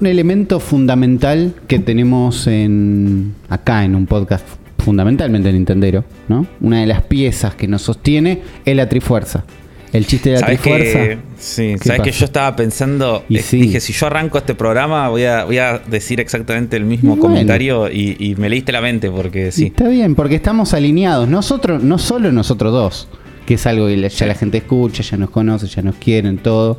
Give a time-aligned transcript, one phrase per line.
[0.00, 4.46] un elemento fundamental que tenemos en acá en un podcast
[4.78, 6.46] fundamentalmente Nintendero, ¿no?
[6.60, 9.44] Una de las piezas que nos sostiene es la Trifuerza.
[9.92, 10.98] El chiste de la ¿Sabes Trifuerza.
[10.98, 13.60] que, sí, ¿Qué sabes que yo estaba pensando, Y eh, sí.
[13.62, 17.22] dije, si yo arranco este programa voy a, voy a decir exactamente el mismo Bueno.
[17.22, 19.66] comentario y, y me leíste la mente porque sí.
[19.66, 21.28] Está bien, porque estamos alineados.
[21.28, 23.08] Nosotros, no solo nosotros dos,
[23.46, 26.78] que es algo que ya la gente escucha, ya nos conoce, ya nos quieren, todo.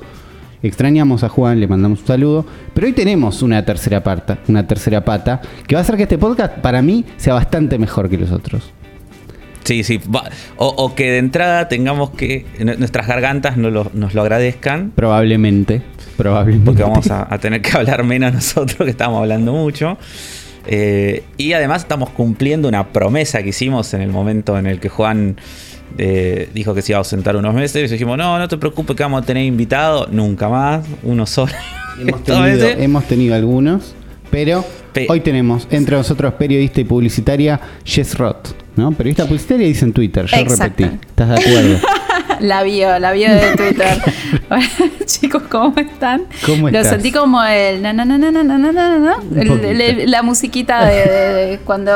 [0.66, 2.46] Extrañamos a Juan, le mandamos un saludo.
[2.74, 6.18] Pero hoy tenemos una tercera pata, una tercera pata, que va a hacer que este
[6.18, 8.72] podcast para mí sea bastante mejor que los otros.
[9.64, 10.00] Sí, sí.
[10.58, 12.46] O, o que de entrada tengamos que
[12.78, 15.82] nuestras gargantas no lo- nos lo agradezcan Probablemente.
[16.18, 16.66] Probablemente.
[16.66, 19.98] porque vamos a, a tener que hablar menos nosotros, que estamos hablando mucho.
[20.68, 24.90] Eh, y además estamos cumpliendo una promesa que hicimos en el momento en el que
[24.90, 25.38] Juan
[25.98, 27.90] eh, dijo que se iba a ausentar unos meses.
[27.90, 30.08] Y dijimos, no, no te preocupes que vamos a tener invitado.
[30.12, 31.54] Nunca más, uno solo.
[32.00, 33.96] Hemos tenido, hemos tenido algunos,
[34.30, 38.92] pero Pe- hoy tenemos entre nosotros periodista y publicitaria Jess Roth, ¿no?
[38.92, 40.84] Periodista publicitaria dice en Twitter, yo Exacto.
[40.84, 41.08] repetí.
[41.08, 41.80] ¿Estás de acuerdo?
[42.42, 43.98] La bio, la bio de Twitter.
[44.50, 44.68] Hola,
[45.06, 46.24] chicos, ¿cómo están?
[46.46, 49.16] ¿Cómo Lo sentí como el na na na na na na na na
[50.06, 51.94] la musiquita de, de- de cuando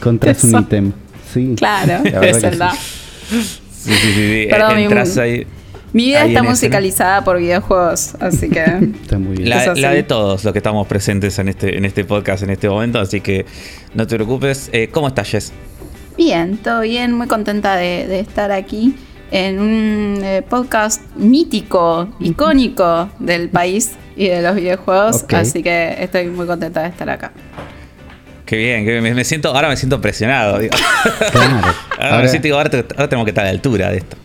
[0.00, 0.92] Contras un ítem.
[1.34, 1.54] Sí.
[1.56, 2.70] Claro, La verdad es que verdad.
[2.72, 4.46] Sí, sí, sí, sí.
[4.50, 5.46] Perdón, mi- Entras ahí.
[5.92, 8.60] Mi vida Ahí está musicalizada por videojuegos, así que
[9.02, 9.48] Está muy bien.
[9.48, 9.80] La, Es así.
[9.80, 12.98] la de todos los que estamos presentes en este, en este podcast en este momento,
[12.98, 13.46] así que
[13.94, 14.70] no te preocupes.
[14.72, 15.52] Eh, ¿Cómo estás, Jess?
[16.16, 18.94] bien, todo bien, muy contenta de, de estar aquí
[19.32, 26.26] en un eh, podcast mítico, icónico del país y de los videojuegos, así que estoy
[26.28, 27.32] muy contenta de estar acá.
[28.54, 30.58] Qué bien, me, me siento, ahora me siento presionado.
[30.58, 30.74] digo.
[31.32, 31.56] Claro.
[31.56, 34.16] Ahora, Ahora, me siento, digo, ahora, ahora tenemos que estar a la altura de esto.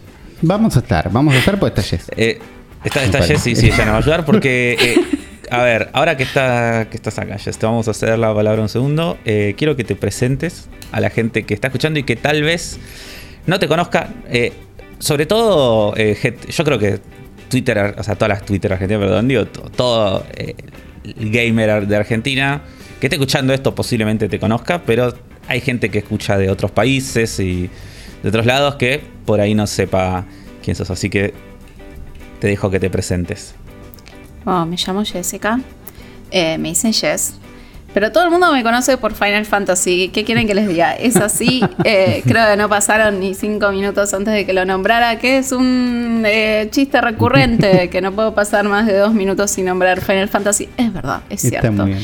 [0.42, 2.12] vamos a estar, vamos a estar está Jess.
[2.16, 2.40] Eh,
[2.84, 3.22] está está.
[3.24, 5.18] Jess, sí, sí, ella nos va a ayudar porque, eh,
[5.52, 8.62] a ver, ahora que, está, que estás acá, Jess, te vamos a ceder la palabra
[8.62, 9.18] un segundo.
[9.26, 12.80] Eh, quiero que te presentes a la gente que está escuchando y que tal vez
[13.48, 14.10] no te conozca.
[14.30, 14.54] eh,
[15.00, 17.00] sobre todo, yo creo que
[17.50, 22.62] Twitter, o sea, todas las Twitter argentinas, perdón, digo, to- todo el gamer de Argentina
[23.00, 25.14] que esté escuchando esto posiblemente te conozca, pero
[25.48, 27.70] hay gente que escucha de otros países y
[28.22, 30.26] de otros lados que por ahí no sepa
[30.64, 30.90] quién sos.
[30.92, 31.34] Así que
[32.40, 33.56] te dejo que te presentes.
[34.46, 35.60] Oh, me llamo Jessica,
[36.32, 37.34] eh, me dicen Jess,
[37.94, 40.10] pero todo el mundo me conoce por Final Fantasy.
[40.14, 40.94] ¿Qué quieren que les diga?
[40.94, 45.20] Es así, eh, creo que no pasaron ni cinco minutos antes de que lo nombrara,
[45.20, 49.66] que es un eh, chiste recurrente, que no puedo pasar más de dos minutos sin
[49.66, 50.70] nombrar Final Fantasy.
[50.78, 51.84] Es verdad, es Está cierto.
[51.84, 52.04] muy bien.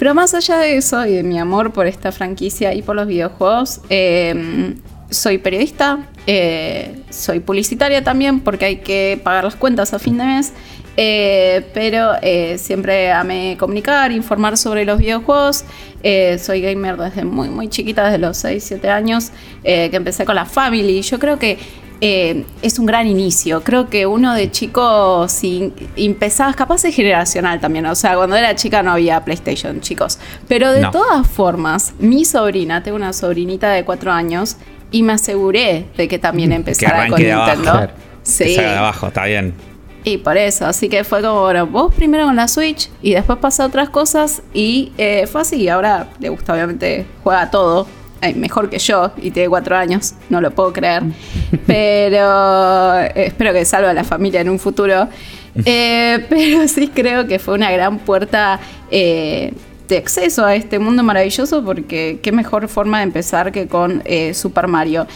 [0.00, 3.06] Pero más allá de eso y de mi amor por esta franquicia y por los
[3.06, 4.74] videojuegos, eh,
[5.10, 10.24] soy periodista, eh, soy publicitaria también porque hay que pagar las cuentas a fin de
[10.24, 10.54] mes,
[10.96, 15.64] eh, pero eh, siempre amé comunicar, informar sobre los videojuegos.
[16.02, 19.32] Eh, soy gamer desde muy, muy chiquita, desde los 6, 7 años,
[19.62, 21.02] que empecé con la Family.
[21.02, 21.58] Yo creo que
[22.00, 23.62] eh, es un gran inicio.
[23.62, 27.86] Creo que uno de chico, si empezabas, capaz es generacional también.
[27.86, 30.18] O sea, cuando era chica no había PlayStation, chicos.
[30.48, 30.90] Pero de No.
[30.90, 34.56] todas formas, mi sobrina, tengo una sobrinita de cuatro años,
[34.92, 37.50] y me aseguré de que también empezara arranque con de abajo.
[37.52, 37.72] Nintendo.
[37.78, 37.92] Claro.
[38.22, 38.44] Sí.
[38.56, 39.54] De abajo, está bien.
[40.02, 43.38] Y por eso, así que fue como, bueno, vos primero con la Switch y después
[43.38, 45.68] pasó a otras cosas y eh, fue así.
[45.68, 47.86] Ahora le gusta, obviamente, juega todo.
[48.20, 51.02] Ay, mejor que yo y tiene cuatro años, no lo puedo creer.
[51.66, 55.08] Pero eh, espero que salve a la familia en un futuro.
[55.64, 59.52] Eh, pero sí creo que fue una gran puerta eh,
[59.88, 64.32] de acceso a este mundo maravilloso porque qué mejor forma de empezar que con eh,
[64.32, 65.06] Super Mario.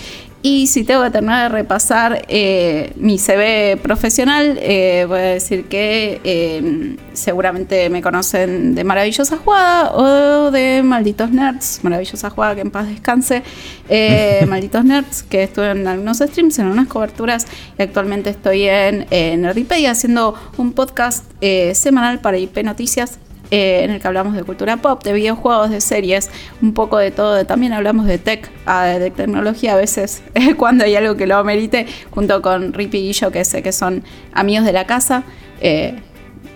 [0.46, 5.64] Y si tengo que terminar de repasar eh, mi CV profesional, eh, voy a decir
[5.68, 11.80] que eh, seguramente me conocen de Maravillosa Jugada o de Malditos Nerds.
[11.82, 13.42] Maravillosa Jugada, que en paz descanse.
[13.88, 17.46] Eh, Malditos Nerds, que estuve en algunos streams, en unas coberturas.
[17.78, 23.18] Y actualmente estoy en, en Nerdipedia haciendo un podcast eh, semanal para IP Noticias
[23.54, 26.30] eh, en el que hablamos de cultura pop, de videojuegos, de series,
[26.62, 27.34] un poco de todo.
[27.34, 30.22] de- también hablamos de tech, ah, de tecnología a veces,
[30.56, 34.02] cuando hay algo que lo amerite, junto con Rippy y Guillo, que sé que son
[34.32, 35.22] amigos de la casa,
[35.60, 35.94] eh,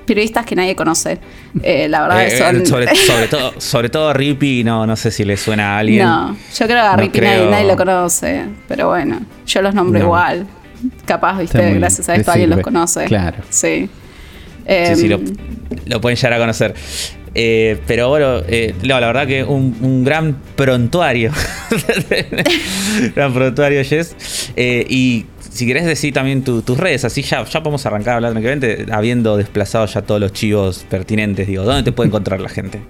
[0.07, 1.19] periodistas que nadie conoce.
[1.63, 2.67] Eh, la verdad Eh, que son...
[2.67, 6.05] sobre, sobre todo, sobre todo Rippy, no, no sé si le suena a alguien.
[6.07, 7.31] No, yo creo que a No Rippy creo.
[7.31, 10.05] nadie, nadie lo conoce, pero bueno, yo los nombro No.
[10.07, 10.47] igual.
[11.05, 13.05] Capaz, viste, gracias a esto alguien los conoce.
[13.07, 13.39] Claro.
[13.51, 13.91] Sí.
[14.69, 15.25] Sí, sí, lo, Em,
[15.87, 16.75] lo pueden llegar a conocer.
[17.35, 21.31] Eh, pero bueno, eh, no, la verdad que un, un gran prontuario.
[23.15, 24.51] gran prontuario, Jess.
[24.57, 28.17] Eh, y si querés decir también tu- tus redes, así ya, ya podemos arrancar a
[28.17, 31.47] hablar tranquilamente, habiendo desplazado ya todos los chivos pertinentes.
[31.47, 32.81] Digo, ¿dónde te puede encontrar la gente?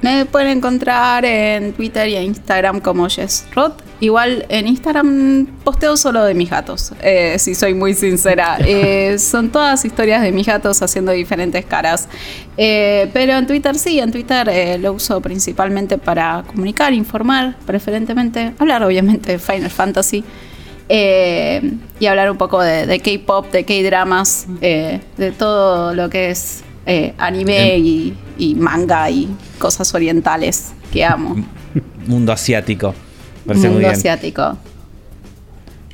[0.00, 3.72] Me pueden encontrar en Twitter y en Instagram como JessRod.
[4.00, 8.58] Igual en Instagram posteo solo de mis gatos, eh, si soy muy sincera.
[8.70, 12.06] Eh, son todas historias de mis gatos haciendo diferentes caras.
[12.56, 18.82] Eh, pero en Twitter sí, en Twitter lo uso principalmente para comunicar, informar, preferentemente, hablar
[18.82, 20.22] obviamente de Final Fantasy.
[20.88, 27.74] y hablar un poco de, K-pop, de K-dramas, de todo lo que es eh, anime
[27.76, 27.84] Em.
[27.86, 31.36] y, y manga y cosas orientales que amo.
[32.06, 32.94] Mundo asiático.
[33.44, 33.90] Muy Mundo bien.
[33.92, 34.56] asiático.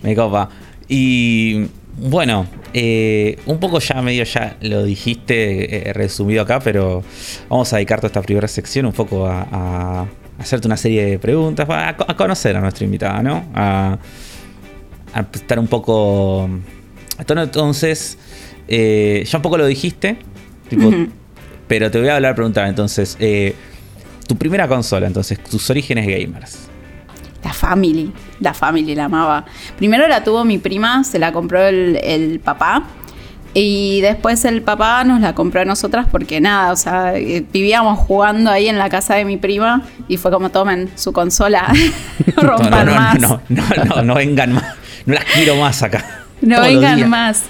[0.03, 0.49] Me copa.
[0.89, 1.67] Y
[1.99, 7.03] bueno, eh, un poco ya medio ya lo dijiste eh, resumido acá, pero
[7.49, 10.07] vamos a dedicar toda esta primera sección un poco a, a
[10.39, 13.45] hacerte una serie de preguntas, a, a conocer a nuestra invitada, ¿no?
[13.55, 13.99] A,
[15.15, 16.49] a estar un poco...
[17.19, 18.19] Entonces,
[18.69, 20.17] eh, ya un poco lo dijiste,
[20.77, 20.91] tipo,
[21.67, 23.55] pero te voy a hablar, preguntar entonces, eh,
[24.27, 26.69] tu primera consola, entonces, tus orígenes gamers.
[27.43, 29.45] La Family, la Family la amaba.
[29.77, 32.85] Primero la tuvo mi prima, se la compró el, el papá.
[33.57, 38.01] Y después el papá nos la compró a nosotras porque nada, o sea, eh, vivíamos
[38.01, 41.73] jugando ahí en la casa de mi prima y fue como tomen su consola,
[42.37, 43.21] No, rompan no, no, más.
[43.21, 44.65] no, no, no, no, no vengan más.
[45.07, 46.05] No las quiero más acá.
[46.41, 47.45] No vengan más.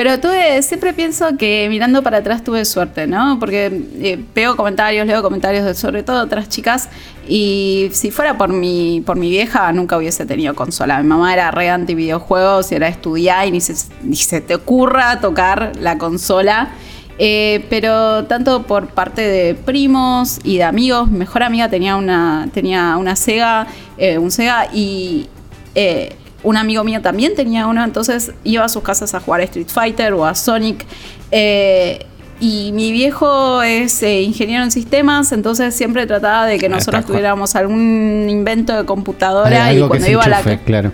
[0.00, 3.38] Pero tuve, siempre pienso que mirando para atrás tuve suerte, ¿no?
[3.38, 3.66] Porque
[4.00, 6.88] eh, veo comentarios, leo comentarios de sobre todo otras chicas
[7.28, 11.02] y si fuera por mi, por mi vieja nunca hubiese tenido consola.
[11.02, 14.54] Mi mamá era re anti videojuegos y era estudiar y ni se, ni se te
[14.54, 16.70] ocurra tocar la consola.
[17.18, 22.48] Eh, pero tanto por parte de primos y de amigos, mi mejor amiga tenía una,
[22.54, 23.66] tenía una Sega,
[23.98, 25.28] eh, un Sega y
[25.74, 29.44] eh, un amigo mío también tenía uno, entonces iba a sus casas a jugar a
[29.44, 30.84] Street Fighter o a Sonic.
[31.30, 32.06] eh,
[32.42, 37.04] y mi viejo es eh, ingeniero en sistemas, entonces siempre trataba de que Ah, nosotros
[37.04, 40.90] tuviéramos algún invento de computadora y cuando iba a la claro.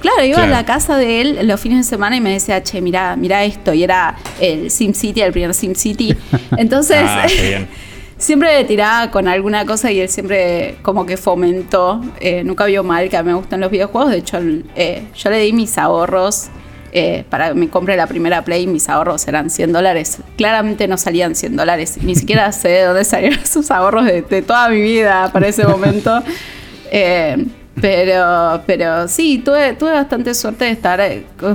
[0.00, 0.52] Claro, iba Claro.
[0.54, 3.42] a la casa de él los fines de semana y me decía, che, mira, mira
[3.42, 3.72] esto.
[3.74, 6.14] Y era el SimCity, el primer SimCity.
[6.56, 7.68] Entonces, Ah, qué bien.
[8.18, 12.00] siempre me tiraba con alguna cosa y él siempre como que fomentó.
[12.20, 14.10] eh, nunca vio mal que a mí me gustan los videojuegos.
[14.10, 14.38] De hecho,
[14.74, 16.46] eh, yo le di mis ahorros
[16.92, 18.66] eh, para que me compre la primera Play.
[18.66, 20.18] Mis ahorros eran 100 dólares.
[20.36, 21.98] Claramente no salían 100 dólares.
[22.02, 25.66] Ni siquiera sé de dónde salieron esos ahorros de, de toda mi vida para ese
[25.66, 26.22] momento.
[27.78, 30.98] Pero, pero sí, tuve, tuve bastante suerte de estar,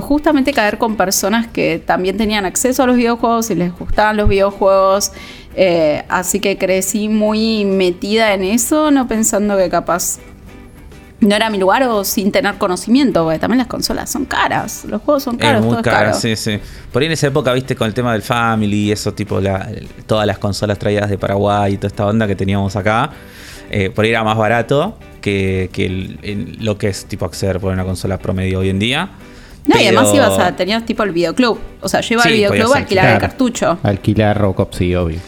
[0.00, 4.28] justamente caer con personas que también tenían acceso a los videojuegos y les gustaban los
[4.28, 5.10] videojuegos.
[5.56, 10.18] Eh, así que crecí muy metida en eso, no pensando que capaz
[11.20, 15.00] no era mi lugar o sin tener conocimiento, porque también las consolas son caras, los
[15.02, 16.20] juegos son caros, es muy todo cara, es caro.
[16.20, 16.58] sí, sí.
[16.92, 19.68] Por ahí en esa época, viste, con el tema del Family y eso, tipo, la-
[20.06, 23.10] todas las consolas traídas de Paraguay y toda esta onda que teníamos acá,
[23.70, 27.72] eh, por ahí era más barato que, que el- lo que es, tipo, acceder por
[27.72, 29.10] una consola promedio hoy en día.
[29.64, 31.56] No, y además ibas a, tenías tipo el videoclub.
[31.82, 33.78] O sea, yo iba al Sí, videoclub podías a alquilar el cartucho.
[33.84, 35.20] Alquilar Robocop, sí, obvio.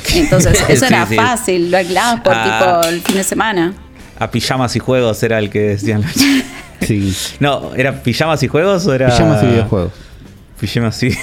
[0.14, 1.14] Entonces, eso Sí, era sí.
[1.16, 2.44] fácil, lo alquilabas por Ah.
[2.80, 3.74] tipo el fin de semana.
[4.18, 6.44] A pijamas y juegos era el que decían los chicos.
[6.82, 7.14] Sí.
[7.38, 9.06] No, ¿era pijamas y juegos o era.
[9.08, 9.92] Pijamas y videojuegos.
[10.58, 11.10] Pijamas sí.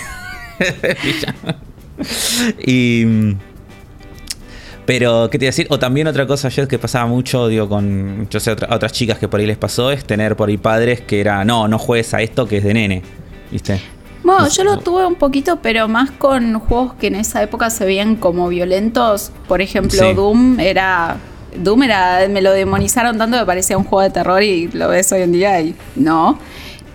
[1.03, 1.55] Pijama.
[2.65, 3.03] y.
[3.05, 3.33] mm,
[4.85, 5.67] Pero, ¿qué te iba a decir?
[5.69, 8.27] O también otra cosa, Jess, que pasaba mucho, digo, con.
[8.29, 11.01] Yo sé, otra- otras chicas que por ahí les pasó, es tener por ahí padres
[11.01, 11.43] que era.
[11.43, 13.01] No, no juegues a esto que es de nene.
[13.51, 13.81] ¿Viste?
[14.29, 17.71] Bueno, No yo lo tuve un poquito, pero más con juegos que en esa época
[17.71, 19.31] se veían como violentos.
[19.47, 20.13] Por ejemplo, Sí.
[20.13, 21.17] Doom era.
[21.55, 22.27] Doom era.
[22.29, 25.31] Me lo demonizaron tanto que parecía un juego de terror y lo ves hoy en
[25.31, 26.37] día y no.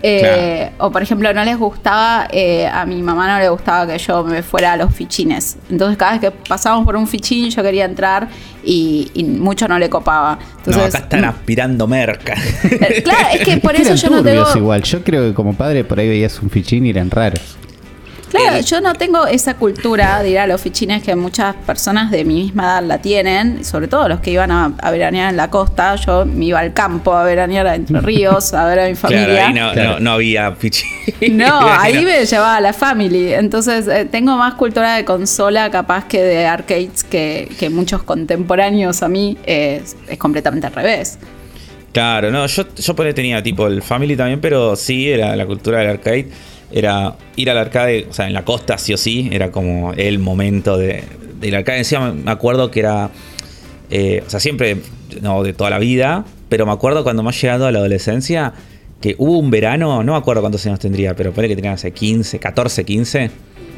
[0.06, 3.96] Eh, O por ejemplo, no les gustaba, eh, a mi mamá no le gustaba que
[3.98, 5.56] yo me fuera a los fichines.
[5.70, 8.28] Entonces cada vez que pasábamos por un fichín yo quería entrar
[8.62, 10.38] y, y mucho no le copaba.
[10.58, 12.34] Entonces, no, acá están aspirando merca.
[12.64, 14.44] Eh, Claro, es que por eso yo no tengo.
[14.56, 14.82] igual.
[14.82, 17.56] Yo creo que como padre por ahí veías un fichín y eran raros.
[18.40, 22.10] Claro, El- yo no tengo esa cultura de ir a los fichines que muchas personas
[22.10, 25.36] de mi misma edad la tienen, sobre todo los que iban a, a veranear en
[25.36, 25.94] la costa.
[25.96, 29.16] Yo me iba al campo a veranear a Entre Ríos, a ver a mi Claro,
[29.16, 29.46] familia.
[29.48, 29.90] ahí no, Claro.
[29.94, 30.84] no, no había pichi.
[31.30, 33.32] No, ahí me llevaba la family.
[33.34, 39.02] Entonces eh, tengo más cultura de consola capaz que de arcades que, que muchos contemporáneos
[39.02, 39.36] a mí.
[39.46, 41.18] eh, es, es completamente al revés.
[41.94, 45.46] Claro, no, yo, yo por ahí tenía tipo el Family también, pero sí, era la
[45.46, 46.28] cultura del arcade.
[46.72, 50.18] Era ir al arcade, o sea, en la costa sí o sí, era como el
[50.18, 51.04] momento de,
[51.40, 51.78] del arcade.
[51.78, 53.10] Encima me acuerdo que era,
[53.90, 54.78] eh, o sea, siempre,
[55.22, 58.52] no de toda la vida, pero me acuerdo cuando más llegando a la adolescencia,
[59.00, 61.92] que hubo un verano, no me acuerdo cuántos años tendría, pero puede que tenía, hace
[61.92, 63.30] 15, 14, 15.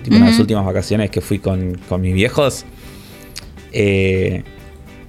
[0.05, 0.43] Tipo, una de las Ujú.
[0.45, 2.65] últimas vacaciones que fui con, con mis viejos.
[3.73, 4.43] eh,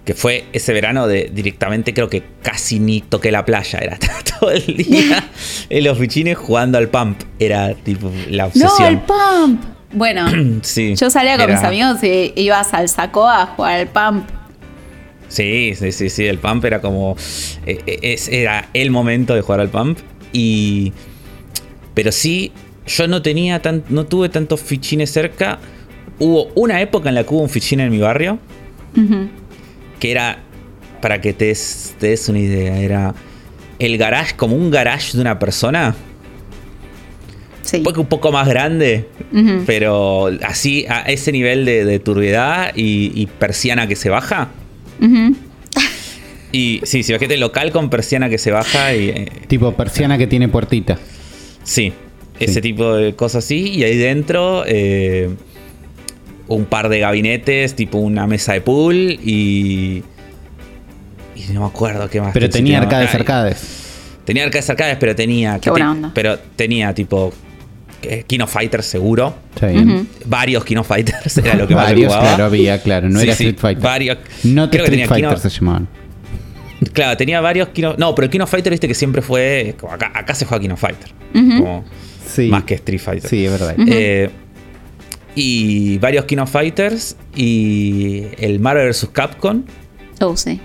[0.08, 3.78] que fue ese verano de directamente creo que casi ni toqué la playa.
[3.80, 4.00] Era
[4.40, 5.30] todo el día
[5.70, 7.22] en los fichines jugando al pump.
[7.40, 8.88] Era tipo la No, obsesión.
[8.88, 9.62] el pump.
[9.92, 10.26] Bueno,
[10.64, 14.30] Sí, yo salía con era- mis amigos y ibas al saco a jugar al pump.
[15.28, 16.26] Sí, sí, sí, sí.
[16.26, 17.18] El pump era como.
[17.66, 20.00] eh, eh, es- era el momento de jugar al pump.
[20.32, 20.94] Y.
[21.94, 22.54] Pero sí,
[22.86, 23.84] yo no tenía tan.
[23.90, 25.60] No tuve tantos fichines cerca.
[26.18, 28.40] Hubo una época en la que hubo un fichín en mi barrio.
[30.00, 30.39] Que era.
[31.01, 32.80] Para que te des, te des una idea.
[32.80, 33.16] Era.
[33.80, 35.96] El garage, como un garage de una persona.
[37.62, 37.82] Sí.
[37.84, 39.08] Fue un poco más grande.
[39.66, 44.50] Pero así, a ese nivel de, de turbiedad y, y persiana que se baja.
[45.01, 45.36] Ujú.
[46.51, 49.10] Y sí, si bajete local con persiana que se baja y.
[49.10, 50.98] eh, Tipo persiana que tiene puertita.
[51.63, 51.92] Sí,
[52.39, 53.70] ese tipo de cosas así.
[53.70, 55.30] Y ahí dentro eh,
[56.48, 60.04] un par de gabinetes, tipo una mesa de pool y...
[61.36, 62.32] Y no me acuerdo qué más.
[62.34, 63.84] Pero tenía arcades, arcades.
[64.25, 65.60] Tenía arcades arcades, pero tenía...
[65.60, 66.12] Qué buena onda.
[66.13, 67.32] Pero tenía tipo...
[68.01, 69.36] eh, Kino Fighters seguro.
[69.54, 70.08] Está bien.
[70.25, 72.27] Varios Kino Fighters era lo que más Varios, jugaba.
[72.30, 73.10] claro, había, claro.
[73.10, 73.84] No Sí, era sí, Street Fighter.
[73.84, 74.18] Varios.
[74.44, 75.88] No te Creo que Street tenía Fighter Kino- se llamaban.
[76.94, 77.96] Claro, tenía varios Kino...
[77.98, 79.75] No, pero Kino Fighter, viste que siempre fue...
[79.89, 81.10] acá, acá se juega Kino Fighter.
[81.34, 81.86] Como
[82.27, 82.50] Sí.
[82.50, 83.30] Más que Street Fighter.
[83.30, 83.75] Sí, es verdad.
[83.88, 84.30] Eh,
[85.39, 89.10] y varios Kino Fighters y el Marvel vs.
[89.13, 89.63] Capcom.
[90.20, 90.60] Oh, sí.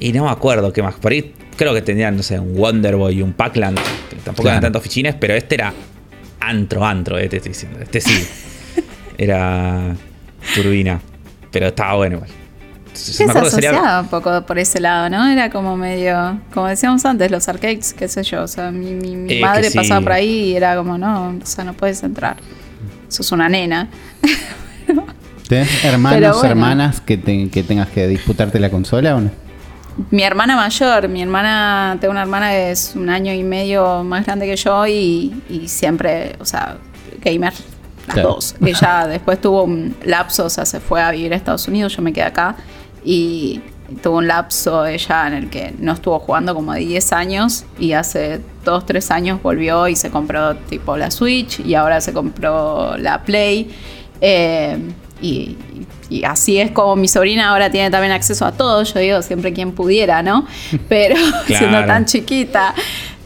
[0.00, 0.94] Y no me acuerdo qué más.
[0.94, 3.78] Por ahí creo que tenían, no sé, un Wonder Boy y un Pac-Land.
[4.24, 4.48] Tampoco Claro.
[4.58, 5.74] eran tantos fichines, pero este era
[6.40, 7.78] antro, antro, eh, te estoy diciendo.
[7.80, 8.26] Este sí.
[9.18, 9.94] era
[10.54, 11.00] turbina.
[11.50, 12.30] Pero estaba bueno igual.
[12.94, 15.26] Se me acuerdo que salía- asociaba un poco por ese lado, ¿no?
[15.28, 18.42] Era como medio, como decíamos antes, los arcades, qué sé yo.
[18.44, 19.76] O sea, mi, mi- mi Eh, madre sí.
[19.76, 22.36] pasaba por ahí y era como, no, o sea, no puedes entrar.
[23.14, 23.88] Sos una nena.
[25.48, 26.48] ¿Tenés hermanos, bueno.
[26.50, 29.30] hermanas que, te- que tengas que disputarte la consola o no?
[30.10, 34.24] Mi hermana mayor, mi hermana, tengo una hermana que es un año y medio más
[34.26, 36.78] grande que yo y, y siempre, o sea,
[37.22, 37.52] gamer,
[38.06, 38.30] las Claro.
[38.30, 38.56] dos.
[38.64, 42.02] Ella después tuvo un lapso, o sea, se fue a vivir a Estados Unidos, yo
[42.02, 42.56] me quedé acá
[43.04, 43.60] y
[44.02, 47.92] tuvo un lapso ella en el que no estuvo jugando como de 10 años y
[47.92, 52.96] hace 2, 3 años volvió y se compró tipo la Switch y ahora se compró
[52.98, 53.70] la Play.
[54.20, 54.78] Eh,
[55.20, 55.56] y,
[56.10, 58.82] y así es como mi sobrina ahora tiene también acceso a todo.
[58.82, 60.46] Yo digo siempre quien pudiera, ¿no?
[60.88, 61.86] Pero siendo Claro.
[61.86, 62.74] tan chiquita.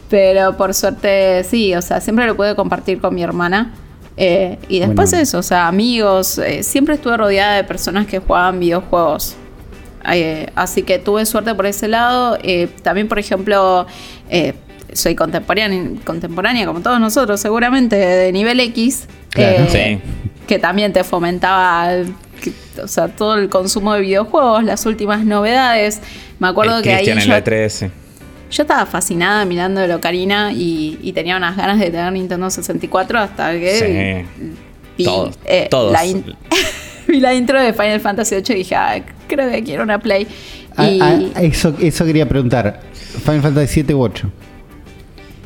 [0.09, 3.73] Pero por suerte sí, o sea, siempre lo pude compartir con mi hermana.
[4.17, 5.23] Eh, y después Bueno.
[5.23, 6.37] eso, o sea, amigos.
[6.39, 9.35] eh, siempre estuve rodeada de personas que jugaban videojuegos.
[10.11, 12.37] Eh, así que tuve suerte por ese lado.
[12.43, 13.85] Eh, también, por ejemplo,
[14.29, 14.53] eh,
[14.93, 19.07] soy contemporánea, contemporánea, como todos nosotros, seguramente, de nivel X.
[19.29, 19.65] Claro.
[19.73, 19.99] eh,
[20.47, 25.23] Que también te fomentaba el- que- o sea, todo el consumo de videojuegos, las últimas
[25.23, 26.01] novedades.
[26.39, 27.85] Me acuerdo el que ahí Cristian en yo, la 3
[28.51, 33.19] yo estaba fascinada mirando de Ocarina y, y tenía unas ganas de tener Nintendo 64
[33.19, 34.43] hasta que Sí.
[34.97, 35.91] vi, Todos, eh, todos.
[35.91, 36.25] La in-
[37.09, 40.27] vi la intro de Final Fantasy VIII y dije, "Ah, creo que quiero una Play.
[40.77, 42.81] Ah, Y ah, eso, eso quería preguntar.
[43.25, 44.31] ¿Final Fantasy 7 u 8?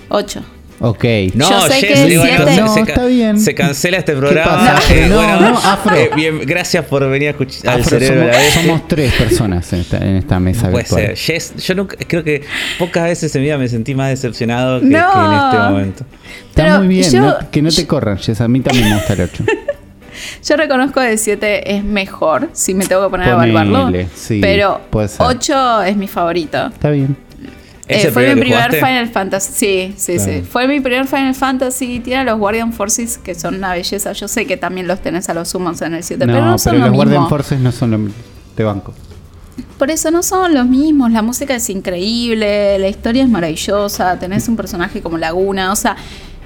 [0.09, 0.43] 8.
[0.79, 1.03] Ok.
[1.35, 3.39] No, Yo sé que digo, siete- no, No, se, está bien.
[3.39, 4.51] se cancela este programa.
[4.75, 4.93] pasa?
[4.93, 5.95] Eh, No, bueno, no, Afro.
[5.95, 10.15] eh, bien, gracias por venir a escuchar al cerebro somos, tres personas en esta, en
[10.17, 11.01] esta mesa puede virtual.
[11.03, 11.17] ser.
[11.17, 12.41] Jess, yo nunca, creo que
[12.79, 15.13] pocas veces en mi vida me sentí más decepcionado que, No.
[15.13, 16.05] que en este momento.
[16.49, 18.41] Está Pero muy bien, yo- no- que no te corran, Jess.
[18.41, 19.43] A mí también me gusta el 8.
[20.47, 23.91] Yo reconozco que 7 es mejor, si me tengo que poner a evaluarlo.
[24.15, 25.25] sí, pero puede ser.
[25.25, 26.67] 8 es mi favorito.
[26.67, 27.15] Está bien.
[27.85, 28.77] ¿Es Eh, fue mi primer jugaste?
[28.85, 29.51] Final Fantasy.
[29.53, 30.31] Sí, sí, Claro.
[30.31, 30.41] sí.
[30.49, 31.99] Fue mi primer Final Fantasy.
[31.99, 34.13] Tiene los Guardian Forces, que son una belleza.
[34.13, 36.57] Yo sé que también los tenés a los sumos en el 7, No, pero no
[36.57, 37.03] son pero lo los mismo.
[37.03, 37.99] Guardian Forces no son los
[38.55, 38.93] de banco.
[39.77, 41.11] Por eso no son los mismos.
[41.11, 44.17] La música es increíble, la historia es maravillosa.
[44.17, 45.71] Tenés un personaje como Laguna.
[45.73, 45.97] O sea,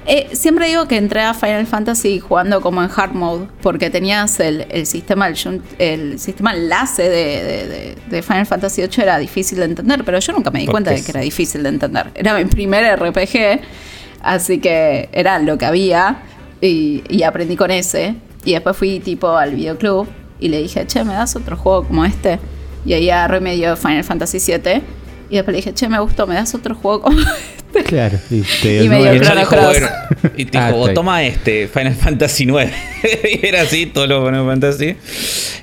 [0.08, 4.40] eh, siempre digo que entré a Final Fantasy jugando como en hard mode, porque tenías
[4.40, 10.02] el, el sistema el, sistema enlace de, de- Final Fantasy VIII era difícil de entender,
[10.04, 12.10] pero yo nunca me di Porque cuenta de que era difícil de entender.
[12.14, 13.60] Era mi primer RPG,
[14.22, 16.22] así que era lo que había
[16.60, 18.16] y, y aprendí con ese.
[18.44, 20.08] Y después fui tipo al videoclub
[20.40, 22.38] y le dije, che, ¿me das otro juego como este?
[22.86, 24.82] Y ahí agarré medio Final Fantasy VII.
[25.30, 27.57] Y después le dije, che, me gustó, ¿me das otro juego como este?
[27.86, 28.18] Claro.
[28.30, 29.64] Y, te Y me dio Y dijo, Cross.
[29.66, 29.88] bueno,
[30.36, 30.94] y te Ah, dijo, ahí.
[30.94, 32.72] toma este, Final Fantasy 9.
[33.42, 34.94] y era así, todos los Final Fantasy.
[34.94, 34.96] Qué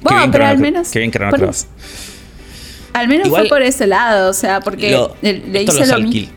[0.02, 0.88] Bueno, bien pero Chrono al menos.
[0.90, 1.52] Qué bien Chrono por.
[2.94, 6.00] Al menos Igual- fue por ese lado, o sea, porque Lo- le, le hice lo
[6.00, 6.34] mismo.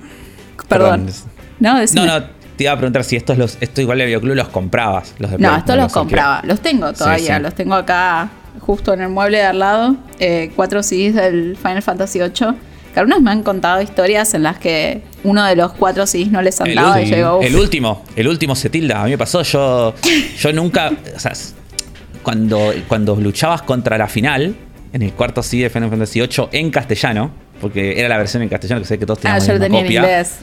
[0.68, 1.06] Perdón.
[1.61, 2.06] No, No, decime.
[2.06, 2.23] no,
[2.56, 5.14] te iba a preguntar si estos los, esto igual de Videoclub los comprabas.
[5.18, 6.42] Los de No, estos los compraba.
[6.44, 7.37] Los tengo todavía.
[7.37, 7.42] sí.
[7.42, 8.30] Los tengo acá
[8.61, 9.97] justo en el mueble de al lado.
[10.18, 12.49] Eh, cuatro CDs del Final Fantasy VIII.
[12.98, 16.42] Que algunos me han contado historias en las que uno de los cuatro CDs no
[16.42, 17.44] les El, andaba y ulti- yo digo, "Uf".
[17.46, 19.00] el último, el último se tilda.
[19.02, 19.94] A mí me pasó, yo,
[20.40, 20.90] yo nunca.
[21.14, 21.32] O sea,
[22.24, 24.56] cuando, cuando luchabas contra la final,
[24.92, 28.48] en el cuarto CD de Final Fantasy VIII en castellano, porque era la versión en
[28.48, 30.00] castellano que sé que todos Ah, teníamos yo la misma tenía en copia.
[30.00, 30.34] inglés.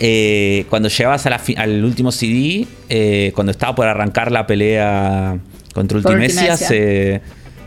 [0.00, 4.48] Eh, cuando llegabas a la fi- al último CD, eh, cuando estaba por arrancar la
[4.48, 5.38] pelea
[5.74, 6.66] contra Ultimecia, Ultimecia.
[6.66, 7.20] se,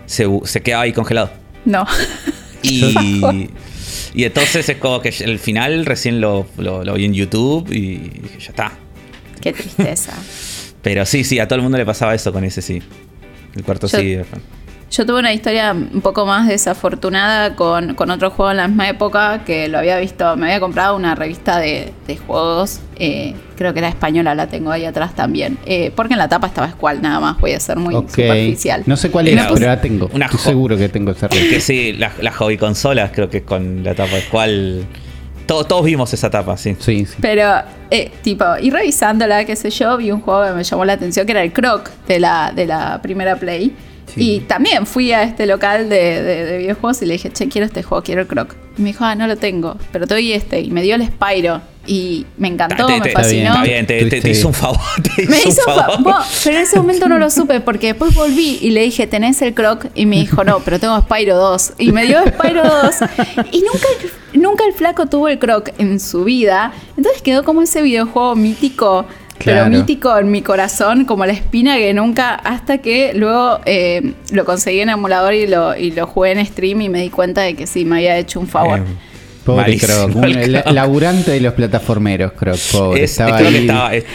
[0.05, 1.31] se, se quedaba ahí congelado.
[1.63, 1.85] No.
[2.61, 3.49] Y,
[4.13, 7.97] y entonces es como que el final recién lo, lo- lo vi en YouTube y
[7.97, 8.71] dije, ya está.
[9.41, 10.13] Qué tristeza.
[10.81, 12.81] Pero sí, sí, a todo el mundo le pasaba eso con ese sí.
[13.55, 14.17] El cuarto Yo- sí.
[14.91, 18.89] Yo tuve una historia un poco más desafortunada con, con otro juego en la misma
[18.89, 23.71] época que lo había visto, me había comprado una revista de, de juegos, eh, creo
[23.71, 27.01] que era española, la tengo ahí atrás también, eh, porque en la tapa estaba Squall
[27.01, 28.83] nada más, voy a ser muy superficial.
[28.85, 30.09] No sé cuál Era pero la tengo.
[30.11, 31.59] una Estoy seguro que tengo esa Que revista.
[31.61, 34.85] sí, las las hobby consolas creo que es con la etapa de cual.
[35.45, 36.75] Todos, todos vimos esa etapa, sí.
[36.79, 37.15] Sí, sí.
[37.21, 37.49] Pero,
[37.89, 41.25] eh, tipo, y revisándola, qué sé yo, vi un juego que me llamó la atención,
[41.25, 43.73] que era el Croc de la, de la primera Play.
[44.13, 44.35] Sí.
[44.35, 47.65] Y también fui a este local de, de- de videojuegos y le dije, che, quiero
[47.65, 48.55] este juego, quiero el Croc.
[48.77, 50.59] Y me dijo, ah, no lo tengo, pero te doy este.
[50.61, 51.61] Y me dio el Spyro.
[51.87, 53.49] Y me encantó, Te- me te- Está bien, fascinó.
[53.53, 54.79] Está bien, te, te- hizo un favor.
[55.15, 56.03] Te Me hizo hizo un fa- favor.
[56.03, 59.41] vos, pero en ese momento no lo supe porque después volví y le dije, ¿tenés
[59.41, 59.87] el croc?
[59.95, 61.73] Y me dijo, no, pero tengo Spyro 2.
[61.79, 62.95] Y me dio Spyro 2.
[63.51, 63.87] Y nunca,
[64.33, 66.71] nunca el flaco tuvo el croc en su vida.
[66.97, 69.05] Entonces quedó como ese videojuego mítico,
[69.43, 69.65] Claro.
[69.65, 74.45] pero mítico en mi corazón, como la espina que nunca, hasta que luego eh, lo
[74.45, 77.55] conseguí en emulador y lo, y lo jugué en stream y me di cuenta de
[77.55, 78.79] que sí, me había hecho un favor.
[78.79, 78.83] Eh,
[79.45, 80.23] Pobre malísimo Croc.
[80.25, 82.57] el Un la- laburante de los plataformeros, Croc.
[82.71, 83.03] Pobre.
[83.03, 83.93] Es- estaba creo que ahí estaba.
[83.95, 84.05] es-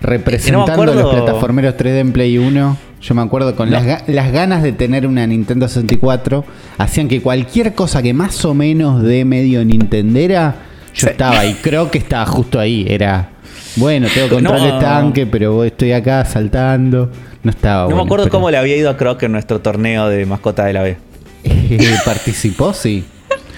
[0.00, 2.76] representando no acuerdo- los plataformeros 3D en Play 1.
[3.00, 3.78] Yo me acuerdo con No.
[3.80, 6.44] las, las ganas de tener una Nintendo 64
[6.78, 10.56] hacían que cualquier cosa que más o menos de medio Nintendera,
[10.94, 11.10] yo Sí.
[11.12, 12.86] estaba y creo que estaba justo ahí.
[12.88, 13.30] Era,
[13.76, 14.74] bueno, tengo control No.
[14.74, 17.10] de tanque, pero estoy acá saltando.
[17.42, 19.60] No estaba no bueno, me acuerdo pero- cómo le había ido a Croc en nuestro
[19.60, 20.96] torneo de mascota de la B.
[21.44, 22.72] Eh, ¿Participó?
[22.72, 23.04] Sí.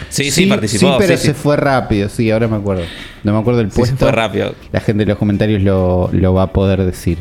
[0.08, 0.92] Sí, sí, participó.
[0.92, 1.40] Sí, pero sí, se sí.
[1.40, 2.82] fue rápido, sí, ahora me acuerdo.
[3.24, 3.96] No me acuerdo el Sí, se puesto.
[3.98, 4.54] fue rápido.
[4.72, 7.18] La gente en los comentarios lo, lo va a poder decir.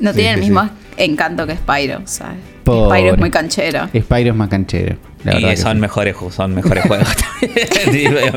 [0.00, 2.38] No Sí, tiene el sí, mismo encanto que Spyro, ¿sabes?
[2.72, 3.88] Spyro es muy canchero.
[3.88, 4.96] Spyro es más canchero.
[5.24, 5.80] La y son sí.
[5.80, 7.08] mejores, son mejores juegos
[7.84, 8.34] también.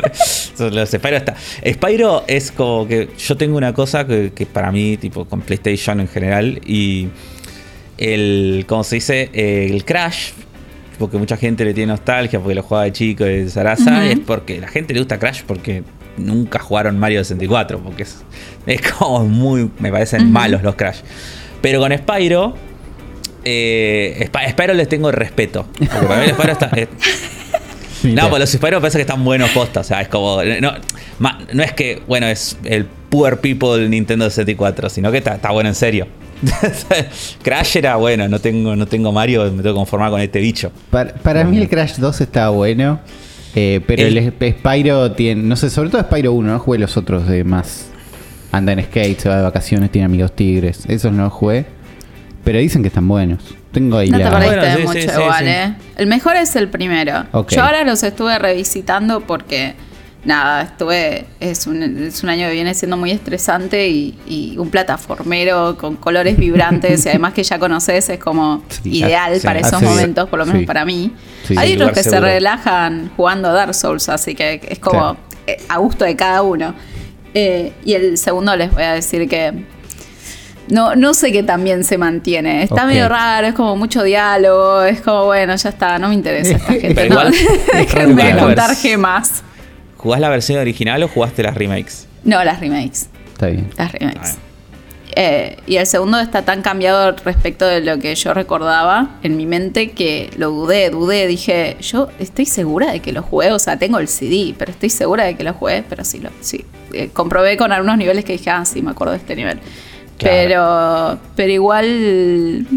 [0.75, 1.35] Los Spyro está.
[1.65, 5.99] Spyro es como que yo tengo una cosa que, que para mí, tipo con PlayStation
[5.99, 7.07] en general, y
[7.97, 9.29] el, ¿cómo se dice?
[9.33, 10.31] El Crash,
[10.99, 14.59] porque mucha gente le tiene nostalgia porque lo jugaba de chico de Sarasa, es porque
[14.59, 15.83] la gente le gusta Crash porque
[16.17, 18.23] nunca jugaron Mario 64, porque es,
[18.65, 20.99] es como muy, me parecen malos los Crash.
[21.61, 22.55] Pero con Spyro,
[23.45, 25.65] eh, Sp- Spyro les tengo respeto.
[25.77, 26.69] Porque para mí el Spyro está.
[26.75, 26.87] eh,
[28.03, 29.81] no, pues los Spyro me parece que están buenos posta.
[29.81, 30.41] O sea, es como.
[30.43, 30.73] No,
[31.19, 35.35] ma- no es que, bueno, es el Poor People del Nintendo 64, sino que está,
[35.35, 36.07] está bueno en serio.
[37.43, 40.71] Crash era bueno, no tengo, no tengo Mario, me tengo que conformar con este bicho.
[40.89, 42.99] Para, para mí el Crash 2 estaba bueno.
[43.55, 45.41] eh, pero el, El- Sp- Spyro tiene.
[45.43, 47.87] No sé, sobre todo Spyro 1, no jugué los otros de más.
[48.51, 50.83] Anda en skate, se va de vacaciones, tiene amigos tigres.
[50.87, 51.65] Esos no los jugué.
[52.43, 53.41] Pero dicen que están buenos.
[53.71, 54.31] Tengo ahí No te la.
[54.31, 55.49] perdiste Bueno, sí, mucho sí, igual, sí.
[55.49, 55.73] ¿eh?
[55.95, 57.25] El mejor es el primero.
[57.31, 57.51] Ok.
[57.51, 59.75] Yo ahora los estuve revisitando porque,
[60.25, 61.25] nada, estuve.
[61.39, 65.95] Es un, es un año que viene siendo muy estresante y, y un plataformero con
[65.95, 70.27] colores vibrantes y además que ya conoces es como Sí, ideal sí, para esos momentos,
[70.29, 70.65] por lo menos sí.
[70.65, 71.13] para mí.
[71.47, 75.15] Sí, Hay otros que se relajan jugando a Dark Souls, así que es como
[75.47, 76.75] eh, a gusto de cada uno.
[77.33, 79.65] Eh, y el segundo les voy a decir que
[80.69, 82.63] no, no sé qué también se mantiene.
[82.63, 82.87] Está Ok.
[82.87, 86.73] medio raro, es como mucho diálogo, es como, bueno, ya está, no me interesa esta
[86.73, 86.93] gente.
[86.95, 87.21] Pero no.
[87.29, 87.33] igual,
[87.73, 88.39] Déjenme raro.
[88.45, 89.43] contar gemas.
[89.97, 92.07] ¿Jugás la versión original o jugaste las remakes?
[92.23, 93.09] No, las remakes.
[93.33, 93.69] Está bien.
[93.77, 94.37] Las remakes.
[95.15, 99.45] Eh, y el segundo está tan cambiado respecto de lo que yo recordaba en mi
[99.45, 101.27] mente que lo dudé, dudé.
[101.27, 104.89] Dije, yo estoy segura de que lo jugué, o sea, tengo el CD, pero estoy
[104.89, 106.65] segura de que lo jugué, pero sí, lo, sí.
[106.93, 109.59] Eh, comprobé con algunos niveles que dije, ah, sí, me acuerdo de este nivel.
[110.17, 110.35] Claro.
[111.17, 112.67] Pero, pero igual,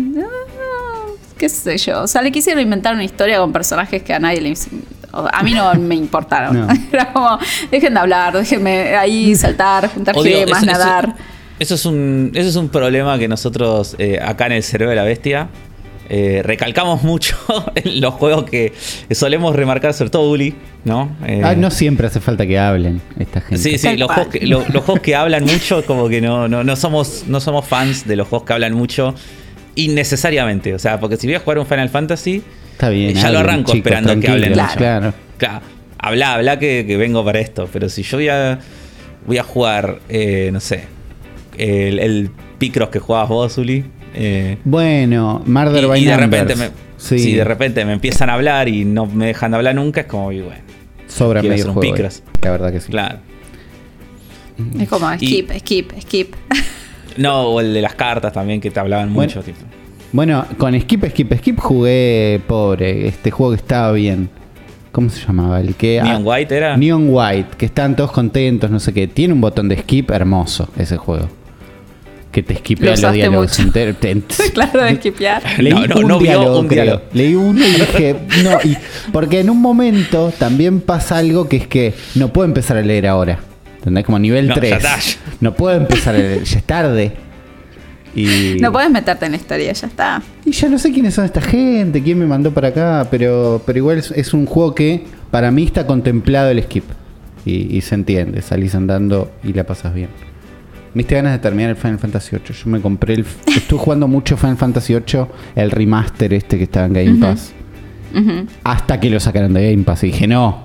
[1.39, 2.03] qué sé yo.
[2.03, 4.55] O sea, le quisieron inventar una historia con personajes que a nadie le...
[5.13, 6.67] A mí no me importaron.
[6.67, 6.69] No.
[6.93, 7.39] Era como,
[7.71, 11.15] dejen de hablar, déjenme ahí saltar, juntar Odio, gemas, eso- eso- nadar.
[11.59, 14.97] Eso, es un, eso es un problema que nosotros, eh, acá en el cerebro de
[14.97, 15.49] la bestia,
[16.09, 17.37] Eh, recalcamos mucho
[17.75, 18.73] en los juegos que
[19.11, 21.17] solemos remarcar, sobre todo Uli, ¿no?
[21.27, 23.59] Eh, Ah, no siempre hace falta que hablen esta gente.
[23.59, 26.63] Sí, sí, los juegos, que, lo- los juegos que hablan mucho, como que no, no,
[26.63, 29.15] no somos, no somos fans de los juegos que hablan mucho
[29.75, 30.75] innecesariamente.
[30.75, 32.43] O sea, porque si voy a jugar un Final Fantasy,
[32.73, 33.15] Está bien.
[33.15, 34.77] Ya lo arranco chicos, esperando que hablen mucho.
[34.77, 35.15] Claro.
[35.39, 35.61] claro,
[35.99, 37.69] habla, habla que, que vengo para esto.
[37.73, 38.59] Pero si yo voy a,
[39.27, 40.85] voy a jugar, eh, no sé,
[41.57, 43.85] el, el Picross que jugabas vos, Uli.
[44.17, 48.31] Eh, Bueno, Murder y, by y de repente me, sí, si de repente me empiezan
[48.31, 50.45] a hablar y no me dejan de hablar nunca, es como, bueno,
[51.07, 51.95] sobra medio hacer un juego.
[51.95, 52.23] Picross.
[52.43, 52.91] La verdad que sí.
[52.91, 53.19] claro.
[54.81, 56.35] Es como Y- skip, skip, skip.
[57.17, 59.31] No, o el de las cartas también que te hablaban Bueno.
[59.31, 59.43] mucho.
[59.43, 59.59] Tipo.
[60.13, 64.29] Bueno, con Skip, Skip, Skip jugué, pobre, este juego que estaba bien.
[64.93, 65.61] ¿Cómo se llamaba?
[65.61, 66.77] El que Neon ah, White era.
[66.77, 69.09] Neon White, que están todos contentos, no sé qué.
[69.09, 71.29] Tiene un botón de skip hermoso ese juego.
[72.33, 73.73] Que te Lo skipea los usaste diálogos mucho.
[74.53, 75.43] claro, de skipear.
[75.63, 76.83] Leí No, no, un no vio diálogo, un creo.
[76.85, 77.05] diálogo.
[77.15, 78.77] Leí uno y dije, no, y-
[79.13, 83.07] porque en un momento también pasa algo que es que no puedo empezar a leer
[83.07, 83.39] ahora.
[83.79, 84.05] ¿Entendés?
[84.05, 84.73] Como nivel No, ya 3.
[84.77, 84.97] está.
[85.41, 87.13] No puedo empezar a leer, ya es tarde.
[88.15, 90.23] Y, No puedes meterte en la historia, ya está.
[90.45, 93.79] y ya no sé quiénes son esta gente, quién me mandó para acá, pero, pero
[93.79, 96.85] igual es, es un juego que para mí está contemplado el skip.
[97.45, 100.09] Y, y se entiende, salís andando y la pasas bien.
[100.97, 102.57] Me diste ganas de terminar el Final Fantasy VIII.
[102.57, 103.27] Yo me compré el.
[103.55, 107.53] Estuve jugando mucho Final Fantasy VIII, el remaster este que estaba en Game Pass.
[108.65, 110.05] Hasta que lo sacaron de Game Pass.
[110.05, 110.63] Y dije, no,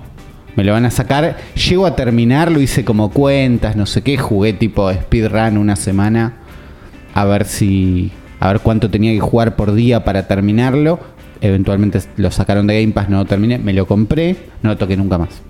[0.56, 1.36] me lo van a sacar.
[1.54, 4.16] Llego a terminarlo, hice como cuentas, no sé qué.
[4.16, 6.36] Jugué tipo speedrun una semana.
[7.12, 8.10] A ver si.
[8.40, 10.98] A ver cuánto tenía que jugar por día para terminarlo.
[11.42, 13.58] Eventualmente lo sacaron de Game Pass, no lo terminé.
[13.58, 15.42] Me lo compré, no lo toqué nunca más.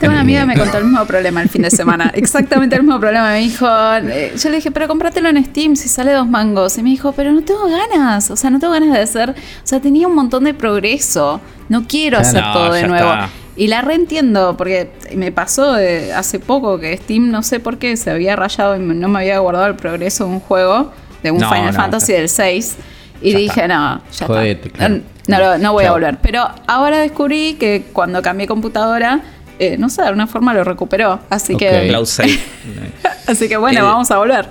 [0.00, 2.10] Tengo una amiga que me contó el mismo problema el fin de semana.
[2.14, 3.32] Exactamente el mismo problema.
[3.32, 6.78] Me dijo, eh, yo le dije, pero cómpratelo en Steam si sale dos mangos.
[6.78, 8.30] Y me dijo, pero no tengo ganas.
[8.30, 9.30] O sea, no tengo ganas de hacer.
[9.30, 9.34] O
[9.66, 11.40] sea, tenía un montón de progreso.
[11.68, 12.28] No quiero Claro.
[12.28, 13.12] hacer No, todo de nuevo.
[13.12, 13.28] está.
[13.56, 17.96] Y la reentiendo, porque me pasó de hace poco que Steam, no sé por qué,
[17.96, 20.92] se había rayado y no me había guardado el progreso de un juego,
[21.24, 22.76] de un No, Final no, Fantasy del 6.
[23.20, 23.66] Y ya dije, está.
[23.66, 24.78] no, ya Jodete, está.
[24.78, 25.00] claro.
[25.26, 26.18] No, no, voy a volver.
[26.22, 29.22] Pero ahora descubrí que cuando cambié computadora,
[29.58, 31.20] eh, no sé, de alguna forma lo recuperó.
[31.30, 31.58] Así Ok.
[31.60, 31.92] que.
[33.26, 34.46] Así que bueno, El- vamos a volver.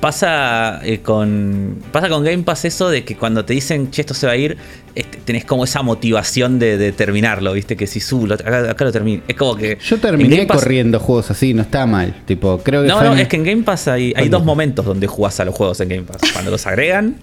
[0.00, 4.12] Pasa eh, con pasa con Game Pass eso de que cuando te dicen, che, esto
[4.12, 4.58] se va a ir,
[4.94, 7.76] este, tenés como esa motivación de, de terminarlo, ¿viste?
[7.78, 9.22] Que si su, lo- acá, acá lo termino.
[9.26, 9.78] Es como que.
[9.82, 12.14] Yo terminé Pass- corriendo juegos así, no está mal.
[12.26, 15.06] Tipo, creo que No, no, es que en Game Pass hay, hay dos momentos donde
[15.06, 16.20] jugás a los juegos en Game Pass.
[16.34, 17.16] Cuando los agregan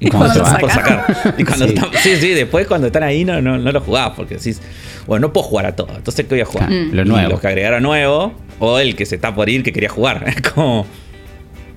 [0.00, 1.06] y Cuando cuando, por sacan.
[1.06, 1.34] sacar.
[1.38, 1.74] Y cuando Sí.
[1.74, 4.60] están- sí, sí, después cuando están ahí no, no, no los jugás porque decís,
[5.06, 5.88] bueno, no puedo jugar a todo.
[5.96, 6.70] Entonces, ¿qué voy a jugar?
[6.70, 7.30] Lo nuevo.
[7.30, 10.24] los que agregaron nuevo o el que se está por ir que quería jugar.
[10.28, 10.86] Es como.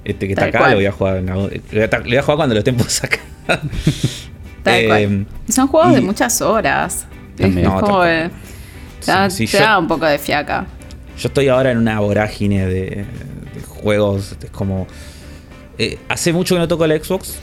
[0.03, 0.71] Este que está acá cual.
[0.71, 1.21] lo voy a jugar.
[1.21, 3.19] no, le voy a, jugar cuando lo estén por sacar.
[4.63, 5.25] Tal Eh, cual.
[5.49, 7.05] Son juegos de muchas horas.
[7.38, 7.65] También.
[7.67, 8.29] Es como que
[9.05, 10.65] te sí, te yo- da un poco de fiaca.
[11.19, 13.05] Yo estoy ahora en una vorágine de,
[13.53, 14.36] de juegos.
[14.43, 14.88] Es como.
[15.77, 17.39] eh, hace mucho que no toco el Xbox.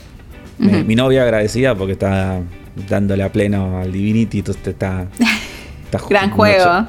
[0.58, 2.40] Mi- novia agradecida porque está
[2.88, 4.38] dándole a pleno al Divinity.
[4.38, 5.06] Entonces está.
[5.84, 6.86] está Gran juego.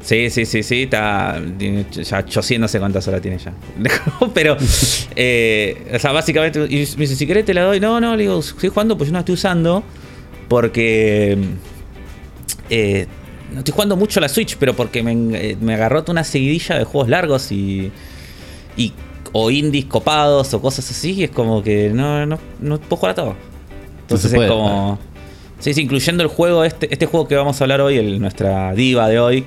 [0.00, 0.82] Sí, sí, sí, sí.
[0.82, 1.40] Está.
[1.58, 3.52] ya 800 no sé cuántas horas tiene ya.
[4.34, 4.56] Pero.
[5.16, 6.60] eh, o sea, básicamente.
[6.68, 7.80] Y me dice, si querés te la doy.
[7.80, 9.82] No, no, le digo, estoy jugando, pues yo no la estoy usando.
[10.48, 11.38] Porque.
[12.70, 13.06] eh,
[13.52, 16.76] no estoy jugando mucho la Switch, pero porque me, eh, me agarró toda una seguidilla
[16.78, 17.90] de juegos largos y.
[18.76, 18.92] y
[19.34, 21.12] o indies copados o cosas así.
[21.12, 23.36] Y es como que no, no, no puedo jugar a todo.
[24.00, 24.98] Entonces puede es como.
[25.58, 28.72] Sí, sí, incluyendo el juego, este, este juego que vamos a hablar hoy, el, nuestra
[28.74, 29.44] diva de hoy.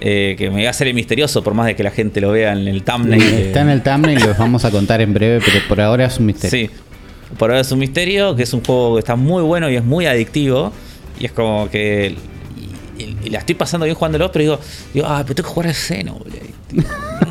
[0.00, 2.30] eh, que me va a hacer el misterioso por más de que la gente lo
[2.32, 3.22] vea en el thumbnail.
[3.22, 6.26] Está en el thumbnail, los vamos a contar en breve, pero por ahora es un
[6.26, 6.68] misterio.
[6.68, 6.74] Sí.
[7.38, 9.84] Por ahora es un misterio, que es un juego que está muy bueno y es
[9.84, 10.72] muy adictivo.
[11.18, 12.14] Y es como que.
[12.98, 14.60] Y, y- y la estoy pasando bien jugándolo, pero digo,
[14.94, 16.50] digo, ah, pero tengo que jugar al Xenoblade.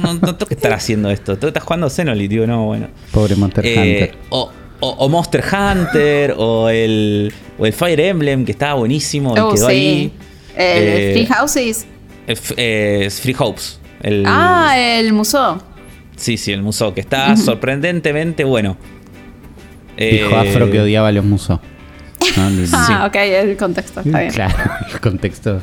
[0.02, 1.38] No, no tengo que estar haciendo esto.
[1.40, 2.88] Que estar jugando al Xenoblade, digo, no, bueno.
[3.12, 4.16] Pobre Monster Eh, Hunter.
[4.30, 4.52] o,
[4.82, 9.54] o- o Monster Hunter, o el, o el Fire Emblem, que estaba buenísimo y Oh,
[9.54, 9.74] quedó sí.
[9.74, 10.14] ahí.
[10.56, 11.88] El Eh, Free Houses.
[12.28, 13.80] eh, eh, Free Hopes.
[14.02, 15.62] El, Ah, el museo.
[16.16, 18.78] Sí, sí, el museo, que está sorprendentemente bueno.
[19.98, 21.60] Dijo Eh, Afro que odiaba a los musos.
[22.38, 24.32] No, no, Ah, ok, el contexto está bien.
[24.32, 24.56] Claro,
[24.94, 25.62] el contexto.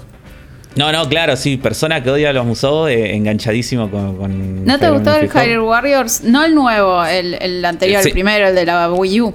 [0.75, 4.79] No, no, claro, sí, persona que odia a los museos, eh, enganchadísimo con, con ¿No
[4.79, 5.29] te gustó el.
[5.29, 6.23] Hyrule Warriors?
[6.25, 8.09] No el nuevo, el, el anterior, Sí.
[8.09, 9.35] el primero, el de la Wii U.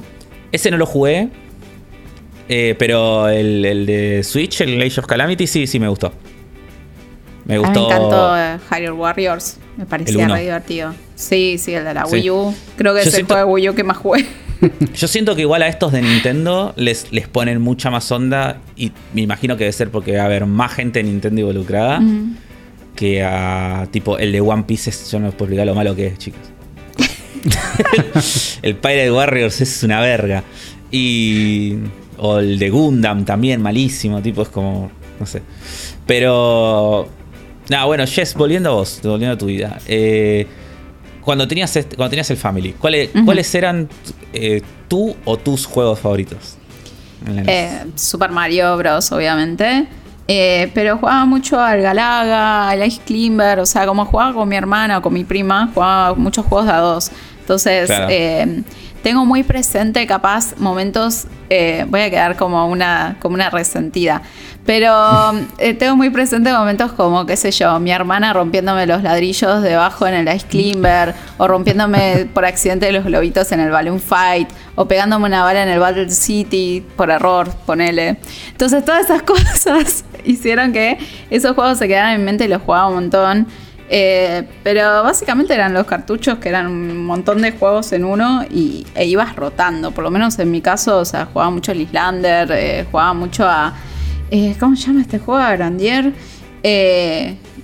[0.52, 1.30] Ese no lo jugué,
[2.50, 6.12] eh, pero el, el de Switch, el Age of Calamity, sí, sí me gustó.
[7.46, 7.86] Me mí me gustó.
[7.86, 9.58] encantó eh, Hyrule Warriors.
[9.78, 10.94] Me parecía re divertido.
[11.16, 12.14] Sí, sí, el de la Sí.
[12.16, 12.56] Wii U.
[12.78, 14.26] Creo que Yo es siento- el juego de Wii U que más jugué.
[14.96, 18.92] Yo siento que igual a estos de Nintendo les, les ponen mucha más onda y
[19.14, 22.38] me imagino que debe ser porque va a haber más gente de Nintendo involucrada Mm.
[22.96, 24.90] que a tipo el de One Piece.
[24.90, 26.42] es- Yo no les puedo explicar lo malo que es, chicos.
[28.62, 30.44] el Pirate Warriors es una verga.
[30.92, 31.76] Y.
[32.20, 34.22] O el de Gundam también, malísimo.
[34.22, 34.92] Tipo, es como.
[35.20, 35.42] No sé.
[36.06, 37.08] Pero.
[37.70, 39.78] Nada, bueno, Jess, volviendo a vos, volviendo a tu vida.
[39.88, 40.48] eh,
[41.28, 43.10] cuando, tenías este- cuando tenías el Family, ¿cuáles.
[43.26, 43.90] ¿cuáles eran
[44.32, 46.56] eh, tú o tus juegos favoritos?
[47.28, 49.88] Eh, Super Mario Bros, obviamente.
[50.30, 54.56] Eh, pero jugaba mucho al Galaga, al Ice Climber, o sea, como jugaba con mi
[54.56, 57.12] hermana o con mi prima, jugaba muchos juegos de a dos.
[57.42, 58.08] Entonces, Claro.
[59.08, 64.22] Tengo muy presente, capaz, momentos, eh, voy a quedar como una, como una resentida,
[64.66, 64.92] pero
[65.60, 70.06] eh, tengo muy presente momentos como, qué sé yo, mi hermana rompiéndome los ladrillos debajo
[70.08, 74.90] en el Ice Climber, o rompiéndome por accidente los globitos en el Balloon Fight, o
[74.90, 78.18] pegándome una bala en el Battle City por error, ponele.
[78.52, 80.98] Entonces todas esas cosas hicieron que
[81.30, 83.48] esos juegos se quedaran en mi mente y los jugaba un montón.
[83.90, 88.86] Eh, pero básicamente eran los cartuchos que eran un montón de juegos en uno y,
[88.96, 89.92] e ibas rotando.
[89.92, 93.48] Por lo menos en mi caso, o sea, jugaba mucho al Islander, eh, jugaba mucho
[93.48, 93.74] a.
[94.30, 95.40] eh, ¿Cómo se llama este juego?
[95.42, 96.12] A Grandier.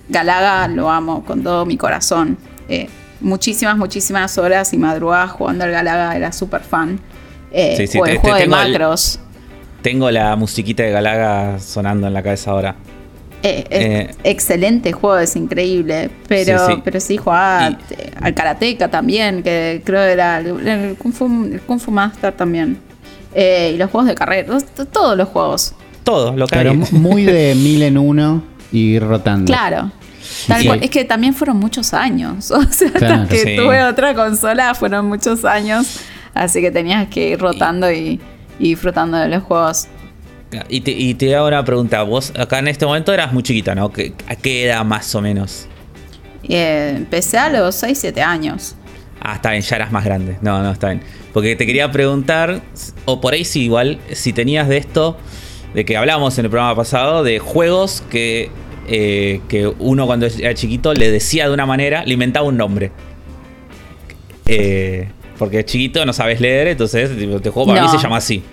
[0.10, 2.38] Galaga lo amo con todo mi corazón.
[3.20, 7.00] Muchísimas, muchísimas horas y madrugadas jugando al Galaga, era súper fan.
[7.78, 9.20] Sí, sí, o el te juego de el- macros.
[9.82, 12.76] Tengo la musiquita de Galaga sonando en la cabeza ahora.
[13.46, 16.10] Eh, es Eh, excelente juego, es increíble.
[16.28, 17.78] Pero Sí, pero sí jugaba Y-
[18.22, 22.78] al Karateka también, que creo era el, el Kung, Fu, el Kung Fu Master también.
[23.36, 24.58] Eh, y los juegos de carrera,
[24.92, 25.74] todos los juegos.
[26.04, 26.78] Todo lo que Pero hay.
[26.92, 29.46] muy de mil en uno y rotando.
[29.52, 29.92] Claro.
[30.48, 30.68] Tal Sí.
[30.68, 30.80] cual.
[30.84, 32.50] Es que también fueron muchos años.
[32.52, 33.14] O sea, Claro.
[33.24, 33.56] hasta que Sí.
[33.58, 36.00] tuve otra consola fueron muchos años.
[36.34, 38.20] Así que tenías que ir rotando y,
[38.58, 39.88] y disfrutando de los juegos.
[40.70, 42.04] Y te, y te hago una pregunta.
[42.04, 43.92] Vos acá en este momento eras muy chiquita, ¿no?
[43.92, 45.68] ¿Qué- ¿A qué edad más o menos?
[46.48, 48.76] Eh, empecé a los 6, 7 años.
[49.22, 50.38] Ah, está bien, ya eras más grande.
[50.42, 51.02] No, no, está bien.
[51.34, 52.62] Porque te quería preguntar,
[53.06, 55.18] o por ahí sí, igual, si tenías de esto,
[55.74, 58.50] de que hablábamos en el programa pasado, de juegos que,
[58.88, 62.92] eh, que uno cuando era chiquito le decía de una manera, le inventaba un nombre.
[64.46, 67.94] Eh, porque chiquito no sabes leer, entonces este juego para mí No.
[67.98, 68.44] se llama así.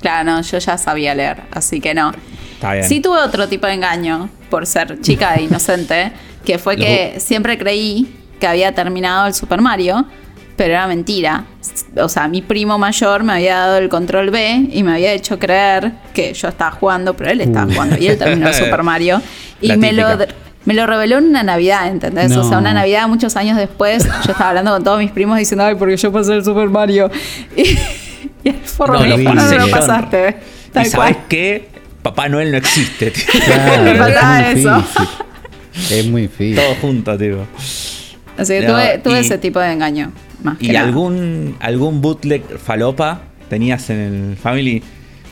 [0.00, 2.12] Claro, no, yo ya sabía leer, así que no.
[2.54, 2.84] Está bien.
[2.84, 6.12] Sí tuve otro tipo de engaño por ser chica e inocente,
[6.44, 10.06] que fue que siempre creí que había terminado el Super Mario,
[10.56, 11.44] pero era mentira.
[12.00, 15.38] O sea, mi primo mayor me había dado el control B y me había hecho
[15.38, 17.72] creer que yo estaba jugando, pero él estaba Uh.
[17.74, 19.20] jugando y él terminó el Super Mario.
[19.60, 20.06] Y me lo,
[20.64, 22.32] me lo reveló en una Navidad, ¿entendés?
[22.36, 22.58] O sea, No.
[22.58, 25.96] una Navidad muchos años después, yo estaba hablando con todos mis primos diciendo, ay, porque
[25.96, 27.10] yo pasé el Super Mario.
[27.56, 27.76] Y
[28.48, 30.36] el forro No, lo no, pasé no lo pasaste.
[30.68, 31.26] y Tal sabes cual.
[31.28, 31.68] que
[32.02, 33.24] Papá Noel no existe, tío.
[33.44, 34.76] Claro, Me es faltaba muy eso.
[34.76, 35.98] difícil.
[35.98, 36.56] Es muy difícil.
[36.56, 37.38] Todo junto, tío.
[38.36, 40.12] Así que No, tuve, tuve y- ese tipo de engaño.
[40.42, 40.86] Más ¿Y que nada.
[40.86, 43.98] algún, algún bootleg falopa tenías en
[44.30, 44.82] el Family?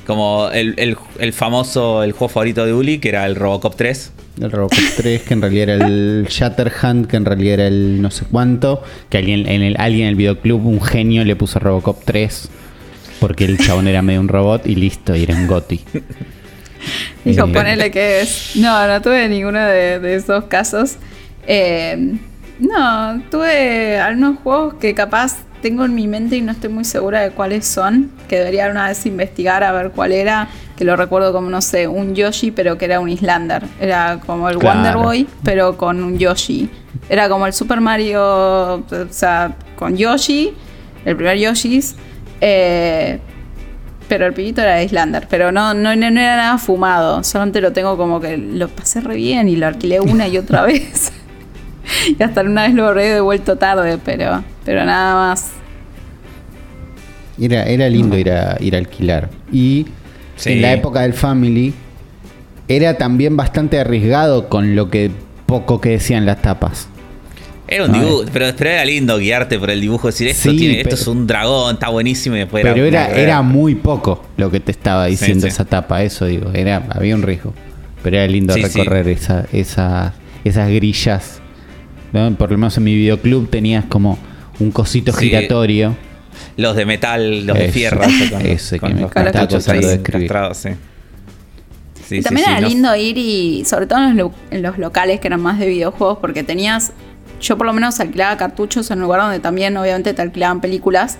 [0.06, 4.12] Como el, el- el famoso, el juego favorito de Uli, que era el Robocop 3.
[4.40, 8.10] El Robocop 3, que en realidad era el Shatterhand, que en realidad era el no
[8.10, 12.04] sé cuánto, que alguien en el, alguien en el videoclub, un genio, le puso Robocop
[12.04, 12.48] 3,
[13.20, 15.80] porque el chabón era medio un robot y listo, y era un goti.
[17.24, 18.52] Dijo, Eh, ponele que es.
[18.56, 20.96] No, no tuve ninguno de, de esos casos.
[21.46, 22.14] Eh,
[22.58, 27.20] no, tuve algunos juegos que capaz tengo en mi mente y no estoy muy segura
[27.22, 28.10] de cuáles son.
[28.28, 30.48] Que debería una vez investigar a ver cuál era.
[30.76, 33.64] Que lo recuerdo como, no sé, un Yoshi, pero que era un Islander.
[33.80, 34.76] Era como el Claro.
[34.78, 36.68] Wonder Boy, pero con un Yoshi.
[37.08, 40.52] Era como el Super Mario, o sea, con Yoshi,
[41.04, 41.96] el primer Yoshi's.
[42.40, 43.18] Eh,
[44.08, 45.26] pero el pibito era de Islander.
[45.28, 47.24] Pero no, no, no era nada fumado.
[47.24, 50.62] Solamente lo tengo como que lo pasé re bien y lo alquilé una y otra
[50.66, 51.12] vez.
[52.18, 55.50] y hasta una vez lo habré devuelto tarde, pero, pero nada más.
[57.40, 59.28] Era, era lindo ir a, ir a alquilar.
[59.52, 59.86] Y
[60.36, 60.52] Sí.
[60.52, 61.72] en la época del Family,
[62.68, 65.10] era también bastante arriesgado con lo que
[65.46, 66.88] poco que decían las tapas.
[67.68, 70.74] Era un dibujo, pero, pero era lindo guiarte por el dibujo, decir esto, Sí, tiene,
[70.78, 73.42] esto pero- es un dragón, está buenísimo y después Pero era, era verga.
[73.42, 75.48] muy poco lo que te estaba diciendo sí.
[75.48, 76.50] esa tapa, eso digo.
[76.54, 77.52] Era, había un riesgo.
[78.02, 78.78] Pero era lindo Sí, sí.
[78.78, 81.40] recorrer esa, esa- esas grillas.
[82.12, 82.32] ¿no?
[82.36, 84.16] Por lo menos en mi videoclub tenías como
[84.60, 85.26] un cosito Sí.
[85.26, 85.96] giratorio.
[86.56, 88.02] Los de metal, los de fierro.
[88.04, 90.70] eso con- que con me los estaba sí.
[92.06, 94.34] Sí, y sí, también sí, era no- lindo ir y, sobre todo en los, lo-
[94.52, 96.92] en los locales que eran más de videojuegos, porque tenías.
[97.40, 101.18] Yo por lo menos alquilaba cartuchos en un lugar donde también, obviamente, te alquilaban películas.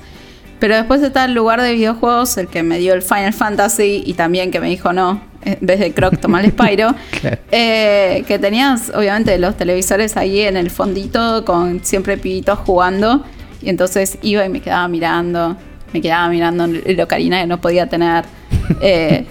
[0.59, 4.15] Pero después está el lugar de videojuegos, el que me dio el Final Fantasy y
[4.15, 6.95] también que me dijo no, en vez de Croc tomar el Spyro.
[7.21, 7.39] Claro.
[7.51, 13.25] Eh, que tenías, obviamente, los televisores ahí en el fondito con siempre pibitos jugando.
[13.61, 15.57] Y entonces iba y me quedaba mirando,
[15.93, 18.25] me quedaba mirando el Ocarina que no podía tener.
[18.81, 19.25] Eh,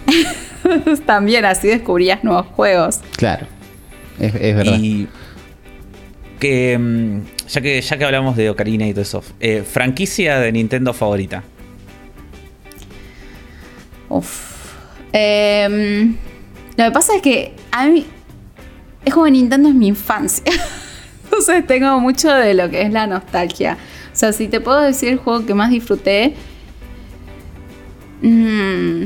[1.06, 3.02] también así descubrías nuevos juegos.
[3.18, 3.46] Claro.
[4.18, 4.78] Es, es verdad.
[4.80, 5.10] Y
[6.40, 10.52] que mm, ya que ya que hablamos de Ocarina y todo eso, eh, franquicia de
[10.52, 11.44] Nintendo favorita.
[14.10, 14.56] Uf.
[15.12, 16.16] Em,
[16.78, 18.06] lo que pasa es que a mí
[19.04, 20.44] es como Nintendo es mi infancia.
[21.24, 23.78] Entonces tengo mucho de lo que es la nostalgia.
[24.14, 26.36] O sea, si te puedo decir el juego que más disfruté.
[28.22, 29.06] mm,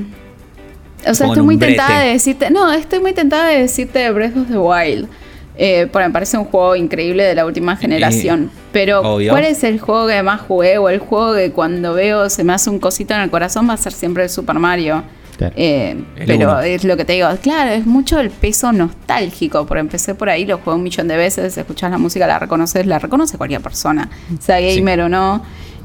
[1.08, 1.76] o sea, estoy muy brete.
[1.76, 2.50] tentada de decirte.
[2.50, 5.08] No, estoy muy tentada de decirte Breath of the Wild.
[5.62, 8.50] Eh, porque me parece un juego increíble de la última generación.
[8.72, 9.34] Pero, obvio.
[9.34, 10.78] ¿cuál es el juego que más jugué?
[10.78, 13.74] O el juego que cuando veo se me hace un cosito en el corazón va
[13.74, 15.04] a ser siempre el Super Mario.
[15.38, 15.54] Claro.
[15.58, 16.62] Eh, pero uno.
[16.62, 20.46] es lo que te digo, claro, es mucho el peso nostálgico, porque empecé por ahí,
[20.46, 24.10] lo jugué un millón de veces, escuchás la música, la reconoces, la reconoce cualquier persona,
[24.40, 25.42] sea gamer o no.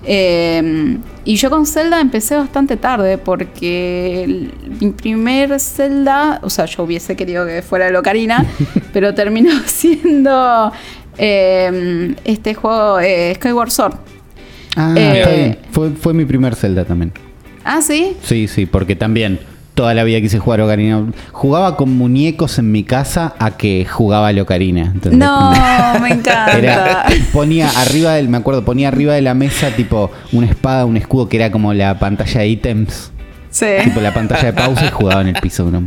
[0.06, 6.66] Eh, y yo con Zelda empecé bastante tarde, porque el- mi primer Zelda, o sea,
[6.66, 8.44] yo hubiese querido que fuera el Ocarina,
[8.92, 10.72] pero terminó siendo
[11.16, 13.94] eh, este juego eh, Skyward Sword.
[14.76, 15.58] Ah, eh, está bien.
[15.70, 17.12] Fue, fue mi primer Zelda también.
[17.64, 18.16] Ah, sí.
[18.22, 19.38] Sí, sí, porque también
[19.74, 21.04] toda la vida quise jugar Ocarina.
[21.32, 24.82] Jugaba con muñecos en mi casa a que jugaba al Ocarina.
[24.82, 25.18] ¿entendés?
[25.18, 25.52] No,
[26.00, 26.58] me encanta.
[26.58, 30.96] Era, ponía arriba del, me acuerdo, ponía arriba de la mesa tipo una espada, un
[30.96, 33.10] escudo que era como la pantalla de ítems.
[33.50, 33.66] Sí.
[33.84, 35.70] Tipo la pantalla de pausa y jugaba en el piso.
[35.70, 35.82] ¿no?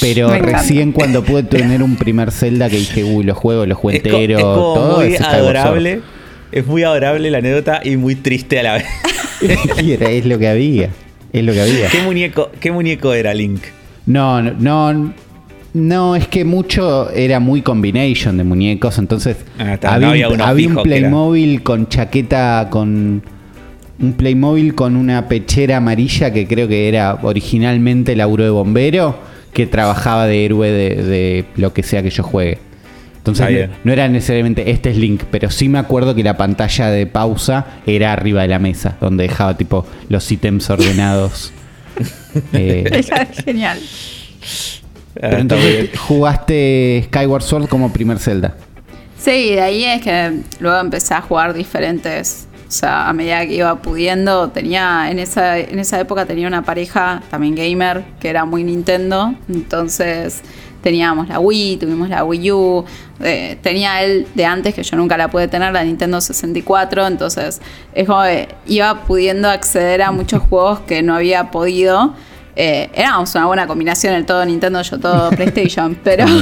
[0.00, 0.58] Pero Me encanta.
[0.58, 4.38] recién cuando pude tener un primer Zelda que dije, uy, lo juego, lo juego entero,
[4.38, 6.00] es como todo muy es adorable.
[6.50, 8.86] Es muy adorable la anécdota y muy triste a la vez.
[9.82, 10.90] y era, es lo que había.
[11.32, 11.88] Es lo que había.
[11.88, 13.60] ¿Qué muñeco, qué muñeco era Link?
[14.06, 14.52] No, no,
[14.92, 15.12] no,
[15.74, 20.28] no, es que mucho era muy combination de muñecos, entonces Ah, está, había, no había
[20.28, 23.22] un, había un Playmobil con chaqueta, con
[24.00, 29.18] un Playmobil con una pechera amarilla que creo que era originalmente laburo de bombero,
[29.52, 32.58] que trabajaba de héroe de, de lo que sea que yo juegue.
[33.28, 36.90] Entonces no, no era necesariamente este es Link, pero sí me acuerdo que la pantalla
[36.90, 41.52] de pausa era arriba de la mesa, donde dejaba tipo los ítems ordenados.
[42.52, 43.78] Eh, Era genial.
[45.16, 48.54] Ah, pero entonces jugaste Skyward Sword como primer Zelda.
[49.18, 52.46] Sí, de ahí es que luego empecé a jugar diferentes.
[52.68, 56.62] O sea, a medida que iba pudiendo, tenía en esa, en esa época tenía una
[56.62, 59.34] pareja también gamer que era muy Nintendo.
[59.48, 60.42] Entonces
[60.82, 62.84] teníamos la Wii, tuvimos la Wii U.
[63.20, 67.06] eh, tenía él de antes, que yo nunca la pude tener, la Nintendo 64.
[67.06, 67.60] Entonces
[67.94, 72.14] es como que iba pudiendo acceder a muchos juegos que no había podido.
[72.56, 75.98] Eh, éramos una buena combinación, el todo Nintendo, yo todo PlayStation.
[76.02, 76.26] Pero.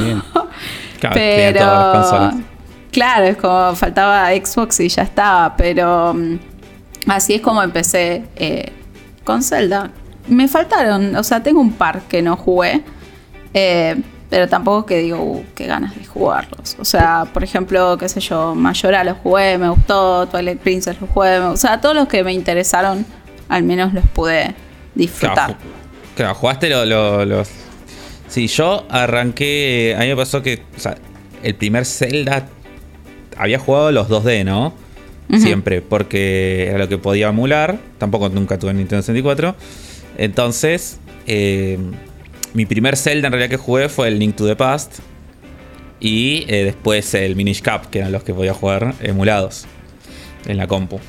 [0.99, 2.35] Claro, pero todas las consolas.
[2.91, 6.39] claro es como faltaba Xbox y ya estaba pero mm,
[7.07, 8.71] así es como empecé eh,
[9.23, 9.91] con Zelda
[10.27, 12.83] me faltaron o sea tengo un par que no jugué
[13.53, 18.09] eh, pero tampoco que digo uh, qué ganas de jugarlos o sea por ejemplo qué
[18.09, 21.95] sé yo Mayora lo jugué me gustó Twilight Princess lo jugué me- o sea todos
[21.95, 23.05] los que me interesaron
[23.49, 24.53] al menos los pude
[24.95, 27.49] disfrutar Claro, ju- claro, jugaste lo- lo- los.
[28.27, 29.95] Sí, yo arranqué.
[29.97, 30.61] A mí me pasó que.
[30.75, 30.97] O sea,
[31.43, 32.45] el primer Zelda.
[33.37, 34.73] Había jugado los 2D, ¿no?
[35.39, 37.77] Siempre, porque era lo que podía emular.
[37.99, 39.55] Tampoco nunca tuve Nintendo 64.
[40.17, 41.77] Entonces, eh,
[42.53, 44.99] mi primer Zelda en realidad que jugué fue el Link to the Past.
[45.99, 49.65] Y eh, después el Minish Cap, que eran los que podía jugar emulados
[50.45, 50.99] en la compu.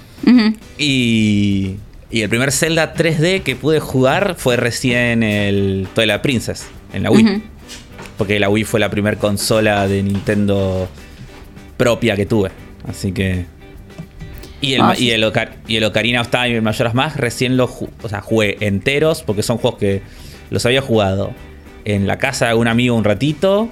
[0.78, 1.76] Y,
[2.10, 7.10] y el primer Zelda 3D que pude jugar fue recién el Twilight Princess, en la
[7.10, 7.42] Wii.
[8.16, 10.88] Porque la Wii fue la primera consola de Nintendo
[11.76, 12.50] propia que tuve.
[12.88, 13.44] Así que.
[14.60, 15.04] Y el, Ah, sí.
[15.04, 17.90] y el, Ocar- y el Ocarina of Time y el Majora's Mask recién los ju-
[18.02, 20.02] o sea, jugué enteros porque son juegos que
[20.50, 21.32] los había jugado
[21.84, 23.68] en la casa de algún amigo un ratito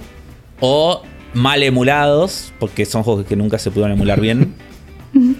[0.59, 1.01] o
[1.33, 4.53] mal emulados porque son juegos que nunca se pudieron emular bien.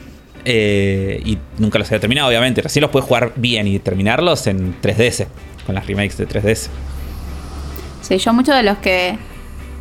[0.49, 2.61] Eh, y nunca los había terminado, obviamente.
[2.61, 5.27] Recién los pude jugar bien y terminarlos en 3DS,
[5.65, 6.69] con las remakes de 3DS.
[8.01, 9.17] Sí, yo muchos de los que.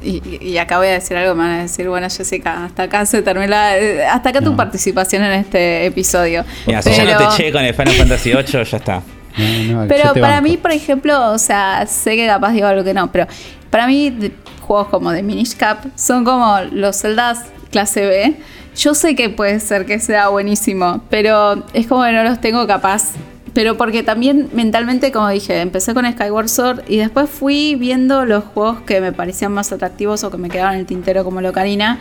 [0.03, 3.07] Y, y acá voy a decir algo, me van a decir, bueno, Jessica, hasta acá
[3.07, 3.77] se termina.
[3.77, 6.45] eh, Hasta acá tu participación en este episodio.
[6.67, 9.03] Mira, si ya no te eché con el Final Fantasy VIII, ya está.
[9.37, 10.43] No, no, yo Pero para banco.
[10.49, 13.27] mí, por ejemplo, o sea, sé que capaz digo algo que no, pero
[13.71, 18.37] para mí, de- juegos como de Minish Cap son como los Zeldas clase B.
[18.77, 22.67] Yo sé que puede ser que sea buenísimo, pero es como que no los tengo
[22.67, 23.13] capaz
[23.55, 28.45] pero porque también mentalmente, como dije, empecé con Skyward Sword y después fui viendo los
[28.45, 31.99] juegos que me parecían más atractivos o que me quedaban en el tintero como Locarina.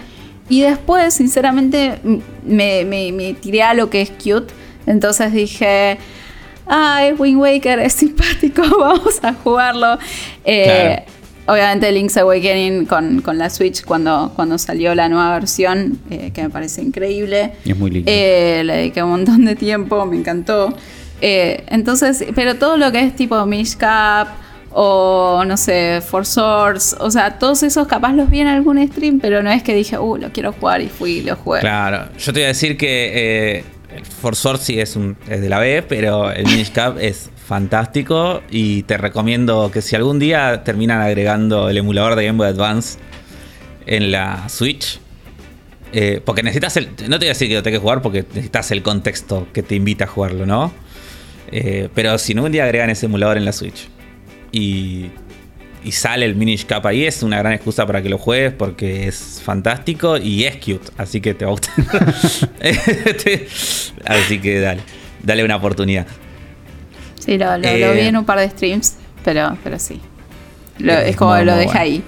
[0.50, 2.00] Y después, sinceramente,
[2.44, 4.54] me, me, me tiré a lo que es cute.
[4.86, 5.98] Entonces dije,
[6.68, 9.98] ay, Wind Waker es simpático, vamos a jugarlo.
[10.44, 11.04] Eh,
[11.46, 16.44] obviamente Link's Awakening con, con, la Switch cuando, cuando salió la nueva versión, eh, que
[16.44, 17.52] me parece increíble.
[17.66, 18.12] Es muy lindo.
[18.12, 20.76] Eh, le dediqué un montón de tiempo, me encantó.
[21.22, 24.28] entonces, pero todo lo que es tipo Mish Cap
[24.78, 29.22] o no sé, For Source, o sea, todos esos capaz los vi en algún stream,
[29.22, 31.62] pero no es que dije, uh, lo quiero jugar y fui y lo jugué.
[31.62, 33.64] Claro, yo te voy a decir que
[33.96, 37.30] el For Source sí es, un, es de la B, pero el Minish Cap es
[37.46, 42.48] fantástico y te recomiendo que si algún día terminan agregando el emulador de Game Boy
[42.48, 43.00] Advance
[43.86, 45.00] en la Switch,
[45.94, 46.90] eh, porque necesitas el.
[47.08, 49.64] No te voy a decir que lo tengas que jugar porque necesitas el contexto que
[49.64, 50.74] te invita a jugarlo, ¿no?
[51.52, 53.88] Eh, pero si no día agregan ese emulador en la Switch
[54.52, 55.12] y
[55.86, 59.08] y sale el Minish Cap ahí, es una gran excusa para que lo juegues porque
[59.08, 61.76] es fantástico y es cute, así que te va a gustar.
[64.06, 64.82] así que dale,
[65.22, 66.08] dale una oportunidad.
[67.20, 70.02] Sí, lo, vi eh, en un par de streams, pero, pero sí.
[70.80, 72.04] es, como lo dejé ahí.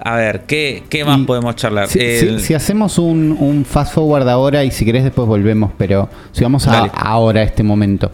[0.00, 1.88] A ver, ¿qué, más podemos charlar?
[1.88, 6.86] Si, hacemos un, fast forward ahora y si querés después volvemos, pero si vamos a,
[6.86, 8.10] ahora a este momento,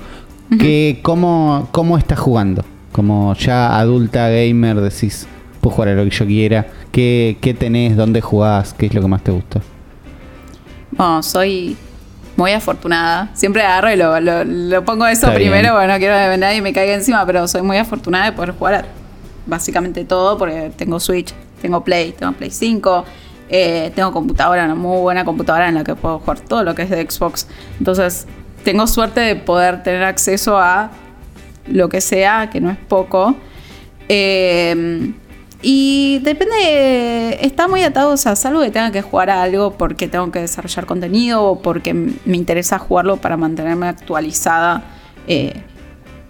[1.01, 2.63] cómo, ¿cómo estás jugando?
[2.93, 5.27] Como ya adulta gamer decís,
[5.61, 6.67] puedo jugar a lo que yo quiera.
[6.93, 7.97] ¿Qué, qué tenés?
[7.97, 8.75] ¿Dónde jugás?
[8.75, 9.61] ¿Qué es lo que más te gusta?
[10.91, 11.77] Bueno, soy
[12.37, 13.31] muy afortunada.
[13.35, 17.25] Siempre agarro y lo, pongo eso primero, bueno, no quiero que nadie me caiga encima,
[17.27, 18.85] pero soy muy afortunada de poder jugar a
[19.47, 23.05] básicamente todo porque tengo Switch, tengo Play, tengo Play 5,
[23.49, 26.83] eh, tengo computadora, una muy buena computadora en la que puedo jugar todo lo que
[26.83, 27.47] es de Xbox.
[27.79, 28.27] Entonces,
[28.65, 30.91] tengo suerte de poder tener acceso a
[31.67, 33.37] lo que sea, que no es poco.
[34.09, 35.13] Eh,
[35.63, 40.09] y depende, está muy atado, o sea, salvo que tenga que jugar a algo porque
[40.09, 44.83] tengo que desarrollar contenido o porque me interesa jugarlo para mantenerme actualizada,
[45.29, 45.63] eh,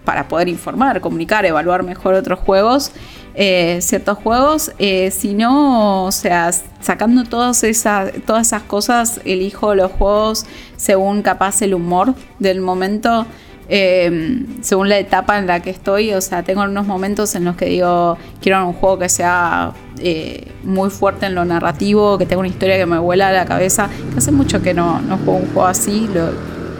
[0.04, 2.92] para poder informar, comunicar, evaluar mejor otros juegos,
[3.34, 4.72] eh, ciertos juegos.
[5.10, 10.44] si no, o sea, sacando todas esas, todas esas cosas, elijo los juegos
[10.76, 13.26] según capaz el humor del momento.
[13.74, 17.56] Em, según la etapa en la que estoy, o sea, tengo unos momentos en los
[17.56, 22.40] que digo, quiero un juego que sea eh, muy fuerte en lo narrativo, que tenga
[22.40, 25.36] una historia que me vuela a la cabeza, que hace mucho que no, no juego
[25.36, 26.06] un juego así,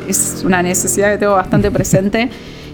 [0.06, 2.28] es una necesidad que tengo bastante presente.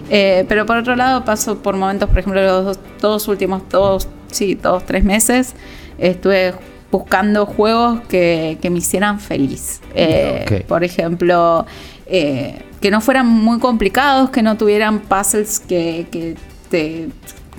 [0.09, 4.55] Eh, pero por otro lado paso por momentos, por ejemplo, los dos, últimos, dos, sí,
[4.55, 5.53] dos, tres meses,
[5.97, 6.55] estuve
[6.91, 9.79] buscando juegos que, me hicieran feliz.
[9.95, 11.65] Eh, por ejemplo,
[12.09, 16.35] que no fueran muy complicados, que no tuvieran puzzles que, que
[16.69, 17.09] te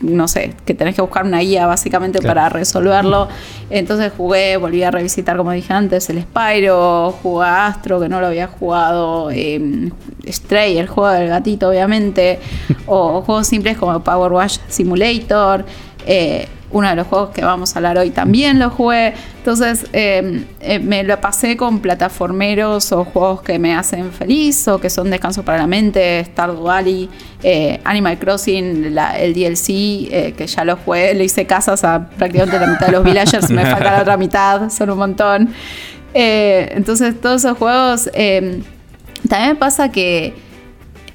[0.03, 3.29] no sé, que tenés que buscar una guía básicamente para resolverlo.
[3.69, 8.21] Entonces jugué, volví a revisitar, como dije antes, el Spyro, jugué a Astro, que no
[8.21, 9.91] lo había jugado, eh,
[10.27, 12.39] Stray, el juego del gatito, obviamente,
[12.87, 15.65] o juegos simples como Power Wash Simulator.
[16.07, 19.15] Eh, uno de los juegos que vamos a hablar hoy también lo jugué.
[19.39, 24.81] Entonces em, eh, me lo pasé con plataformeros o juegos que me hacen feliz o
[24.81, 27.09] que son descanso para la mente, Stardew Valley,
[27.43, 32.59] eh, Animal Crossing, el DLC, eh, que ya lo jugué, le hice casas a prácticamente
[32.59, 35.55] la mitad de los villagers, me falta la otra mitad, son un montón.
[36.13, 38.63] entonces todos esos juegos, em,
[39.29, 40.35] también me pasa que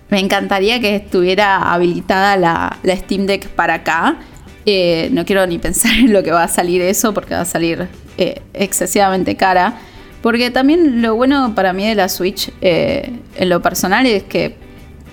[0.10, 4.18] me encantaría que estuviera habilitada la, la Steam Deck para acá.
[4.66, 7.46] Eh, no quiero ni pensar en lo que va a salir eso porque va a
[7.46, 7.88] salir
[8.18, 9.78] eh, excesivamente cara.
[10.22, 14.56] Porque también lo bueno para mí de la Switch eh, en lo personal es que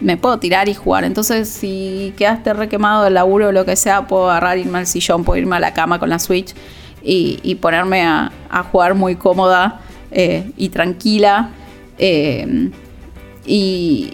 [0.00, 1.04] me puedo tirar y jugar.
[1.04, 5.22] Entonces, si quedaste requemado del laburo o lo que sea, puedo agarrar, irme al sillón,
[5.22, 6.54] puedo irme a la cama con la Switch
[7.02, 8.32] y, ponerme a,
[8.72, 9.80] jugar muy cómoda
[10.10, 11.50] y tranquila.
[13.46, 14.10] y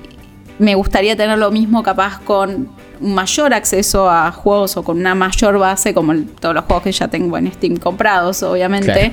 [0.58, 2.68] me gustaría tener lo mismo capaz con
[3.00, 7.08] mayor acceso a juegos o con una mayor base, como todos los juegos que ya
[7.08, 9.12] tengo en Steam comprados, obviamente.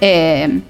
[0.00, 0.60] Eh,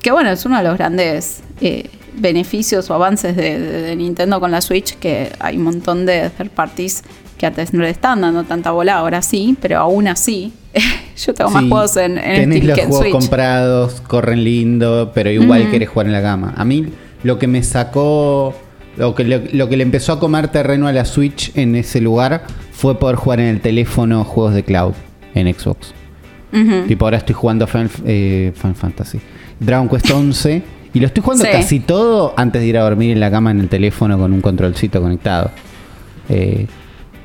[0.00, 4.60] que bueno, es uno de los grandes eh, beneficios o avances de, Nintendo con la
[4.60, 7.02] Switch, que hay un montón de third parties
[7.38, 10.52] que antes no le están dando tanta bola, ahora sí, pero aún así.
[11.16, 15.88] yo tengo más juegos en, en Steam los juegos comprados, corren lindo, pero igual querés
[15.88, 16.54] jugar en la gama.
[16.56, 16.86] A mí
[17.22, 18.54] lo que me sacó
[18.96, 22.44] lo que, lo, que le empezó a comer terreno a la Switch en ese lugar
[22.72, 24.92] fue poder jugar en el teléfono juegos de cloud
[25.34, 25.94] en Xbox.
[26.86, 29.18] Tipo, ahora estoy jugando Final, eh, Fantasy.
[29.58, 30.62] Dragon Quest 11
[30.92, 31.50] Y lo estoy jugando Sí.
[31.50, 34.42] casi todo antes de ir a dormir en la cama en el teléfono con un
[34.42, 35.50] controlcito conectado.
[36.28, 36.66] Eh,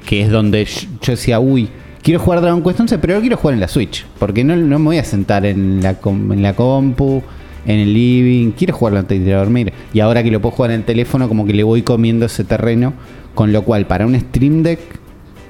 [0.05, 1.68] que es donde yo, yo decía, uy,
[2.01, 4.05] quiero jugar Dragon Quest 11, pero lo quiero jugar en la Switch.
[4.18, 7.22] Porque no, no me voy a sentar en la, com- en la compu,
[7.68, 8.51] en el living.
[8.51, 9.72] Quiero jugarlo antes de ir a dormir.
[9.93, 12.43] Y ahora que lo puedo jugar en el teléfono, como que le voy comiendo ese
[12.43, 12.93] terreno.
[13.36, 14.80] Con lo cual, para un Stream Deck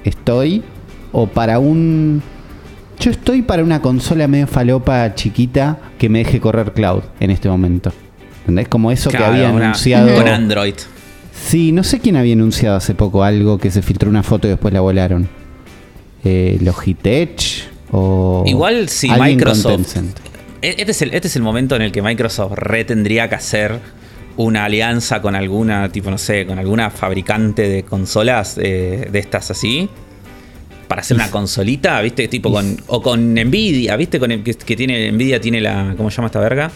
[0.04, 0.62] estoy.
[1.12, 2.20] O para un...
[3.00, 7.48] Yo estoy para una consola medio falopa chiquita que me deje correr cloud en este
[7.48, 7.92] momento.
[8.40, 8.68] ¿Entendés?
[8.68, 10.14] Como eso Claro, que había una- anunciado.
[10.16, 10.74] Con Android.
[11.32, 14.50] Sí, no sé quién había anunciado hace poco algo que se filtró una foto y
[14.50, 15.28] después la volaron.
[16.24, 18.42] Eh, Logitech o.
[18.46, 19.96] Igual si Microsoft.
[20.62, 23.34] E- Este es, el, este es el momento en el que Microsoft re tendría que
[23.36, 23.78] hacer
[24.36, 29.50] una alianza con alguna, tipo, no sé, con alguna fabricante de consolas eh, de estas
[29.50, 29.88] así.
[30.86, 32.28] Para hacer una consolita, ¿viste?
[32.28, 32.76] Tipo con.
[32.86, 34.18] O con Nvidia, ¿viste?
[34.18, 35.12] Con el, que, que tiene.
[35.12, 35.92] Nvidia tiene la.
[35.96, 36.70] ¿Cómo se llama esta verga?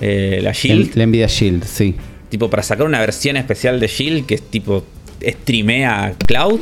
[0.00, 0.92] Eh, la Shield.
[0.94, 1.94] El- La Nvidia Shield, sí.
[2.30, 4.84] Tipo, para sacar una versión especial de Shield que es tipo.
[5.22, 6.60] streamea cloud.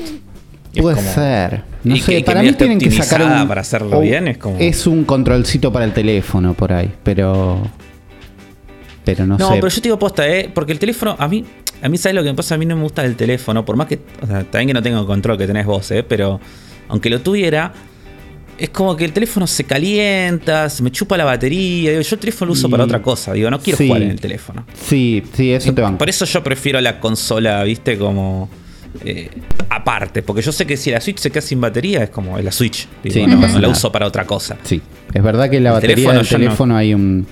[0.82, 1.62] Puede como- ser.
[1.84, 4.56] No y sé, que- para mí tienen que sacar un, para hacerlo bien, es como-
[4.58, 7.62] Es un controlcito para el teléfono por ahí, pero.
[9.04, 9.54] Pero no, No, sé.
[9.54, 10.50] pero yo te digo posta, ¿eh?
[10.52, 11.44] Porque el teléfono, a mí,
[11.80, 12.56] a mí, ¿sabes lo que me pasa?
[12.56, 14.82] A mí no me gusta el teléfono, por más que, o sea, también que no
[14.82, 16.02] tengo control que tenés vos, ¿eh?
[16.02, 16.40] Pero
[16.88, 17.72] aunque lo tuviera,
[18.58, 21.90] es como que el teléfono se calienta, se me chupa la batería.
[21.92, 23.86] Digo, yo el teléfono lo uso Y- para otra cosa, digo, no quiero Sí.
[23.86, 24.66] jugar en el teléfono.
[24.74, 25.96] Sí, sí, eso te van.
[25.96, 27.96] Por eso yo prefiero la consola, ¿viste?
[27.96, 28.50] Como.
[29.04, 29.30] Eh,
[29.70, 32.52] aparte, porque yo sé que si la Switch se queda sin batería, es como la
[32.52, 32.88] Switch.
[33.02, 34.56] Digo, Sí, no, no pasa no la uso para otra cosa.
[34.64, 34.80] Sí.
[35.12, 37.26] Es verdad que la El batería teléfono del no- teléfono hay un.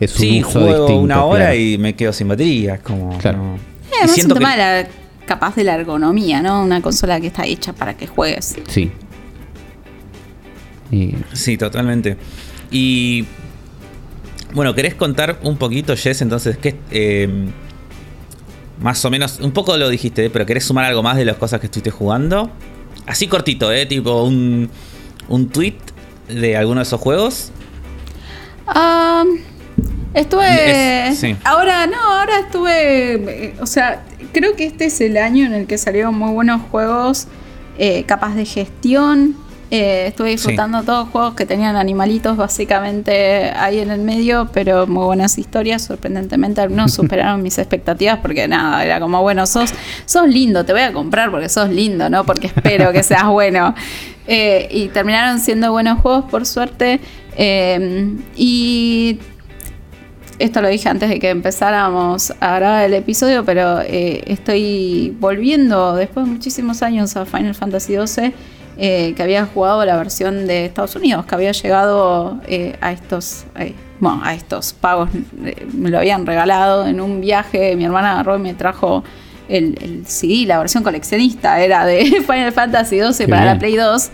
[0.00, 1.60] Es un Sí, uso juego distinto, una hora claro.
[1.60, 2.74] y me quedo sin batería.
[2.74, 3.16] Es como.
[3.18, 3.38] Claro.
[3.38, 3.54] no.
[3.56, 4.88] Eh, es un tema que- de la,
[5.26, 6.62] capaz de la ergonomía, ¿no?
[6.64, 8.56] Una consola que está hecha para que juegues.
[8.68, 8.90] Sí.
[10.90, 12.16] Y- Sí, totalmente.
[12.70, 13.24] Y
[14.52, 16.22] bueno, ¿querés contar un poquito, Jess?
[16.22, 17.28] Entonces, ¿qué eh,
[18.80, 21.60] más o menos, un poco lo dijiste, pero ¿querés sumar algo más de las cosas
[21.60, 22.50] que estuviste jugando?
[23.06, 23.86] Así cortito, ¿eh?
[23.86, 24.70] Tipo un,
[25.28, 25.76] un tweet
[26.28, 27.50] de alguno de esos juegos.
[28.66, 29.24] Ah,
[30.14, 31.08] estuve.
[31.10, 31.36] Es- sí.
[31.44, 33.14] Ahora, no, ahora estuve.
[33.46, 36.62] eh, O sea, creo que este es el año en el que salieron muy buenos
[36.70, 37.26] juegos
[37.78, 39.36] eh, capaz de gestión.
[39.70, 45.04] Eh, estuve disfrutando todos juegos que tenían animalitos básicamente ahí en el medio, pero muy
[45.04, 45.82] buenas historias.
[45.82, 49.72] Sorprendentemente, algunos superaron mis expectativas porque nada, era como, bueno, sos,
[50.04, 52.24] sos lindo, te voy a comprar porque sos lindo, ¿no?
[52.24, 53.74] Porque espero que seas bueno.
[54.26, 57.00] Eh, y terminaron siendo buenos juegos, por suerte.
[57.36, 59.18] Eh, y
[60.38, 65.94] esto lo dije antes de que empezáramos a grabar el episodio, pero eh, estoy volviendo
[65.94, 68.34] después de muchísimos años a Final Fantasy XII,
[68.76, 73.44] eh, que había jugado la versión de Estados Unidos, que había llegado eh, a estos,
[73.58, 75.10] eh, bueno, a estos pagos,
[75.72, 79.04] me lo habían regalado en un viaje, mi hermana agarró y me trajo
[79.48, 83.54] el, el CD, la versión coleccionista, era de Final Fantasy XII para bien.
[83.54, 84.10] la Play 2,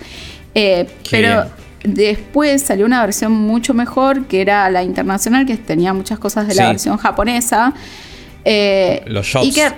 [0.55, 1.29] eh, Qué pero...
[1.29, 1.61] bien.
[1.83, 6.55] Después salió una versión mucho mejor, que era la internacional, que tenía muchas cosas de
[6.55, 7.73] la versión japonesa.
[8.45, 9.47] Eh, Los shops.
[9.47, 9.73] Y que.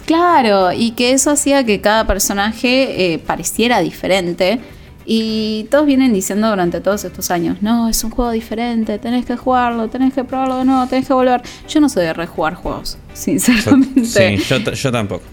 [0.00, 4.60] Claro, y que eso hacía que cada personaje eh, pareciera diferente.
[5.06, 9.36] Y todos vienen diciendo durante todos estos años, no, es un juego diferente, tenés que
[9.36, 11.42] jugarlo, tenés que probarlo de nuevo, tenés que volver.
[11.68, 14.04] Yo no soy de rejugar juegos, sinceramente.
[14.04, 15.24] sí, yo, yo tampoco.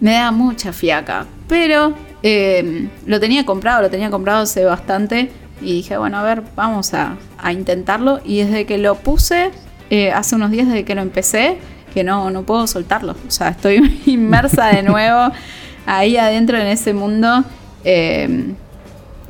[0.00, 1.26] Me da mucha fiaca.
[1.48, 5.30] Pero eh, lo tenía comprado, lo tenía comprado hace bastante.
[5.60, 8.20] Y dije, bueno, a ver, vamos a, a intentarlo.
[8.24, 9.52] Y desde que lo puse,
[9.90, 11.58] eh, hace unos días desde que lo empecé,
[11.92, 13.14] que no, no puedo soltarlo.
[13.26, 15.32] O sea, estoy inmersa de nuevo
[15.86, 17.44] ahí adentro en ese mundo.
[17.84, 18.54] Eh,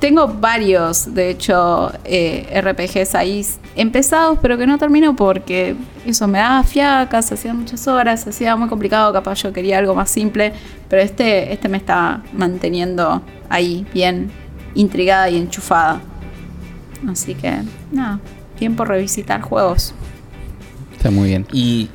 [0.02, 3.46] tengo varios, de hecho, eh, RPGs ahí
[3.76, 8.30] empezados, pero que no termino porque eso me daba fiaca, se hacían muchas horas, se
[8.30, 10.54] hacía muy complicado, capaz yo quería algo más simple,
[10.88, 14.32] pero este, este me está manteniendo ahí bien
[14.74, 16.00] intrigada y enchufada.
[17.08, 17.58] Así que,
[17.92, 18.18] nada,
[18.58, 19.94] tiempo revisitar juegos.
[20.96, 21.46] Está muy bien.
[21.52, 21.90] Y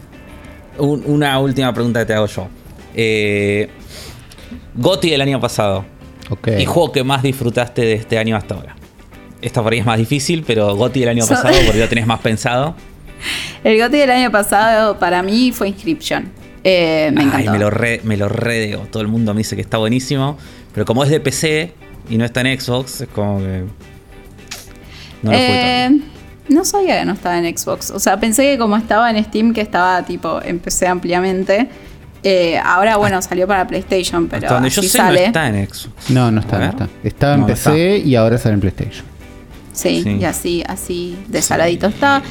[0.80, 2.47] un- una última pregunta que te hago yo.
[2.95, 3.69] Eh,
[4.75, 5.86] Goti del año pasado.
[6.30, 6.49] Ok.
[6.59, 8.75] ¿Y juego que más disfrutaste de este año hasta ahora?
[9.41, 12.05] Esta por ahí es más difícil, pero Goti del año So- pasado, porque ya tenés
[12.07, 12.75] más pensado.
[13.63, 16.30] El GOTY del año pasado para mí fue Inscription.
[16.63, 17.51] Eh, me Ay, encantó.
[17.51, 18.84] me lo re, me lo re debo.
[18.84, 20.38] Todo el mundo me dice que está buenísimo.
[20.73, 21.73] Pero como es de PC
[22.09, 23.63] y no está en Xbox, es como que.
[25.23, 25.99] No lo Eh.
[26.50, 27.91] No sabía que no estaba en Xbox.
[27.91, 31.70] O sea, pensé que como estaba en Steam, que estaba tipo, empecé ampliamente.
[32.24, 35.20] Eh, ahora, bueno, salió para PlayStation, pero Hasta donde yo sé, sale.
[35.22, 36.10] no está en Xbox.
[36.10, 36.88] No, no está, no está.
[37.04, 39.06] Estaba en No, PC y ahora sale en PlayStation.
[39.72, 40.18] Sí, Sí.
[40.20, 42.22] y así, así de saladito está.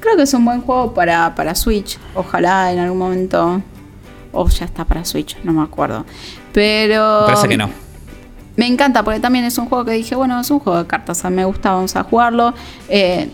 [0.00, 1.98] Creo que es un buen juego para, para Switch.
[2.14, 3.62] Ojalá en algún momento.
[4.32, 6.04] O ya está para Switch, no me acuerdo.
[6.52, 7.20] Pero.
[7.20, 7.70] Me parece que no.
[8.56, 11.18] Me encanta porque también es un juego que dije, bueno, es un juego de cartas,
[11.18, 12.54] o sea, me gusta, vamos a jugarlo.
[12.88, 13.28] Eh,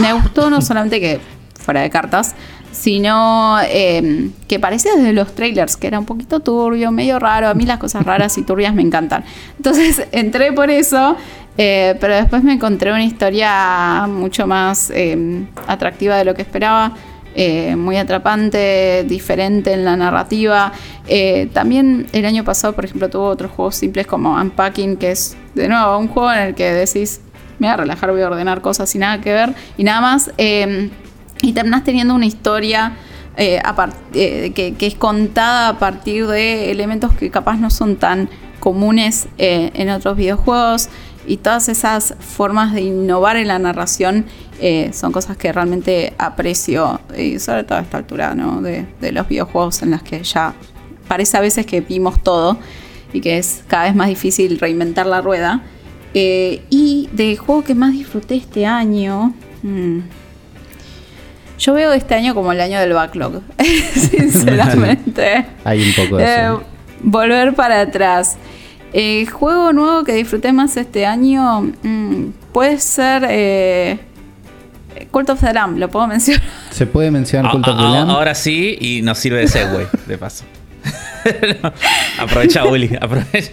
[0.00, 1.20] me gustó no solamente que
[1.66, 2.34] fuera de cartas,
[2.70, 7.48] sino eh, que parecía desde los trailers, que era un poquito turbio, medio raro.
[7.48, 9.24] A mí las cosas raras y turbias me encantan.
[9.56, 11.16] Entonces entré por eso,
[11.56, 16.92] eh, pero después me encontré una historia mucho más eh, atractiva de lo que esperaba.
[17.76, 20.72] muy atrapante, diferente en la narrativa.
[21.52, 25.68] también el año pasado, por ejemplo, tuvo otros juegos simples como Unpacking, que es de
[25.68, 27.20] nuevo un juego en el que decís,
[27.58, 30.30] me voy a relajar, voy a ordenar cosas y nada que ver y nada más.
[31.42, 32.94] Y terminas teniendo una historia
[33.36, 33.60] eh,
[34.14, 38.30] eh, que, es contada a partir de elementos que capaz no son tan
[38.60, 40.88] comunes eh, en otros videojuegos.
[41.26, 44.26] Y todas esas formas de innovar en la narración
[44.92, 49.82] son cosas que realmente aprecio, y sobre todo a esta altura de, de los videojuegos
[49.82, 50.54] en las que ya
[51.08, 52.56] parece a veces que vimos todo
[53.12, 55.62] y que es cada vez más difícil reinventar la rueda.
[56.14, 60.00] Y del juego que más disfruté este año, hmm,
[61.58, 63.42] yo veo este año como el año del backlog,
[63.94, 65.46] sinceramente.
[65.64, 66.60] Hay un poco de eso.
[66.60, 66.64] Eh,
[67.02, 68.36] volver para atrás.
[68.92, 73.98] El juego nuevo que disfruté más este año mm, puede ser eh,
[75.10, 76.42] Cult of the Lamb, ¿lo puedo mencionar?
[76.70, 78.10] Se puede mencionar Cult of the Lamb.
[78.10, 80.44] Ahora sí, y nos sirve de segue, de paso.
[82.18, 83.50] aprovecha, Willy, aprovecha.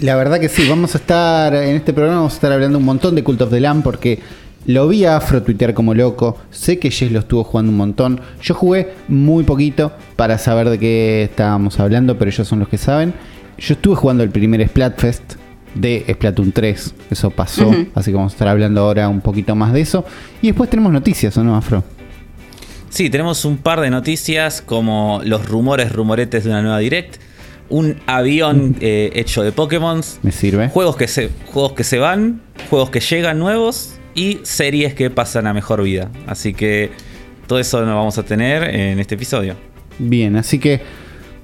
[0.00, 2.84] La verdad que sí, vamos a estar en este programa, vamos a estar hablando un
[2.84, 4.20] montón de Cult of the Lamb porque
[4.66, 6.38] lo vi a Afro tuitear como loco.
[6.50, 8.20] Sé que Jess lo estuvo jugando un montón.
[8.40, 12.78] Yo jugué muy poquito para saber de qué estábamos hablando, pero ellos son los que
[12.78, 13.12] saben.
[13.58, 15.34] Yo estuve jugando el primer Splatfest
[15.74, 16.94] de Splatoon 3.
[17.10, 17.70] Eso pasó.
[17.94, 20.04] Así que vamos a estar hablando ahora un poquito más de eso.
[20.40, 21.82] Y después tenemos noticias, ¿o no, Afro?
[22.88, 27.16] Sí, tenemos un par de noticias como los rumores, rumoretes de una nueva Direct.
[27.72, 30.02] Un avión eh, hecho de Pokémon.
[30.22, 30.68] Me sirve.
[30.68, 35.46] Juegos que, se, juegos que se van, juegos que llegan nuevos y series que pasan
[35.46, 36.10] a mejor vida.
[36.26, 36.90] Así que
[37.46, 39.54] todo eso lo vamos a tener en este episodio.
[39.98, 40.82] Bien, así que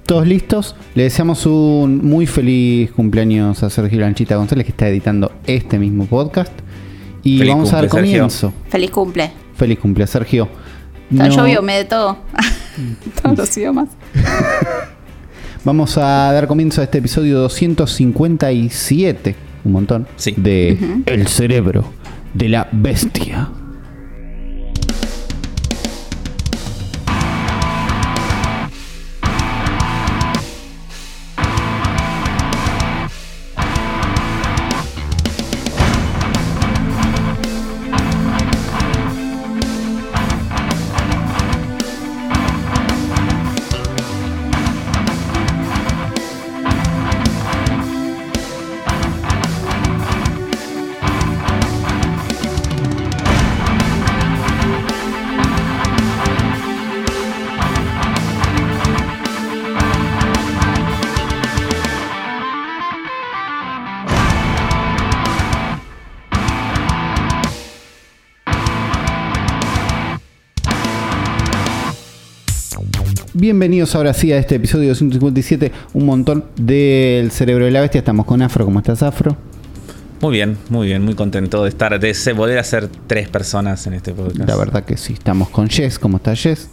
[0.04, 0.76] todos listos.
[0.94, 6.04] Le deseamos un muy feliz cumpleaños a Sergio Lanchita González que está editando este mismo
[6.04, 6.52] podcast.
[7.22, 8.52] Y vamos a dar comienzo.
[8.68, 9.32] Feliz cumple.
[9.54, 10.46] Feliz cumple, Sergio.
[11.08, 11.46] No...
[11.48, 12.18] Yo me de todo.
[13.22, 13.88] Todos los idiomas.
[15.64, 19.34] Vamos a dar comienzo a este episodio 257,
[19.64, 20.34] un montón, sí.
[20.36, 21.84] de El cerebro
[22.32, 23.48] de la bestia.
[73.48, 78.00] Bienvenidos ahora sí a este episodio 257, un montón del cerebro de la bestia.
[78.00, 79.38] Estamos con Afro, ¿cómo estás Afro?
[80.20, 84.12] Muy bien, muy bien, muy contento de estar, de poder hacer tres personas en este
[84.12, 84.46] podcast.
[84.46, 86.68] La verdad que sí, estamos con Jess, ¿cómo estás Jess?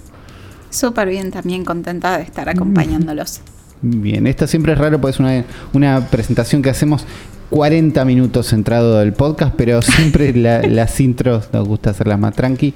[0.70, 3.40] Súper bien, también contenta de estar acompañándolos.
[3.82, 7.06] Bien, esta siempre es raro porque es una, una presentación que hacemos
[7.52, 10.34] 40 minutos centrado del podcast, pero siempre
[10.68, 12.74] las intros nos gusta hacerlas más tranqui.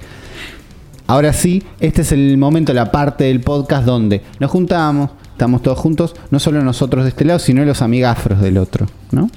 [1.09, 5.79] Ahora sí, este es el momento, la parte del podcast donde nos juntamos, estamos todos
[5.79, 9.27] juntos, no solo nosotros de este lado, sino los amigafros del otro, ¿no?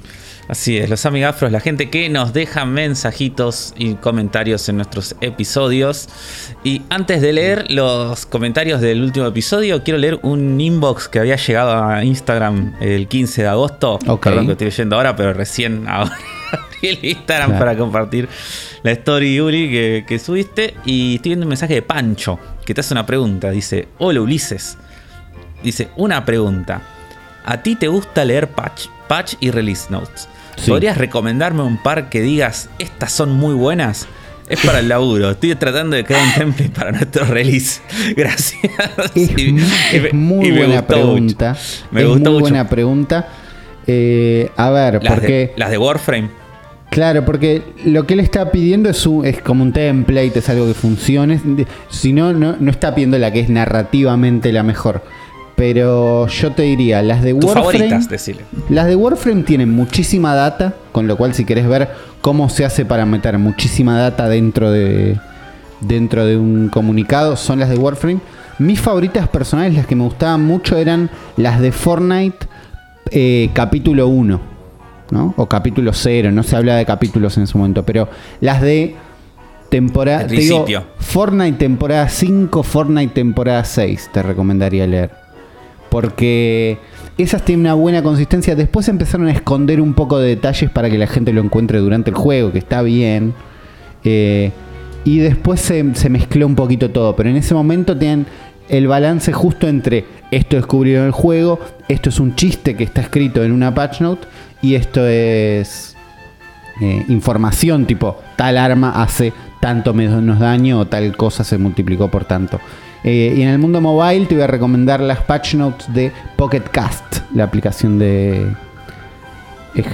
[0.47, 6.09] Así es, los amigafros, la gente que nos deja mensajitos y comentarios en nuestros episodios.
[6.63, 11.37] Y antes de leer los comentarios del último episodio, quiero leer un inbox que había
[11.37, 13.97] llegado a Instagram el 15 de agosto.
[14.21, 16.15] Perdón que estoy leyendo ahora, pero recién ahora
[16.81, 18.27] el Instagram para compartir
[18.83, 20.73] la story, Uli, que, subiste.
[20.85, 23.51] Y estoy viendo un mensaje de Pancho, que te hace una pregunta.
[23.51, 24.77] Dice, hola Ulises.
[25.63, 26.81] Dice, una pregunta.
[27.45, 30.27] ¿A ti te gusta leer patch, patch y release notes?
[30.67, 34.07] ¿Podrías recomendarme un par que digas, estas son muy buenas?
[34.47, 35.31] Es para el laburo.
[35.31, 37.81] Estoy tratando de crear un template para nuestro release.
[38.15, 38.71] Gracias.
[39.15, 41.55] Es, muy buena pregunta.
[41.91, 43.27] Me gustó muy buena pregunta.
[43.87, 46.42] Eh, a ver, las De, las de Warframe.
[46.93, 50.67] Claro, porque lo que él está pidiendo es, un- es como un template, es algo
[50.67, 51.39] que funcione.
[51.89, 55.01] Si no, no, no está pidiendo la que es narrativamente la mejor.
[55.55, 57.89] Pero yo te diría, las de Tus Warframe.
[58.69, 61.89] Las de Warframe tienen muchísima data, con lo cual si querés ver
[62.21, 65.17] cómo se hace para meter muchísima data dentro de
[65.81, 68.19] dentro de un comunicado, son las de Warframe.
[68.59, 72.47] Mis favoritas personales, las que me gustaban mucho, eran las de Fortnite
[73.11, 74.39] eh, capítulo 1,
[75.13, 75.33] ¿no?
[75.37, 78.09] O capítulo 0, no se habla de capítulos en ese momento, pero
[78.41, 78.95] las de
[79.69, 80.27] temporada...
[80.27, 80.65] Te digo.
[80.97, 85.23] Fortnite temporada 5, Fortnite temporada 6, te recomendaría leer
[85.93, 86.79] porque
[87.19, 88.55] esas tienen una buena consistencia.
[88.55, 92.09] Después empezaron a esconder un poco de detalles para que la gente lo encuentre durante
[92.09, 93.35] el juego, que está bien.
[94.03, 94.51] Eh,
[95.03, 98.25] y después se, se mezcló un poquito todo, pero en ese momento tenían
[98.69, 103.43] el balance justo entre esto descubrieron el juego, esto es un chiste que está escrito
[103.43, 104.27] en una patch note
[104.63, 105.95] y esto es
[106.81, 112.25] eh, información tipo tal arma hace tanto menos daño o tal cosa se multiplicó por
[112.25, 112.59] tanto.
[113.03, 116.63] Eh, y en el mundo mobile te voy a recomendar las patch notes de Pocket
[116.71, 118.47] Cast, la aplicación de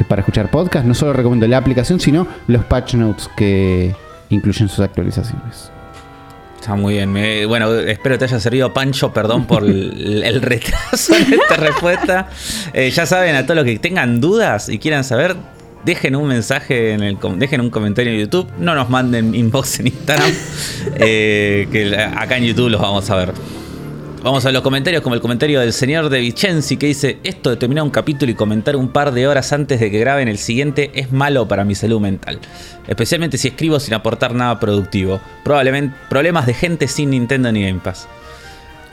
[0.08, 0.86] para escuchar podcast.
[0.86, 3.96] No solo recomiendo la aplicación, sino los patch notes que
[4.30, 5.72] incluyen sus actualizaciones.
[6.60, 7.12] Está muy bien.
[7.12, 9.14] Me- bueno, espero te haya servido, Pancho.
[9.14, 12.30] Perdón por el, el retraso en esta respuesta.
[12.74, 15.36] Eh, ya saben, a todos los que tengan dudas y quieran saber,
[15.86, 18.48] dejen un mensaje en el dejen un comentario en YouTube.
[18.60, 20.32] No nos manden inbox en Instagram.
[20.96, 23.34] eh, que acá en YouTube los vamos a ver.
[24.22, 27.56] Vamos a los comentarios, como el comentario del señor de Vicenzi que dice: Esto de
[27.56, 30.92] terminar un capítulo y comentar un par de horas antes de que graben el siguiente
[30.94, 32.40] es malo para mi salud mental.
[32.88, 35.22] Especialmente si escribo sin aportar nada productivo.
[35.46, 38.08] Probablemente problemas de gente sin Nintendo ni Game Pass.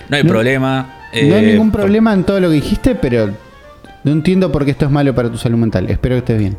[0.09, 0.95] No hay No- problema.
[1.13, 3.31] no hay eh, ningún problema en todo lo que dijiste, pero
[4.05, 5.91] no entiendo por qué esto es malo para tu salud mental.
[5.91, 6.57] Espero que estés bien.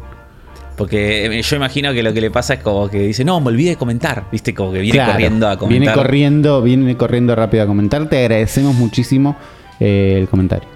[0.77, 3.47] Porque eh, yo imagino que lo que le pasa es como que dice: No, me
[3.47, 4.25] olvidé de comentar.
[4.31, 5.79] Viste, como que viene Claro, corriendo a comentar.
[5.81, 8.07] Viene corriendo, viene corriendo rápido a comentar.
[8.07, 9.35] Te agradecemos muchísimo
[9.79, 10.69] eh, el comentario.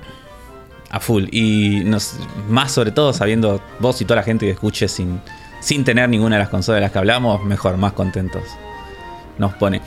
[0.90, 1.26] A full.
[1.32, 2.16] Y nos,
[2.50, 5.22] más sobre todo sabiendo vos y toda la gente que escuche sin,
[5.60, 8.44] sin tener ninguna de las consolas de las que hablamos, mejor, más contentos.
[9.38, 9.82] Nos pone.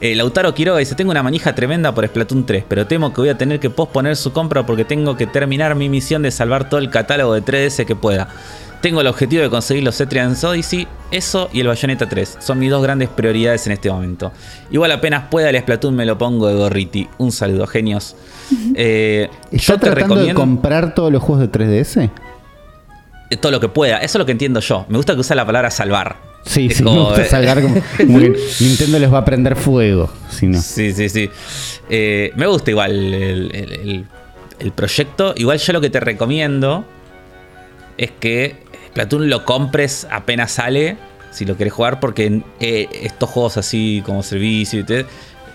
[0.00, 3.30] Eh, Lautaro Quiroga dice, tengo una manija tremenda por Splatoon 3, pero temo que voy
[3.30, 6.78] a tener que posponer su compra porque tengo que terminar mi misión de salvar todo
[6.78, 8.28] el catálogo de 3DS que pueda.
[8.80, 12.36] Tengo el objetivo de conseguir los Cetrians Odyssey, eso y el Bayonetta 3.
[12.38, 14.30] Son mis dos grandes prioridades en este momento.
[14.70, 17.08] Igual apenas pueda el Splatoon me lo pongo de gorriti.
[17.18, 18.14] Un saludo, genios.
[18.76, 20.40] Eh, ¿Está yo te tratando de recomiendo...
[20.40, 22.08] comprar todos los juegos de 3DS?
[23.30, 23.96] Eh, todo lo que pueda.
[23.96, 24.86] Eso es lo que entiendo yo.
[24.88, 26.27] Me gusta que usa la palabra salvar.
[26.44, 27.74] Sí, sí, me gusta eh, salgar como,
[28.60, 30.10] Nintendo les va a prender fuego.
[30.30, 30.60] Si no.
[30.60, 31.30] Sí, sí, sí.
[31.90, 34.06] Eh, me gusta igual el, el- el-
[34.58, 35.34] el proyecto.
[35.36, 36.84] Igual yo lo que te recomiendo
[37.96, 38.56] es que
[38.88, 40.96] Splatoon lo compres apenas sale,
[41.30, 45.06] si lo querés jugar, porque eh, estos juegos así como servicio y te-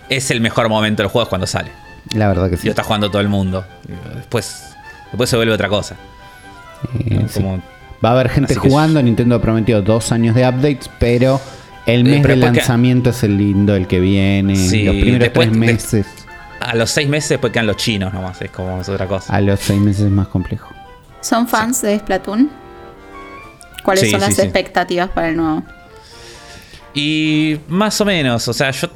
[0.09, 1.71] es el mejor momento del juego es cuando sale.
[2.13, 2.65] La verdad que sí.
[2.67, 3.65] lo está jugando todo el mundo.
[4.15, 4.63] Después,
[5.11, 5.95] después se vuelve otra cosa.
[6.99, 7.27] Eh, ¿no?
[7.27, 7.34] sí.
[7.41, 7.63] Como-
[8.04, 9.01] Va a haber gente Así que- jugando.
[9.01, 11.39] Nintendo ha prometido dos años de updates, pero
[11.86, 14.56] el mes Eh, pero de porque- lanzamiento es el lindo, el que viene.
[14.56, 16.08] Sí, los primeros después tres de- meses.
[16.60, 18.41] a los seis meses después quedan los chinos nomás.
[18.41, 19.34] Es como es otra cosa.
[19.36, 20.70] A los seis meses es más complejo.
[21.22, 22.49] ¿Son fans de Splatoon?
[23.84, 24.41] ¿Cuáles Sí, son las sí.
[24.41, 25.64] expectativas para el nuevo?
[26.93, 28.88] Y más o menos, o sea, yo,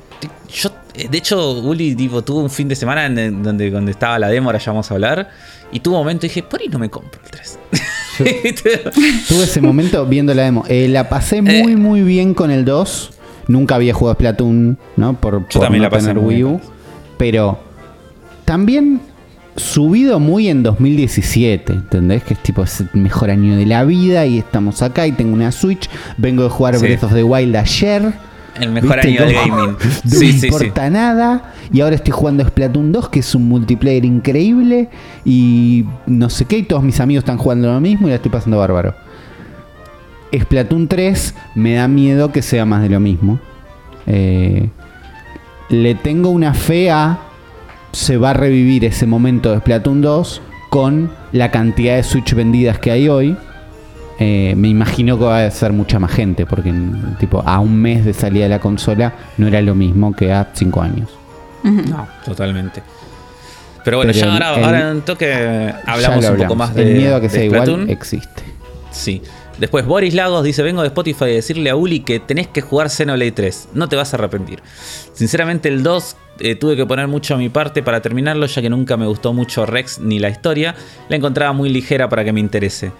[0.53, 0.71] yo
[1.09, 4.49] de hecho, Uli tipo, tuvo un fin de semana en donde, donde estaba la demo,
[4.49, 5.29] ahora ya vamos a hablar,
[5.71, 7.59] y tuvo un momento y dije, por ahí no me compro el 3.
[9.27, 10.63] Tuve ese momento viendo la demo.
[10.67, 11.75] Eh, la pasé muy, Eh.
[11.77, 13.11] muy bien con el 2.
[13.47, 15.13] Nunca había jugado Splatoon, ¿no?
[15.19, 16.61] Por, por también no la pasé tener muy Wii U.
[17.17, 17.59] Pero
[18.45, 18.99] también
[19.55, 22.23] subido muy en 2017, ¿entendés?
[22.23, 25.33] Que es tipo es el mejor año de la vida y estamos acá y tengo
[25.33, 25.89] una Switch.
[26.17, 26.81] Vengo de jugar Sí.
[26.81, 28.13] Breath of the Wild ayer.
[28.63, 29.07] El mejor ¿Viste?
[29.09, 29.75] año del gaming.
[30.03, 30.47] No Sí, me sí, sí.
[30.47, 31.53] importa nada.
[31.71, 34.89] Y ahora estoy jugando Splatoon 2, que es un multiplayer increíble.
[35.25, 36.59] Y no sé qué.
[36.59, 38.95] Y todos mis amigos están jugando lo mismo y la estoy pasando bárbaro.
[40.37, 43.39] Splatoon 3 me da miedo que sea más de lo mismo.
[44.05, 44.69] Eh,
[45.69, 47.19] le tengo una fe a.
[47.93, 52.77] Se va a revivir ese momento de Splatoon 2 con la cantidad de Switch vendidas
[52.79, 53.37] que hay hoy.
[54.19, 56.73] Eh, me imagino que va a ser mucha más gente, porque
[57.19, 60.47] tipo a un mes de salida de la consola no era lo mismo que a
[60.53, 61.09] cinco años.
[61.63, 62.81] No, totalmente.
[63.83, 66.81] Pero bueno, Pero ya ahora, el- ahora en un toque hablamos un poco más de
[66.91, 68.43] El miedo a que sea igual existe.
[68.91, 69.21] Sí.
[69.59, 72.89] Después Boris Lagos dice, vengo de Spotify a decirle a Uli que tenés que jugar
[72.89, 73.69] Xenoblade 3.
[73.73, 74.61] No te vas a arrepentir.
[75.13, 78.69] Sinceramente el 2 eh, tuve que poner mucho a mi parte para terminarlo ya que
[78.69, 80.75] nunca me gustó mucho Rex ni la historia.
[81.09, 82.91] La encontraba muy ligera para que me interese.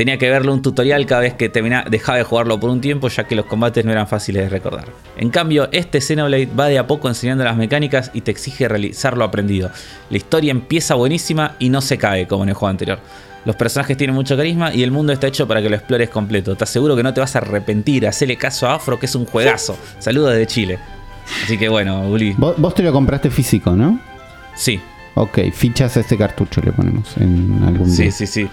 [0.00, 3.08] Tenía que verle un tutorial cada vez que terminaba, dejaba de jugarlo por un tiempo,
[3.08, 4.86] ya que los combates no eran fáciles de recordar.
[5.18, 9.14] En cambio, este Xenoblade va de a poco enseñando las mecánicas y te exige realizar
[9.18, 9.70] lo aprendido.
[10.08, 12.98] La historia empieza buenísima y no se cae como en el juego anterior.
[13.44, 16.56] Los personajes tienen mucho carisma y el mundo está hecho para que lo explores completo.
[16.56, 18.08] Te aseguro que no te vas a arrepentir.
[18.08, 19.76] Hacele caso a Afro, que es un juegazo.
[19.98, 20.78] Saludos desde Chile.
[21.44, 22.34] Así que bueno, Uli.
[22.38, 24.00] Vos, vos te lo compraste físico, ¿no?
[24.56, 24.80] Sí,
[25.14, 28.12] Ok, fichas a este cartucho le ponemos en algún sí, día.
[28.12, 28.48] sí, sí.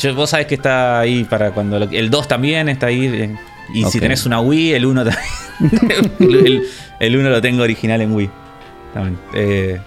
[0.00, 1.78] Yo- vos sabés que está ahí para cuando.
[1.78, 3.06] lo- el 2 también está ahí.
[3.06, 3.36] eh,
[3.72, 6.12] Y si tenés una Wii, el 1 también.
[6.20, 6.62] el,
[7.00, 8.30] el 1 lo tengo original en Wii.
[8.92, 9.18] También.
[9.34, 9.80] Eh,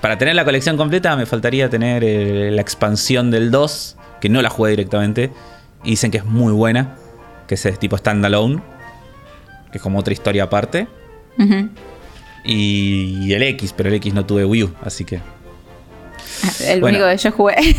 [0.00, 4.40] para tener la colección completa me faltaría tener eh, la expansión del 2, que no
[4.42, 5.30] la jugué directamente.
[5.82, 6.96] Y dicen que es muy buena,
[7.46, 8.60] que es tipo standalone,
[9.72, 10.86] que es como otra historia aparte.
[12.44, 15.20] Y el X, pero el X no tuve Wii U, así que
[16.66, 16.98] El Bueno.
[16.98, 17.54] único que yo jugué.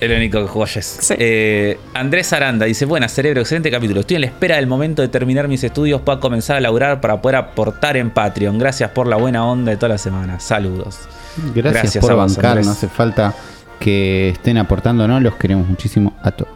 [0.00, 0.98] El único que jugó Jess.
[1.00, 1.14] Sí.
[1.18, 4.00] Eh, Andrés Aranda dice: Buenas, cerebro, excelente capítulo.
[4.00, 7.20] Estoy en la espera del momento de terminar mis estudios para comenzar a laburar para
[7.20, 8.58] poder aportar en Patreon.
[8.58, 10.38] Gracias por la buena onda de toda la semana.
[10.38, 11.00] Saludos.
[11.54, 12.66] Gracias, Gracias por a vos, bancar, Andrés.
[12.66, 13.34] no hace falta
[13.80, 15.18] que estén aportando, ¿no?
[15.20, 16.52] Los queremos muchísimo a todos.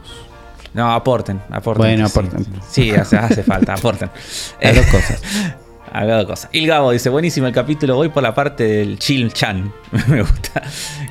[0.74, 1.82] No, aporten, aporten.
[1.82, 2.18] Bueno, sí.
[2.18, 2.46] aporten.
[2.68, 4.10] Sí, hace, hace falta, aporten.
[4.60, 5.22] Las dos cosas.
[5.92, 6.48] Haga dos cosas.
[6.52, 9.72] Il Gabo dice, buenísimo el capítulo, voy por la parte del Chill Chan.
[10.08, 10.62] me gusta.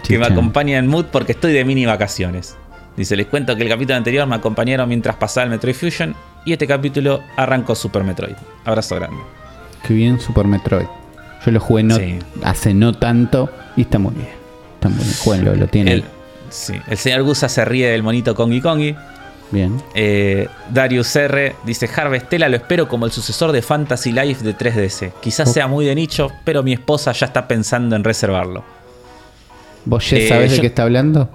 [0.03, 2.57] que me acompaña en mood porque estoy de mini vacaciones.
[2.97, 6.15] Dice, les cuento que el capítulo anterior me acompañaron mientras pasaba el Metroid Fusion
[6.45, 8.35] y este capítulo arrancó Super Metroid.
[8.65, 9.17] Abrazo grande.
[9.87, 10.87] Qué bien Super Metroid.
[11.45, 12.19] Yo lo jugué no, Sí.
[12.43, 14.29] hace no tanto y está muy bien.
[14.75, 15.15] Está muy bien.
[15.23, 15.93] Jueguenlo, lo tiene.
[15.93, 16.03] El,
[16.49, 18.95] sí, el señor Gusa se ríe del monito Kongi Kongi.
[19.51, 19.81] Bien.
[19.93, 25.11] Eh, Darius R dice Harvestella lo espero como el sucesor de Fantasy Life de 3DS.
[25.21, 25.53] Quizás Oh.
[25.53, 28.63] sea muy de nicho, pero mi esposa ya está pensando en reservarlo.
[29.85, 31.29] ¿Vos ya Eh, sabés de qué está hablando?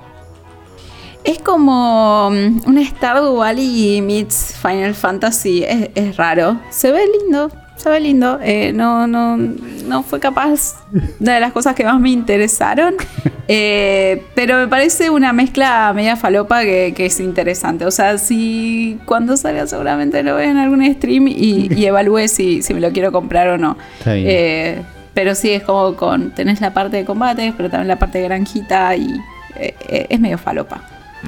[1.24, 5.64] Es como mm, un Stardew Valley meets Final Fantasy.
[5.64, 6.58] Es, es raro.
[6.70, 7.50] Se ve lindo.
[7.76, 8.38] Se ve lindo.
[8.42, 10.76] Eh, no, no, no fue capaz
[11.18, 12.94] de las cosas que más me interesaron.
[13.48, 17.84] Eh, pero me parece una mezcla media falopa que, que es interesante.
[17.86, 22.62] O sea, si cuando salga seguramente lo veo en algún stream y, y evalúe si,
[22.62, 23.76] si me lo quiero comprar o no.
[24.00, 24.26] Está bien.
[24.28, 24.82] Eh,
[25.16, 26.32] pero sí, es como con.
[26.32, 29.18] Tenés la parte de combates, pero también la parte de granjita y
[29.54, 30.82] eh, eh, es medio falopa.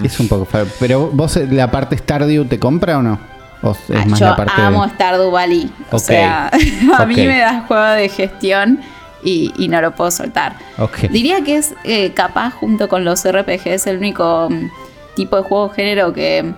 [0.04, 0.66] Es un poco feo.
[0.78, 3.18] Pero vos la parte Stardew te compra o no?
[3.62, 5.70] ¿O es Ah, más yo la parte de- amo Stardew Valley.
[5.90, 6.48] O sea,
[6.98, 7.18] a mí Ok.
[7.20, 8.80] me das juego de gestión
[9.24, 10.54] y, y no lo puedo soltar.
[11.10, 14.70] Diría que es eh, capaz, junto con los RPGs, el único mm,
[15.16, 16.52] tipo de juego género que,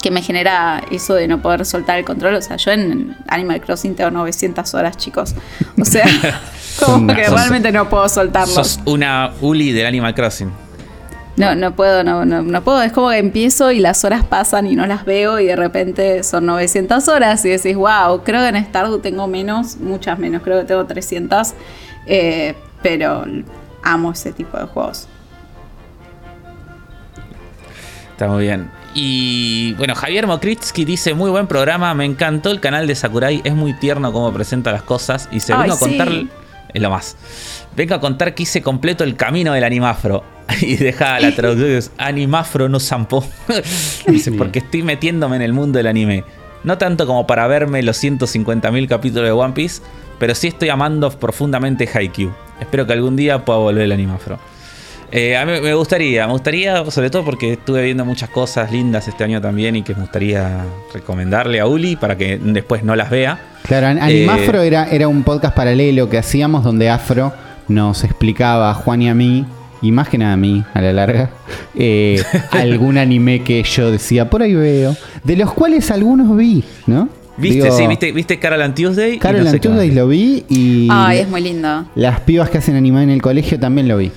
[0.00, 2.36] que me genera eso de no poder soltar el control.
[2.36, 5.34] O sea, yo en Animal Crossing tengo 900 horas, chicos.
[5.80, 6.06] O sea,
[6.84, 8.54] como que realmente no puedo soltarlo.
[8.54, 10.52] Sos una Uli del Animal Crossing.
[11.36, 12.82] No, no puedo, no, no, no puedo.
[12.82, 16.22] Es como que empiezo y las horas pasan y no las veo y de repente
[16.24, 20.60] son 900 horas y decís, wow, creo que en Stardew tengo menos, muchas menos, creo
[20.60, 21.54] que tengo 300,
[22.06, 23.24] eh, pero
[23.82, 25.08] amo ese tipo de juegos.
[28.10, 28.70] Está muy bien.
[28.94, 33.54] Y bueno, Javier Mokritsky dice, muy buen programa, me encantó el canal de Sakurai, es
[33.54, 36.08] muy tierno cómo presenta las cosas y se Ay, vengo a contar...
[36.74, 37.16] Es lo más.
[37.76, 40.24] Vengo a contar que hice completo el camino del animafro.
[40.60, 43.24] Y deja la traducción, es animafro no zampo.
[44.06, 46.24] dice, porque estoy metiéndome en el mundo del anime.
[46.64, 49.82] No tanto como para verme los 150.000 capítulos de One Piece,
[50.18, 52.30] pero sí estoy amando profundamente Haikyuu.
[52.60, 54.38] Espero que algún día pueda volver el animafro.
[55.10, 59.08] Eh, a mí me gustaría, me gustaría, sobre todo porque estuve viendo muchas cosas lindas
[59.08, 60.64] este año también y que me gustaría
[60.94, 63.38] recomendarle a Uli para que después no las vea.
[63.64, 67.32] Claro, An- Animafro era, era un podcast paralelo que hacíamos donde Afro
[67.68, 69.44] nos explicaba a Juan y a mí,
[69.82, 71.30] y más que nada a mí, a la larga,
[71.74, 72.22] eh,
[72.52, 77.08] algún anime que yo decía, por ahí veo, de los cuales algunos vi, ¿no?
[77.36, 77.62] ¿Viste?
[77.64, 79.18] Digo, sí, ¿viste, ¿viste Carol and Tuesday?
[79.18, 81.86] Carol no sé and Tuesday lo vi y Ay, es muy lindo.
[81.94, 84.12] las pibas que hacen anime en el colegio también lo vi.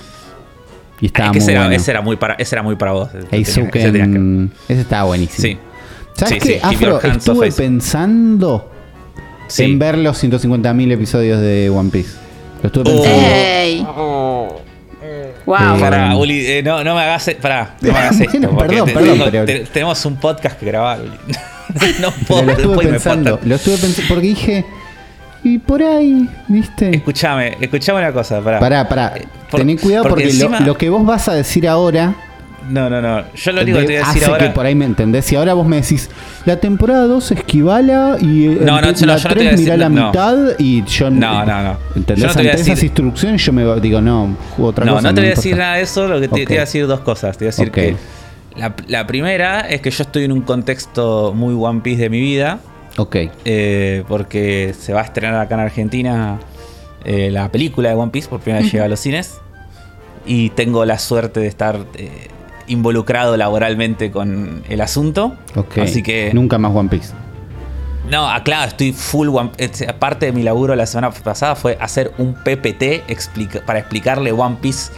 [1.00, 1.76] Y estaba Es que muy ese, era, bueno.
[1.76, 3.08] ese era muy para, ese era muy para vos.
[3.30, 5.42] Eizouken, ese que- ese estaba buenísimo.
[5.48, 5.58] Sí.
[6.14, 7.00] ¿Sabes Sí, qué, sí, Afro?
[7.02, 8.70] Estuve pensando
[9.48, 9.64] Sí.
[9.64, 12.16] en ver los 150.000 episodios de One Piece.
[12.62, 13.02] Lo estuve Oh.
[13.02, 14.62] pensando.
[15.46, 15.76] Wow.
[15.76, 18.56] Eh, Pará, Uli, eh, no, no me hagas, e- pará, no me hagas esto.
[18.56, 21.18] Perdón, te- perdón, tengo- pero- te- tenemos un podcast que grabar, Uli.
[22.00, 24.64] no puedo, lo estuve pensando, lo estuve pensando porque dije,
[25.44, 26.96] y por ahí, ¿viste?
[26.96, 28.58] Escuchame, escuchame una cosa, pará.
[28.58, 32.14] Pará, pará, Eh, por- tené cuidado porque, encima- lo, que vos vas a decir ahora
[32.68, 33.24] No, no, no.
[33.34, 34.46] Yo lo único que te voy a hace decir ahora.
[34.48, 35.24] que por ahí me entendés.
[35.24, 36.10] Si ahora vos me decís,
[36.44, 39.46] la temporada 2 esquivala y eh, No, no, yo no- la yo no te voy
[39.46, 40.06] a 3 decir- mirá la no.
[40.06, 41.76] mitad y yo No, no, no.
[41.94, 42.22] ¿Entendés?
[42.22, 44.94] Yo no te voy a Ante esas instrucciones yo me digo, no, juego otra no,
[44.94, 45.08] cosa.
[45.08, 45.42] no te voy a importa.
[45.48, 46.48] decir nada de eso, lo que te, Ok.
[46.48, 47.36] voy a decir dos cosas.
[47.38, 47.74] Te voy a decir Ok.
[47.74, 47.96] que
[48.56, 52.20] La, la primera es que yo estoy en un contexto muy One Piece de mi
[52.20, 52.58] vida.
[52.96, 53.16] Ok.
[53.44, 56.38] eh, porque se va a estrenar acá en Argentina
[57.04, 59.34] eh, la película de One Piece, por primera vez llega a los cines.
[60.28, 62.10] Y tengo la suerte de estar eh,
[62.68, 65.36] involucrado laboralmente con el asunto.
[65.54, 65.78] Ok.
[65.78, 66.30] Así que.
[66.34, 67.12] Nunca más One Piece.
[68.10, 69.92] No, ah, claro, estoy full One Piece.
[69.94, 74.58] Parte de mi laburo la semana pasada fue hacer un PPT explica- para explicarle One
[74.60, 74.92] Piece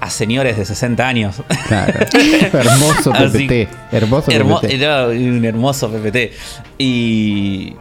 [0.00, 1.36] a señores de 60 años.
[1.66, 1.92] Claro.
[2.52, 3.68] Hermoso Así- PPT.
[3.92, 4.72] Hermoso Hermo- PPT.
[4.72, 6.32] era un hermoso PPT.
[6.78, 7.74] Y.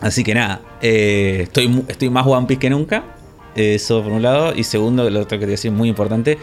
[0.00, 3.04] Así que nada, eh, estoy, estoy más One Piece que nunca.
[3.54, 4.54] Eso por un lado.
[4.56, 6.38] Y segundo, lo otro que te decía muy importante.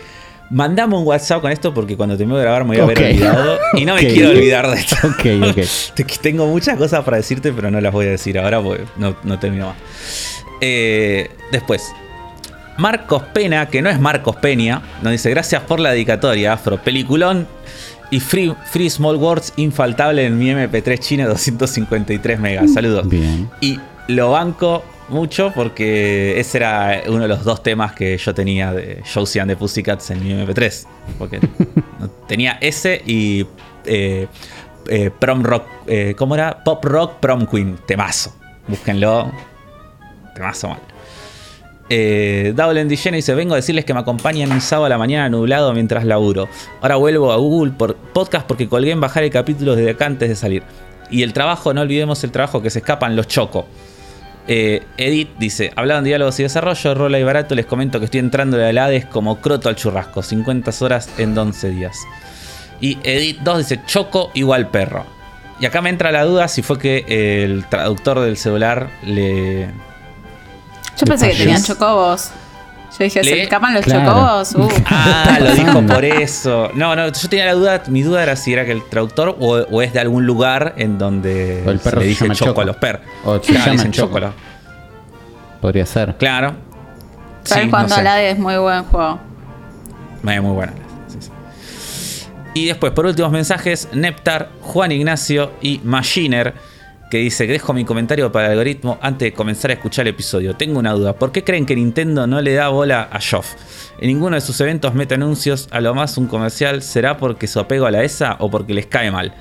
[0.52, 3.60] Mandame un WhatsApp con esto porque cuando termino de grabar me voy a haber olvidado.
[3.76, 4.96] Y no me quiero olvidar de esto.
[5.04, 5.66] Ok, ok.
[5.96, 9.16] Te- Tengo muchas cosas para decirte, pero no las voy a decir ahora porque no,
[9.24, 9.76] no termino más.
[10.62, 11.92] Eh, después,
[12.78, 16.78] Marcos Pena, que no es Marcos Peña, nos dice: Gracias por la dedicatoria, Afro.
[16.82, 17.48] Peliculón
[18.12, 22.74] y Free, free Small Words infaltable en mi MP3 china 253 megas.
[22.74, 23.08] Saludos.
[23.08, 23.50] Bien.
[23.62, 28.72] Y lo banco mucho porque ese era uno de los dos temas que yo tenía
[28.74, 30.86] de Josie and the Pussycats en mi MP3.
[31.18, 31.40] Porque
[32.28, 33.46] tenía ese y
[33.86, 34.28] eh,
[34.88, 36.64] eh, Prom Rock, eh, ¿cómo era?
[36.64, 38.36] Pop Rock Prom Queen, temazo.
[38.68, 39.32] Búsquenlo.
[40.36, 40.80] Temazo mal.
[41.90, 45.30] Eh, Double Indigene dice: Vengo a decirles que me acompañan un sábado a la mañana
[45.30, 46.48] nublado mientras laburo.
[46.82, 50.30] Ahora vuelvo a Google por podcast porque colgué en bajar el capítulo desde acá antes
[50.30, 50.64] de salir.
[51.10, 53.66] Y el trabajo, no olvidemos el trabajo que se escapan los choco.
[54.52, 57.54] Eh, Edith dice: Hablaban de diálogos y desarrollo, rola y barato.
[57.54, 60.24] Les comento que estoy entrando de Hades como croto al churrasco.
[60.24, 62.00] 50 horas en 11 días.
[62.82, 65.06] Y Edith 2 dice: Choco igual perro.
[65.60, 67.06] Y acá me entra la duda si fue que
[67.44, 69.68] el traductor del celular le,
[70.98, 72.32] Yo pensé que tenían chocobos.
[72.98, 74.06] Yo dije, ¿se escapan los Claro.
[74.06, 74.56] chocobos?
[74.56, 74.68] Uh.
[74.88, 76.70] Ah, ¿Qué lo dijo por eso.
[76.74, 79.58] No, no, yo tenía la duda, mi duda era si era que el traductor o,
[79.58, 82.62] o es de algún lugar en donde O el perro se le dice choco, Choco.
[82.62, 83.02] a los perros.
[83.24, 84.20] O se Claro, dicen Choco.
[84.20, 84.34] choco.
[85.62, 86.16] Podría ser.
[86.18, 86.54] Claro.
[87.44, 88.30] ¿Sabes Sí, cuando no sé.
[88.32, 89.20] Es muy buen juego?
[90.28, 90.74] Eh, Muy buena.
[91.08, 91.30] Sí, sí.
[92.54, 96.54] Y después, por últimos mensajes, Neptar, Juan Ignacio y Machiner,
[97.10, 100.56] que dice dejo mi comentario para el algoritmo antes de comenzar a escuchar el episodio.
[100.56, 101.14] Tengo una duda.
[101.14, 103.56] ¿Por qué creen que Nintendo no le da bola a Geoff?
[104.00, 106.82] En ninguno de sus eventos mete anuncios, a lo más un comercial.
[106.82, 109.34] ¿Será porque su apego a la ESA o porque les cae mal?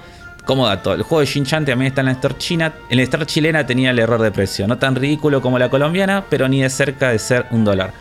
[0.47, 2.73] Como dato, el juego de Shin-Chan también está en la Store china.
[2.91, 4.67] Store chilena tenía el error de precio.
[4.67, 7.93] No tan ridículo como la colombiana, pero ni de cerca de ser un dólar.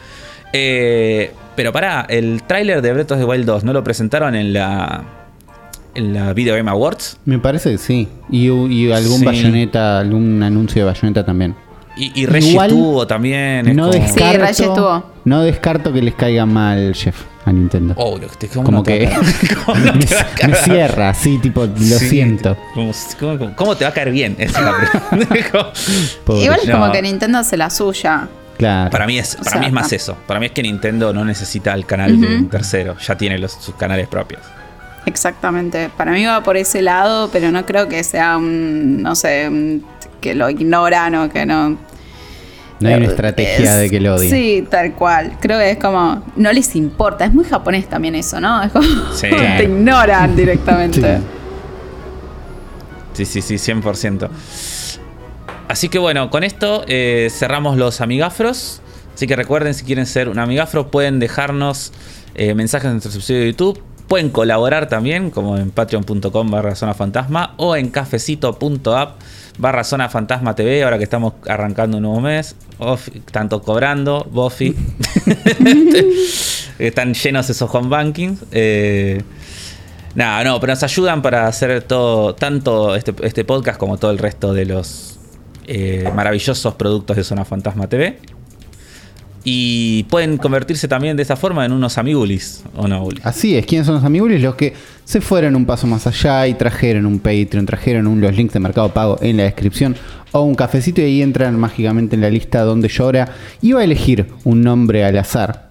[0.53, 4.53] Eh, pero pará, el tráiler de Breath of the Wild 2 no lo presentaron en
[4.53, 5.26] la
[5.97, 8.07] la Video Game Awards Me parece que sí.
[8.29, 9.25] Y, y algún Sí.
[9.25, 11.55] bayoneta, algún anuncio de bayoneta también.
[11.97, 13.67] y, y Reggie Igual, estuvo también.
[13.67, 15.03] es No como- descarto, Sí, Reggie estuvo.
[15.25, 17.93] no descarto que les caiga mal Jeff a Nintendo.
[17.97, 19.99] Oh, lo que te- ¿cómo Como no te que va a caer- cómo no me,
[20.05, 22.55] te va a me caer- cierra, sí, tipo, lo Sí, siento.
[22.75, 24.35] ¿Cómo, cómo- cómo te va a caer bien?
[24.37, 24.51] Es.
[26.27, 26.79] Igual es No.
[26.79, 28.27] como que Nintendo se la suya.
[28.57, 28.89] Claro.
[28.89, 29.95] Para mí es, para sea, mí es más ah.
[29.95, 30.17] eso.
[30.25, 32.95] Para mí es que Nintendo no necesita el canal de un tercero.
[32.99, 34.41] Ya tiene los, sus canales propios.
[35.05, 35.89] Exactamente.
[35.95, 39.85] Para mí va por ese lado, pero no creo que sea un, no sé, un-
[40.21, 41.77] que lo ignoran o que no.
[42.79, 44.29] No hay una estrategia es- de que lo odien.
[44.31, 45.37] Sí, tal cual.
[45.39, 47.25] Creo que es como, no les importa.
[47.25, 48.61] Es muy japonés también eso, ¿no?
[48.61, 49.27] Es como, Sí.
[49.57, 51.17] te ignoran directamente.
[53.13, 53.25] Sí.
[53.25, 54.29] Sí, sí, sí, 100%.
[55.69, 58.81] Así que bueno, con esto eh, cerramos los amigafros.
[59.15, 61.91] Así que recuerden, si quieren ser un amigafro, pueden dejarnos
[62.35, 63.81] eh, mensajes en nuestro episodio de YouTube.
[64.07, 69.19] Pueden colaborar también, como en patreon.com barra zona fantasma o en cafecito.app
[69.57, 72.55] barra zona fantasma TV, ahora que estamos arrancando un nuevo mes.
[73.31, 74.75] Tanto cobrando, Buffy.
[76.79, 78.43] Están llenos esos home bankings.
[78.51, 79.21] Eh,
[80.17, 84.17] Nada, no, pero nos ayudan para hacer todo, tanto este, este podcast como todo el
[84.17, 85.19] resto de los
[85.67, 88.19] eh, maravillosos productos de Zona Fantasma TV.
[89.49, 93.07] Y pueden convertirse también de esa forma en unos amigulis, ¿o no?
[93.23, 94.29] Así es, ¿quiénes son los amigos?
[94.29, 94.73] Los que
[95.05, 98.89] se fueron un paso más allá y trajeron un Patreon, trajeron los links de Mercado
[98.93, 99.95] Pago en la descripción
[100.33, 103.35] o un cafecito y ahí entran mágicamente en la lista donde llora.
[103.61, 105.69] Iba a elegir un nombre al azar.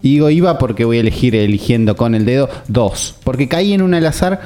[0.00, 3.16] Y digo iba porque voy a elegir eligiendo con el dedo dos.
[3.22, 4.40] Porque caí en un al azar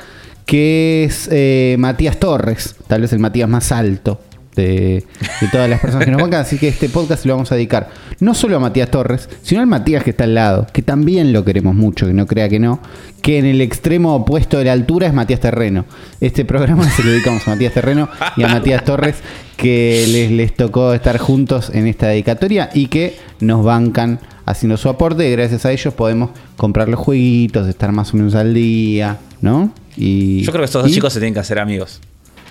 [0.46, 4.20] que es eh, Matías Torres, tal vez el Matías más alto
[4.57, 5.04] de,
[5.40, 6.40] de todas las personas que nos bancan.
[6.40, 9.66] Así que este podcast lo vamos a dedicar no solo a Matías Torres, sino al
[9.66, 12.80] Matías que está al lado, que también lo queremos mucho, que no crea que no.
[13.22, 15.84] Que en el extremo opuesto de la altura es Matías Terreno.
[16.20, 19.16] Este programa se lo dedicamos a Matías Terreno y a Matías Torres,
[19.57, 24.88] que les, les tocó estar juntos en esta dedicatoria y que nos bancan haciendo su
[24.88, 29.18] aporte y gracias a ellos podemos comprar los jueguitos, estar más o menos al día,
[29.40, 29.72] ¿no?
[29.96, 32.00] Y, Yo creo que estos dos y- chicos se tienen que hacer amigos.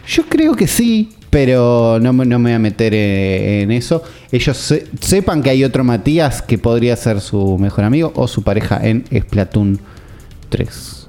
[0.08, 4.02] Yo creo que sí, pero no, me- no me voy a meter eh, en eso.
[4.32, 8.42] Ellos se- sepan que hay otro Matías que podría ser su mejor amigo o su
[8.42, 9.78] pareja en Splatoon
[10.48, 11.08] 3.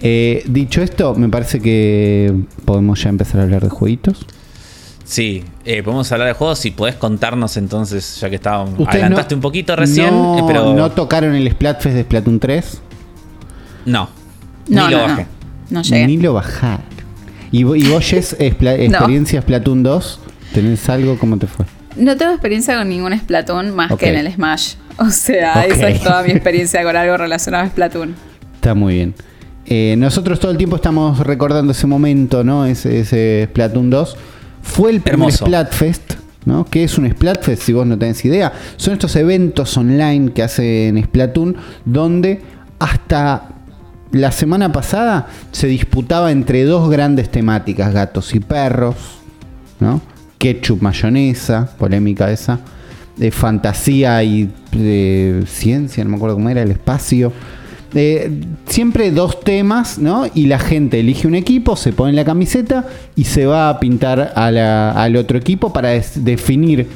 [0.00, 2.32] Eh, dicho esto, me parece que
[2.64, 4.24] podemos ya empezar a hablar de jueguitos.
[5.04, 8.74] Sí, eh, podemos hablar de juegos si podés contarnos entonces, ya que estábamos.
[8.86, 10.72] Adelantaste no- un poquito recién, no, eh, pero.
[10.72, 12.80] ¿No tocaron el Splatfest de Splatoon 3?
[13.86, 14.08] No.
[14.68, 15.22] No, Ni lo no, bajé.
[15.22, 15.28] no.
[15.70, 16.06] No llegué.
[16.06, 16.80] Ni lo bajar.
[17.50, 20.20] ¿Y, y vos, Jess, expla- experiencia Splatoon 2?
[20.54, 21.18] ¿Tenés algo?
[21.18, 21.64] ¿Cómo te fue?
[21.96, 24.74] No tengo experiencia con ningún Splatoon más que en el Smash.
[24.98, 28.14] O sea, esa es toda mi experiencia con algo relacionado a Splatoon.
[28.54, 29.14] Está muy bien.
[29.66, 32.64] Eh, nosotros todo el tiempo estamos recordando ese momento, ¿no?
[32.66, 34.16] Ese, ese Splatoon 2.
[34.62, 35.44] Fue el primer Hermoso.
[35.46, 36.12] Splatfest,
[36.44, 36.64] ¿no?
[36.64, 38.52] ¿Qué es un Splatfest si vos no tenés idea?
[38.76, 42.40] Son estos eventos online que hacen Splatoon donde
[42.78, 43.48] hasta
[44.12, 48.96] la semana pasada se disputaba entre dos grandes temáticas, gatos y perros,
[49.80, 50.00] ¿no?
[50.38, 52.60] Ketchup, mayonesa, polémica esa.
[53.16, 57.32] De fantasía y de ciencia, no me acuerdo cómo era, el espacio.
[57.94, 58.30] Eh,
[58.66, 60.26] siempre dos temas, ¿no?
[60.32, 62.86] Y la gente elige un equipo, se pone la camiseta
[63.16, 66.86] y se va a pintar al otro equipo para definir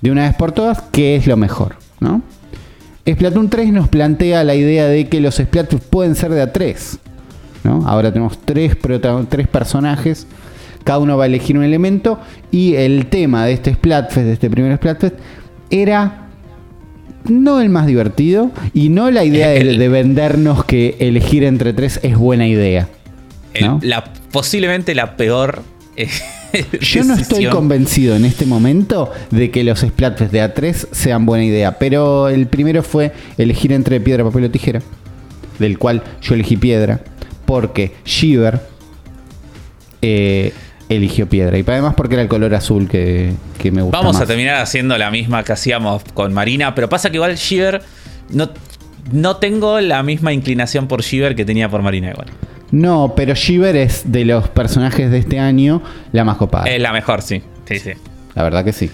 [0.00, 2.22] de una vez por todas qué es lo mejor, ¿no?
[3.06, 6.98] Splatoon 3 nos plantea la idea de que los Splatoon pueden ser de a 3.
[7.64, 7.86] ¿no?
[7.86, 8.76] Ahora tenemos tres,
[9.28, 10.26] tres personajes,
[10.84, 14.50] cada uno va a elegir un elemento y el tema de este Splatfest, de este
[14.50, 15.16] primer Splatfest,
[15.70, 16.28] era
[17.28, 22.16] no el más divertido y no la idea de, vendernos que elegir entre tres es
[22.16, 22.88] buena idea.
[23.82, 25.62] La, posiblemente la peor.
[25.96, 26.08] eh,
[26.80, 31.44] Yo no estoy convencido en este momento de que los Splatfest de A3 sean buena
[31.44, 34.80] idea, pero el primero fue elegir entre piedra, papel o tijera,
[35.58, 37.00] del cual yo elegí piedra,
[37.46, 38.60] porque Shiver
[40.02, 40.52] eh,
[40.88, 44.22] eligió piedra, y además porque era el color azul que, que me gusta Vamos más.
[44.22, 47.82] a terminar haciendo la misma que hacíamos con Marina, pero pasa que igual Shiver
[48.30, 48.50] no,
[49.10, 52.28] no tengo la misma inclinación por Shiver que tenía por Marina igual.
[52.72, 56.64] No, pero Shiver es de los personajes de este año la más copada.
[56.64, 57.42] Es la mejor, sí.
[57.66, 57.90] Sí, sí.
[58.34, 58.90] La verdad que sí.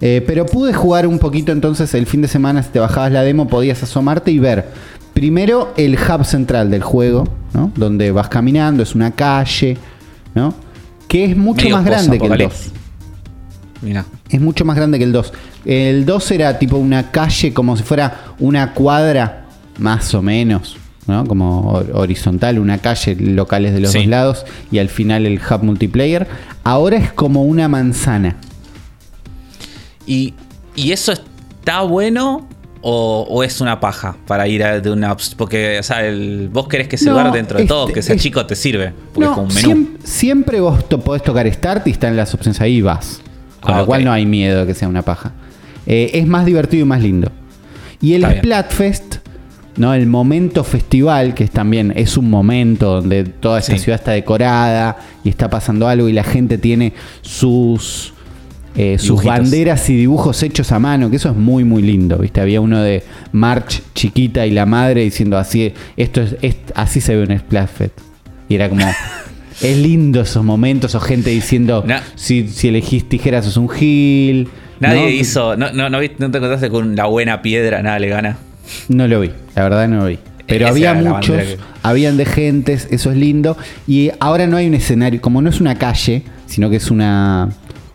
[0.00, 3.22] Eh, pero pude jugar un poquito entonces el fin de semana, si te bajabas la
[3.22, 4.68] demo, podías asomarte y ver
[5.12, 7.72] primero el hub central del juego, ¿no?
[7.76, 9.76] Donde vas caminando, es una calle,
[10.34, 10.54] ¿no?
[11.08, 12.38] Que es mucho Medio más grande que el 2.
[12.38, 12.72] post-apocalipsis.
[13.82, 14.04] Mira.
[14.28, 15.32] Es mucho más grande que el 2.
[15.64, 19.46] El 2 era tipo una calle como si fuera una cuadra,
[19.78, 20.76] más o menos,
[21.10, 21.26] ¿no?
[21.26, 23.98] Como hor- horizontal, una calle locales de los Sí.
[23.98, 26.26] dos lados y al final el hub multiplayer.
[26.64, 28.36] Ahora es como una manzana.
[30.06, 30.34] ¿Y,
[30.74, 32.48] y eso está bueno
[32.82, 35.16] o, o es una paja para ir a de una...
[35.36, 38.16] Porque, o sea, el, vos querés que ese No, dentro de todo, este- que sea
[38.16, 38.92] chico, te sirve.
[39.12, 39.68] Porque No, es como un menú.
[39.68, 43.20] siem- siempre vos to- podés tocar Start y están las opciones ahí y vas.
[43.60, 45.32] Con Ah, lo cual no hay miedo de que sea una paja.
[45.86, 47.30] Eh, es más divertido y más lindo.
[48.00, 48.24] Y el.
[48.24, 49.09] Splatfest,
[49.76, 49.94] ¿no?
[49.94, 53.78] El momento festival, que es también es un momento donde toda esta Sí.
[53.84, 56.92] ciudad está decorada y está pasando algo y la gente tiene
[57.22, 58.12] sus.
[58.76, 62.40] eh, sus banderas y dibujos hechos a mano, que eso es muy muy lindo, ¿viste?
[62.40, 63.02] Había uno de
[63.32, 67.98] March chiquita y la madre diciendo así, esto es, es- así se ve un Splatfest.
[68.48, 68.86] Y era como,
[69.60, 74.48] es lindo esos momentos, o gente diciendo, si, si elegís tijeras sos un gil.
[74.78, 75.08] Nadie ¿no?
[75.10, 75.56] hizo...
[75.56, 78.38] No, no, no, te contaste con la buena piedra, nada le gana.
[78.88, 80.18] No lo vi, la verdad no lo vi.
[80.46, 83.56] Pero Esa había muchos, que- habían de gentes, eso es lindo.
[83.86, 87.50] Y ahora no hay un escenario, como no es una calle, sino que es una,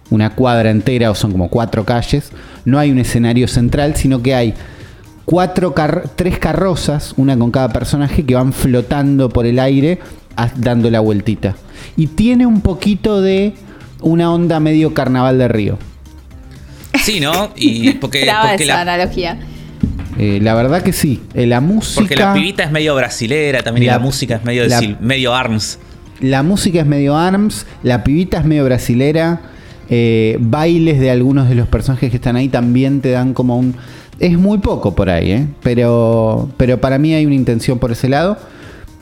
[0.10, 2.32] una cuadra entera, o son como cuatro calles,
[2.64, 4.54] no hay un escenario central, sino que hay
[5.26, 10.00] cuatro car- tres carrozas, una con cada personaje, que van flotando por el aire,
[10.56, 11.56] dando la vueltita.
[11.98, 13.54] Y tiene un poquito de
[14.02, 15.78] una onda medio carnaval de río.
[17.04, 17.52] Sí, ¿no?
[17.56, 19.38] Y porque, Esperaba porque, esa la, analogía.
[20.18, 21.22] Eh, la verdad que sí.
[21.34, 22.02] Eh, la música.
[22.02, 24.80] porque la pibita es medio brasilera también y La- la música es medio, de la-
[24.82, 25.80] sil- medio arms.
[26.22, 29.42] La música es medio ARMS, la pibita es medio brasilera,
[29.90, 33.76] eh, bailes de algunos de los personajes que están ahí también te dan como un...
[34.20, 35.48] Es muy poco por ahí, ¿eh?
[35.62, 38.38] pero, pero para mí hay una intención por ese lado.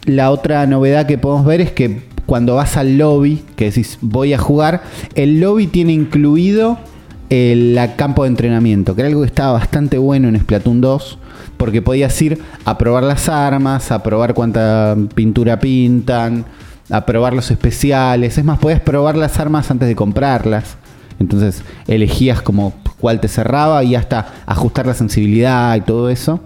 [0.05, 4.33] La otra novedad que podemos ver es que cuando vas al lobby, que decís voy
[4.33, 4.81] a jugar,
[5.13, 6.79] el lobby tiene incluido
[7.29, 11.17] el campo de entrenamiento, que era algo que estaba bastante bueno en Splatoon 2,
[11.57, 16.45] porque podías ir a probar las armas, a probar cuánta pintura pintan,
[16.89, 18.37] a probar los especiales.
[18.37, 20.77] Es más, podías probar las armas antes de comprarlas.
[21.19, 26.39] Entonces elegías como cuál te cerraba y hasta ajustar la sensibilidad y todo eso.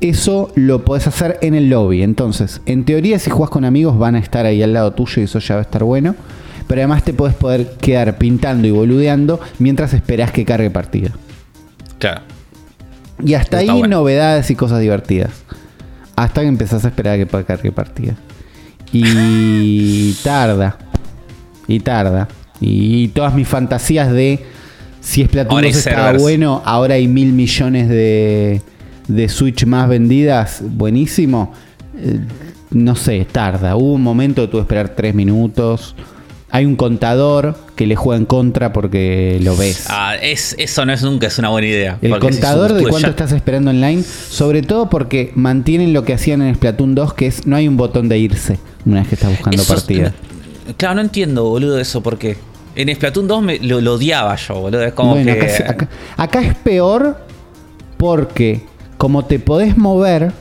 [0.00, 2.02] Eso lo podés hacer en el lobby.
[2.02, 5.26] Entonces, en teoría, si jugás con amigos, van a estar ahí al lado tuyo y
[5.26, 6.16] eso ya va a estar bueno.
[6.66, 11.10] Pero además te podés poder quedar pintando y boludeando mientras esperás que cargue partida.
[11.98, 12.22] Claro.
[13.24, 13.98] Y hasta Está ahí bueno.
[13.98, 15.30] novedades y cosas divertidas.
[16.16, 18.14] Hasta que empezás a esperar a que cargue partida.
[18.92, 20.78] Y tarda.
[21.66, 22.28] Y tarda.
[22.60, 24.44] Y todas mis fantasías de
[25.00, 28.62] si Splatoon Ahora hay 2 estaba bueno, ahora hay mil millones de,
[29.08, 31.52] de Switch más vendidas, buenísimo.
[31.98, 32.20] Eh,
[32.70, 33.76] no sé, tarda.
[33.76, 35.94] Hubo un momento que tuve que esperar tres minutos.
[36.54, 39.86] Hay un contador que le juega en contra porque lo ves.
[39.88, 41.98] Ah, es, eso no es nunca es una buena idea.
[42.02, 46.12] El si contador de cuánto ya- estás esperando online, sobre todo porque mantienen lo que
[46.12, 49.14] hacían en Splatoon 2, que es no hay un botón de irse una vez que
[49.14, 50.12] estás buscando Eso partida.
[50.76, 52.36] Claro, no entiendo, boludo, eso, porque
[52.76, 54.82] en Splatoon 2 me, lo, lo odiaba yo, boludo.
[54.84, 55.40] Es como Bueno, que.
[55.66, 55.88] acá-
[56.18, 57.16] acá es peor
[57.96, 58.60] porque
[58.98, 60.32] como te podés mover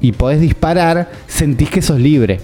[0.00, 2.40] y podés disparar, sentís que sos libre.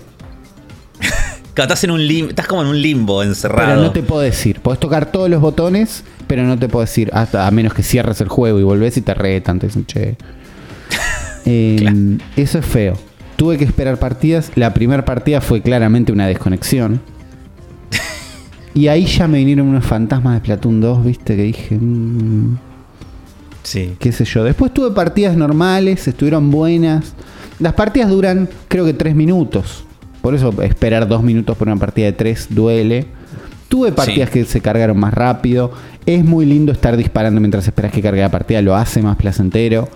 [1.56, 3.68] Estás, en un lim- estás como en un limbo encerrado.
[3.70, 4.60] Pero no te podés ir.
[4.60, 7.10] Podés tocar todos los botones, pero no te podés ir.
[7.12, 9.58] Hasta, a menos que cierres el juego y volvés y te retan.
[9.58, 10.16] Te dicen, che.
[11.44, 11.96] Eh, Claro.
[12.36, 12.94] Eso es feo.
[13.36, 14.52] Tuve que esperar partidas.
[14.54, 17.00] La primera partida fue claramente una desconexión.
[18.74, 22.56] Y ahí ya me vinieron unos fantasmas de Splatoon 2, viste, que dije, mm,
[23.64, 23.96] Sí.
[23.98, 24.42] qué sé yo.
[24.44, 27.12] Después tuve partidas normales, estuvieron buenas.
[27.58, 29.84] Las partidas duran, creo que tres minutos.
[30.22, 33.06] Por eso esperar dos minutos por una partida de tres duele.
[33.68, 34.40] Tuve partidas Sí.
[34.40, 35.72] que se cargaron más rápido.
[36.06, 39.88] Es muy lindo estar disparando mientras esperas que cargue la partida, lo hace más placentero.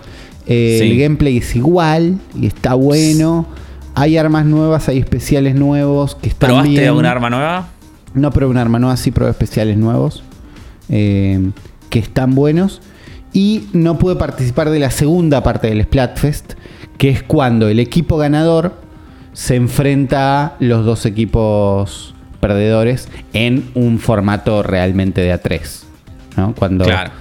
[0.45, 0.91] Eh, Sí.
[0.91, 3.45] El gameplay es igual y está bueno.
[3.95, 6.85] Hay armas nuevas, hay especiales nuevos que están ¿Probaste bien.
[6.87, 7.67] alguna arma nueva?
[8.13, 10.23] No probé un arma nueva, sí probé especiales nuevos.
[10.89, 11.51] eh,
[11.89, 12.81] que están buenos.
[13.33, 16.53] Y no pude participar de la segunda parte del Splatfest.
[16.97, 18.73] Que es cuando el equipo ganador
[19.37, 25.83] se enfrenta a los dos equipos perdedores en un formato realmente de A3.
[26.37, 26.55] ¿no?
[26.55, 27.11] Cuando Claro.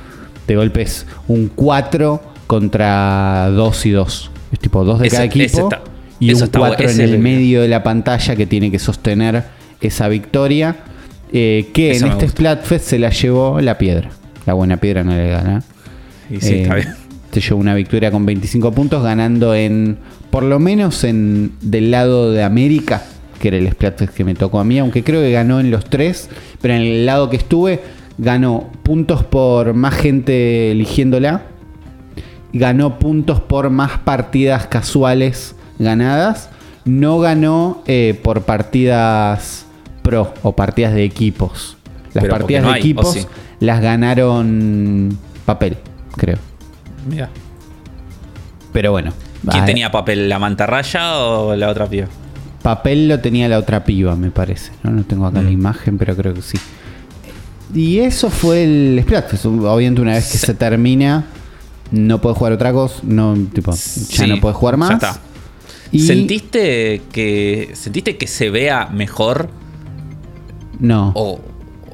[0.47, 4.30] te golpes un 4 contra 2 y 2.
[4.51, 5.59] Es tipo 2 de Ese- cada equipo.
[5.64, 5.82] está-
[6.18, 9.44] y un está bu- 4 en el medio de la pantalla que tiene que sostener
[9.80, 10.76] esa victoria.
[11.32, 12.28] eh, que Eso en este.
[12.28, 14.10] Splatfest se la llevó la piedra.
[14.47, 15.64] La buena piedra no le gana.
[16.30, 16.94] Y sí, Eh, está bien.
[17.32, 19.98] Se llevó una victoria con 25 puntos, ganando en,
[20.37, 23.03] por lo menos en del lado de América,
[23.41, 25.87] que era el Splatfest que me tocó a mí, aunque creo que ganó en los
[25.87, 26.29] tres,
[26.61, 27.81] pero en el lado que estuve,
[28.19, 31.45] ganó puntos por más gente eligiéndola,
[32.53, 36.51] ganó puntos por más partidas casuales ganadas,
[36.85, 39.65] no ganó eh, por partidas
[40.03, 41.79] pro o partidas de equipos.
[42.13, 43.27] Las Pero partidas no de hay, ¿o equipos sí?
[43.61, 45.79] las ganaron papel,
[46.15, 46.37] creo.
[47.09, 47.31] Mira.
[48.75, 49.15] Pero bueno.
[49.49, 50.29] ¿Quién ah, tenía papel?
[50.29, 52.09] ¿La mantarraya o la otra piba?
[52.63, 54.73] Papel lo tenía la otra piba, me parece.
[54.83, 55.53] No, no tengo acá la Mm.
[55.53, 56.59] imagen, pero creo que sí.
[57.75, 59.47] Y eso fue el Splatfest.
[59.47, 61.27] Obviamente una vez que se termina,
[61.93, 62.97] no puedes jugar otra cosa.
[63.03, 63.73] No, tipo,
[64.11, 64.91] ya no puedes jugar más.
[64.91, 65.21] Ya está.
[65.93, 69.49] Y ¿Sentiste que sentiste que se vea mejor
[70.81, 71.13] no.
[71.15, 71.41] o,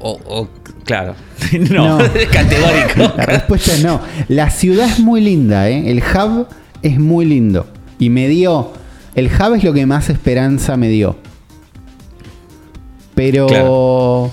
[0.01, 0.49] o- o-
[0.83, 1.15] claro
[1.71, 2.03] no, No.
[2.31, 4.01] categórico La respuesta es no.
[4.29, 5.89] La ciudad es muy linda, ¿eh?
[5.91, 6.47] El hub
[6.83, 7.65] es muy lindo.
[7.97, 8.71] Y me dio.
[9.15, 11.15] El hub es lo que más esperanza me dio.
[13.15, 13.47] Pero.
[13.47, 14.31] Claro.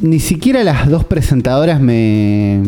[0.00, 2.62] Ni siquiera las dos presentadoras me.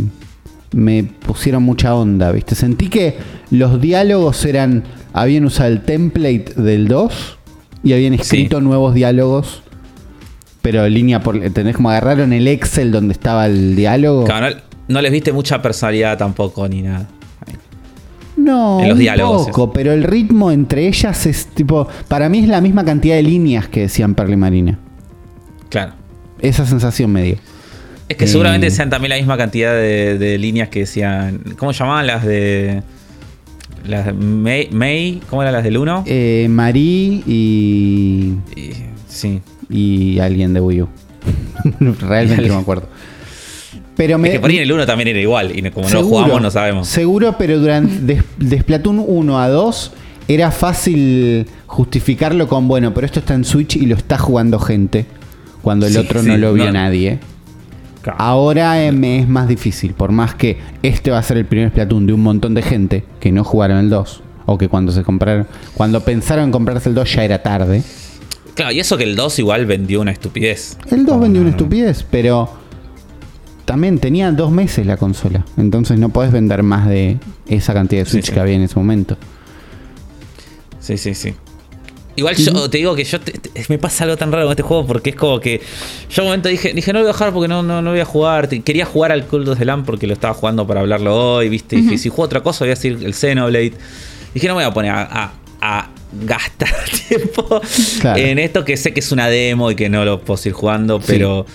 [0.73, 2.55] Me pusieron mucha onda, ¿viste?
[2.55, 3.17] Sentí que
[3.51, 4.85] los diálogos eran.
[5.13, 7.39] Habían usado el template del 2
[7.83, 9.63] y habían escrito nuevos diálogos.
[10.63, 11.37] Pero línea por.
[11.37, 11.77] ¿Entendés?
[11.77, 14.25] Como agarraron el Excel donde estaba el diálogo.
[14.25, 17.09] Claro, no, no les viste mucha personalidad tampoco ni nada
[18.45, 21.87] No, En los un diálogos, poco, pero el ritmo entre ellas es tipo.
[22.09, 24.79] Para mí es la misma cantidad de líneas que decían Perla y Marina.
[25.69, 25.93] claro
[26.41, 27.37] Esa sensación me dio.
[28.09, 28.29] es que Eh.
[28.29, 32.83] seguramente sean también la misma cantidad de, de líneas que decían ¿cómo llamaban las de
[33.87, 36.05] las de May, May ¿cómo eran las del 1?
[36.07, 38.35] Eh, Marí y.
[39.09, 40.89] sí y alguien de Wii U.
[42.01, 42.89] Realmente no me acuerdo.
[43.97, 44.29] Pero me.
[44.29, 46.43] es que por ahí en el 1 también era igual y como no Seguro, jugamos
[46.43, 49.93] no sabemos Seguro, pero durante de, de Splatoon 1 a 2
[50.29, 55.07] era fácil justificarlo con, bueno, pero esto está en Switch y lo está jugando gente.
[55.63, 56.73] Cuando el Sí, otro sí, no lo vio no.
[56.73, 57.19] nadie.
[58.03, 58.19] Claro.
[58.21, 61.69] Ahora eh, me es más difícil, por más que este va a ser el primer
[61.71, 64.23] Splatoon de un montón de gente que no jugaron el 2.
[64.47, 67.83] O que cuando se compraron, cuando pensaron en comprarse el 2 ya era tarde.
[68.55, 71.51] Claro, y eso que el 2 igual vendió una estupidez El 2 Como vendió una
[71.51, 72.49] no- estupidez, pero
[73.65, 75.45] también tenía dos meses la consola.
[75.57, 77.19] Entonces no podés vender más de
[77.49, 78.33] esa cantidad de Switch sí.
[78.33, 79.17] que había en ese momento.
[80.81, 81.35] Sí, sí, sí.
[82.17, 84.63] Igual yo te digo que yo te- te- me pasa algo tan raro con este
[84.63, 85.61] juego porque es como que
[86.11, 88.01] yo un momento dije, dije no lo voy a jugar porque no, no, no voy
[88.01, 88.49] a jugar.
[88.49, 91.77] Quería jugar al Cult of the Lamb porque lo estaba jugando para hablarlo hoy, ¿viste?
[91.77, 93.73] Dije, si juego otra cosa voy a decir el Xenoblade.
[94.35, 95.33] Dije, no me voy a poner a, a-
[95.63, 95.91] a
[96.27, 96.69] gastar
[97.09, 97.61] tiempo
[98.01, 98.19] Claro.
[98.21, 101.01] en esto que sé que es una demo y que no lo puedo seguir jugando,
[101.01, 101.47] pero...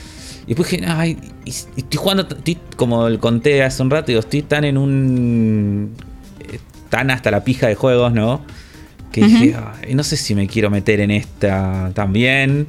[0.46, 4.20] Y después dije, ay, y- y estoy jugando, estoy, como conté hace un rato, digo,
[4.20, 5.92] estoy tan en un...
[6.40, 6.60] eh,
[6.90, 8.42] tan hasta la pija de juegos, ¿no?
[9.12, 12.68] Que dije, "Ay, no sé si me quiero meter en esta también,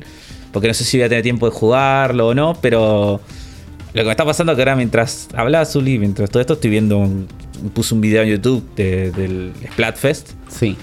[0.52, 3.20] porque no sé si voy a tener tiempo de jugarlo o no, pero
[3.92, 6.70] lo que me está pasando es que ahora mientras hablaba Zully, mientras todo esto estoy
[6.70, 7.26] viendo, un-
[7.74, 10.76] puse un video en YouTube de- del Splatfest, Sí.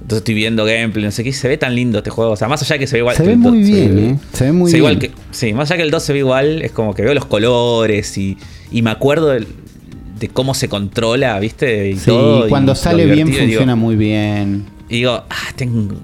[0.00, 2.48] Entonces estoy viendo gameplay, no sé qué, se ve tan lindo este juego, o sea,
[2.48, 4.08] más allá de que se ve igual Se que ve el muy do- bien, ve-
[4.10, 4.16] ¿eh?
[4.32, 4.92] Se ve muy se ve bien.
[4.92, 7.14] igual que, sí, más allá que el 2 se ve igual, es como que veo
[7.14, 8.36] los colores y,
[8.70, 11.90] y me acuerdo de cómo se controla, ¿viste?
[11.90, 14.64] Y Sí, todo, cuando sale bien digo- funciona muy bien.
[14.88, 15.94] y digo, ah, tengo,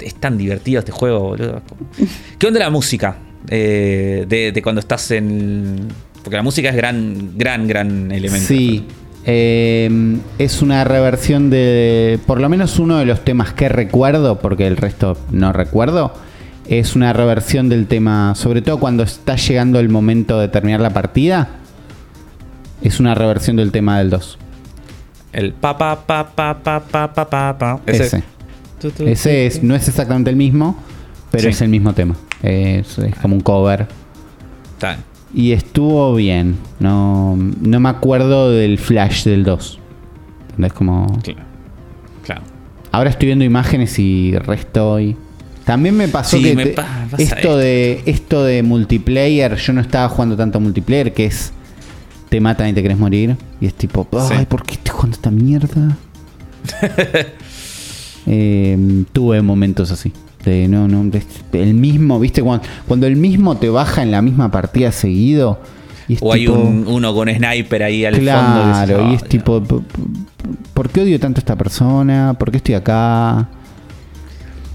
[0.00, 1.62] es tan divertido este juego, boludo.
[2.38, 3.16] ¿Qué onda la música?
[3.48, 5.86] Eh, de, de cuando estás en.
[6.22, 8.46] Porque la música es gran, gran, gran elemento.
[8.48, 8.84] Sí.
[9.26, 12.18] Eh, es una reversión de.
[12.26, 16.14] Por lo menos uno de los temas que recuerdo, porque el resto no recuerdo.
[16.68, 18.34] Es una reversión del tema.
[18.36, 21.48] Sobre todo cuando está llegando el momento de terminar la partida.
[22.82, 24.38] Es una reversión del tema del 2.
[25.32, 27.80] El pa pa pa pa pa pa pa pa pa.
[27.86, 28.22] Ese.
[29.04, 30.76] Ese es, no es exactamente el mismo,
[31.30, 31.48] pero Sí.
[31.48, 32.14] es el mismo tema.
[32.42, 33.86] Es, es como un cover.
[34.74, 35.00] Está bien.
[35.36, 36.56] Y estuvo bien.
[36.80, 39.78] No, no me acuerdo del flash del 2.
[40.58, 41.06] Es como.
[41.22, 41.40] Claro.
[42.24, 42.42] Claro.
[42.90, 45.14] Ahora estoy viendo imágenes y resto y.
[45.64, 47.56] También me pasó Sí, que me pa- esto esto.
[47.58, 51.52] de esto de multiplayer, yo no estaba jugando tanto multiplayer, que es
[52.28, 53.36] te matan y te querés morir.
[53.60, 54.46] Y es tipo, ay, Sí.
[54.48, 55.96] ¿por qué estoy jugando esta mierda?
[58.28, 60.12] Eh, tuve momentos así.
[60.46, 62.40] De, no, no, de- el mismo, ¿viste?
[62.42, 65.60] Cuando, cuando el mismo te baja en la misma partida seguido.
[66.08, 68.30] Y O hay un, uno con sniper ahí al fondo.
[68.30, 69.60] que Claro, y "Ah, es tipo,
[70.72, 72.34] ¿por qué odio tanto a esta persona?
[72.38, 73.48] ¿Por qué estoy acá?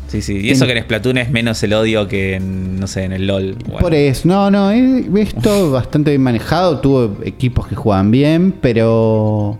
[0.09, 0.39] Sí, sí.
[0.41, 3.27] Y eso que en Splatoon es menos el odio que en, no sé, en el
[3.27, 3.55] LOL.
[3.65, 6.79] Bueno, Por eso, no, no, es, es todo bastante bien manejado.
[6.81, 9.57] Tuve equipos que juegan bien, pero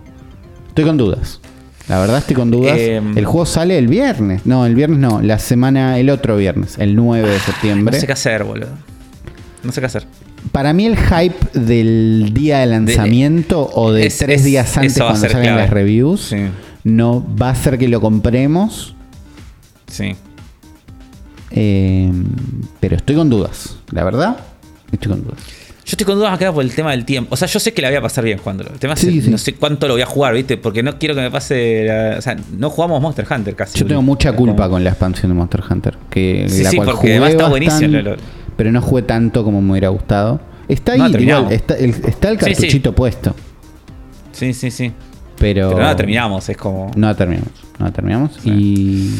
[0.68, 1.40] estoy con dudas.
[1.88, 2.78] La verdad estoy con dudas.
[2.78, 3.16] Em.
[3.18, 4.46] el juego sale el viernes.
[4.46, 8.00] No, el viernes no, la semana, el otro viernes, el 9 de no septiembre.
[8.00, 8.68] sé qué hacer, boludo.
[9.62, 10.06] No sé qué hacer.
[10.52, 14.98] Para mí el hype del día de lanzamiento o de es- tres es- días antes
[14.98, 15.60] cuando salgan clave.
[15.60, 16.36] las reviews Sí.
[16.84, 18.94] no va a ser que lo compremos.
[19.88, 20.16] Sí.
[21.50, 22.10] eh,
[22.80, 24.36] pero estoy con dudas, la verdad.
[24.90, 25.38] Estoy con dudas.
[25.92, 27.34] Yo estoy con dudas nada por el tema del tiempo.
[27.34, 28.70] O sea, yo sé que la voy a pasar bien jugándolo.
[28.72, 30.56] El tema es Sí, no sé cuánto lo voy a jugar, ¿viste?
[30.56, 31.84] Porque no quiero que me pase.
[31.84, 33.78] la- o sea, no jugamos Monster Hunter casi.
[33.78, 35.98] Yo tengo mucha culpa con la expansión de Monster Hunter.
[36.08, 38.22] Que Sí, la sí, cual porque jugué además está buenísimo, bastante, lo- lo-
[38.56, 40.40] Pero no jugué tanto como me hubiera gustado.
[40.66, 43.34] Está ahí, igual, está el, está el cartuchito puesto.
[44.32, 44.92] Sí, sí, sí.
[45.38, 46.90] Pero, Pero no la terminamos, es como.
[46.96, 47.50] No la terminamos.
[47.78, 48.38] No la terminamos.
[48.46, 49.10] Y.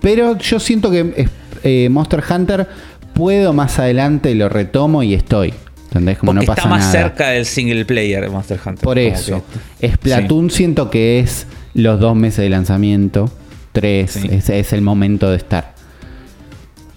[0.00, 1.26] Pero yo siento que
[1.64, 2.68] eh, Monster Hunter
[3.14, 5.52] puedo más adelante, lo retomo y estoy.
[5.98, 6.18] ¿Entendés?
[6.18, 6.92] Como porque no pasa está más nada.
[6.92, 8.82] cerca del single player de Monster Hunter.
[8.84, 9.42] Por eso.
[9.80, 13.30] que- Splatoon siento que es los dos meses de lanzamiento.
[13.72, 14.12] Tres.
[14.12, 14.28] Sí.
[14.30, 15.74] Es, es el momento de estar.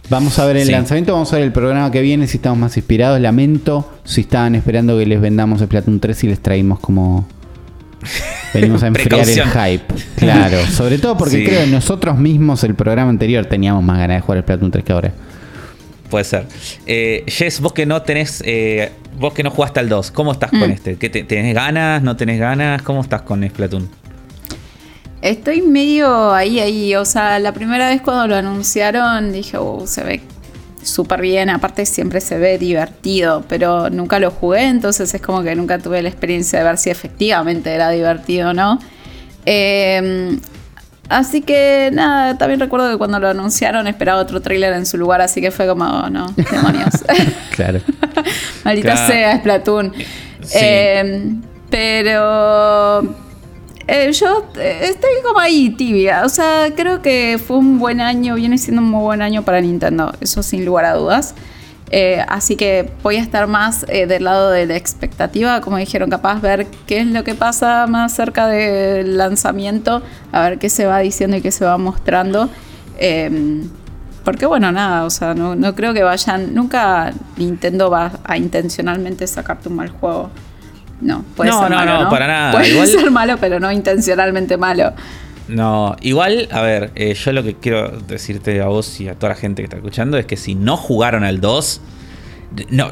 [0.10, 0.72] Vamos a ver el Sí.
[0.72, 3.20] lanzamiento, vamos a ver el programa que viene si estamos más inspirados.
[3.22, 7.28] Lamento si estaban esperando que les vendamos Splatoon 3 y les traímos como...
[8.54, 9.84] Venimos a enfriar el hype.
[10.16, 11.46] Claro, sobre todo porque Sí.
[11.46, 14.84] creo que nosotros mismos el programa anterior teníamos más ganas de jugar el Splatoon 3
[14.86, 15.12] que ahora.
[16.10, 16.46] Puede ser.
[16.88, 18.42] Eh, Jess, vos que no tenés.
[18.46, 20.72] eh, vos que no jugaste al 2, ¿cómo estás con Mm.
[20.72, 20.96] este?
[20.98, 22.02] ¿Qué te- ¿Tenés ganas?
[22.02, 22.82] ¿No tenés ganas?
[22.82, 23.90] ¿Cómo estás con Splatoon?
[25.22, 26.96] Estoy medio ahí, ahí.
[26.96, 30.22] O sea, la primera vez cuando lo anunciaron dije, oh, se ve
[30.82, 31.50] súper bien.
[31.50, 36.02] Aparte, siempre se ve divertido, pero nunca lo jugué, entonces es como que nunca tuve
[36.02, 38.80] la experiencia de ver si efectivamente era divertido o no.
[39.46, 40.38] Eh,
[41.10, 45.22] así que nada, también recuerdo que cuando lo anunciaron esperaba otro tráiler en su lugar,
[45.22, 47.04] así que fue como, oh, no, demonios.
[47.56, 47.82] Claro.
[48.64, 49.08] Maldita Claro.
[49.08, 49.94] sea, Splatoon.
[50.42, 50.58] Sí.
[50.62, 51.36] Eh,
[51.70, 53.02] pero
[53.92, 56.24] eh, yo eh, estoy como ahí tibia.
[56.24, 59.62] O sea, creo que fue un buen año, viene siendo un muy buen año para
[59.62, 61.34] Nintendo, eso sin lugar a dudas.
[61.92, 66.10] Eh, así que voy a estar más eh, del lado de la expectativa, como dijeron,
[66.10, 70.86] capaz ver qué es lo que pasa más cerca del lanzamiento, a ver qué se
[70.86, 72.50] va diciendo y qué se va mostrando.
[73.00, 73.64] Eh,
[74.24, 79.26] porque bueno, nada, o sea, no, no creo que vayan, nunca Nintendo va a intencionalmente
[79.26, 80.30] sacarte un mal juego.
[81.02, 82.52] No, puede No, ser no, malo, no, para nada.
[82.52, 84.92] Puede Igual- ser malo, pero no intencionalmente malo.
[85.50, 89.34] No, igual, a ver, eh, yo lo que quiero decirte a vos y a toda
[89.34, 91.82] la gente que está escuchando es que si no jugaron al 2,
[92.52, 92.90] de- no,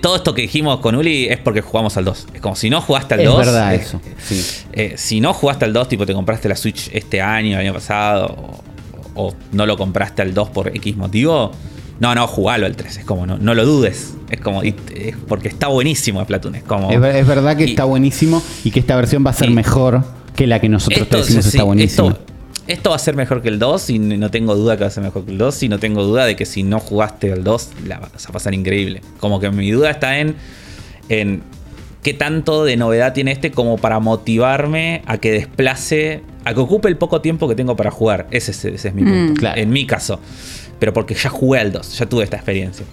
[0.00, 2.28] todo esto que dijimos con Uli es porque jugamos al 2.
[2.34, 3.36] Es como si no jugaste al Es 2.
[3.38, 4.00] verdad eh, eso.
[4.22, 4.44] Sí.
[4.72, 7.74] eh, si no jugaste al 2, tipo te compraste la Switch este año, el año
[7.74, 8.36] pasado,
[9.14, 11.50] o, o no lo compraste al 2 por X motivo,
[11.98, 12.96] no, no, jugalo al 3.
[12.98, 14.14] Es como, no, no lo dudes.
[14.30, 16.54] Es como, y- es porque está buenísimo Splatoon.
[16.54, 16.90] Es como.
[16.90, 19.50] Es, ver- es verdad que Y- está buenísimo y que esta versión va a ser
[19.50, 20.02] y- mejor
[20.36, 22.08] que la que nosotros te decimos sí, está buenísima.
[22.08, 22.20] Esto,
[22.66, 24.90] esto va a ser mejor que el 2 y no tengo duda que va a
[24.90, 27.42] ser mejor que el 2 y no tengo duda de que si no jugaste al
[27.44, 29.02] 2 la vas a pasar increíble.
[29.18, 30.36] Como que mi duda está en,
[31.08, 31.42] en
[32.02, 36.88] qué tanto de novedad tiene este como para motivarme a que desplace, a que ocupe
[36.88, 38.26] el poco tiempo que tengo para jugar.
[38.30, 39.26] Ese es, ese es mi Mm.
[39.26, 39.40] punto.
[39.40, 39.60] Claro.
[39.60, 40.20] En mi caso.
[40.78, 42.86] Pero porque ya jugué al 2, ya tuve esta experiencia.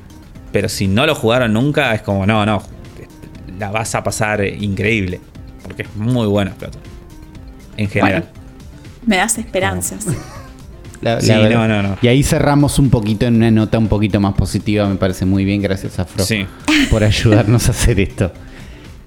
[0.51, 2.61] Pero si no lo jugaron nunca, es como, no, no,
[3.59, 5.21] la vas a pasar increíble.
[5.63, 6.83] Porque es muy bueno Splatoon.
[7.77, 8.21] En general.
[8.31, 8.47] Bueno,
[9.05, 10.05] me das esperanzas.
[11.01, 11.95] La- la Sí, no, no, no.
[12.01, 15.45] Y ahí cerramos un poquito en una nota un poquito más positiva, me parece muy
[15.45, 16.45] bien, gracias a Fro Sí.
[16.89, 18.31] por ayudarnos a hacer esto.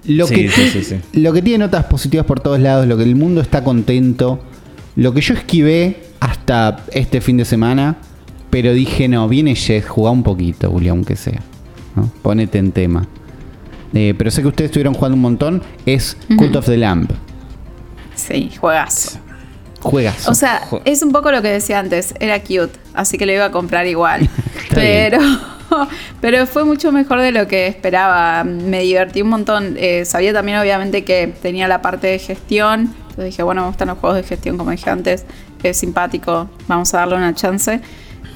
[0.07, 0.97] Lo, Sí, que, sí, sí, sí.
[1.21, 4.41] lo que tiene notas positivas por todos lados, lo que el mundo está contento,
[4.95, 7.97] lo que yo esquivé hasta este fin de semana,
[8.51, 11.41] pero dije, no, viene Jess, jugá un poquito, Julia, aunque sea.
[11.97, 12.09] ¿no?
[12.23, 13.09] Ponete en tema.
[13.95, 17.09] Eh, pero sé que ustedes estuvieron jugando un montón, es Cult of the Lamb.
[18.29, 19.19] Sí, juegazo.
[19.81, 20.29] Juegas.
[20.29, 23.33] O sea, Jo- es un poco lo que decía antes, era cute, así que lo
[23.33, 24.29] iba a comprar igual.
[24.75, 25.19] Pero,
[26.21, 28.45] pero fue mucho mejor de lo que esperaba.
[28.45, 29.75] Me divertí un montón.
[29.79, 32.95] Eh, sabía también, obviamente, que tenía la parte de gestión.
[33.03, 35.25] Entonces dije, bueno, me gustan los juegos de gestión, como dije antes.
[35.63, 37.81] Es simpático, vamos a darle una chance.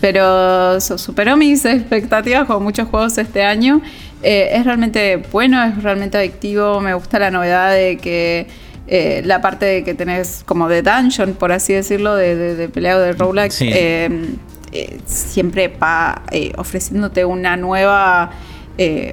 [0.00, 3.80] Pero su- superó mis expectativas con muchos juegos este año.
[4.22, 6.80] Eh, es realmente bueno, es realmente adictivo.
[6.80, 8.46] Me gusta la novedad de que
[8.86, 12.68] eh, la parte de que tenés como de dungeon, por así decirlo, de, de, de
[12.68, 13.70] pelea o de roguelike, Sí.
[13.72, 14.34] eh,
[14.72, 16.22] eh, siempre va
[16.56, 18.30] ofreciéndote una nueva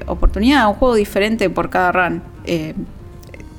[0.07, 2.22] oportunidad, un juego diferente por cada run.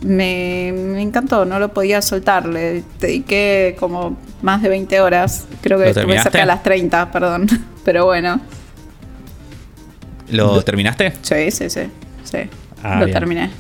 [0.03, 2.47] Me, me encantó, no lo podía soltar.
[2.49, 5.47] Le dediqué como más de 20 horas.
[5.61, 7.47] Creo que ¿Lo estuve cerca de las 30, perdón.
[7.85, 8.41] Pero bueno,
[10.31, 11.13] ¿Lo terminaste?
[11.23, 11.83] sí, sí, sí.
[12.25, 12.39] sí.
[12.83, 13.17] Ah, lo bien.
[13.19, 13.51] terminé.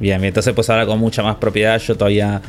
[0.00, 0.28] Bien, bien.
[0.28, 1.80] Entonces pues ahora con mucha más propiedad.
[1.80, 2.40] Yo todavía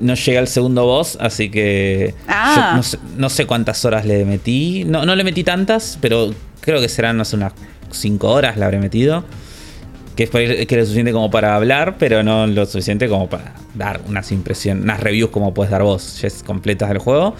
[0.00, 2.70] no llegué al segundo boss, así que Ah.
[2.72, 4.84] yo no, sé, no sé cuántas horas le metí.
[4.84, 7.52] No, no le metí tantas, pero creo que serán no sé, unas
[7.90, 9.24] 5 horas le habré metido.
[10.16, 13.54] Que es, que es lo suficiente como para hablar, pero no lo suficiente como para
[13.74, 17.34] dar unas impresiones, unas reviews como puedes dar vos, Jess, completas del juego.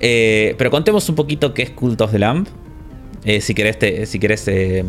[0.00, 2.46] Eh, pero contemos un poquito qué es Cult of the Lamb.
[3.24, 4.84] Eh, si querés, te, si querés eh,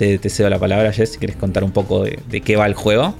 [0.00, 2.64] te, te cedo la palabra, Jess, si querés contar un poco de, de qué va
[2.66, 3.14] el juego.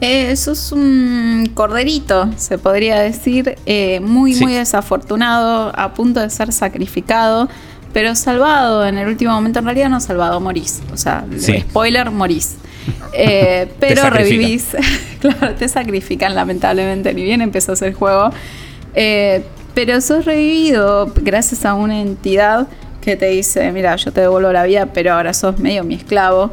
[0.00, 4.44] Eh, sos un corderito, se podría decir, eh, muy, Sí.
[4.44, 7.50] muy desafortunado, a punto de ser sacrificado,
[7.92, 9.58] pero salvado en el último momento.
[9.58, 10.80] En realidad no salvado, morís.
[10.90, 11.60] O sea, Sí.
[11.60, 12.56] spoiler, morís.
[13.14, 14.68] Eh, pero revivís.
[15.20, 18.30] claro, te sacrifican lamentablemente, ni bien empezó el juego.
[18.94, 22.66] Eh, pero sos revivido gracias a una entidad
[23.02, 26.52] que te dice, mira, yo te devuelvo la vida, pero ahora sos medio mi esclavo.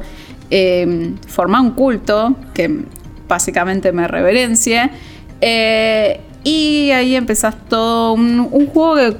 [0.51, 2.81] Eh, forma un culto que
[3.27, 4.89] básicamente me reverencie.
[5.39, 9.17] Eh, y ahí empezás todo un, un juego que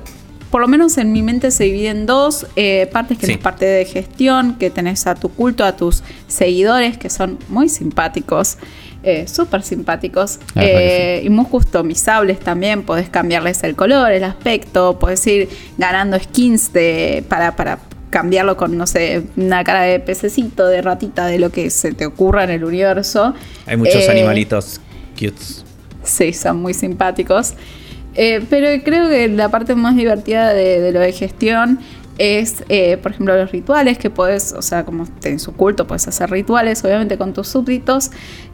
[0.49, 3.34] por lo menos en mi mente se divide en dos eh, partes, que Sí.
[3.34, 7.69] es parte de gestión, que tenés a tu culto, a tus seguidores, que son muy
[7.69, 8.57] simpáticos,
[9.04, 15.00] eh, súper simpáticos, que eh, y muy customizables también, podés cambiarles el color, el aspecto,
[15.00, 20.68] podés ir ganando skins de, para, para cambiarlo con, no sé, una cara de pececito,
[20.68, 23.34] de ratita, de lo que se te ocurra en el universo.
[23.66, 24.82] Hay muchos Eh, animalitos
[25.18, 25.64] cutes.
[26.04, 27.54] Sí, son muy simpáticos.
[28.16, 31.80] Eh, pero creo que la parte más divertida de, de lo de gestión
[32.18, 36.08] es, eh, por ejemplo, los rituales que podés, o sea, como en su culto, puedes
[36.08, 38.12] hacer rituales, obviamente con tus súbditos.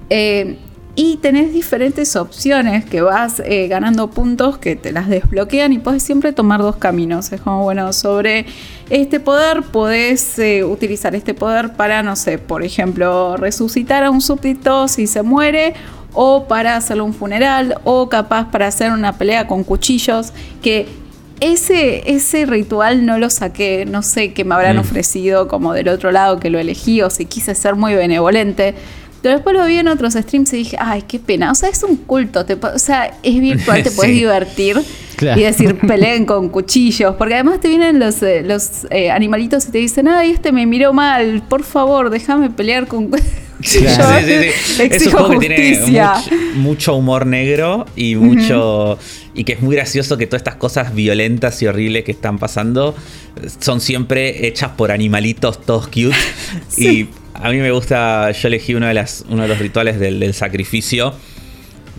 [0.10, 0.57] Eh,
[0.98, 6.02] y tenés diferentes opciones que vas eh, ganando puntos que te las desbloquean y puedes
[6.03, 7.34] siempre tomar dos caminos.
[7.34, 8.45] Es como, bueno, sobre
[8.90, 14.22] este poder podés eh, utilizar este poder para, no sé, por ejemplo, resucitar a un
[14.22, 15.73] súbdito si se muere
[16.14, 20.88] o para hacerle un funeral o capaz para hacer una pelea con cuchillos que
[21.41, 24.80] ese, ese ritual no lo saqué, no sé qué me habrán Mm.
[24.80, 28.76] ofrecido como del otro lado que lo elegí o si quise ser muy benevolente.
[29.26, 31.52] Pero después lo vi en otros streams y dije, ay, qué pena.
[31.52, 32.45] O sea, es un culto.
[32.45, 34.19] Te, o sea, es virtual, te puedes Sí.
[34.19, 34.77] divertir.
[35.15, 35.39] Claro.
[35.41, 37.15] y decir peleen con cuchillos.
[37.15, 40.68] Porque además te vienen los, eh, los eh, animalitos y te dicen, ay, este me
[40.68, 43.07] miró mal, por favor, déjame pelear con
[43.57, 43.95] cuchillos.
[43.95, 44.19] Claro.
[44.27, 44.73] Sí, sí, sí.
[44.73, 48.99] Es un Exijo juego que tiene much- mucho humor negro y mucho.
[49.34, 52.93] Y que es muy gracioso que todas estas cosas violentas y horribles que están pasando
[53.41, 56.14] eh, son siempre hechas por animalitos todos cute.
[56.77, 57.07] Y
[57.41, 58.32] a mí me gusta.
[58.32, 61.14] Yo elegí uno de, las, uno de los rituales del, del sacrificio.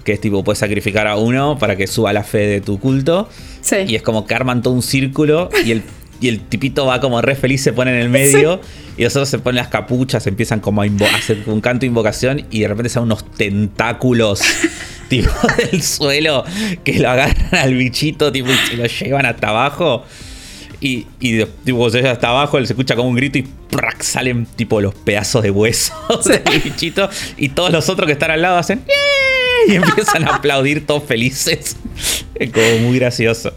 [0.04, 3.28] Que es tipo, puedes sacrificar a uno para que suba la fe de tu culto.
[3.60, 3.76] Sí.
[3.88, 5.82] Y es como que arman todo un círculo y el,
[6.20, 8.60] y el tipito va como re feliz, se pone en el medio
[8.96, 11.86] y los otros se ponen las capuchas, empiezan como a, a hacer un canto de
[11.86, 14.40] invocación y de repente salen unos tentáculos
[15.08, 16.44] tipo del suelo
[16.84, 20.04] que lo agarran al bichito tipo, y se lo llevan hasta abajo.
[20.80, 24.02] Y, y de- tipo, llega hasta abajo, él se escucha como un grito y ¡prac!
[24.02, 25.94] salen tipo los pedazos de huesos
[26.24, 27.08] del bichito.
[27.36, 31.02] Y todos los otros que están al lado hacen "Yeah", y empiezan a aplaudir todos
[31.04, 31.76] felices.
[32.34, 33.52] Es como muy gracioso.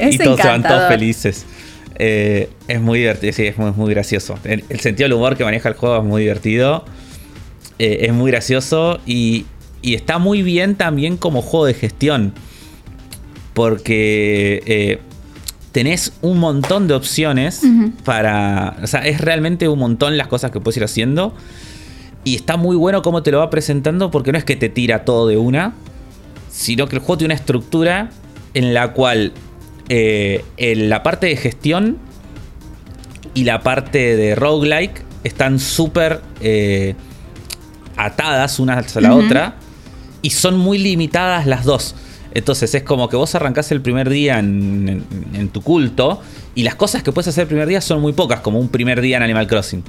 [0.00, 1.46] Es y todos se van todos felices.
[1.96, 4.36] Eh, es muy divertido, sí, es muy, muy gracioso.
[4.42, 6.84] El, el sentido del humor que maneja el juego es muy divertido.
[7.78, 9.46] Eh, es muy gracioso y,
[9.80, 12.34] y está muy bien también como juego de gestión.
[13.54, 14.98] Porque eh,
[15.72, 17.62] tenés un montón de opciones
[18.04, 18.76] para...
[18.82, 21.34] O sea, es realmente un montón las cosas que puedes ir haciendo.
[22.24, 25.04] Y está muy bueno cómo te lo va presentando porque no es que te tira
[25.04, 25.74] todo de una,
[26.50, 28.10] sino que el juego tiene una estructura
[28.54, 29.32] en la cual
[29.88, 31.98] eh, en la parte de gestión
[33.34, 36.94] y la parte de roguelike están súper eh,
[37.96, 39.56] atadas una a la otra
[40.20, 41.94] y son muy limitadas las dos.
[42.34, 46.20] Entonces es como que vos arrancás el primer día en, en- en tu culto
[46.54, 49.00] y las cosas que puedes hacer el primer día son muy pocas, como un primer
[49.00, 49.82] día en Animal Crossing.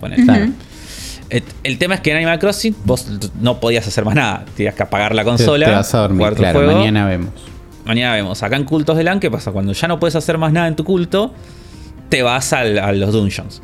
[1.64, 3.08] El tema es que en Animal Crossing vos
[3.42, 4.46] no podías hacer más nada.
[4.56, 5.66] Tenías que apagar la consola.
[5.66, 6.80] te vas a dormir, claro, juego.
[6.80, 7.32] mañana vemos.
[7.86, 8.44] Mañana vemos.
[8.44, 9.52] Acá en Cultos de LAN, ¿qué pasa?
[9.52, 11.34] Cuando ya no puedes hacer más nada en tu culto,
[12.10, 13.62] te vas al- a los dungeons.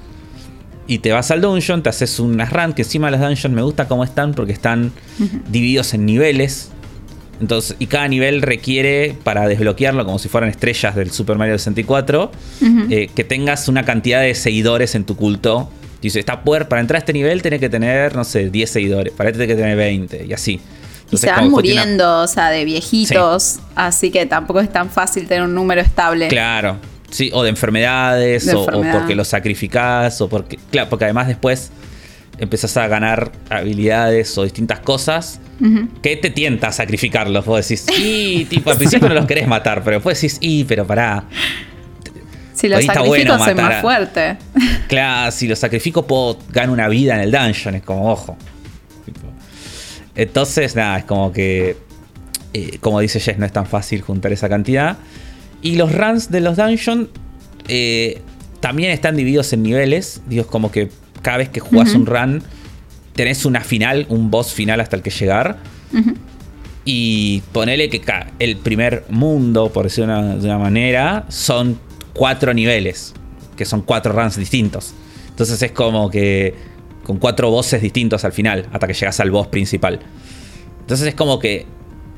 [0.88, 3.88] Y te vas al dungeon, te haces unas run, que encima los dungeons me gusta
[3.88, 4.92] cómo están, porque están
[5.50, 6.72] divididos en niveles.
[7.42, 12.32] Entonces, y cada nivel requiere, para desbloquearlo, como si fueran estrellas del Super Mario 64,
[12.90, 15.70] eh, que tengas una cantidad de seguidores en tu culto.
[16.02, 19.14] Dice, está poder, para entrar a este nivel tenés que tener, no sé, 10 seguidores.
[19.14, 20.52] Para este tenés que tener 20, y así.
[20.54, 20.60] Y
[21.06, 25.28] Entonces, se van una- muriendo, o sea, de viejitos, así que tampoco es tan fácil
[25.28, 26.28] tener un número estable.
[26.28, 26.78] Claro.
[27.10, 30.60] Sí, o de enfermedades, De o, o porque los sacrificás, o porque.
[30.72, 31.72] Claro, porque además después
[32.40, 35.40] empezás a ganar habilidades o distintas cosas
[36.02, 37.46] que te tienta a sacrificarlos.
[37.46, 40.88] Vos decís, y tipo, al principio no los querés matar, pero después decís, y, pero
[40.88, 41.26] pará.
[42.54, 44.38] Si lo Ahí está sacrifico, bueno soy matar más fuerte.
[44.88, 48.38] Claro, si los sacrifico puedo ganar una vida en el dungeon, es como, ojo.
[50.16, 51.78] Entonces, nada, es como que,
[52.54, 54.98] eh, como dice Jess, no es tan fácil juntar esa cantidad.
[55.62, 57.08] Y los runs de los dungeons
[57.68, 58.22] eh,
[58.60, 60.22] también están divididos en niveles.
[60.28, 60.90] Digo, como que
[61.22, 62.44] cada vez que jugás un run,
[63.14, 65.58] tenés una final, un boss final hasta el que llegar.
[66.86, 68.02] Y ponele que
[68.40, 71.80] el primer mundo, por decirlo de una, de una manera, son
[72.14, 73.14] cuatro niveles,
[73.56, 74.94] que son cuatro runs distintos.
[75.30, 76.54] Entonces es como que
[77.04, 80.00] con cuatro bosses distintos al final, hasta que llegas al boss principal.
[80.82, 81.66] Entonces es como que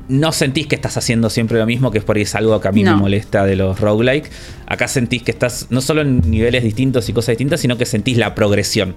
[0.08, 2.68] no sentís que estás haciendo siempre lo mismo, que es por ahí es algo que
[2.68, 2.92] a mí No.
[2.96, 4.30] me molesta de los roguelike.
[4.66, 8.16] Acá sentís que estás no solo en niveles distintos y cosas distintas, sino que sentís
[8.18, 8.94] la progresión.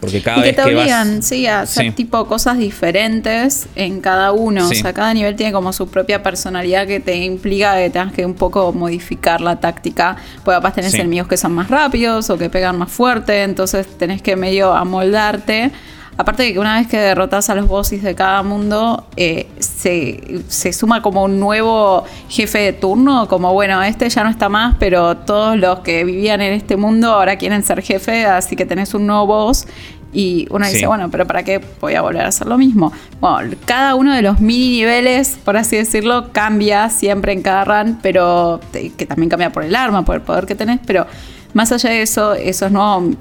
[0.00, 1.26] Porque cada Y que vez te que obligan, vas...
[1.26, 1.90] sí, a hacer Sí.
[1.92, 4.68] tipo cosas diferentes en cada uno.
[4.68, 4.76] Sí.
[4.78, 8.26] O sea, cada nivel tiene como su propia personalidad que te implica que tengas que
[8.26, 10.16] un poco modificar la táctica.
[10.44, 10.98] Pues capaz tenés Sí.
[10.98, 15.70] enemigos que son más rápidos o que pegan más fuerte, entonces tenés que medio amoldarte.
[16.18, 20.40] Aparte de que una vez que derrotas a los bosses de cada mundo, eh, se,
[20.48, 24.76] se suma como un nuevo jefe de turno, como bueno, este ya no está más,
[24.78, 28.94] pero todos los que vivían en este mundo ahora quieren ser jefe, así que tenés
[28.94, 29.66] un nuevo boss.
[30.12, 32.90] Y uno dice, bueno, pero ¿para qué voy a volver a hacer lo mismo?
[33.20, 37.98] Bueno, cada uno de los mini niveles, por así decirlo, cambia siempre en cada run,
[38.00, 41.06] pero te- que también cambia por el arma, por el poder que tenés, pero
[41.52, 43.14] más allá de eso, esos nuevos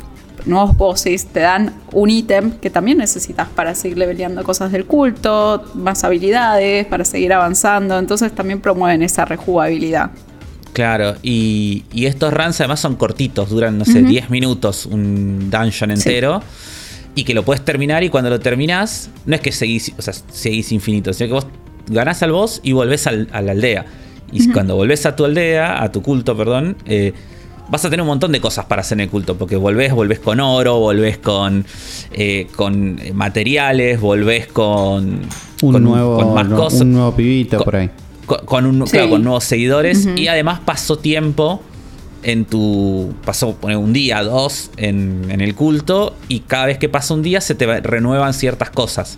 [0.45, 5.63] nuevos bosses te dan un ítem que también necesitas para seguir leveleando cosas del culto,
[5.73, 7.97] más habilidades, para seguir avanzando.
[7.97, 10.11] Entonces también promueven esa rejugabilidad.
[10.73, 14.09] Claro, y, y estos runs además son cortitos, duran, no sé, Ujú.
[14.09, 16.09] 10 minutos un dungeon Sí.
[16.09, 16.41] entero.
[17.17, 20.13] Y que lo puedes terminar y cuando lo terminás, no es que seguís, o sea,
[20.13, 21.47] seguís infinito, sino que vos
[21.87, 23.85] ganás al boss y volvés al- a la aldea.
[24.33, 27.13] Y cuando volvés a tu aldea, a tu culto, perdón, eh,
[27.69, 29.35] vas a tener un montón de cosas para hacer en el culto.
[29.37, 31.65] Porque volvés, volvés con oro, volvés con,
[32.11, 35.21] eh, con materiales, volvés con,
[35.61, 36.81] Un, con, nuevo, con más no- cosas.
[36.81, 37.89] un nuevo pibito por ahí.
[38.25, 38.93] con, con un, Sí.
[38.93, 41.61] claro, con nuevos seguidores y además pasó tiempo
[42.23, 43.13] en tu.
[43.23, 47.39] Pasó un día, dos en, en el culto y cada vez que pasa un día
[47.41, 49.17] se te va- renuevan ciertas cosas.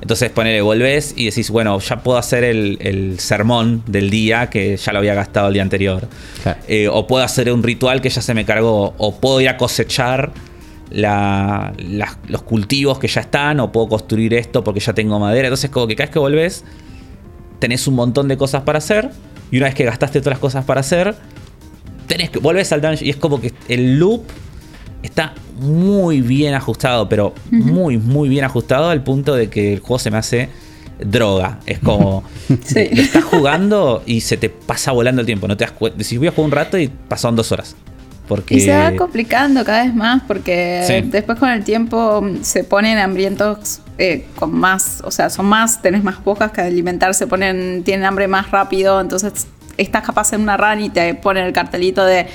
[0.00, 4.76] Entonces ponele, volvés y decís, bueno, ya puedo hacer el, el sermón del día que
[4.76, 6.08] ya lo había gastado el día anterior.
[6.42, 6.60] Claro.
[6.68, 8.94] Eh, o puedo hacer un ritual que ya se me cargó.
[8.98, 10.32] O puedo ir a cosechar
[10.90, 11.72] la-
[12.28, 13.60] los cultivos que ya están.
[13.60, 15.48] O puedo construir esto porque ya tengo madera.
[15.48, 16.64] Entonces como que cada vez que volvés
[17.58, 19.10] tenés un montón de cosas para hacer.
[19.50, 21.14] Y una vez que gastaste todas las cosas para hacer,
[22.06, 23.06] tenés que volvés al dungeon.
[23.06, 24.22] Y es como que el loop
[25.02, 29.98] está muy bien ajustado, pero muy, muy bien ajustado al punto de que el juego
[29.98, 30.48] se me hace
[31.00, 31.58] droga.
[31.66, 32.24] Es como.
[32.64, 32.88] Sí.
[32.94, 35.46] Lo estás jugando y se te pasa volando el tiempo.
[35.46, 35.98] No te das cuenta.
[35.98, 37.76] Decís, voy a jugar un rato y pasaron dos horas.
[38.26, 38.54] Porque.
[38.54, 41.06] Y se va complicando cada vez más porque Sí.
[41.10, 45.82] después con el tiempo mm, se ponen hambrientos eh, con más, o sea, son más,
[45.82, 49.46] tenés más bocas que alimentar, se ponen, tienen hambre más rápido, entonces
[49.76, 52.26] estás capaz en una run y te ponen el cartelito de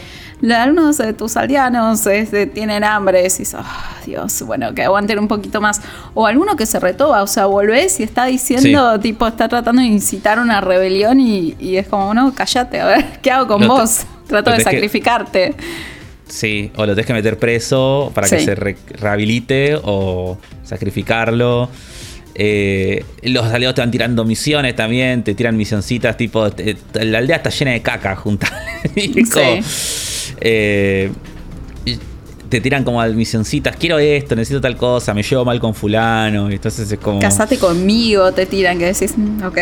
[0.52, 5.62] algunos de tus aldeanos este, tienen hambre, decís, "Ah, Dios, bueno, que aguanten un poquito
[5.62, 5.82] más.
[6.14, 9.88] O alguno que se retoba, o sea, volvés y está diciendo, tipo, está tratando de
[9.88, 14.02] incitar una rebelión y, y es como, no, cállate, a ver, ¿qué hago con vos?
[14.28, 15.56] Trato de que- sacrificarte.
[16.28, 21.70] Sí, o lo tenés que meter preso para que se re- rehabilite o sacrificarlo.
[22.36, 27.36] Eh, los aliados te van tirando misiones también, te tiran misioncitas tipo, te- la aldea
[27.38, 28.48] está llena de caca junta.
[28.96, 30.13] Sí.
[30.42, 31.12] Eh,
[32.50, 36.56] te tiran como misioncitas, quiero esto, necesito tal cosa, me llevo mal con fulano, y
[36.56, 37.20] entonces es como...
[37.20, 39.58] Casate conmigo, te tiran, que decís, "Mm, ok.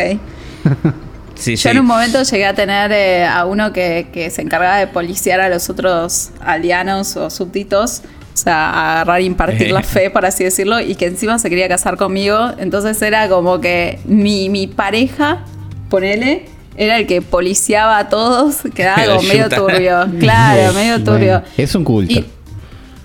[1.34, 1.70] Sí, Yo sí.
[1.70, 5.40] en un momento llegué a tener eh, a uno que, que se encargaba de policiar
[5.40, 8.02] a los otros aldeanos o súbditos.
[8.34, 11.68] O sea, agarrar e impartir la fe, por así decirlo, y que encima se quería
[11.68, 12.52] casar conmigo.
[12.60, 15.44] Entonces era como que mi, mi pareja,
[15.90, 16.46] ponele,
[16.84, 20.08] era el que policiaba a todos, quedaba medio turbio.
[20.20, 21.40] Claro, medio turbio.
[21.40, 22.12] Bueno, es un culto.
[22.14, 22.26] Y,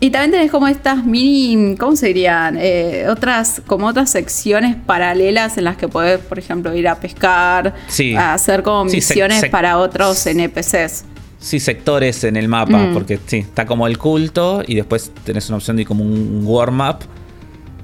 [0.00, 2.56] y también tenés como estas mini, ¿cómo se dirían?
[2.58, 7.74] Eh, otras, como otras secciones paralelas en las que podés, por ejemplo, ir a pescar,
[7.88, 8.14] Sí.
[8.14, 11.04] a hacer como Sí, misiones para otros NPCs.
[11.38, 12.94] Sí, sectores en el mapa, Mm.
[12.94, 17.00] porque sí, está como el culto y después tenés una opción de como un warm-up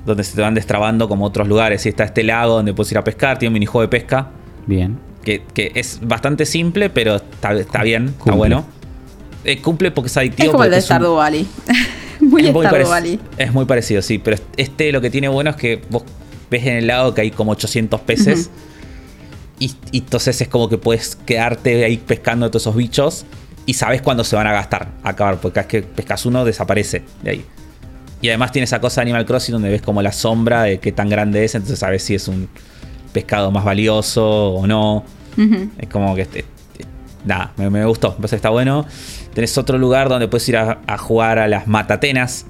[0.07, 1.85] donde se te van destrabando como otros lugares.
[1.87, 4.31] Y está este lago donde puedes ir a pescar, tiene un minijuego de pesca,
[4.67, 4.97] Bien.
[5.23, 8.65] Que, que es bastante simple, pero está, está bien, está bueno.
[9.45, 10.47] Eh, cumple porque es adictivo.
[10.47, 11.47] Es como el de Stardew Valley.
[12.21, 13.21] muy es muy, Valley.
[13.37, 14.19] es muy parecido, sí.
[14.19, 16.05] Pero este lo que tiene bueno es que vos
[16.51, 18.51] ves en el lago que hay como 800 peces.
[19.59, 23.25] y, y entonces es como que puedes quedarte ahí pescando todos esos bichos.
[23.65, 25.41] Y sabes cuándo se van a gastar, a acabar.
[25.41, 27.45] Porque cada vez que pescas uno, desaparece de ahí.
[28.21, 30.93] Y además tiene esa cosa de Animal Crossing donde ves como la sombra de qué
[30.93, 31.57] tan grande es.
[31.57, 32.49] Entonces sabes si es un
[33.13, 35.05] pescado más valioso o no.
[35.79, 36.23] Es como que.
[36.23, 36.41] este-
[36.73, 36.87] este-
[37.25, 38.11] nada, me, me gustó.
[38.11, 38.85] Me parece que está bueno.
[39.35, 42.47] Tenés otro lugar donde puedes ir a, a jugar a las Matatenas.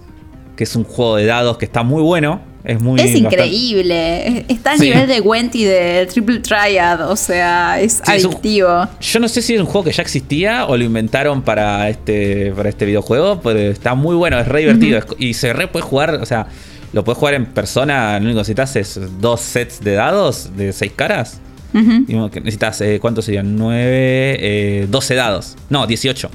[0.56, 2.40] Que es un juego de dados que está muy bueno.
[2.62, 3.00] Es muy.
[3.00, 4.28] Es bastante- increíble.
[4.40, 4.84] Es- Está a Sí.
[4.90, 7.10] nivel de Gwent y de Triple Triad.
[7.10, 8.88] O sea, es Sí, es un- adictivo.
[9.00, 12.52] Yo no sé si es un juego que ya existía o lo inventaron para este,
[12.54, 14.98] para este videojuego, pero está muy bueno, es re divertido.
[14.98, 16.46] es- y se re puede jugar, o sea,
[16.92, 18.18] lo puedes jugar en persona.
[18.18, 21.40] Lo único que necesitas es dos sets de dados de seis caras.
[21.72, 23.56] Necesitas, eh, ¿cuántos serían?
[23.56, 25.56] 9, eh, 12 dados.
[25.70, 26.30] No, 18.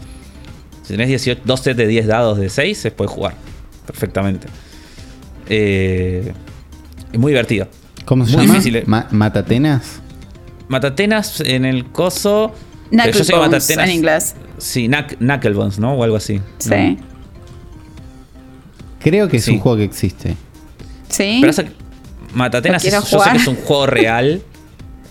[0.81, 3.35] Si tenés 18, dos sets de 10 dados de 6, se puede jugar
[3.85, 4.47] perfectamente.
[5.47, 6.33] Eh,
[7.13, 7.67] es muy divertido.
[8.05, 8.53] ¿Cómo se Muy llama?
[8.55, 8.83] difícil, eh.
[8.87, 10.01] Ma- ¿Matatenas?
[10.69, 12.53] Matatenas en el coso.
[12.91, 14.35] yo sé que Knucklebones en inglés.
[14.57, 15.93] Sí, knuck- Knucklebones, ¿no?
[15.93, 16.41] O algo así.
[16.57, 16.69] Sí.
[16.71, 16.97] ¿no?
[18.99, 19.51] Creo que es Sí.
[19.51, 20.35] un juego que existe.
[21.09, 21.39] Sí.
[21.41, 21.69] Pero
[22.33, 24.41] Matatenas, es- yo sé que es un juego real.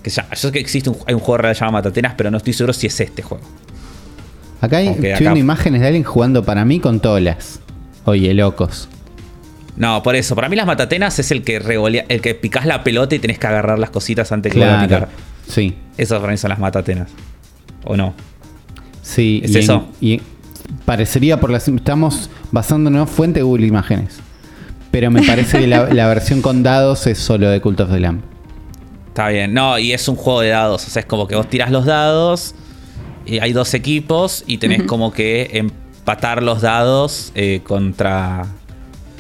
[0.02, 2.36] Que ya, yo sé que existe un, hay un juego real llamado Matatenas, pero no
[2.36, 3.42] estoy seguro si es este juego.
[4.60, 7.60] Acá hay, Ok, estoy acá- imágenes de alguien jugando para mí con tolas.
[8.04, 8.88] Oye, locos.
[9.76, 10.34] No, por eso.
[10.34, 13.38] Para mí las matatenas es el que revolea, el que picás la pelota y tenés
[13.38, 15.06] que agarrar las cositas antes que vuelva a Claro.
[15.06, 15.18] picar.
[15.48, 17.10] Sí, Esas para mí son las matatenas.
[17.84, 18.14] ¿O no?
[19.02, 19.40] sí.
[19.44, 19.88] ¿Es y en- eso?
[20.00, 20.20] y
[20.84, 21.68] parecería por las.
[21.68, 24.20] Estamos basándonos fuente Google Imágenes.
[24.96, 28.00] Pero me parece que la, la versión con dados es solo de Cult of the
[28.00, 28.22] Lamb.
[29.08, 29.52] Está bien.
[29.52, 30.86] No, y es un juego de dados.
[30.86, 32.54] O sea, es como que vos tirás los dados.
[33.26, 34.42] Y hay dos equipos.
[34.46, 38.46] Y tenés como que empatar los dados eh, contra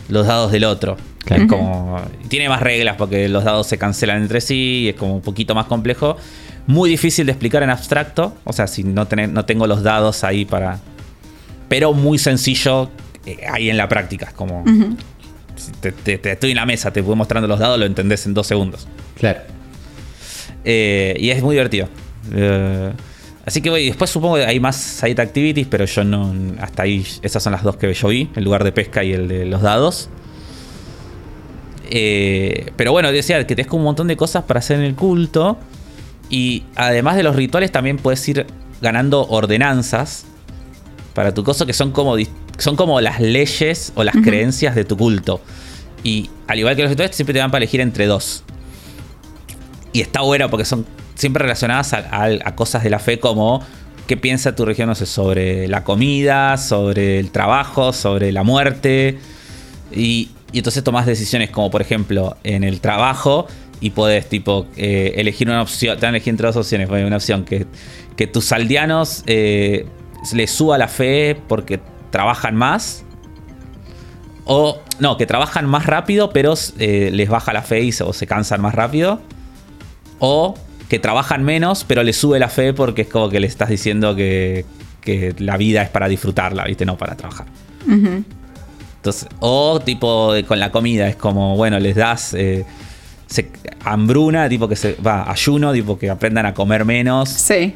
[0.08, 0.96] los dados del otro.
[1.26, 1.42] Claro.
[1.42, 2.00] Es como.
[2.28, 4.84] Tiene más reglas porque los dados se cancelan entre sí.
[4.84, 6.16] Y es como un poquito más complejo.
[6.66, 8.34] Muy difícil de explicar en abstracto.
[8.44, 10.78] O sea, si no, tener- no tengo los dados ahí para.
[11.68, 12.88] Pero muy sencillo
[13.26, 14.24] eh, ahí en la práctica.
[14.28, 14.64] Es como.
[15.80, 18.34] Te, te- te estoy en la mesa, te voy mostrando los dados, lo entendés en
[18.34, 18.86] dos segundos.
[19.18, 19.40] Claro.
[20.64, 21.88] Eh, y es muy divertido.
[22.32, 22.92] Eh,
[23.44, 26.34] así que bueno, y después supongo que hay más side activities, pero yo no.
[26.60, 29.28] Hasta ahí, esas son las dos que yo vi: el lugar de pesca y el
[29.28, 30.08] de los dados.
[31.88, 34.94] Eh, pero bueno, decía que tenés como un montón de cosas para hacer en el
[34.94, 35.58] culto.
[36.28, 38.46] Y además de los rituales, también puedes ir
[38.80, 40.24] ganando ordenanzas
[41.14, 42.16] para tu cosa que son como,
[42.58, 45.40] son como las leyes o las creencias de tu culto.
[46.02, 48.44] Y al igual que los rituales, siempre te dan para elegir entre dos.
[49.92, 53.62] Y está bueno porque son siempre relacionadas a, a- a cosas de la fe como
[54.06, 59.18] qué piensa tu región, no sé, sobre la comida, sobre el trabajo, sobre la muerte.
[59.92, 63.46] Y, y entonces tomas decisiones como por ejemplo en el trabajo
[63.80, 67.16] y puedes tipo eh, elegir una opción, te dan a elegir entre dos opciones, una
[67.16, 67.66] opción que,
[68.16, 69.86] que tus aldeanos eh,
[70.34, 71.80] les suba la fe porque
[72.16, 73.04] trabajan más.
[74.46, 78.12] O no, que trabajan más rápido pero eh, les baja la fe y se, o
[78.14, 79.20] se cansan más rápido.
[80.18, 80.54] O
[80.88, 84.14] que trabajan menos pero les sube la fe porque es como que le estás diciendo
[84.16, 84.64] que,
[85.02, 86.86] que la vida es para disfrutarla, ¿viste?
[86.86, 87.46] No para trabajar.
[87.86, 92.64] Entonces, o tipo de- con la comida, es como, bueno, les das eh,
[93.26, 93.50] se-
[93.84, 97.74] hambruna, tipo que se va, ayuno, tipo que aprendan a comer menos Sí.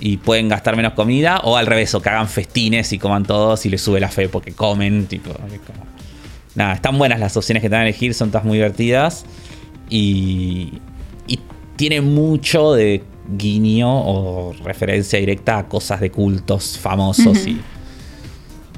[0.00, 3.66] Y pueden gastar menos comida, o al revés, o que hagan festines y coman todos
[3.66, 5.86] y les sube la fe porque comen, tipo, como-
[6.54, 9.24] nada, están buenas las opciones que te van a elegir, son todas muy divertidas
[9.88, 10.72] y,
[11.26, 11.38] y
[11.76, 13.02] tiene mucho de
[13.36, 17.60] guiño o referencia directa a cosas de cultos famosos y,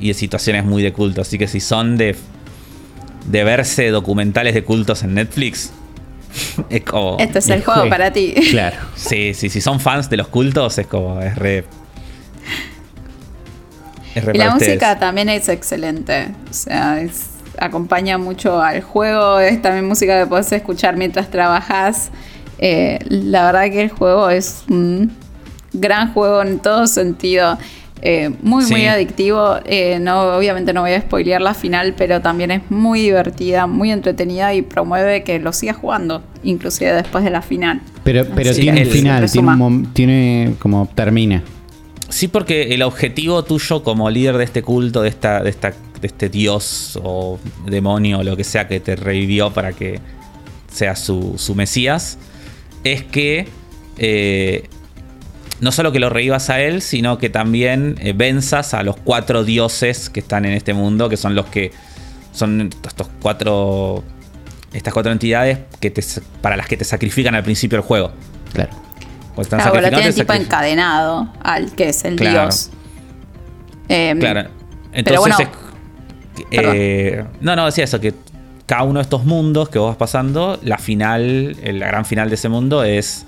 [0.00, 1.22] y de situaciones muy de culto.
[1.22, 2.16] Así que si son de,
[3.30, 5.72] de verse documentales de cultos en Netflix,
[6.70, 7.16] es como...
[7.18, 7.90] Este es el juego juego.
[7.90, 8.34] para ti.
[8.50, 8.76] Claro.
[8.94, 11.64] Sí, sí, si son fans de los cultos, es como, es re...
[14.14, 16.28] Es re Y la música también es excelente.
[16.50, 17.28] O sea, es-
[17.58, 19.38] acompaña mucho al juego.
[19.40, 22.10] Es también música que podés escuchar mientras trabajas.
[22.58, 25.12] Eh, la verdad que el juego es un
[25.72, 27.58] gran juego en todo sentido.
[28.04, 29.56] Eh, muy, muy adictivo.
[29.64, 33.92] Eh, no, obviamente no voy a spoilear la final, pero también es muy divertida, muy
[33.92, 37.80] entretenida y promueve que lo sigas jugando, inclusive después de la final.
[38.02, 39.30] Pero, pero tiene el- final,
[39.94, 41.42] tiene, un como termina.
[42.08, 46.06] Sí, porque el objetivo tuyo como líder de este culto, de esta, de esta, de
[46.06, 50.00] este dios o demonio o lo que sea que te revivió para que
[50.70, 52.18] seas su, su mesías,
[52.84, 53.46] es que
[53.96, 54.64] eh,
[55.62, 59.44] no solo que lo revivas a él, sino que también eh, venzas a los cuatro
[59.44, 61.70] dioses que están en este mundo, que son los que
[62.32, 64.02] son estos cuatro
[64.72, 66.02] estas cuatro entidades que te,
[66.40, 68.10] para las que te sacrifican al principio del juego.
[68.52, 68.70] Claro.
[69.34, 72.40] Cuando están Claro, lo sacrificando, tienen tipo encadenado al que es el Claro.
[72.42, 72.70] dios.
[73.88, 74.48] Em, Claro.
[74.50, 78.14] pero Entonces, bueno, es- eh, no, no, decía eso, que
[78.66, 82.34] cada uno de estos mundos que vos vas pasando, la final, la gran final de
[82.36, 83.26] ese mundo es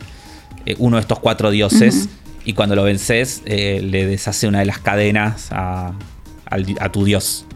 [0.67, 2.09] eh, uno de estos cuatro dioses.
[2.45, 5.93] Y cuando lo vences, eh, le deshace una de las cadenas a,
[6.65, 7.47] di- a tu dios.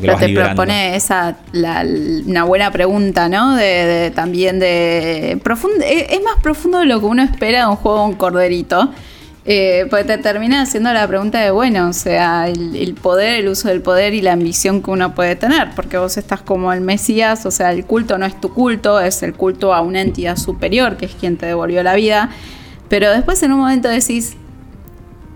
[0.00, 0.54] Pero te liberando.
[0.54, 1.84] propone esa la-
[2.26, 3.56] una buena pregunta, ¿no?
[3.56, 7.66] De, de- también de profund- eh, es más profundo de lo que uno espera de
[7.66, 8.90] un juego un corderito.
[9.46, 13.48] Eh, porque te termina haciendo la pregunta de, bueno, o sea, el, el poder, el
[13.48, 16.82] uso del poder y la ambición que uno puede tener, porque vos estás como el
[16.82, 20.36] Mesías, o sea, el culto no es tu culto, es el culto a una entidad
[20.36, 22.28] superior, que es quien te devolvió la vida,
[22.90, 24.36] pero después en un momento decís,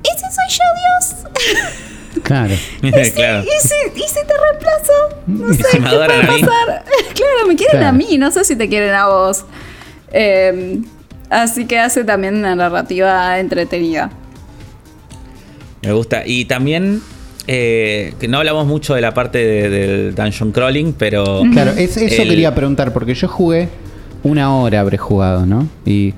[0.03, 2.23] ¿y si soy yo Dios?
[2.23, 2.55] Claro.
[2.83, 3.43] ¿Y si, claro.
[3.45, 4.93] y si- y si te reemplazo?
[5.27, 6.85] No ¿Y sé, ¿qué puede a pasar?
[7.15, 7.87] claro, me quieren Claro.
[7.89, 9.45] a mí, no sé si te quieren a vos.
[10.13, 10.81] Eh,
[11.31, 14.11] así que hace también una narrativa entretenida.
[15.83, 16.23] Me gusta.
[16.25, 17.03] Y también,
[17.47, 21.43] eh, que no hablamos mucho de la parte de- del dungeon crawling, pero...
[21.53, 23.69] Claro, es- eso el- quería preguntar, porque yo jugué
[24.23, 25.69] una hora, habré jugado, ¿no?
[25.85, 26.15] Y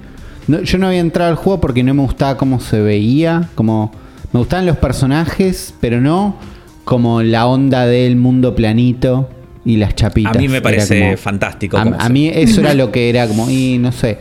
[0.48, 3.92] no- yo no había entrado al juego porque no me gustaba cómo se veía, como
[4.32, 6.36] me gustaban los personajes, pero no
[6.84, 9.28] como la onda del mundo planito
[9.64, 10.36] y las chapitas.
[10.36, 11.76] A mí me parece como- fantástico.
[11.76, 14.18] A, a mí eso era lo que era como, y no sé,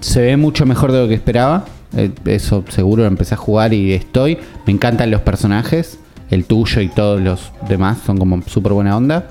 [0.00, 1.64] se ve mucho mejor de lo que esperaba.
[1.96, 4.38] eh, Eso seguro empecé a jugar y estoy.
[4.66, 5.98] Me encantan los personajes.
[6.30, 9.26] El tuyo y todos los demás son como súper buena onda.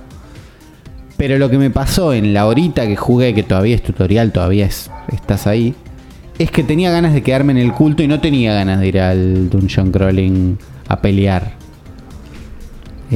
[1.18, 4.66] Pero lo que me pasó en la horita que jugué, que todavía es tutorial, todavía
[4.66, 5.76] es, estás ahí,
[6.40, 9.00] es que tenía ganas de quedarme en el culto y no tenía ganas de ir
[9.00, 10.58] al dungeon crawling
[10.88, 11.54] a pelear.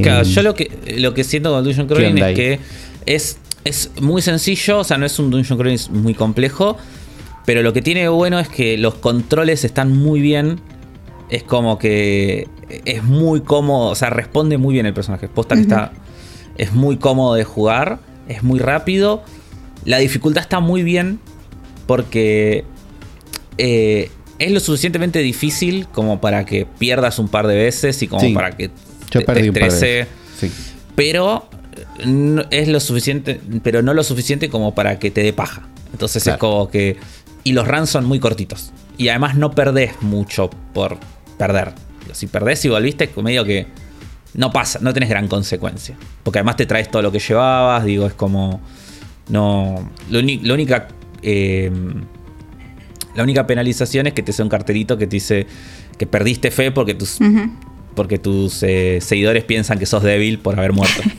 [0.02, 2.60] Claro, Eh, yo lo que, lo que siento con Dungeon ¿Qué Crawling es que
[3.06, 6.78] es, es muy sencillo, o sea, no es un Dungeon Crawling muy complejo,
[7.46, 10.60] pero lo que tiene de bueno es que los controles están muy bien.
[11.30, 12.48] Es como que
[12.86, 15.28] es muy cómodo, o sea, responde muy bien el personaje.
[15.28, 15.92] Posta que está.
[16.58, 19.24] Es muy cómodo de jugar, es muy rápido.
[19.86, 21.20] La dificultad está muy bien
[21.88, 22.66] porque
[23.58, 24.10] eh,
[24.40, 28.34] es lo suficientemente difícil como para que pierdas un par de veces y como Sí.
[28.34, 28.72] para que
[29.12, 30.08] Yo te, perdí te estrese.
[30.40, 30.52] Sí.
[30.96, 31.48] Pero
[32.00, 35.68] eh, no- es lo suficiente, pero no lo suficiente como para que te dé paja.
[35.92, 36.36] Entonces Claro.
[36.36, 36.98] es como que.
[37.44, 38.72] Y los runs son muy cortitos.
[38.98, 40.98] Y además no perdés mucho por
[41.38, 41.74] perder.
[42.14, 43.68] Si perdés y volviste, medio que
[44.34, 45.96] no pasa, no tenés gran consecuencia.
[46.24, 48.62] Porque además te traes todo lo que llevabas, digo, es como.
[49.30, 49.92] No.
[50.10, 50.88] Lo, la única.
[51.22, 51.72] eh,
[53.16, 55.48] la única penalización es que te sea un cartelito que te dice
[55.98, 57.20] que perdiste fe porque tus,
[57.96, 61.02] porque tus eh, seguidores piensan que sos débil por haber muerto.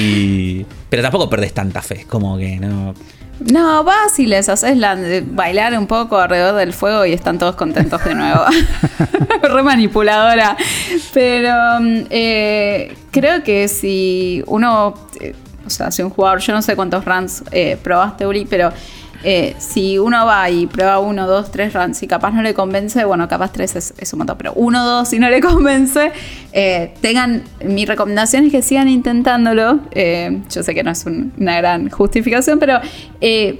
[0.00, 2.94] Y- pero tampoco perdés tanta fe, es como que no.
[3.40, 4.96] No, vas y les haces la-
[5.26, 8.42] bailar un poco alrededor del fuego y están todos contentos de nuevo.
[9.42, 10.56] Re manipuladora.
[11.12, 15.34] Pero mm, eh, creo que si uno, eh,
[15.66, 18.70] o sea, si un jugador, yo no sé cuántos runs eh, probaste, Uri, pero
[19.24, 23.04] eh, si uno va y prueba uno, dos, tres runs y capaz no le convence,
[23.04, 26.12] bueno, capaz tres es, es un montón, pero uno, dos, si no le convence,
[26.52, 29.80] eh, tengan, mi recomendación es que sigan intentándolo.
[29.92, 32.80] Eh, yo sé que no es un- una gran justificación, pero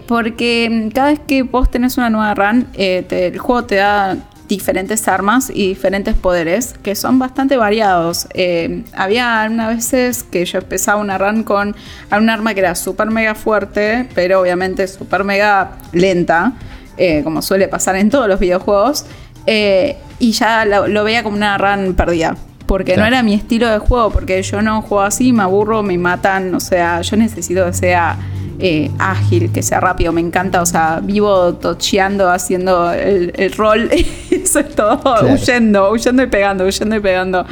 [0.07, 4.17] porque cada vez que vos tenés una nueva run, el juego te da
[4.48, 8.27] diferentes armas y diferentes poderes que son bastante variados.
[8.35, 11.74] Eh, había unas veces que yo empezaba una run con
[12.16, 16.52] un arma que era super mega fuerte, pero obviamente super mega lenta,
[16.97, 19.06] eh, como suele pasar en todos los videojuegos,
[19.47, 22.36] eh, y ya lo, lo veía como una run perdida.
[22.66, 25.98] Porque no era mi estilo de juego, porque yo no juego así, me aburro, me
[25.98, 28.16] matan, o sea, yo necesito que sea
[28.65, 33.91] eh, ágil, que sea rápido, me encanta, o sea, vivo tocheando, haciendo el, el rol,
[34.31, 35.33] eso es todo, Claro.
[35.33, 37.45] huyendo, huyendo y pegando, huyendo y pegando.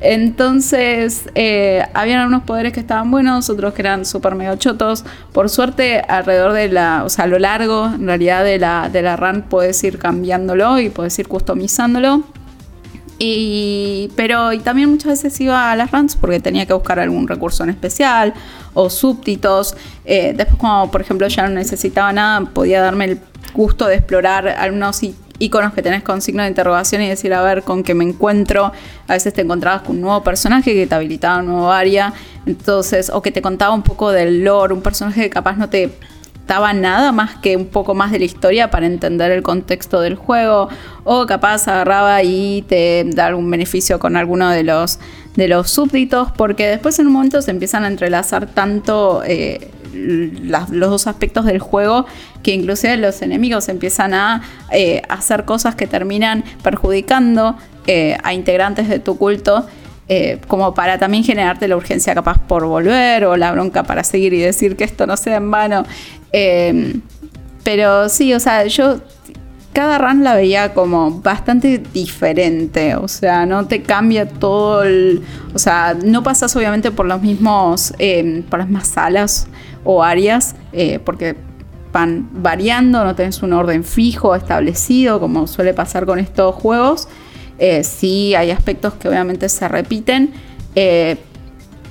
[0.00, 5.04] Entonces, eh, habían algunos poderes que estaban buenos, otros que eran súper mega chotos.
[5.32, 9.02] Por suerte, alrededor de la, o sea, a lo largo, en realidad, de la, de
[9.02, 12.22] la run puedes ir cambiándolo y puedes ir customizándolo.
[13.26, 17.26] Y, pero y también muchas veces iba a las runs porque tenía que buscar algún
[17.26, 18.34] recurso en especial
[18.74, 19.74] o súbditos.
[20.04, 23.20] Eh, después, como por ejemplo ya no necesitaba nada, podía darme el
[23.54, 25.00] gusto de explorar algunos
[25.38, 28.72] iconos que tenés con signo de interrogación y decir a ver con qué me encuentro.
[29.08, 32.12] A veces te encontrabas con un nuevo personaje que te habilitaba un nuevo área.
[32.44, 35.96] Entonces, o que te contaba un poco del lore, un personaje que capaz no te
[36.46, 40.14] daba nada más que un poco más de la historia para entender el contexto del
[40.14, 40.68] juego
[41.04, 44.98] o capaz agarraba y te da algún beneficio con alguno de los
[45.36, 50.70] de los súbditos porque después en un momento se empiezan a entrelazar tanto eh, los
[50.70, 52.06] dos aspectos del juego
[52.42, 57.56] que inclusive los enemigos empiezan a eh, hacer cosas que terminan perjudicando
[57.86, 59.66] eh, a integrantes de tu culto
[60.48, 64.38] como para también generarte la urgencia capaz por volver o la bronca para seguir y
[64.38, 65.86] decir que esto no sea en vano.
[66.36, 66.96] Eh,
[67.62, 68.98] pero sí, o sea, yo
[69.72, 75.22] cada run la veía como bastante diferente, o sea, no te cambia todo el...
[75.54, 79.46] O sea, no pasas obviamente por los mismos, eh, por las mismas salas
[79.84, 81.36] o áreas, eh, porque
[81.92, 87.08] van variando, no tenés un orden fijo, establecido, como suele pasar con estos juegos.
[87.58, 90.32] Eh, sí hay aspectos que obviamente se repiten,
[90.74, 91.16] eh,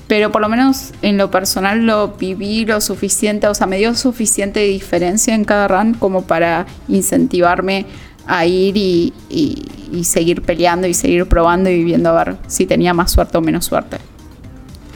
[0.08, 3.96] pero por lo menos en lo personal lo viví lo suficiente, o sea, me dio
[3.96, 7.86] suficiente diferencia en cada run como para incentivarme
[8.28, 12.94] a ir y, y- seguir peleando y seguir probando y viendo a ver si tenía
[12.96, 13.98] más suerte o menos suerte.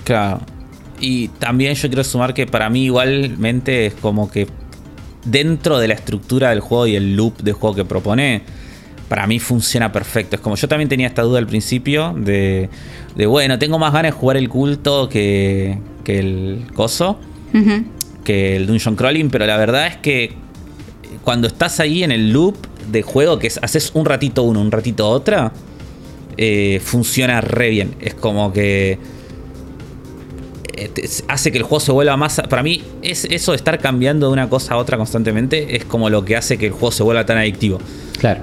[0.03, 0.39] Claro.
[0.99, 4.47] Y también yo quiero sumar que para mí igualmente es como que
[5.23, 8.41] dentro de la estructura del juego y el loop de juego que propone,
[9.09, 10.35] para mí funciona perfecto.
[10.35, 12.69] Es como yo también tenía esta duda al principio de,
[13.15, 17.19] de bueno, tengo más ganas de jugar el culto que, que el coso,
[18.23, 20.33] que el dungeon crawling, pero la verdad es que
[21.23, 22.55] cuando estás ahí en el loop
[22.91, 25.51] de juego, que es, haces un ratito uno, un ratito otra,
[26.37, 27.95] eh, funciona re bien.
[27.99, 28.99] Es como que
[30.77, 32.41] eh, hace que el juego se vuelva más.
[32.49, 36.09] Para mí, es eso de estar cambiando de una cosa a otra constantemente es como
[36.09, 37.79] lo que hace que el juego se vuelva tan adictivo.
[38.19, 38.41] Claro.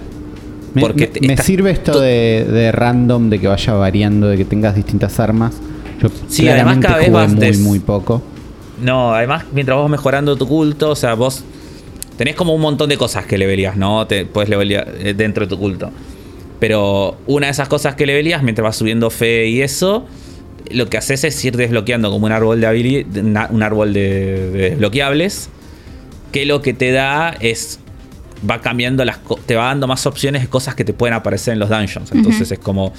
[0.74, 4.28] Me, Porque me- te- me estás- sirve esto de, de random, de que vaya variando,
[4.28, 5.54] de que tengas distintas armas.
[6.02, 8.22] Yo Sí, además cada vez vas muy, des- muy poco.
[8.82, 11.44] No, además, mientras vos mejorando tu culto, o sea, vos
[12.16, 14.06] tenés como un montón de cosas que leveleas, ¿no?
[14.08, 15.90] Te puedes levelear eh, dentro de tu culto.
[16.58, 20.06] Pero una de esas cosas que leveleas, mientras vas subiendo fe y eso,
[20.70, 23.06] lo que haces es ir desbloqueando como un árbol de
[23.52, 25.50] un árbol de, de desbloqueables.
[26.32, 27.78] Que lo que te da es.
[28.48, 31.58] Va cambiando las te va dando más opciones de cosas que te pueden aparecer en
[31.58, 32.12] los dungeons.
[32.12, 32.92] Entonces es como.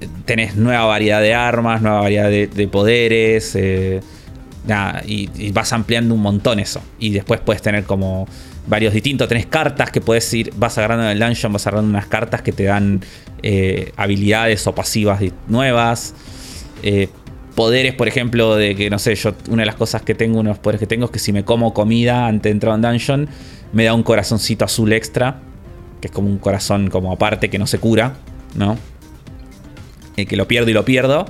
[0.00, 3.54] eh, Tenés nueva variedad de armas, nueva variedad de, de poderes.
[3.56, 4.00] eh,
[4.66, 6.80] nada, y, y vas ampliando un montón eso.
[6.98, 8.26] Y después puedes tener como
[8.66, 9.28] varios distintos.
[9.28, 12.52] Tenés cartas que puedes ir, vas agarrando en el dungeon, vas agarrando unas cartas que
[12.52, 13.02] te dan
[13.42, 16.14] eh, habilidades o pasivas nuevas.
[16.82, 17.08] Eh,
[17.54, 20.48] poderes, por ejemplo, de que, no sé, yo, una de las cosas que tengo, uno
[20.48, 22.76] de los poderes que tengo es que si me como comida antes de entrar a
[22.76, 23.28] un dungeon,
[23.74, 25.40] me da un corazoncito azul extra,
[26.00, 28.14] que es como un corazón como aparte que no se cura,
[28.54, 28.78] ¿no?
[30.16, 31.26] Eh, que lo pierdo y lo pierdo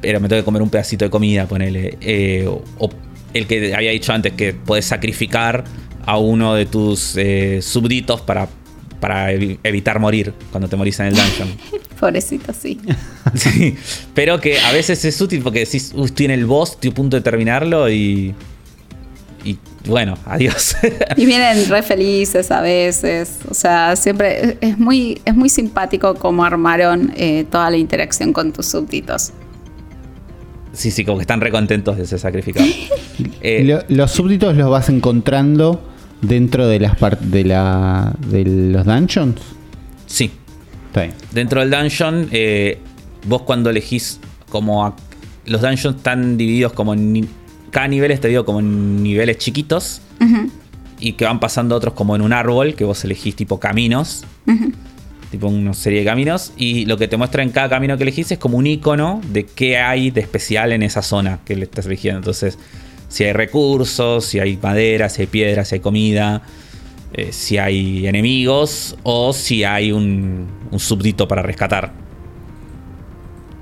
[0.00, 1.98] pero me tengo que comer un pedacito de comida, ponele.
[2.00, 2.90] Eh, o, o
[3.34, 5.64] el que había dicho antes, que puedes sacrificar
[6.06, 8.48] a uno de tus eh, súbditos para,
[9.00, 11.48] para evi- evitar morir cuando te morís en el dungeon.
[12.00, 12.78] Pobrecito, sí.
[13.34, 13.74] Sí,
[14.14, 16.94] pero que a veces es útil porque decís, uy, estoy en el boss, estoy a
[16.94, 18.34] punto de terminarlo y.
[19.44, 20.76] Y bueno, adiós.
[21.16, 23.38] Y vienen re felices a veces.
[23.50, 28.52] O sea, siempre es- muy, es muy simpático cómo armaron eh, toda la interacción con
[28.52, 29.32] tus súbditos.
[30.72, 32.70] sí, sí, como que están re contentos de ser sacrificados.
[33.40, 35.82] Eh, Lo- los súbditos los vas encontrando
[36.22, 39.40] dentro de las de la de los dungeons.
[40.06, 40.30] sí,
[40.86, 41.14] Está bien.
[41.32, 42.78] Dentro del dungeon, eh,
[43.26, 44.86] vos cuando elegís como...
[44.86, 44.94] a-
[45.46, 46.94] los dungeons están divididos como...
[46.94, 47.28] en
[47.70, 50.00] cada nivel está dividido como en niveles chiquitos
[51.00, 54.24] y que van pasando otros como en un árbol que vos elegís tipo caminos.
[55.30, 56.52] Tipo una serie de caminos.
[56.56, 59.44] Y lo que te muestra en cada camino que elegís es como un icono de
[59.44, 62.18] qué hay de especial en esa zona que le estás eligiendo.
[62.18, 62.58] Entonces,
[63.08, 66.42] si hay recursos, si hay madera, si hay piedra, si hay comida,
[67.12, 71.92] eh, si hay enemigos o si hay un, un súbdito para rescatar.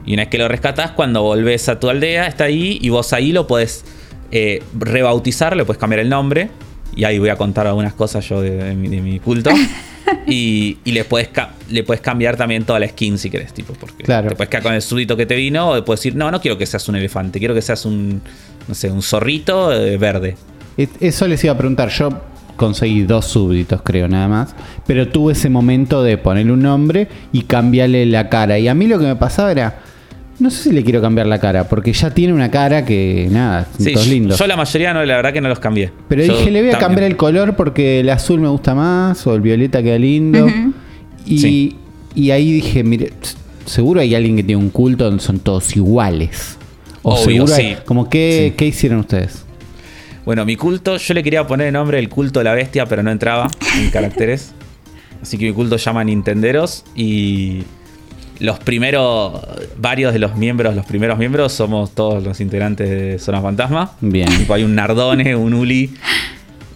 [0.06, 3.12] Y una vez que lo rescatas, cuando volvés a tu aldea, está ahí y vos
[3.12, 3.84] ahí lo podés
[4.32, 6.50] eh, rebautizar, le puedes cambiar el nombre.
[6.94, 9.50] Y ahí voy a contar algunas cosas yo de, de mi, de mi culto.
[10.26, 11.28] y y le, puedes
[11.70, 14.28] le puedes cambiar también toda la skin si querés, tipo, porque Claro.
[14.28, 16.56] te puedes quedar con el súbdito que te vino, o puedes decir, no, no quiero
[16.56, 18.22] que seas un elefante, quiero que seas un,
[18.68, 20.36] no sé, un zorrito eh, verde.
[20.76, 21.88] Es- Eso les iba a preguntar.
[21.90, 22.08] Yo
[22.56, 24.54] conseguí dos súbditos, creo, nada más.
[24.86, 28.58] Pero tuve ese momento de ponerle un nombre y cambiarle la cara.
[28.58, 29.80] Y a mí lo que me pasaba era.
[30.38, 33.66] No sé si le quiero cambiar la cara, porque ya tiene una cara que, nada,
[33.78, 34.38] Sí, todos lindos.
[34.38, 35.90] yo la mayoría no, la verdad que no los cambié.
[36.08, 36.88] Pero Yo dije, le voy a también.
[36.88, 40.46] cambiar el color porque el azul me gusta más o el violeta queda lindo.
[41.24, 41.76] Y, Sí.
[42.14, 43.12] y ahí dije, mire,
[43.64, 46.58] seguro hay alguien que tiene un culto donde son todos iguales.
[47.02, 47.80] O Obvio, seguro hay- sí.
[47.86, 48.54] como que, Sí.
[48.58, 49.42] ¿qué hicieron ustedes?
[50.26, 53.02] Bueno, mi culto, yo le quería poner el nombre el culto de la bestia, pero
[53.02, 53.48] no entraba
[53.80, 54.52] en caracteres.
[55.22, 57.62] Así que mi culto se llama Nintenderos y
[58.40, 59.40] los primeros,
[59.76, 63.92] varios de los miembros, los primeros miembros somos todos los integrantes de Zona Fantasma.
[64.00, 64.28] Bien.
[64.36, 65.94] Tipo, hay un Nardone, un Uli,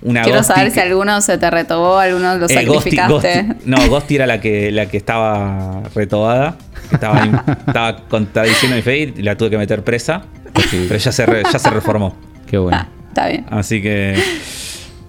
[0.03, 3.45] una Quiero Gosti saber si alguno se te retobó, alguno lo eh, sacrificaste.
[3.45, 6.57] Gosti- no, Gosti era la que, la que estaba retobada.
[6.91, 10.23] Estaba, estaba contradiciendo mi fe y la tuve que meter presa.
[10.71, 12.17] Pero ya se, re- ya se reformó.
[12.47, 12.79] Qué bueno.
[12.81, 13.47] Ah, está bien.
[13.51, 14.15] Así que.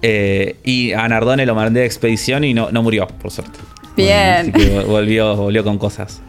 [0.02, 3.58] eh, y a Nardone lo mandé de expedición y no, no murió, por suerte.
[3.96, 4.40] Bien.
[4.40, 6.20] Así que vol- volvió, volvió con cosas.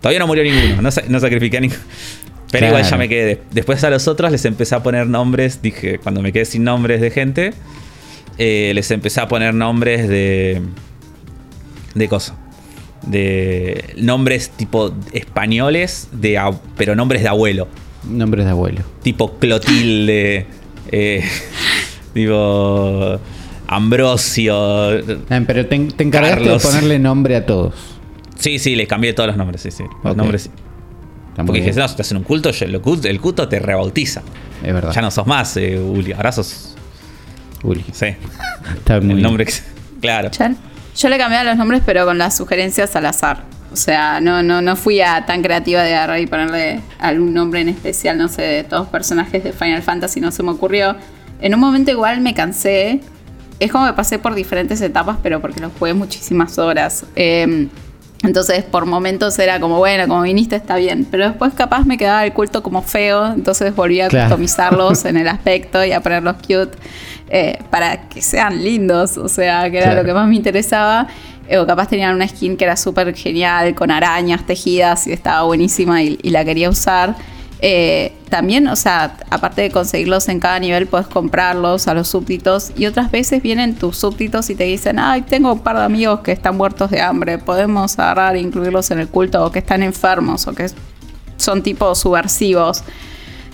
[0.00, 1.80] Todavía no murió ninguno, no, sa- no sacrifiqué a ninguno.
[2.50, 3.42] Pero igual ya me quedé.
[3.52, 5.62] Después a los otros les empecé a poner nombres.
[5.62, 7.52] Dije, cuando me quedé sin nombres de gente,
[8.38, 10.60] eh, les empecé a poner nombres de.
[11.94, 12.34] de cosas.
[13.06, 16.38] De nombres tipo españoles, de,
[16.76, 17.66] pero nombres de abuelo
[18.06, 18.80] Nombres de abuelo.
[19.02, 20.46] tipo Clotilde,
[20.92, 21.24] eh,
[22.12, 23.18] tipo
[23.68, 24.54] Ambrosio.
[25.30, 26.62] Ah, pero te, te encargaste Carlos.
[26.62, 27.74] de ponerle nombre a todos.
[28.40, 29.84] Sí, sí, le cambié todos los nombres, sí, sí.
[30.02, 30.50] Los nombres sí.
[31.36, 34.22] Porque dije, no, si estás en un culto, el culto, el culto te rebautiza.
[34.62, 34.92] Es verdad.
[34.92, 36.12] Ya no sos más, eh, Uli.
[36.12, 36.74] Ahora sos.
[37.62, 37.84] Uli.
[37.92, 38.06] Sí.
[38.76, 39.52] Está muy El nombre que.
[40.00, 40.30] Claro.
[40.30, 40.44] Yo,
[40.96, 43.44] yo le cambiaba los nombres, pero con las sugerencias al azar.
[43.72, 47.60] O sea, no, no, no fui a tan creativa de agarrar y ponerle algún nombre
[47.60, 50.96] en especial, no sé, de todos los personajes de Final Fantasy, no se me ocurrió.
[51.40, 53.00] En un momento igual me cansé.
[53.60, 57.04] Es como que pasé por diferentes etapas, pero porque los jugué muchísimas horas.
[57.14, 57.68] Eh,
[58.22, 61.06] entonces, por momentos era como, bueno, como viniste está bien.
[61.10, 64.26] Pero después capaz me quedaba el culto como feo, entonces volví a Claro.
[64.28, 66.76] customizarlos en el aspecto y a ponerlos cute
[67.30, 69.16] eh, para que sean lindos.
[69.16, 70.02] O sea, que era Claro.
[70.02, 71.06] lo que más me interesaba.
[71.48, 75.42] Eh, o capaz tenían una skin que era súper genial, con arañas tejidas y estaba
[75.42, 77.16] buenísima y, y la quería usar.
[77.62, 82.72] Eh, también, o sea, aparte de conseguirlos en cada nivel, puedes comprarlos a los súbditos.
[82.76, 86.20] Y otras veces vienen tus súbditos y te dicen, ay, tengo un par de amigos
[86.20, 89.82] que están muertos de hambre, podemos agarrar e incluirlos en el culto, o que están
[89.82, 90.70] enfermos, o que
[91.36, 92.82] son tipo subversivos.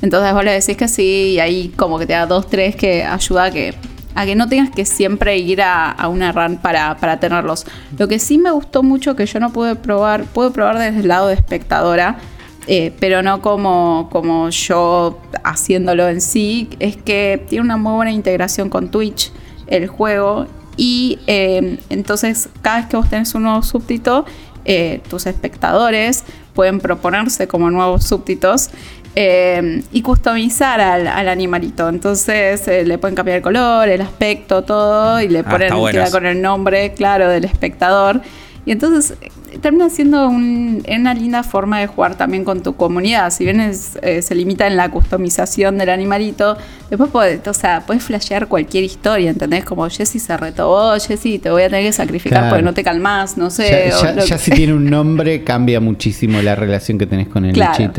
[0.02, 3.02] Entonces vos le decís que sí, y ahí como que te da dos, tres que
[3.02, 3.74] ayuda a que,
[4.14, 7.66] a que no tengas que siempre ir a, a una run para, para tenerlos.
[7.98, 11.08] Lo que sí me gustó mucho que yo no pude probar, pude probar desde el
[11.08, 12.18] lado de espectadora,
[12.66, 18.12] eh, pero no como, como yo haciéndolo en sí, es que tiene una muy buena
[18.12, 19.32] integración con Twitch.
[19.66, 20.46] el juego.
[20.76, 24.24] Y eh, entonces cada vez que vos tenés un nuevo súbdito,
[24.64, 26.24] eh, tus espectadores
[26.54, 28.70] pueden proponerse como nuevos súbditos
[29.14, 31.88] eh, y customizar al, al animalito.
[31.88, 36.10] Entonces eh, le pueden cambiar el color, el aspecto, todo y le Ah, ponen queda
[36.10, 38.20] con el nombre, claro, del espectador.
[38.66, 39.16] Y entonces
[39.60, 43.30] termina siendo un- una linda forma de jugar también con tu comunidad.
[43.30, 46.56] Si bien es, eh, se limita en la customización del animalito,
[46.90, 49.64] después podés, o sea, puedes flashear cualquier historia, ¿entendés?
[49.64, 52.48] Como Jesse se retobó, Jesse te voy a tener que sacrificar Claro.
[52.50, 53.88] porque no te calmás, no sé.
[53.90, 57.06] Ya, o ya- lo ya que- si tiene un nombre, cambia muchísimo la relación que
[57.06, 57.92] tenés con el Claro.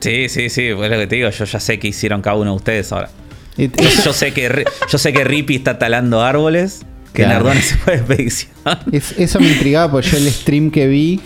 [0.00, 2.36] Sí, sí, sí, pues es lo que te digo, yo ya sé qué hicieron cada
[2.36, 3.08] uno de ustedes ahora.
[3.56, 3.68] Y-
[4.04, 7.44] Yo sé que yo sé que Rippy está talando árboles, que Claro.
[7.44, 8.52] Nardone se fue de expedición.
[8.92, 11.20] Es- eso me intrigaba porque yo el stream que vi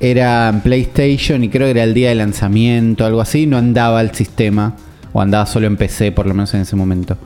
[0.00, 4.00] era en PlayStation y creo que era el día de lanzamiento, algo así, no andaba
[4.00, 4.74] el sistema,
[5.12, 7.16] o andaba solo en PC, por lo menos en ese momento.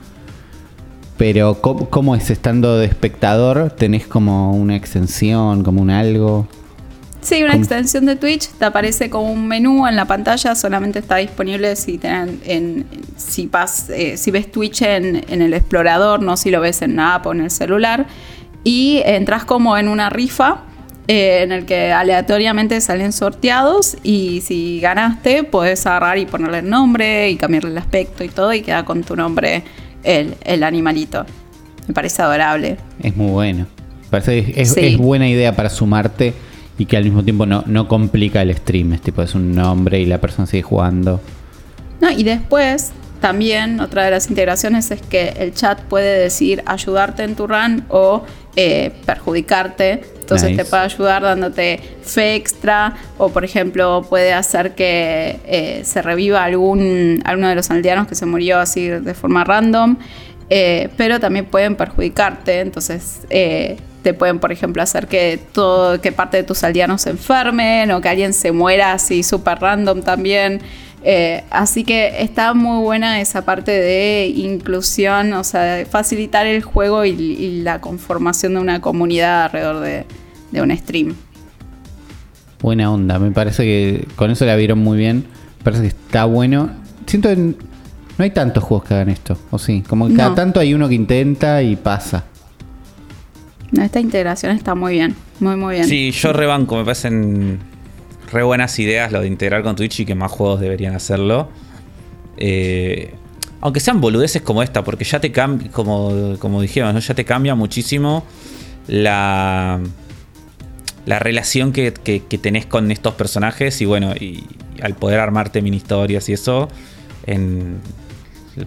[1.17, 3.71] Pero, ¿cómo, cómo es estando de espectador?
[3.71, 6.47] ¿Tenés como una extensión, como un algo?
[7.21, 7.63] Sí, una ¿Cómo?
[7.63, 11.97] extensión de Twitch, te aparece como un menú en la pantalla, solamente está disponible si
[11.97, 12.85] tenés en,
[13.17, 16.95] si vas, eh, si ves Twitch en, en el explorador, no si lo ves en
[16.95, 18.07] la app o en el celular.
[18.63, 20.61] Y entras como en una rifa
[21.09, 26.69] eh, en el que aleatoriamente salen sorteados y si ganaste puedes agarrar y ponerle el
[26.69, 29.63] nombre y cambiarle el aspecto y todo y queda con tu nombre
[30.03, 31.25] el, el animalito.
[31.87, 32.77] Me parece adorable.
[33.01, 33.65] Es muy bueno.
[34.09, 34.79] Parece es, Sí.
[34.85, 36.33] es buena idea para sumarte
[36.79, 38.93] y que al mismo tiempo no, no complica el stream.
[38.93, 41.21] Es tipo, es un nombre y la persona sigue jugando.
[41.99, 47.23] No, y después también otra de las integraciones es que el chat puede decir ayudarte
[47.23, 48.23] en tu run o
[48.55, 50.03] eh, perjudicarte.
[50.21, 50.63] Entonces Nice.
[50.63, 56.43] te puede ayudar dándote fe extra o por ejemplo puede hacer que eh, se reviva
[56.43, 59.97] algún alguno de los aldeanos que se murió así de forma random.
[60.49, 63.19] Eh, pero también pueden perjudicarte, entonces
[64.01, 68.01] te pueden, por ejemplo, hacer que todo, que parte de tus aldeanos se enfermen o
[68.01, 70.61] que alguien se muera así súper random también.
[71.03, 77.05] Eh, así que está muy buena esa parte de inclusión, o sea, facilitar el juego
[77.05, 80.05] y, y la conformación de una comunidad alrededor de,
[80.51, 81.15] de un stream.
[82.61, 83.19] Buena onda.
[83.19, 85.25] Me parece que con eso la vieron muy bien.
[85.59, 86.69] Me parece que está bueno.
[87.05, 87.55] Siento que no
[88.19, 89.37] hay tantos juegos que hagan esto.
[89.51, 90.35] O sí, como que cada No.
[90.35, 92.25] tanto hay uno que intenta y pasa.
[93.77, 95.87] Esta integración está muy bien, muy muy bien.
[95.87, 97.59] Sí, yo rebanco, me parecen
[98.31, 101.49] re buenas ideas lo de integrar con Twitch y que más juegos deberían hacerlo.
[102.37, 103.13] Eh,
[103.61, 107.55] aunque sean boludeces como esta, porque ya te cambia, como, como dijimos, ya te cambia
[107.55, 108.23] muchísimo
[108.87, 109.79] la,
[111.05, 111.91] la relación que,
[112.41, 114.45] tenés con estos personajes y bueno, y,
[114.81, 116.69] al poder armarte mini historias y eso,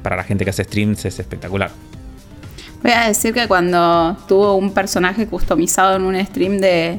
[0.03, 1.71] para la gente que hace streams es espectacular.
[2.83, 6.99] Voy a decir que cuando tuvo un personaje customizado en un stream de,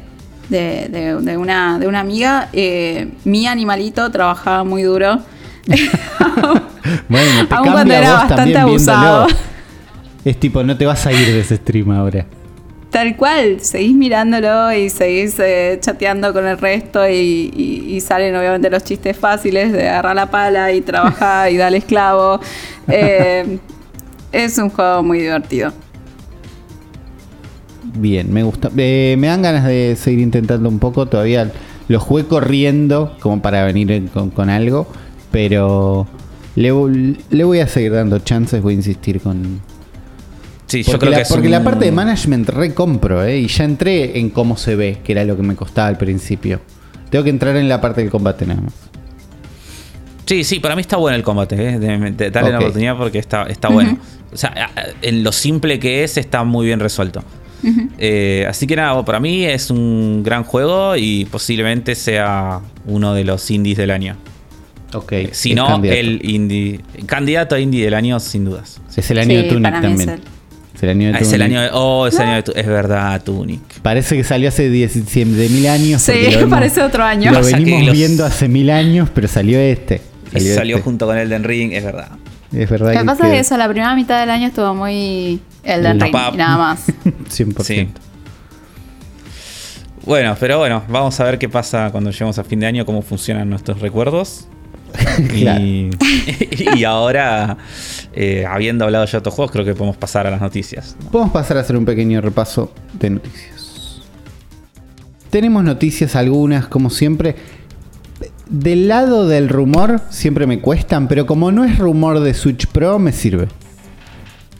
[0.49, 5.19] de, de- de una, de una amiga, eh, mi animalito trabajaba muy duro.
[7.07, 9.25] Bueno, te Aun cuando era bastante abusado.
[9.27, 9.43] viéndolo.
[10.25, 12.25] Es tipo, no te vas a ir de ese stream ahora.
[12.89, 18.35] Tal cual, seguís mirándolo y seguís eh, chateando con el resto y, y- y salen
[18.35, 22.39] obviamente los chistes fáciles de agarrar la pala y trabajar y darle esclavo.
[22.89, 23.59] Eh,
[24.33, 25.71] es un juego muy divertido.
[27.95, 28.69] Bien, me gusta.
[28.77, 31.05] Eh, me dan ganas de seguir intentando un poco.
[31.05, 31.51] Todavía
[31.87, 34.87] lo jugué corriendo como para venir en- con, con algo.
[35.31, 36.07] Pero
[36.55, 38.61] le, vo- le voy a seguir dando chances.
[38.61, 39.61] Voy a insistir con.
[40.67, 43.39] Sí, Porque, yo creo la, que es porque un- la parte de management recompro, ¿eh?
[43.39, 46.61] Y ya entré en cómo se ve, que era lo que me costaba al principio.
[47.11, 48.73] Tengo que entrar en la parte del combate nada más.
[50.25, 51.79] Sí, sí, para mí está bueno el combate, ¿eh?
[51.79, 52.61] De- de- dale la Ok.
[52.63, 53.97] oportunidad porque está, está bueno.
[54.31, 54.71] O sea,
[55.01, 57.23] en lo simple que es, está muy bien resuelto.
[57.97, 63.23] Eh, así que nada, para mí es un gran juego y posiblemente sea uno de
[63.23, 64.17] los indies del año.
[64.93, 65.13] Ok.
[65.31, 65.99] Si es no, candidato.
[65.99, 66.79] el indie.
[67.05, 68.81] Candidato a indie del año, sin dudas.
[68.95, 70.09] Es el año Sí, de Tunic es también.
[70.09, 71.41] el- Ah, Es el año de es el Tunic.
[71.45, 71.69] año de.
[71.73, 72.43] Oh, es el año de.
[72.43, 73.61] tu- Es verdad, Tunic.
[73.81, 76.01] Parece que salió hace 17.000 años.
[76.01, 77.31] Sí, vemos- parece otro año.
[77.31, 80.01] Lo venimos los- viendo hace mil años, pero salió este.
[80.35, 80.83] Y salió este.
[80.83, 82.09] junto con Elden Ring, es verdad.
[82.51, 85.41] Es verdad Lo que pasa es que eso, la primera mitad del año estuvo muy
[85.63, 86.87] Elden Ring y nada más.
[87.05, 87.63] 100%.
[87.63, 87.89] Sí.
[90.05, 93.01] Bueno, pero bueno, vamos a ver qué pasa cuando lleguemos a fin de año, cómo
[93.01, 94.47] funcionan nuestros recuerdos.
[95.29, 95.63] Claro.
[95.63, 95.89] y,
[96.75, 97.57] y ahora,
[98.13, 100.95] eh, habiendo hablado ya de otros juegos, creo que podemos pasar a las noticias.
[101.03, 101.09] ¿no?
[101.09, 104.01] Podemos pasar a hacer un pequeño repaso de noticias.
[105.31, 107.35] Tenemos noticias algunas, como siempre.
[108.53, 112.99] Del lado del rumor, siempre me cuestan, pero como no es rumor de Switch Pro,
[112.99, 113.47] me sirve.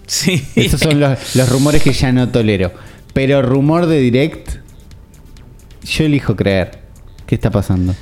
[0.07, 0.43] Sí.
[0.55, 2.71] Esos son los, los rumores que ya no tolero.
[3.13, 4.49] Pero rumor de direct,
[5.83, 6.79] yo elijo creer.
[7.27, 7.93] ¿Qué está pasando?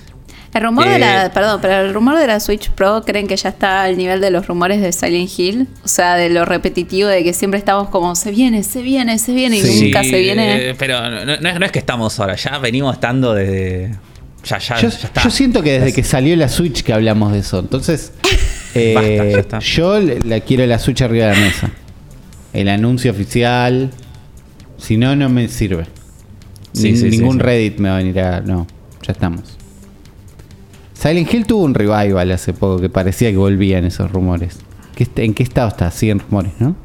[0.54, 3.36] El rumor de Eh, la, perdón, pero el rumor de la Switch Pro creen que
[3.36, 7.08] ya está al nivel de los rumores de Silent Hill, o sea, de lo repetitivo
[7.10, 9.86] de que siempre estamos como se viene, se viene, se viene y Sí.
[9.86, 10.70] nunca se viene.
[10.70, 13.96] eh, pero no, no es, no es que estamos ahora, ya venimos estando desde.
[14.44, 15.24] Ya, ya, Yo, ya está.
[15.24, 17.60] yo siento que desde que salió la Switch que hablamos de eso.
[17.60, 18.12] Entonces,
[18.74, 19.60] eh, Basta, ya está.
[19.60, 21.70] yo le- la quiero la Switch arriba de la mesa.
[22.54, 23.92] El anuncio oficial.
[24.78, 25.86] Si no, no me sirve.
[26.74, 27.40] Sí, Nin- sí, sí, ningún sí.
[27.44, 28.42] Reddit me va a venir a.
[28.42, 28.66] No,
[29.04, 29.42] ya estamos.
[30.94, 34.58] Silent Hill tuvo un revival hace poco que parecía que volvían esos rumores.
[34.96, 35.90] ¿Qué est- ¿En qué estado está?
[35.92, 36.76] Siguen rumores, ¿no?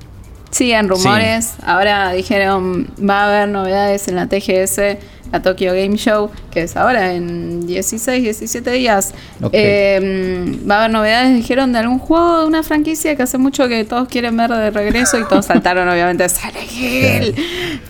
[0.51, 4.97] Siguen rumores, ahora dijeron va a haber novedades en la TGS,
[5.33, 9.15] la Tokyo Game Show, que es ahora en 16, 17 días.
[9.53, 13.69] Eh, va a haber novedades, dijeron, de algún juego, de una franquicia que hace mucho
[13.69, 17.35] que todos quieren ver de regreso y todos saltaron obviamente Silent Hill.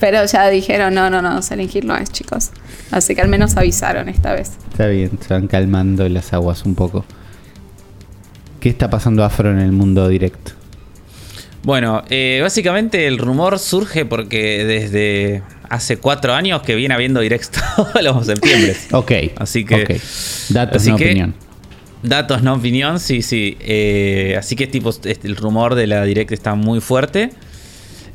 [0.01, 2.51] Pero ya dijeron, no, no, no, Silent Hill no es, chicos.
[2.91, 4.53] Así que al menos avisaron esta vez.
[4.71, 7.05] Está bien, se van calmando las aguas un poco.
[8.61, 10.53] ¿Qué está pasando afro en el mundo directo?
[11.67, 17.51] Bueno, eh, básicamente el rumor surge porque desde hace cuatro años que viene habiendo directs
[17.77, 18.75] todos los septiembre.
[18.93, 19.13] Ok.
[19.37, 20.01] Así que-.
[20.51, 21.35] Datos, así no que- opinión.
[22.03, 23.57] Datos, no opinión, sí, sí.
[23.61, 27.31] Eh, así que tipo, el rumor de la direct está muy fuerte.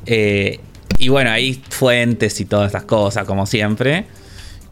[0.06, 0.60] Eh,
[0.98, 4.06] y bueno, hay fuentes y todas estas cosas, como siempre,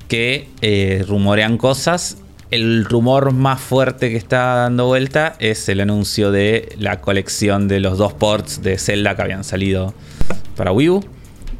[0.08, 2.18] que eh, rumorean cosas.
[2.52, 7.80] El rumor más fuerte que está dando vuelta es el anuncio de la colección de
[7.80, 9.94] los dos ports de Zelda que habían salido
[10.56, 11.06] para Wii U,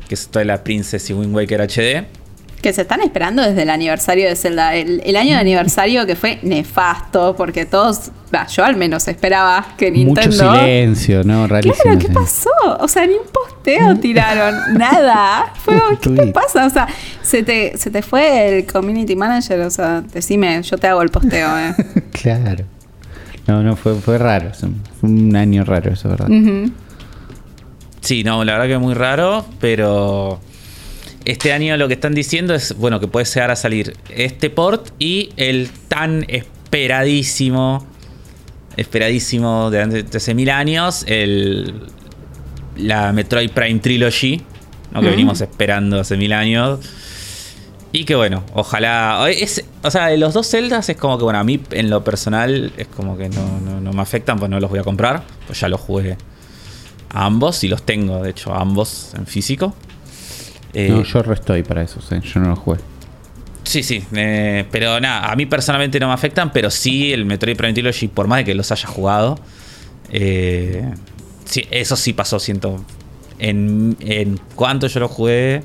[0.10, 2.04] que es toda la Princess y Wind Waker HD.
[2.62, 4.76] Que se están esperando desde el aniversario de Zelda.
[4.76, 9.66] El, el año de aniversario que fue nefasto, porque todos, bah, yo al menos esperaba
[9.78, 10.56] que Mucho Nintendo.
[10.60, 11.48] silencio, ¿no?
[11.48, 11.82] Rarísimo.
[11.84, 12.14] Claro, ¿qué sí.
[12.14, 12.50] pasó?
[12.82, 15.54] O sea, ni un posteo tiraron, nada.
[15.64, 16.66] Fue, ¿qué te pasa?
[16.66, 16.88] O sea,
[17.22, 21.10] se te, se te fue el community manager, o sea, decime, yo te hago el
[21.10, 21.74] posteo, eh.
[22.12, 22.66] Claro.
[23.48, 24.52] No, no, fue, fue raro.
[25.00, 26.30] Fue un año raro eso, ¿verdad?
[26.30, 26.72] Ujú.
[28.02, 30.40] Sí, no, la verdad que es muy raro, pero
[31.26, 34.90] este año lo que están diciendo es, bueno, que puede llegar a salir este port
[35.00, 37.86] y el tan esperadísimo,
[38.78, 41.74] esperadísimo de hace- de hace mil años, el,
[42.78, 44.42] la Metroid Prime Trilogy,
[44.94, 45.02] ¿no?
[45.02, 45.12] que Mm.
[45.12, 46.80] venimos esperando hace mil años.
[47.92, 49.28] Y que bueno, ojalá.
[49.32, 52.72] Es, o sea, los dos Zeldas es como que, bueno, a mí en lo personal
[52.78, 55.24] es como que no, no- no me afectan, pues no los voy a comprar.
[55.48, 56.16] Pues ya los jugué
[57.12, 59.74] a ambos y los tengo, de hecho, a ambos en físico.
[60.74, 62.16] Eh, No, yo restoy para eso, sí.
[62.22, 62.80] Yo no lo jugué.
[63.64, 67.56] Sí, sí, eh, pero nada, a mí personalmente no me afectan, pero sí el Metroid
[67.56, 69.40] Prime Trilogy, por más de que los haya jugado,
[70.12, 70.92] eh,
[71.46, 72.84] sí, eso sí pasó, siento.
[73.38, 75.64] En, en cuanto yo los jugué.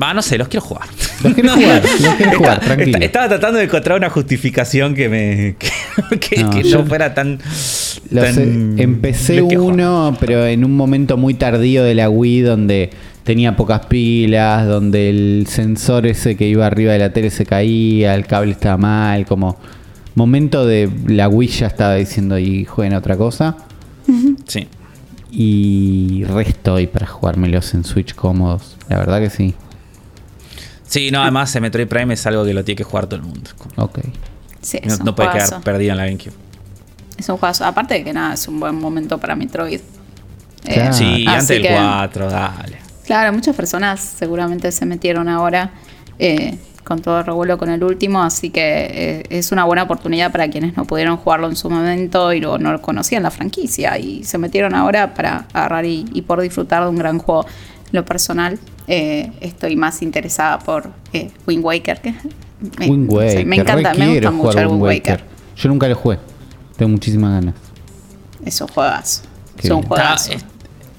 [0.00, 0.88] Va, no sé, los quiero jugar.
[1.22, 2.98] Los quiero jugar, los quiero jugar, tranquilo.
[3.00, 5.56] Estaba tratando de encontrar una justificación que me.
[5.56, 7.38] que, que- No, que yo- no fuera tan.
[8.12, 12.90] Tan- empecé uno, pero en un momento muy tardío de la Wii donde
[13.24, 18.14] tenía pocas pilas, donde el sensor ese que iba arriba de la tele se caía,
[18.14, 19.56] el cable estaba mal, como
[20.14, 23.56] momento de la Wii ya estaba diciendo y jueguen otra cosa.
[24.46, 24.68] Sí.
[25.32, 28.76] Y restoy para jugármelos en Switch cómodos.
[28.88, 29.54] La verdad que sí.
[30.86, 33.50] Sí, no, además Metroid Prime es algo que lo tiene que jugar todo el mundo.
[33.76, 33.98] Ok.
[34.60, 36.32] Sí, No, puede quedar perdido en la GameCube.
[37.18, 37.64] Es un juegazo.
[37.64, 39.80] Aparte de que nada, es un buen momento para Metroid.
[40.66, 40.88] Eh.
[40.92, 42.78] Sí, antes del que- 4, dale.
[43.06, 45.70] Claro, muchas personas seguramente se metieron ahora
[46.18, 50.32] eh, con todo el revuelo con el último, así que eh, es una buena oportunidad
[50.32, 54.24] para quienes no pudieron jugarlo en su momento y lo- no conocían la franquicia y
[54.24, 57.44] se metieron ahora para agarrar y, y por disfrutar de un gran juego.
[57.92, 58.58] Lo personal,
[58.88, 62.00] eh, estoy más interesada por eh, Wind Waker.
[62.00, 62.14] Que
[62.88, 63.46] Wind Waker.
[63.46, 65.24] me encanta, me gusta mucho el Wind Wind Waker.
[65.56, 66.18] Yo nunca lo jugué.
[66.76, 67.54] Tengo muchísimas ganas.
[68.44, 69.22] Es un juegazo.
[69.56, 69.88] Qué Es un bien.
[69.88, 70.32] juegazo.
[70.32, 70.38] Eh,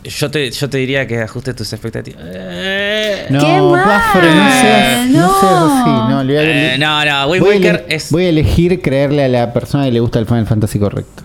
[0.10, 2.22] yo, te, yo te diría que ajustes tus expectativas.
[2.26, 3.85] Eh, No, ¡Qué mal!
[3.85, 5.39] Bafre, no seas, no No.
[5.39, 5.89] seas así.
[5.89, 8.11] No, le voy a- eh, no, no, Wind voy Waker es.
[8.11, 11.23] Voy a elegir creerle a la persona que le gusta el Final Fantasy correcto.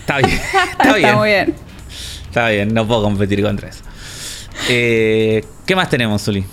[0.00, 0.30] Está bien.
[0.72, 1.06] Está bien.
[1.06, 1.54] Está muy bien.
[2.26, 3.80] Está bien, no puedo competir contra eso.
[4.68, 6.44] Eh, ¿Qué más tenemos, Zuli?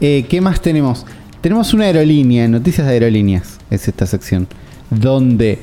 [0.00, 1.06] Eh, ¿Qué más tenemos?
[1.40, 4.46] Tenemos una aerolínea, noticias de aerolíneas, es esta sección,
[4.90, 5.58] donde eh,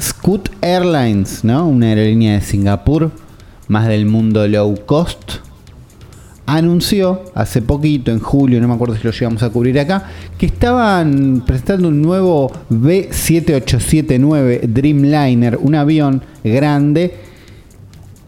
[0.00, 1.66] Scoot Airlines, ¿no?
[1.66, 3.10] Una aerolínea de Singapur,
[3.68, 5.32] más del mundo low cost,
[6.46, 10.46] anunció hace poquito, en julio, no me acuerdo si lo llegamos a cubrir acá, que
[10.46, 17.14] estaban presentando un nuevo B7879 Dreamliner, un avión grande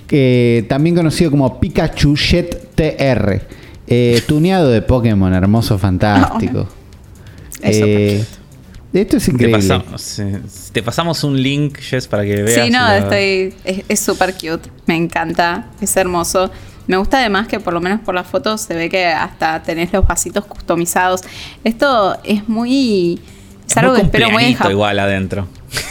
[0.07, 3.41] que también conocido como Pikachu Jet TR.
[3.87, 6.69] Eh, tuneado de Pokémon, hermoso, fantástico.
[7.61, 8.25] Eso, Eh,
[9.01, 9.59] esto es Te increíble.
[9.59, 10.23] pasamos,
[10.73, 12.65] te pasamos un link, Jess, para que veas.
[12.67, 13.55] Sí, no, la- estoy.
[13.65, 14.71] Es es súper cute.
[14.87, 15.67] Me encanta.
[15.81, 16.51] Es hermoso.
[16.87, 19.93] Me gusta además que por lo menos por las fotos se ve que hasta tenés
[19.93, 21.23] los vasitos customizados.
[21.65, 23.21] Esto es muy.
[23.67, 24.73] Es, Es algo muy que espero muy en cumpleañito Japón.
[24.73, 25.49] igual adentro.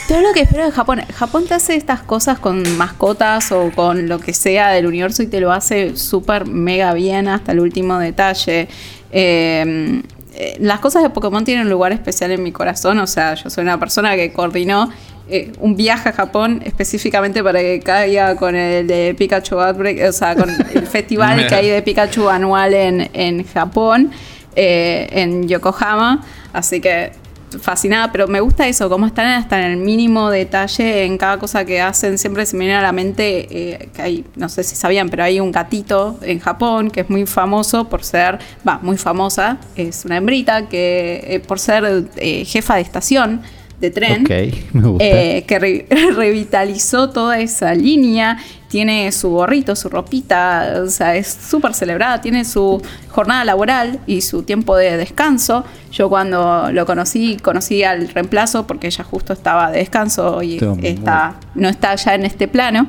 [0.08, 1.00] Todo lo que espero de Japón.
[1.14, 5.26] Japón te hace estas cosas con mascotas o con lo que sea del universo y
[5.26, 8.68] te lo hace súper mega bien hasta el último detalle.
[9.10, 10.00] Eh,
[10.36, 12.98] eh, las cosas de Pokémon tienen un lugar especial en mi corazón.
[12.98, 14.90] O sea, yo soy una persona que coordinó
[15.28, 20.12] eh, un viaje a Japón específicamente para que caiga con el de Pikachu Outbreak, o
[20.12, 24.10] sea, con el festival que hay de Pikachu anual en, en Japón,
[24.56, 26.24] eh, en Yokohama.
[26.52, 27.12] Así que
[27.60, 31.64] fascinada, pero me gusta eso, cómo están hasta en el mínimo detalle en cada cosa
[31.64, 32.18] que hacen.
[32.18, 35.24] Siempre se me viene a la mente eh, que hay, no sé si sabían, pero
[35.24, 40.04] hay un gatito en Japón que es muy famoso por ser, va, muy famosa, es
[40.04, 43.42] una hembrita que eh, por ser eh, jefa de estación
[43.80, 44.22] de tren.
[44.22, 44.30] Ok,
[44.72, 45.04] me gusta.
[45.04, 45.86] Que re-
[46.16, 48.38] revitalizó toda esa línea.
[48.74, 52.20] Tiene su gorrito, su ropita, o sea, es súper celebrada.
[52.20, 55.64] Tiene su jornada laboral y su tiempo de descanso.
[55.92, 60.82] Yo cuando lo conocí, conocí al reemplazo porque ella justo estaba de descanso y Toma.
[60.82, 62.88] está, no está ya en este plano.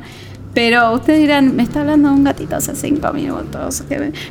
[0.56, 3.84] Pero ustedes dirán, me está hablando de un gatito hace cinco minutos.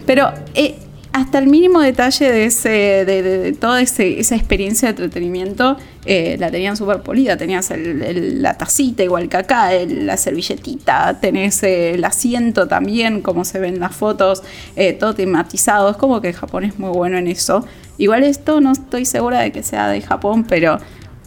[0.05, 0.77] Pero eh,
[1.15, 5.77] hasta el mínimo detalle de, ese, de, de- de toda ese- esa experiencia de entretenimiento
[6.07, 7.37] eh, la tenían súper polida.
[7.37, 12.67] Tenías el- el- la tacita igual que acá, el- la servilletita, tenés eh, el asiento
[12.67, 14.43] también, como se ven las fotos,
[14.75, 15.89] eh, todo tematizado.
[15.89, 17.65] Es como que Japón es muy bueno en eso.
[17.97, 20.79] Igual esto no estoy segura de que sea de Japón, pero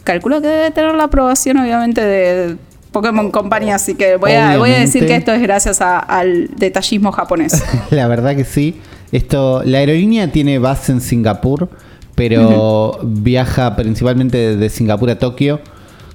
[0.04, 2.56] calculo que debe tener la aprobación obviamente de
[2.92, 6.48] Pokémon Company, así que voy a, voy a decir que esto es gracias a- al
[6.56, 7.62] detallismo japonés.
[7.90, 8.78] La verdad que sí.
[9.12, 11.68] Esto, la aerolínea tiene base en Singapur,
[12.14, 15.60] pero viaja principalmente de Singapur a Tokio,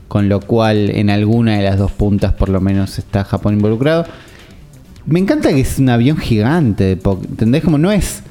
[0.08, 4.06] con lo cual en alguna de las dos puntas por lo menos está Japón involucrado.
[5.06, 7.64] Me encanta que es un avión gigante, ¿entendés?
[7.64, 8.22] Como no es...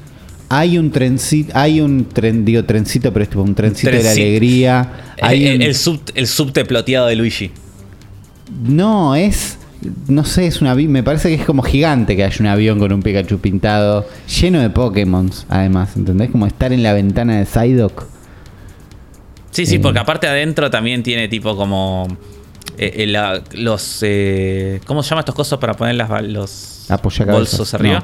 [0.49, 4.11] Hay un trencito, hay un tren, digo trencito, pero es tipo un trencito de la
[4.11, 4.91] alegría.
[5.19, 7.49] Hay el, un- el sub, el subte ploteado de Luigi.
[8.67, 9.57] No, es.
[10.07, 10.75] No sé, es una.
[10.75, 14.05] Me parece que es como gigante que haya un avión con un Pikachu pintado,
[14.41, 16.29] lleno de Pokémon, además, ¿entendés?
[16.31, 18.05] Como estar en la ventana de Psyduck.
[19.51, 19.79] Sí, sí, Eh.
[19.79, 22.07] porque aparte adentro también tiene tipo como.
[22.77, 23.99] eh, eh, la- los.
[24.01, 26.87] eh, ¿Cómo se llaman estos cosas para poner las, los
[27.27, 28.03] bolsos arriba?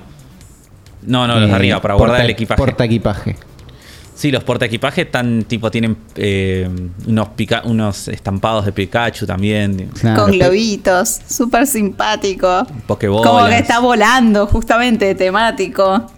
[1.02, 2.58] No, no, los de Eh, arriba, para porta- guardar el equipaje.
[2.58, 3.36] Porta equipaje.
[4.20, 6.70] Sí, los porta equipaje están tipo, tienen eh,
[7.08, 9.90] unos, pica- unos estampados de Pikachu también.
[9.98, 12.68] Claro, con globitos, súper simpático.
[12.86, 13.26] Pokébolas.
[13.26, 16.12] Como que está volando, justamente, temático.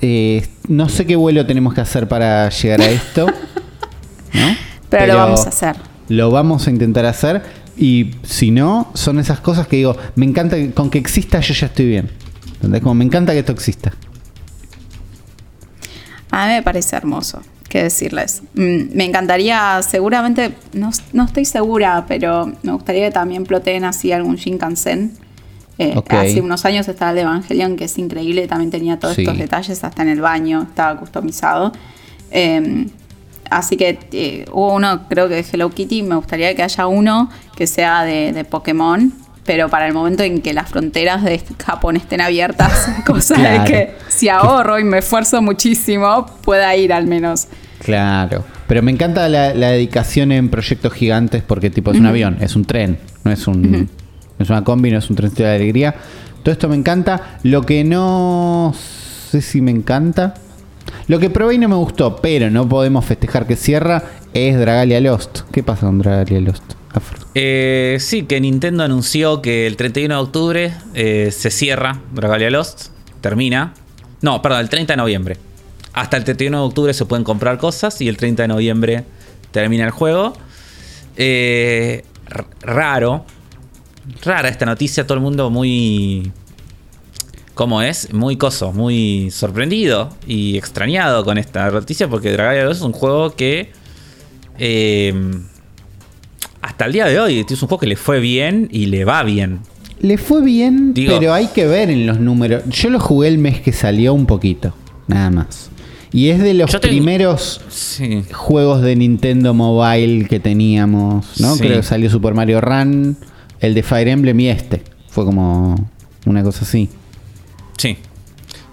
[0.00, 3.26] Eh, no sé qué vuelo tenemos que hacer para llegar a esto.
[4.32, 4.56] ¿no?
[4.88, 5.74] Pero, lo vamos a hacer.
[6.08, 7.42] Lo vamos a intentar hacer.
[7.76, 11.54] Y si no, son esas cosas que digo, me encanta que- con que exista, yo
[11.54, 12.08] ya estoy bien.
[12.54, 12.82] ¿Entendés?
[12.82, 13.92] Como me encanta que esto exista.
[16.30, 18.42] A mí me parece hermoso, qué decirles.
[18.54, 24.12] Mm, me encantaría, seguramente, no, no estoy segura, pero me gustaría que también ploteen así
[24.12, 25.12] algún Shinkansen.
[25.78, 26.12] Eh, Ok.
[26.14, 29.22] Hace unos años estaba el de Evangelion, que es increíble, también tenía todos Sí.
[29.22, 31.72] estos detalles, hasta en el baño estaba customizado.
[32.30, 32.86] Eh,
[33.50, 37.30] así que eh, hubo uno, creo que de Hello Kitty, me gustaría que haya uno
[37.56, 39.12] que sea de, de Pokémon,
[39.46, 43.62] pero para el momento en que las fronteras de Japón estén abiertas, cosa Claro.
[43.62, 47.46] de que si ahorro y me esfuerzo muchísimo, pueda ir al menos.
[47.78, 48.44] Claro.
[48.66, 52.56] Pero me encanta la, la dedicación en proyectos gigantes porque tipo es un avión, es
[52.56, 53.62] un tren, no es un
[54.38, 55.94] no es una combi, no es un trencito de alegría.
[56.42, 57.38] Todo esto me encanta.
[57.42, 58.74] Lo que no
[59.30, 60.34] sé si me encanta.
[61.08, 64.02] Lo que probé y no me gustó, pero no podemos festejar que cierra,
[64.34, 65.40] es Dragalia Lost.
[65.52, 66.62] ¿Qué pasa con Dragalia Lost?
[67.34, 72.88] Eh, sí, que Nintendo anunció que el 31 de octubre eh, se cierra Dragalia Lost.
[73.20, 73.74] Termina.
[74.22, 75.36] No, perdón, el 30 de noviembre.
[75.92, 79.04] Hasta el 31 de octubre se pueden comprar cosas y el 30 de noviembre
[79.50, 80.34] termina el juego.
[81.16, 82.04] Eh,
[82.60, 83.24] raro.
[84.22, 86.32] Rara esta noticia, todo el mundo muy...
[87.54, 88.12] ¿Cómo es?
[88.12, 93.34] Muy coso, muy sorprendido y extrañado con esta noticia porque Dragalia Lost es un juego
[93.34, 93.72] que...
[94.58, 95.14] eh,
[96.66, 99.22] hasta el día de hoy es un juego que le fue bien y le va
[99.22, 99.60] bien.
[100.00, 102.64] Le fue bien, Digo- pero hay que ver en los números.
[102.68, 104.74] Yo lo jugué el mes que salió un poquito,
[105.06, 105.70] nada más.
[106.12, 108.22] Y es de los tengo- primeros Sí.
[108.32, 111.54] juegos de Nintendo Mobile que teníamos, ¿no?
[111.54, 111.60] Sí.
[111.62, 113.16] Creo que salió Super Mario Run,
[113.60, 114.82] el de Fire Emblem y este.
[115.08, 115.74] Fue como
[116.26, 116.88] una cosa así.
[117.78, 117.96] Sí.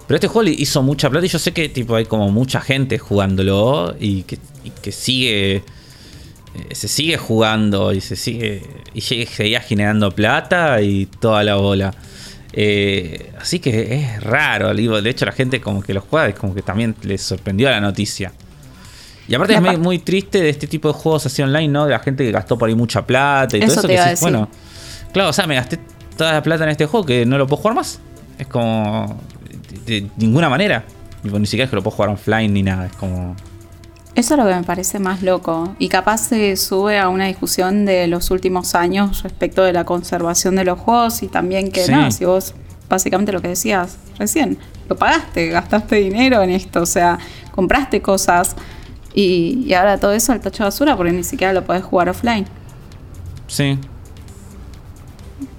[0.06, 2.60] Pero este juego le hizo mucha plata y yo sé que tipo hay como mucha
[2.60, 5.62] gente jugándolo y que, y que sigue.
[6.54, 8.62] Eh, Se sigue jugando y se sigue.
[8.94, 11.94] Y sigue- seguía generando plata y toda la bola.
[12.52, 16.54] Eh, así que es raro, de hecho la gente como que lo juega es como
[16.54, 18.32] que también les sorprendió la noticia.
[19.26, 21.84] Y aparte es muy, triste de este tipo de juegos así online, ¿no?
[21.86, 23.82] De la gente que gastó por ahí mucha plata y Eso todo eso.
[23.82, 24.32] te Que iba a decís, decir.
[24.36, 24.48] bueno,
[25.12, 25.78] claro, o sea, me gasté
[26.16, 28.00] toda la plata en este juego que no lo puedo jugar más.
[28.38, 29.18] Es como.
[29.86, 30.84] De, de ninguna manera.
[31.22, 32.86] Tipo, ni siquiera es que lo puedo jugar offline ni nada.
[32.86, 33.34] Es como.
[34.14, 35.74] Eso es lo que me parece más loco.
[35.78, 40.54] Y capaz se sube a una discusión de los últimos años respecto de la conservación
[40.54, 41.92] de los juegos y también que Sí.
[41.92, 42.54] no, si vos
[42.88, 44.56] básicamente lo que decías recién,
[44.88, 47.18] lo pagaste, gastaste dinero en esto, o sea,
[47.50, 48.54] compraste cosas
[49.14, 52.08] y, y ahora todo eso al tacho de basura porque ni siquiera lo podés jugar
[52.08, 52.46] offline.
[53.48, 53.78] Sí.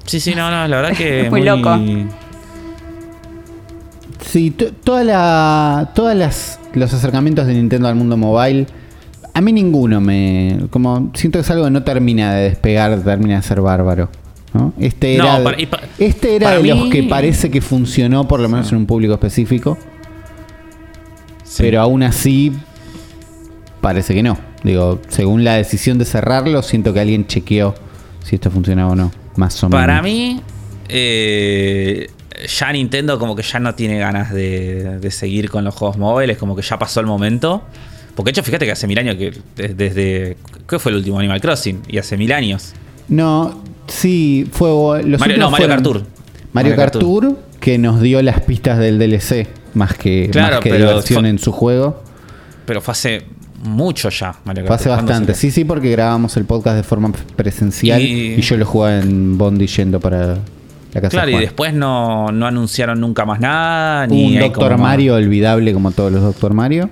[0.06, 1.22] Sí, sí, no, no, la verdad que.
[1.26, 1.78] Es muy loco.
[4.26, 8.68] Sí, to- toda la, todas las los acercamientos de Nintendo al mundo mobile,
[9.34, 13.36] a mí ninguno me, como siento que es algo que no termina de despegar, termina
[13.38, 14.10] de ser bárbaro.
[14.54, 14.72] ¿no?
[14.80, 15.58] Este No, era, para-
[16.00, 19.78] este era de los que parece que funcionó por lo menos en un público específico,
[21.44, 21.64] Sí.
[21.64, 22.54] pero aún así
[23.82, 24.38] parece que no.
[24.64, 27.76] Digo, según la decisión de cerrarlo, siento que alguien chequeó
[28.24, 29.82] si esto funcionaba o no, más o menos.
[29.86, 30.42] Para mí,
[30.90, 32.08] eh,
[32.48, 36.38] ya Nintendo como que ya no tiene ganas de, de seguir con los juegos móviles,
[36.38, 37.64] como que ya pasó el momento.
[38.16, 40.38] Porque de hecho, fíjate que hace mil años que des- desde...
[40.70, 41.82] ¿Qué fue el último Animal Crossing?
[41.88, 42.74] Y hace mil años.
[43.10, 44.70] No, sí, fue
[45.04, 45.96] los Mario- no, Mario Kart Tour.
[45.98, 46.12] Mario
[46.54, 50.70] Mario Kart Tour, que nos dio las pistas del DLC, más que, Claro, más que
[50.70, 52.02] pero diversión fue- en su juego.
[52.66, 53.24] Pero fue hace
[53.64, 54.96] mucho ya, Mario Fue Kart hace Tour.
[54.96, 58.66] ¿Cuándo bastante, sí, sí, porque grabamos el podcast de forma presencial y, Y- yo lo
[58.66, 60.38] jugaba en Bondi yendo para
[60.96, 64.08] la casa Claro, de y después no, no anunciaron nunca más nada.
[64.08, 66.90] Ni Un Doctor como- Mario olvidable como todos los Doctor Mario.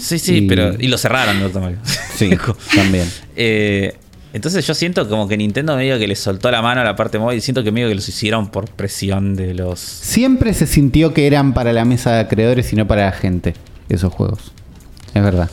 [0.00, 0.74] Sí, sí, Y- pero.
[0.78, 1.78] Y lo cerraron, Doctor Mario.
[2.14, 2.30] Sí,
[2.74, 3.06] también.
[3.36, 3.94] Eh,
[4.32, 7.18] entonces yo siento como que Nintendo medio que le soltó la mano a la parte
[7.18, 7.40] móvil.
[7.42, 9.80] Siento que medio que los hicieron por presión de los.
[9.80, 13.54] Siempre se sintió que eran para la mesa de acreedores y no para la gente,
[13.88, 14.52] esos juegos.
[15.14, 15.50] Es verdad.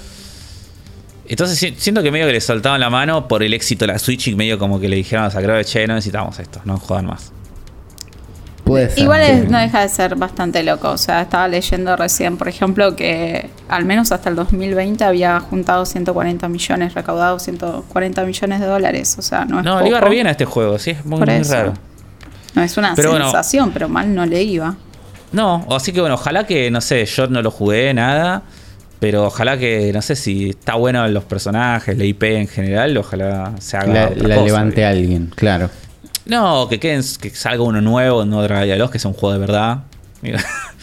[1.27, 3.99] Entonces si- siento que medio que le soltaron la mano por el éxito de la
[3.99, 6.77] Switch y medio como que le dijeron a los acreedores, che, no necesitamos esto, no
[6.77, 7.31] jodan más.
[8.63, 8.99] Puede ser.
[8.99, 10.89] Igual es- no deja de ser bastante loco.
[10.89, 15.85] O sea, estaba leyendo recién, por ejemplo, que al menos hasta el 2020 había juntado
[15.85, 19.15] 140 millones, recaudado 140 millones de dólares.
[19.19, 21.19] O sea, no es No, le iba re bien a este juego, sí, es muy,
[21.19, 21.73] Por muy raro.
[22.55, 23.25] No es una Pero bueno.
[23.25, 24.75] sensación, pero mal no le iba.
[25.31, 28.43] No, así que bueno, ojalá que, no sé, yo no lo jugué, nada.
[28.99, 33.51] Pero ojalá que, no sé si está bueno los personajes, la IP en general, ojalá
[33.59, 33.93] se haga.
[33.93, 35.69] la, otra la cosa, levante alguien, claro.
[36.25, 39.33] No, que queden, que salga uno nuevo, un nuevo Dragon Heroes, que sea un juego
[39.33, 39.83] de verdad.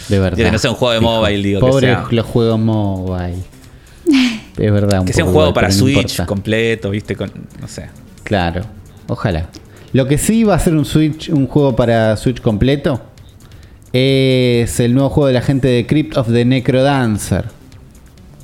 [0.09, 0.37] De verdad.
[0.37, 3.37] Que no sea un juego de Dijo, mobile, digo, que Pobre sea- los juegos mobile.
[4.59, 5.05] Es verdad.
[5.07, 7.87] que sea un juego igual, para no Switch completo, viste, con, no sé.
[8.25, 8.63] Claro,
[9.09, 9.47] ojalá.
[9.95, 13.01] Lo que sí va a ser un Switch, un juego para Switch completo,
[13.93, 17.47] es el nuevo juego de la gente de Crypt of the Necrodancer.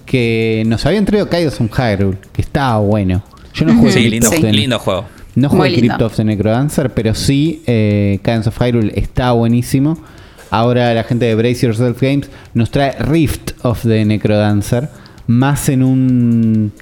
[0.06, 3.22] Que nos habían traído Kaidos on Hyrule, que estaba bueno.
[3.52, 4.40] Yo no jugué Sí, lindo, Sí.
[4.42, 5.04] lindo juego.
[5.36, 5.74] No jugué.
[5.74, 9.96] Crypt of the Necrodancer, pero sí eh, Cadence of Hyrule está buenísimo.
[10.50, 14.88] Ahora la gente de Brace Yourself Games nos trae Rift of the Necrodancer,
[15.28, 16.72] más en un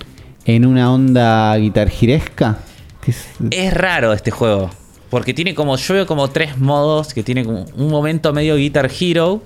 [0.46, 2.58] en una onda guitargiresca.
[3.02, 4.70] que es- Es raro este juego.
[5.10, 8.90] Porque tiene como, yo veo como tres modos, que tiene como un momento medio Guitar
[9.00, 9.42] Hero,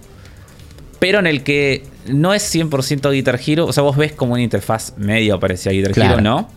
[0.99, 3.67] pero en el que no es 100% Guitar Hero.
[3.67, 6.13] O sea, vos ves como una interfaz medio parecida a Guitar Claro.
[6.15, 6.49] Hero, ¿no?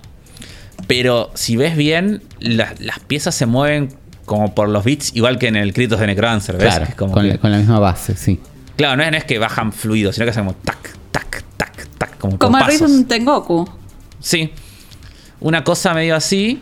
[0.88, 3.90] Pero si ves bien, la- las piezas se mueven
[4.26, 6.68] como por los beats, igual que en el Critos de Necrodancer, ¿ves?
[6.68, 8.40] claro, Es como con, que- la, con la misma base, sí.
[8.78, 11.88] Claro, no es, no es que bajan fluido, sino que hacen como tac, tac, tac,
[11.98, 12.66] tac, como Como el.
[12.66, 13.70] Rhythm Tengoku.
[14.20, 14.52] Sí.
[15.40, 16.60] Una cosa medio así.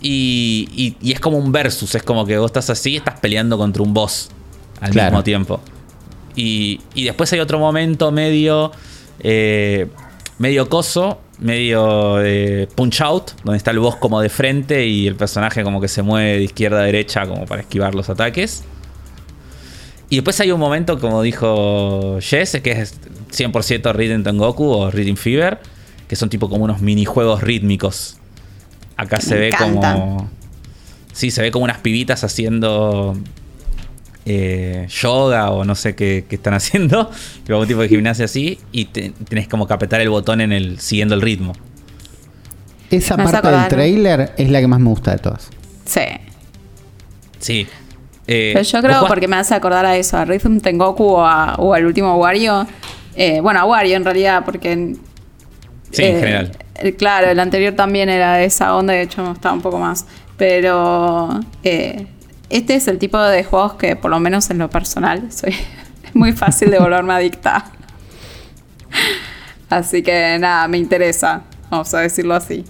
[0.00, 1.94] Y, y- y es como un versus.
[1.94, 4.30] Es como que vos estás así y estás peleando contra un boss
[4.80, 5.10] al Claro.
[5.10, 5.60] mismo tiempo.
[6.34, 8.72] Y, y después hay otro momento medio.
[9.20, 9.86] eh,
[10.38, 11.20] medio coso.
[11.42, 13.32] Medio de punch out.
[13.44, 14.86] Donde está el boss como de frente.
[14.86, 17.26] Y el personaje como que se mueve de izquierda a derecha.
[17.26, 18.64] Como para esquivar los ataques.
[20.12, 23.00] Y después hay un momento, como dijo Jess, que es
[23.30, 25.58] 100% Rhythm Tengoku o Rhythm Fever,
[26.06, 28.18] que son tipo como unos minijuegos rítmicos.
[28.98, 30.28] Acá Me se ve como.
[31.14, 33.16] Sí, se ve como unas pibitas haciendo
[34.26, 37.10] eh, yoga o no sé qué, qué están haciendo,
[37.44, 40.52] pero algún tipo de gimnasia así, y te- tenés como que apretar el botón en
[40.52, 41.52] el siguiendo el ritmo.
[42.90, 45.48] Esa parte del trailer es la que más me gusta de todas.
[45.86, 46.02] Sí.
[47.38, 47.66] Sí.
[48.26, 51.24] Eh, Pero yo ¿vos creo porque me hace acordar a eso, a Rhythm Tengoku o,
[51.26, 52.66] a- o al último Wario.
[53.16, 54.72] Eh, bueno, a Wario en realidad, porque...
[54.72, 54.98] en-
[55.90, 56.52] Sí, en eh, general.
[56.76, 59.78] el- claro, el anterior también era de esa onda, de hecho me gustaba un poco
[59.78, 60.06] más.
[60.36, 62.06] Pero eh,
[62.52, 65.54] este es el tipo de juegos que, por lo menos en lo personal, soy
[66.14, 67.72] muy fácil de volverme adicta.
[69.70, 72.64] Así que nada, me interesa, vamos a decirlo así.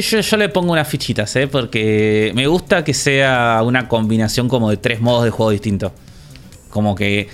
[0.00, 1.48] Yo, le pongo unas fichitas, ¿eh?
[1.48, 5.92] Porque me gusta que sea una combinación como de tres modos de juego distintos.
[6.68, 7.28] Como que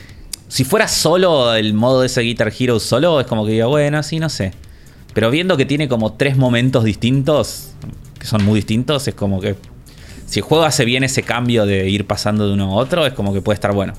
[0.49, 4.03] si fuera solo el modo de ese Guitar Hero solo, es como que diga, bueno,
[4.03, 4.53] sí, no sé.
[5.13, 7.73] Pero viendo que tiene como tres momentos distintos,
[8.19, 9.57] que son muy distintos, es como que
[10.31, 13.13] si el juego hace bien ese cambio de ir pasando de uno a otro, es
[13.15, 13.95] como que puede estar bueno.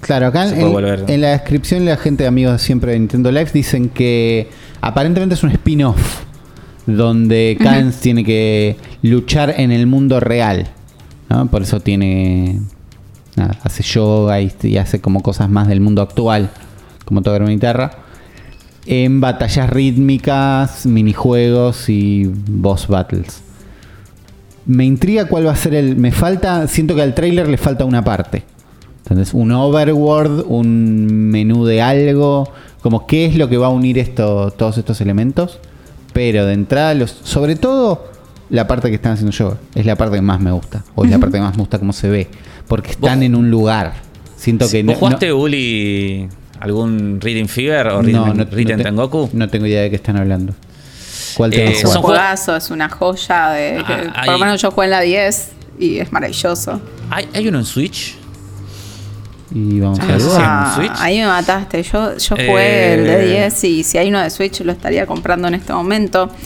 [0.00, 1.04] Claro, acá en, puede volver.
[1.08, 4.48] en la descripción la gente de amigos siempre de Nintendo Live dicen que
[4.80, 6.20] aparentemente es un spin-off
[6.86, 10.68] donde Kans tiene que luchar en el mundo real.
[11.28, 11.46] ¿no?
[11.46, 12.60] Por eso tiene.
[13.34, 16.50] nada, hace yoga y, y hace como cosas más del mundo actual,
[17.04, 17.90] como tocar una guitarra.
[18.86, 23.42] En batallas rítmicas, minijuegos y boss battles.
[24.66, 25.96] Me intriga cuál va a ser el.
[25.96, 26.66] Me falta.
[26.68, 28.44] Siento que al trailer le falta una parte.
[29.02, 32.48] Entonces, un overworld, un menú de algo.
[32.80, 35.58] Como qué es lo que va a unir esto, todos estos elementos.
[36.12, 38.06] Pero de entrada, los, sobre todo
[38.50, 39.56] la parte que están haciendo yo.
[39.74, 40.84] Es la parte que más me gusta.
[40.94, 42.28] O es la parte que más me gusta cómo se ve.
[42.68, 43.94] Porque están Vos- en un lugar.
[44.36, 46.28] Siento que ¿Vos no- jugaste, no- Uli,
[46.60, 49.30] algún Reading Fever o Reading, no, Reading te- Tengoku?
[49.32, 50.54] No tengo idea de qué están hablando.
[51.36, 54.60] ¿Cuál Eh, Es un son juegazo, es una joya de que Ah, por lo menos
[54.62, 56.80] yo jugué en la 10 y es maravilloso.
[57.10, 58.16] ¿Hay, hay uno en Switch?
[59.54, 60.20] Y vamos a Ah, ver.
[60.20, 60.28] sí.
[60.40, 60.92] Ah, Switch?
[60.98, 61.82] ahí me mataste.
[61.82, 62.46] Yo, yo Eh.
[62.48, 65.72] jugué el de 10 y si hay uno de Switch lo estaría comprando en este
[65.74, 66.30] momento.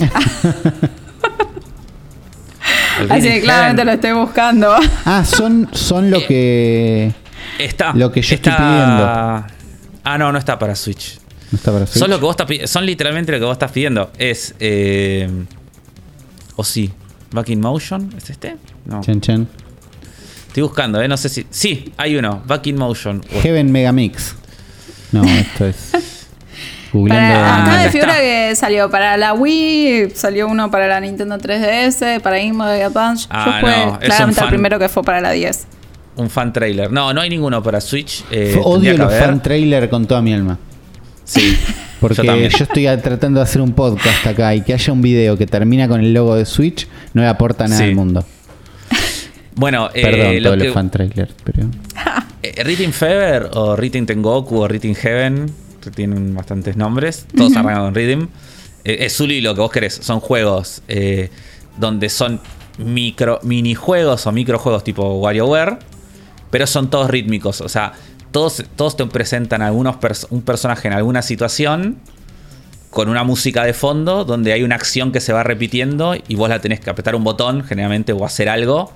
[3.10, 4.74] Así que claramente lo estoy buscando.
[5.04, 7.12] Ah, son, son lo que.
[7.58, 7.92] Está.
[7.92, 9.04] Lo que yo está- estoy pidiendo.
[10.04, 11.18] Ah, no, no está para Switch.
[11.56, 14.10] No está para Son, lo que vos estás son literalmente lo que vos estás pidiendo.
[14.18, 14.54] Es.
[14.60, 15.28] Eh,
[16.56, 16.92] o sí.
[17.30, 18.12] Back in Motion.
[18.16, 18.56] ¿Es este?
[18.84, 19.00] No.
[19.00, 19.48] Chan, chan.
[20.48, 21.08] Estoy buscando, ¿eh?
[21.08, 21.46] No sé si.
[21.50, 22.42] Sí, hay uno.
[22.46, 23.22] Back in Motion.
[23.42, 24.34] Heaven Megamix.
[25.12, 26.26] No, esto es.
[26.92, 28.20] Para, Ah, acá me figura está.
[28.22, 33.26] que salió para la Wii, salió uno para la Nintendo 3DS, para Game Boy Advance.
[33.30, 35.66] Ah, yo jugué no, claramente el primero que fue para la 10.
[36.16, 36.90] Un fan trailer.
[36.90, 38.24] No, no hay ninguno para Switch.
[38.30, 40.58] Eh, odio los fan trailer con toda mi alma.
[41.27, 41.55] Sí.
[42.01, 45.36] Porque yo yo, estoy tratando de hacer un podcast acá y que haya un video
[45.36, 47.89] que termina con el logo de Switch no le aporta nada Sí.
[47.89, 48.24] al mundo.
[49.55, 51.69] Bueno, eh, Perdón, lo todos que- los fan trailers, pero.
[52.43, 55.51] Eh, Rhythm Fever o Rhythm Tengoku o Rhythm Heaven,
[55.82, 58.28] que tienen bastantes nombres, todos arrancan con Rhythm.
[58.85, 61.31] Eh, es Zully lo que vos querés, son juegos eh,
[61.78, 62.39] donde son
[62.78, 65.78] micro minijuegos o microjuegos tipo WarioWare,
[66.51, 67.94] pero son todos rítmicos, o sea,
[68.32, 71.98] todos, todos te presentan algunos pers- un personaje en alguna situación
[72.90, 76.48] con una música de fondo donde hay una acción que se va repitiendo y vos
[76.48, 78.93] la tenés que apretar un botón generalmente o hacer algo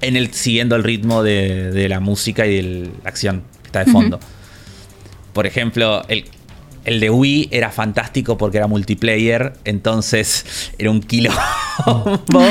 [0.00, 3.84] en el siguiendo el ritmo de, de la música y de la acción que está
[3.84, 4.20] de fondo.
[5.32, 6.24] Por ejemplo, el,
[6.84, 11.40] el de Wii era fantástico porque era multiplayer, entonces era un quilombo.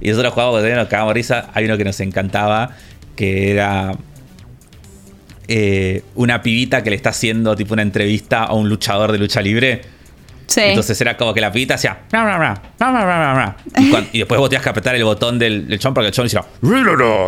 [0.00, 1.50] y nosotros jugábamos, nos cagábamos risa.
[1.54, 2.70] Hay uno que nos encantaba,
[3.16, 3.94] que era
[5.50, 9.40] eh, una pibita que le está haciendo tipo una entrevista a un luchador de lucha
[9.40, 9.80] libre.
[10.46, 10.60] Sí.
[10.62, 12.00] Entonces era como que la pibita hacía.
[14.12, 16.26] Y, después vos tenías que apretar el botón del, del chon para que el chon
[16.26, 16.44] hiciera.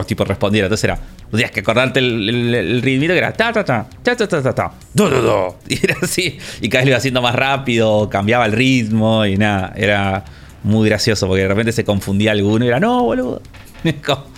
[0.06, 0.66] Tipo respondiera.
[0.66, 0.98] Entonces era.
[1.30, 3.32] Tenías que acordarte el, el, el ritmito que era.
[3.32, 5.58] Ta, ta, ta, ta, ta, ta, ta, ta, do, do, do.
[5.68, 6.38] Y era así.
[6.60, 9.72] Y cada vez lo iba haciendo más rápido, cambiaba el ritmo y nada.
[9.76, 10.24] Era
[10.62, 13.40] muy gracioso porque de repente se confundía alguno y era, no, boludo.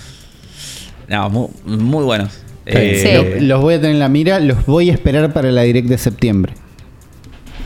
[1.09, 2.43] No, muy, muy buenos.
[2.67, 5.63] Eh, lo- Los voy a tener en la mira, los voy a esperar para la
[5.63, 6.55] direct de septiembre.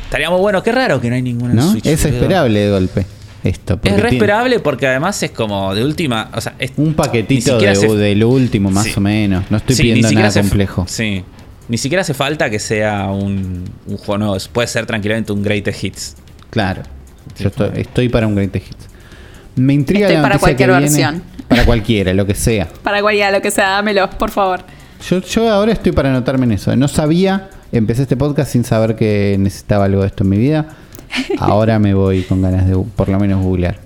[0.04, 0.62] Estaría muy bueno.
[0.62, 1.70] Qué raro que no hay ninguno en ¿No?
[1.72, 1.86] Switch.
[1.86, 3.06] Es esperable de golpe.
[3.44, 3.74] Esto.
[3.74, 6.30] Es re tiene esperable porque además es como de última.
[6.34, 8.94] O sea, es, Un paquetito de, hace- de lo último, más Sí.
[8.96, 9.44] o menos.
[9.50, 10.84] No estoy Sí, pidiendo nada hace- complejo.
[10.88, 11.22] Sí.
[11.68, 14.36] Ni siquiera hace falta que sea un, un juego nuevo.
[14.52, 16.16] Puede ser tranquilamente un Greatest Hits.
[16.50, 16.82] Claro.
[17.38, 18.86] Yo estoy, estoy para un Greatest Hits.
[19.56, 20.82] Me intriga Estoy la para que cualquier viene.
[20.82, 21.22] versión.
[21.48, 22.68] Para cualquiera, lo que sea.
[22.82, 24.60] Para cualquiera, lo que sea, dámelo, por favor.
[25.08, 26.74] Yo, yo ahora estoy para anotarme en eso.
[26.76, 30.68] No sabía, empecé este podcast sin saber que necesitaba algo de esto en mi vida.
[31.38, 33.78] Ahora me voy con ganas de por lo menos googlear.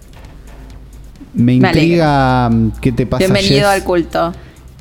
[1.35, 4.33] Me intriga mm, qué te pasa Bienvenido Jess, al culto.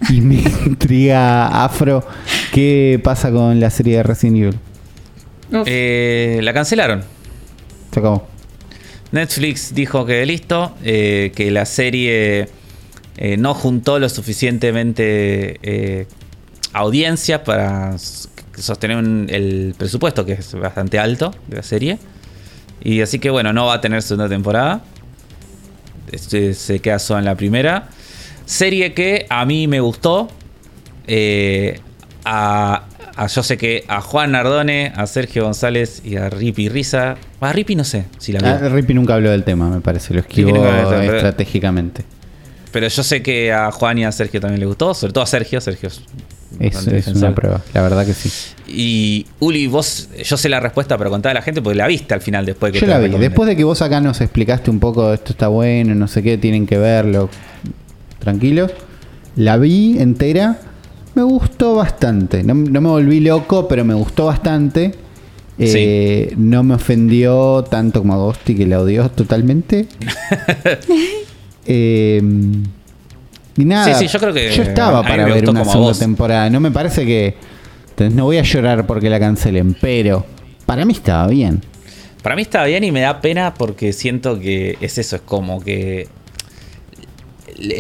[0.10, 0.36] y me
[0.66, 2.04] intriga Afro
[2.52, 4.60] qué pasa con la serie de Resident Evil.
[5.66, 7.04] Eh, la cancelaron.
[7.92, 8.28] Se acabó.
[9.12, 12.50] Netflix dijo que listo, eh, que la serie
[13.18, 16.06] eh, no juntó lo suficientemente eh,
[16.74, 17.98] audiencia para
[18.58, 21.98] sostener un- el presupuesto, que es bastante alto de la serie.
[22.82, 24.82] Y así que bueno, no va a tener segunda temporada.
[26.12, 27.90] Este, se queda solo en la primera.
[28.46, 30.28] Serie que a mí me gustó.
[31.08, 31.80] Eh,
[32.26, 32.84] a,
[33.16, 37.16] a- yo sé que a Juan Nardone, a Sergio González y a Ripi Risa.
[37.42, 38.40] A Ripi no sé si la.
[38.56, 40.14] Ah, Rippy nunca habló del tema, me parece.
[40.14, 42.04] Lo esquivó Rippy tema, estratégicamente.
[42.72, 44.94] Pero yo sé que a Juan y a Sergio también le gustó.
[44.94, 45.60] Sobre todo a Sergio.
[45.62, 46.02] Sergio es,
[46.60, 48.30] Es, una prueba, la verdad que sí.
[48.68, 52.14] Y Uli, vos, yo sé la respuesta, pero contá a la gente porque la viste
[52.14, 53.10] al final después que Yo te la vi.
[53.10, 56.38] Después de que vos acá nos explicaste un poco esto está bueno, no sé qué,
[56.38, 57.30] tienen que verlo.
[58.20, 58.72] Tranquilos.
[59.36, 60.60] La vi entera.
[61.16, 62.44] Me gustó bastante.
[62.44, 64.94] No, no me volví loco, pero me gustó bastante.
[65.60, 69.88] Eh, No me ofendió tanto como a Ghosty, que la odió totalmente.
[71.72, 72.20] Eh,
[73.66, 73.94] nada.
[73.94, 76.00] Sí, sí, yo creo que Yo estaba para ver una segunda vos.
[76.00, 76.50] temporada.
[76.50, 77.36] No me parece que.
[77.90, 80.26] entonces no voy a llorar porque la cancelen, pero
[80.66, 81.62] para mí estaba bien.
[82.22, 85.62] Para mí está bien y me da pena porque siento que es eso, es como
[85.62, 86.08] que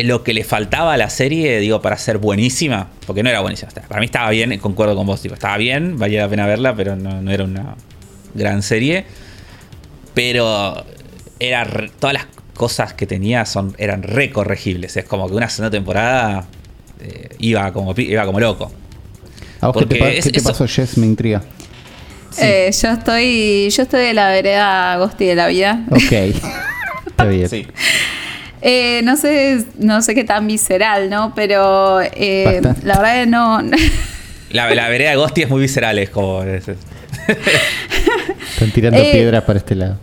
[0.03, 3.71] lo que le faltaba a la serie, digo, para ser buenísima, porque no era buenísima.
[3.87, 6.95] Para mí estaba bien, concuerdo con vos, digo, estaba bien, valía la pena verla, pero
[6.95, 7.75] no, no era una
[8.33, 9.05] gran serie.
[10.13, 10.83] Pero
[11.39, 12.25] era re- todas las
[12.59, 14.97] cosas que tenía son, eran recorregibles.
[14.97, 16.43] Es como que una segunda temporada
[16.99, 18.69] eh, iba, como, iba como loco.
[19.61, 20.97] ¿A vos qué te, Porque pa- es- qué te pasó, Jess?
[20.97, 21.41] Me intriga.
[22.37, 25.83] Eh, yo estoy yo estoy de la vereda Agosti de la vida.
[25.89, 26.11] Ok.
[27.07, 27.47] Está bien.
[27.49, 27.65] Sí.
[28.61, 31.33] Eh, no sé no sé qué tan visceral, ¿no?
[31.33, 33.61] Pero eh, la verdad que no...
[34.51, 36.41] La, la vereda de Ghosty es muy visceral, es como...
[36.43, 36.77] es- es-
[38.53, 39.97] Están tirando Eh, piedras para este lado.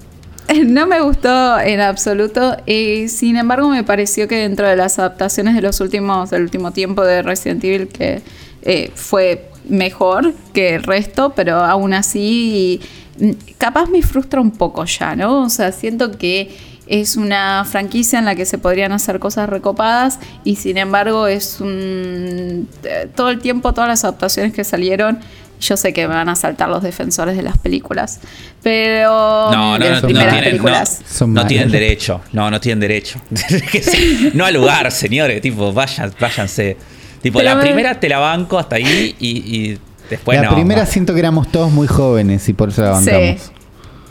[0.67, 2.57] No me gustó en absoluto.
[2.67, 6.73] Y sin embargo, me pareció que dentro de las adaptaciones de los últimos, del último
[6.73, 8.23] tiempo de Resident Evil, que
[8.63, 12.81] eh, fue mejor que el resto, pero aún así,
[13.19, 15.43] mm, capaz me frustra un poco ya, ¿no?
[15.43, 16.57] O sea, siento que
[16.87, 21.61] es una franquicia en la que se podrían hacer cosas recopadas y sin embargo es
[21.61, 25.19] un eh, todo el tiempo todas las adaptaciones que salieron
[25.61, 28.21] yo sé que me van a saltar los defensores de las películas
[28.63, 31.49] pero No, no, de las no, no tienen, películas no, Son no malas.
[31.49, 32.21] tienen derecho.
[32.33, 33.21] No, no tienen derecho.
[34.35, 35.41] No al lugar, señores.
[35.41, 36.77] Tipo, vayan, váyanse.
[37.23, 39.29] Tipo, Pero la me- primera te la banco hasta ahí y,
[39.71, 39.79] y
[40.11, 40.55] después la no.
[40.55, 40.87] primera va.
[40.87, 43.41] siento que éramos todos muy jóvenes y por eso la bancamos.
[43.41, 43.49] Sí,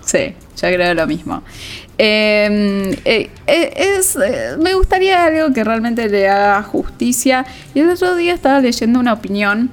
[0.06, 1.44] sí, yo creo lo mismo.
[1.98, 7.46] Eh, eh, eh, es, eh, me gustaría algo que realmente le haga justicia.
[7.74, 9.70] Y el otro día estaba leyendo una opinión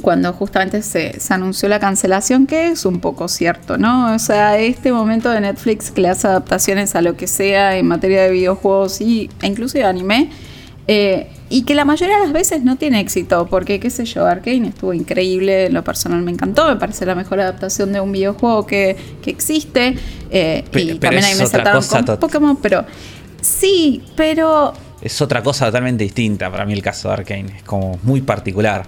[0.00, 4.14] cuando justamente se, se anunció la cancelación, que es un poco cierto, ¿no?
[4.14, 7.86] O sea, este momento de Netflix que le hace adaptaciones a lo que sea en
[7.86, 10.30] materia de videojuegos y, e incluso de anime,
[10.86, 14.26] eh, y que la mayoría de las veces no tiene éxito, porque qué sé yo,
[14.26, 18.12] Arkane estuvo increíble, en lo personal me encantó, me parece la mejor adaptación de un
[18.12, 19.96] videojuego que, que existe,
[20.30, 22.84] eh, y pero también ahí me saltaron con Pokémon, pero
[23.40, 27.58] sí, pero Es otra cosa totalmente distinta para mí el caso de Arkane.
[27.58, 28.86] Es como muy particular.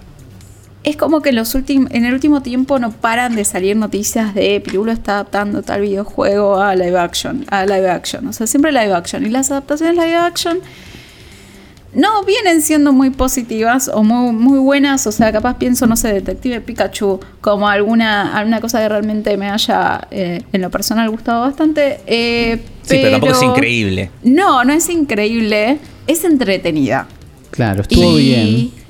[0.87, 4.35] Es como que en, los últimos, en el último tiempo no paran de salir noticias
[4.37, 8.29] de Pirulo está adaptando tal videojuego a live action, a live action.
[8.29, 9.27] O sea, siempre live action.
[9.27, 10.61] Y las adaptaciones live action
[11.93, 15.05] no vienen siendo muy positivas o muy, muy buenas.
[15.09, 19.51] O sea, capaz pienso, no sé, Detective Pikachu como alguna, alguna cosa que realmente me
[19.51, 21.99] haya, eh, en lo personal, gustado bastante.
[22.07, 24.11] Eh, Sí, pero tampoco es increíble.
[24.23, 25.79] No, no es increíble.
[26.07, 27.09] Es entretenida.
[27.51, 28.86] Claro, estuvo Y bien.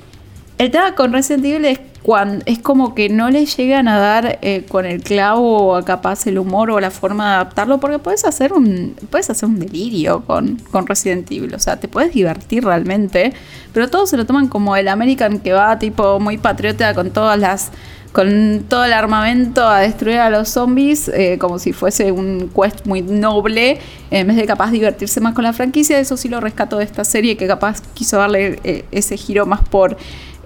[0.57, 4.39] El tema con Resident Evil es cuando es como que no le llegan a dar
[4.41, 8.25] eh, con el clavo o capaz el humor o la forma de adaptarlo porque puedes
[8.25, 12.63] hacer un puedes hacer un delirio con, con Resident Evil, o sea, te puedes divertir
[12.63, 13.33] realmente,
[13.71, 17.37] pero todos se lo toman como el American que va tipo muy patriota con todas
[17.37, 17.71] las
[18.13, 22.83] con todo el armamento a destruir a los zombies, eh, como si fuese un quest
[22.87, 23.79] muy noble,
[24.09, 25.99] en vez de capaz divertirse más con la franquicia.
[25.99, 29.61] Eso sí lo rescato de esta serie, que capaz quiso darle eh, ese giro más
[29.67, 29.97] por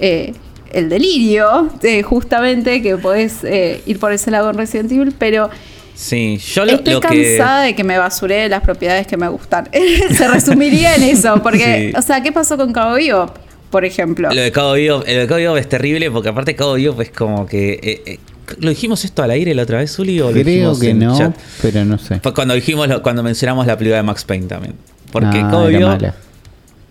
[0.02, 0.34] eh,
[0.74, 5.50] el delirio, eh, justamente, que podés eh, ir por ese lado en Resident Evil, pero
[5.94, 7.08] Sí, yo lo, estoy lo que.
[7.38, 9.70] cansada de que me basuré las propiedades que me gustan.
[10.18, 11.98] Se resumiría en eso, porque, Sí.
[11.98, 13.32] o sea, ¿qué pasó con Cabo Vivo,
[13.70, 14.30] por ejemplo?
[14.34, 17.12] Lo de Cabo Vivo, lo de Cabo Vivo es terrible porque aparte Cabo Vivo es
[17.12, 17.74] como que.
[17.84, 18.20] eh, eh,
[18.60, 20.20] ¿Lo dijimos esto al aire la otra vez, Uli?
[20.22, 21.36] O Creo que no, chat?
[21.62, 22.20] pero no sé.
[22.22, 24.74] Fue cuando dijimos lo- cuando mencionamos la película de Max Payne también.
[25.12, 25.90] Porque Ah, Cabo era Vivo.
[25.90, 26.16] mala.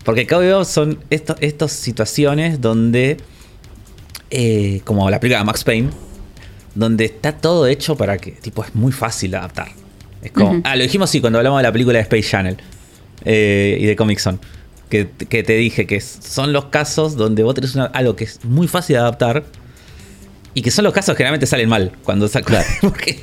[0.03, 3.17] Porque Vivo son estos, estas situaciones donde.
[4.29, 5.89] eh, como la película de Max Payne.
[6.73, 8.31] Donde está todo hecho para que.
[8.31, 9.69] Tipo, es muy fácil de adaptar.
[10.21, 10.61] Es como.
[10.63, 12.57] Ah, lo dijimos sí cuando hablamos de la película de Space Channel.
[13.25, 14.39] eh, y de Comic Zone.
[14.89, 18.43] que, que te dije, que son los casos donde vos tenés una- algo que es
[18.43, 19.43] muy fácil de adaptar
[20.53, 22.65] y que son los casos que generalmente salen mal cuando sacas.
[22.81, 23.19] Porque,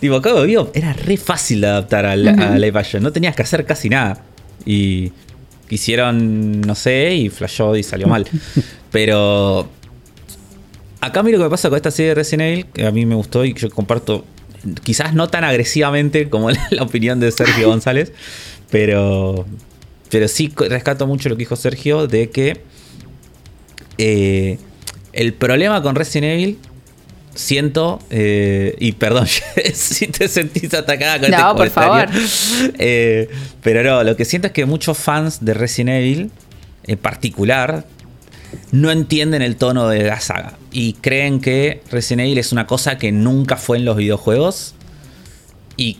[0.00, 3.34] tipo, Cowboy Bebop era re fácil de adaptar a, la- a live action, no tenías
[3.36, 4.22] que hacer casi nada.
[4.64, 5.12] Y
[5.72, 8.26] quisieron, no sé, y flashó y salió mal.
[8.90, 9.66] Pero
[11.00, 12.90] acá a mí lo que me pasa con esta serie de Resident Evil, que a
[12.90, 14.26] mí me gustó y que yo comparto,
[14.84, 18.12] quizás no tan agresivamente como la, la opinión de Sergio González,
[18.70, 19.46] pero,
[20.10, 22.60] pero sí rescato mucho lo que dijo Sergio de que
[23.96, 24.58] eh,
[25.14, 26.58] el problema con Resident Evil,
[27.34, 29.26] siento, eh, y perdón
[29.74, 32.20] si te sentís atacada con No, este por comentario,
[32.78, 33.28] eh,
[33.62, 36.30] pero no, lo que siento es que muchos fans de Resident Evil,
[36.84, 37.86] en particular,
[38.70, 42.98] no entienden el tono de la saga y creen que Resident Evil es una cosa
[42.98, 44.74] que nunca fue en los videojuegos
[45.76, 45.98] y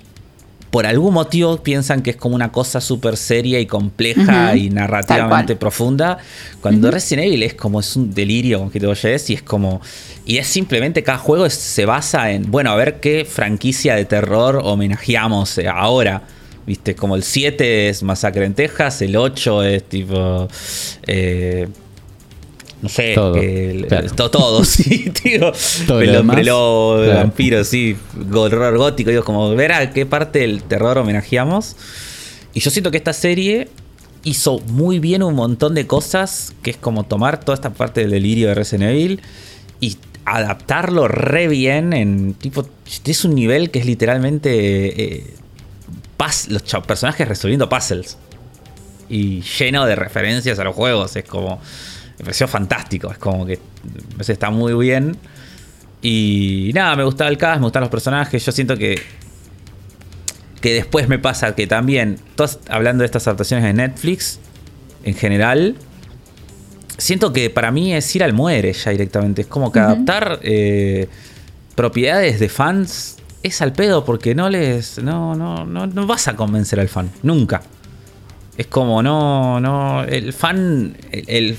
[0.73, 5.55] por algún motivo piensan que es como una cosa súper seria y compleja y narrativamente
[5.55, 6.19] profunda
[6.61, 9.81] cuando Resident Evil es como es un delirio con que te oyes y es como
[10.27, 14.05] y es simplemente cada juego es- se basa en bueno a ver qué franquicia de
[14.07, 16.23] terror homenajeamos eh, ahora.
[16.67, 20.49] Viste como el 7 es Masacre en Texas el 8 es tipo
[21.07, 21.69] eh,
[22.83, 24.11] no sé, Todo, el- claro.
[24.11, 25.53] to- todo, sí, tío.
[25.87, 27.19] Todo lo el hombre demás, lobo, claro.
[27.21, 27.97] vampiro, sí,
[28.35, 31.77] horror gótico, digo, como ver a qué parte del terror homenajeamos.
[32.55, 33.69] Y yo siento que esta serie
[34.25, 38.11] hizo muy bien un montón de cosas, que es como tomar toda esta parte del
[38.11, 39.21] delirio de Resident Evil
[39.81, 42.65] y adaptarlo re bien en tipo,
[43.05, 45.27] es un nivel que es literalmente eh,
[46.17, 48.17] paz- los personajes resolviendo puzzles
[49.09, 51.17] y lleno de referencias a los juegos.
[51.17, 51.61] Es como.
[52.23, 53.11] Me pareció fantástico.
[53.11, 53.59] Es como que.
[54.21, 55.17] Está muy bien.
[56.01, 58.47] Y nada, me gustaba el cast, me gustan los personajes.
[58.47, 59.03] Yo siento que.
[60.61, 62.21] Que después me pasa que también.
[62.37, 64.39] Todas, hablando de estas adaptaciones de Netflix.
[65.03, 65.75] En general.
[66.97, 69.43] Siento que para mí es ir al muere ya directamente.
[69.43, 71.09] Es como que adaptar eh,
[71.75, 75.03] propiedades de fans es al pedo porque no les.
[75.03, 77.11] No, no, no, no vas a convencer al fan.
[77.25, 77.63] Nunca.
[78.57, 80.05] Es como no, no.
[80.05, 80.97] El fan.
[81.11, 81.59] El, el,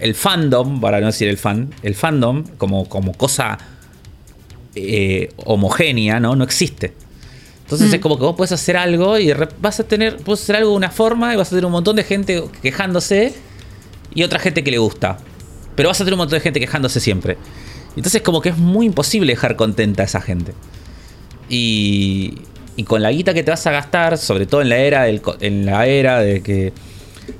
[0.00, 3.58] el fandom, para no decir el fan, el fandom, como, como cosa
[4.74, 6.36] eh, homogénea, ¿no?
[6.36, 6.92] No existe.
[7.64, 7.94] Entonces Mm.
[7.94, 10.16] es como que vos puedes hacer algo y vas a tener.
[10.18, 13.34] Puedes hacer algo de una forma y vas a tener un montón de gente quejándose
[14.14, 15.18] y otra gente que le gusta.
[15.76, 17.36] Pero vas a tener un montón de gente quejándose siempre.
[17.96, 20.52] Entonces como que es muy imposible dejar contenta a esa gente.
[21.48, 22.38] Y,
[22.76, 25.20] y con la guita que te vas a gastar, sobre todo en la era del,
[25.40, 26.72] en la era de que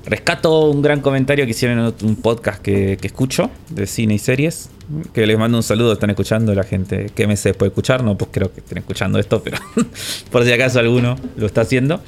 [0.05, 4.19] rescato un gran comentario que hicieron en un podcast que, que escucho de cine y
[4.19, 4.71] series.
[5.13, 8.19] Que les mando un saludo, están escuchando la gente que me se puede escuchar, no
[8.19, 9.59] pues creo que estén escuchando esto, pero
[10.31, 12.01] por si acaso alguno lo está haciendo.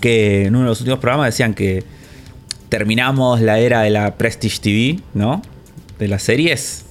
[0.00, 1.84] Que en uno de los últimos programas decían que
[2.68, 5.42] terminamos la era de la Prestige TV, ¿no?
[5.98, 6.84] De las series.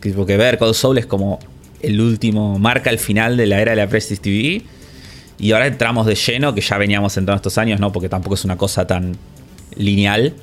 [0.00, 1.38] Que, porque ver Cold Soul es como
[1.82, 4.62] el último, marca el final de la era de la Prestige TV.
[5.38, 7.92] Y ahora entramos de lleno, que ya veníamos entrando estos años, ¿no?
[7.92, 9.16] Porque tampoco es una cosa tan
[9.76, 10.34] lineal.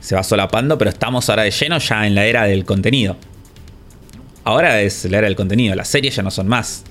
[0.00, 3.16] Se va solapando, pero estamos ahora de lleno ya en la era del contenido.
[4.44, 5.74] Ahora es la era del contenido.
[5.74, 6.84] Las series ya no son más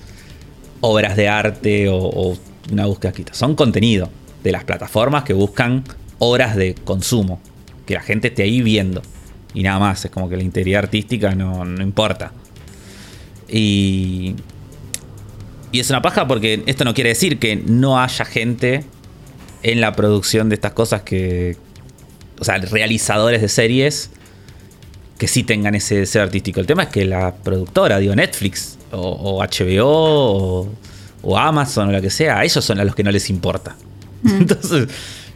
[0.80, 2.36] obras de arte o,
[2.70, 3.34] una búsqueda quita.
[3.34, 4.10] Son contenido
[4.44, 5.84] de las plataformas que buscan
[6.18, 7.40] horas de consumo.
[7.86, 9.00] Que la gente esté ahí viendo.
[9.54, 10.04] Y nada más.
[10.04, 12.32] Es como que la integridad artística no, no importa.
[13.48, 14.36] Y.
[15.72, 18.84] Y es una paja porque esto no quiere decir que no haya gente
[19.62, 21.56] en la producción de estas cosas que.
[22.38, 24.10] O sea, realizadores de series
[25.18, 26.60] que sí tengan ese deseo artístico.
[26.60, 30.68] El tema es que la productora, digo, Netflix o, o HBO o,
[31.22, 33.76] o Amazon o lo que sea, a ellos son a los que no les importa.
[34.24, 34.88] Entonces,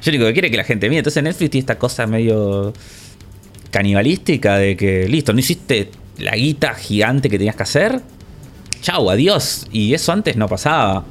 [0.02, 0.98] yo lo único que quiero es que la gente mire.
[0.98, 2.72] Entonces Netflix tiene esta cosa medio
[3.70, 8.00] canibalística de que, listo, no hiciste la guita gigante que tenías que hacer.
[8.82, 9.66] Chau, adiós.
[9.72, 11.04] Y eso antes no pasaba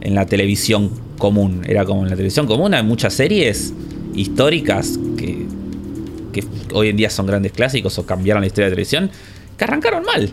[0.00, 1.62] en la televisión común.
[1.68, 3.74] Era como en la televisión común hay muchas series
[4.14, 5.46] históricas que,
[6.32, 9.10] que hoy en día son grandes clásicos o cambiaron la historia de la televisión,
[9.58, 10.32] que arrancaron mal.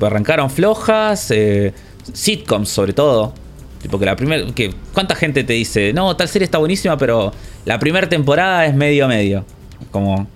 [0.00, 1.72] Arrancaron flojas, eh,
[2.12, 3.32] sitcoms sobre todo.
[3.80, 4.44] Tipo que la primera.
[4.52, 7.32] Que, ¿Cuánta gente te dice, no, tal serie está buenísima, pero
[7.64, 9.44] la primera temporada es medio medio?
[9.90, 10.26] Como.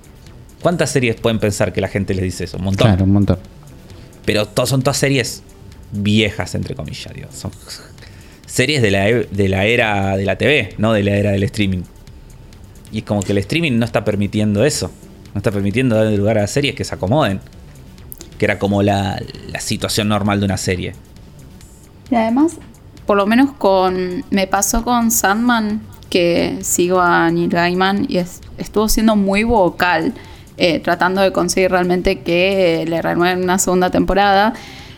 [0.62, 2.58] ¿Cuántas series pueden pensar que la gente les dice eso?
[2.58, 2.86] Un montón.
[2.86, 3.38] Claro, un montón.
[4.26, 5.42] Pero to- son todas series
[5.92, 7.28] viejas, entre comillas, digo.
[7.32, 7.50] Son
[8.46, 11.42] series de la, e- de la era de la TV, no de la era del
[11.44, 11.82] streaming.
[12.92, 14.90] Y es como que el streaming no está permitiendo eso.
[15.34, 17.40] No está permitiendo darle lugar a series que se acomoden.
[18.38, 19.20] Que era como la,
[19.52, 20.94] la situación normal de una serie.
[22.10, 22.54] Y además,
[23.06, 24.24] por lo menos con.
[24.30, 30.14] Me pasó con Sandman, que sigo a Neil Gaiman y es- estuvo siendo muy vocal,
[30.56, 34.54] eh, tratando de conseguir realmente que le renueven una segunda temporada.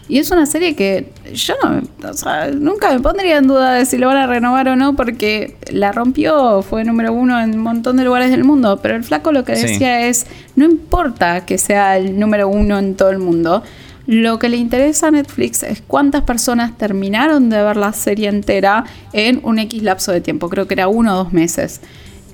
[0.08, 3.86] Y es una serie que yo no, o sea, nunca me pondría en duda de
[3.86, 7.60] si lo van a renovar o no, porque la rompió, fue número uno en un
[7.62, 8.80] montón de lugares del mundo.
[8.82, 9.62] Pero el flaco lo que Sí.
[9.68, 13.62] decía es, no importa que sea el número uno en todo el mundo,
[14.06, 18.84] lo que le interesa a Netflix es cuántas personas terminaron de ver la serie entera
[19.12, 21.80] en un X lapso de tiempo, creo que era uno o dos meses.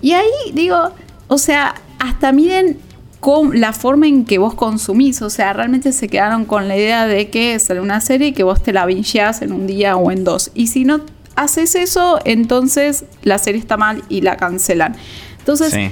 [0.00, 0.92] Y ahí digo,
[1.28, 2.78] o sea, hasta miden
[3.20, 7.06] con la forma en que vos consumís, o sea, realmente se quedaron con la idea
[7.06, 10.10] de que es una serie y que vos te la bingeás en un día o
[10.12, 10.50] en dos.
[10.54, 11.00] Y si no
[11.34, 14.94] haces eso, entonces la serie está mal y la cancelan.
[15.38, 15.90] Entonces, Sí.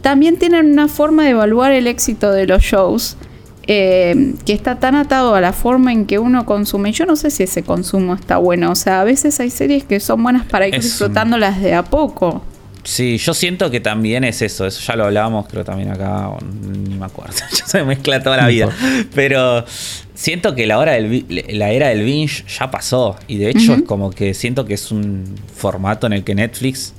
[0.00, 3.16] también tienen una forma de evaluar el éxito de los shows
[3.66, 6.90] eh, que está tan atado a la forma en que uno consume.
[6.92, 8.72] Yo no sé si ese consumo está bueno.
[8.72, 11.84] O sea, a veces hay series que son buenas para ir Es disfrutándolas de a
[11.84, 12.42] poco.
[12.90, 16.96] Sí, yo siento que también es eso, eso ya lo hablábamos creo también acá, ni
[16.96, 18.68] me acuerdo, ya se me mezcla toda la vida,
[19.14, 19.64] pero
[20.12, 23.82] siento que la, hora del, la era del binge ya pasó y de hecho es
[23.82, 26.92] como que siento que es un formato en el que Netflix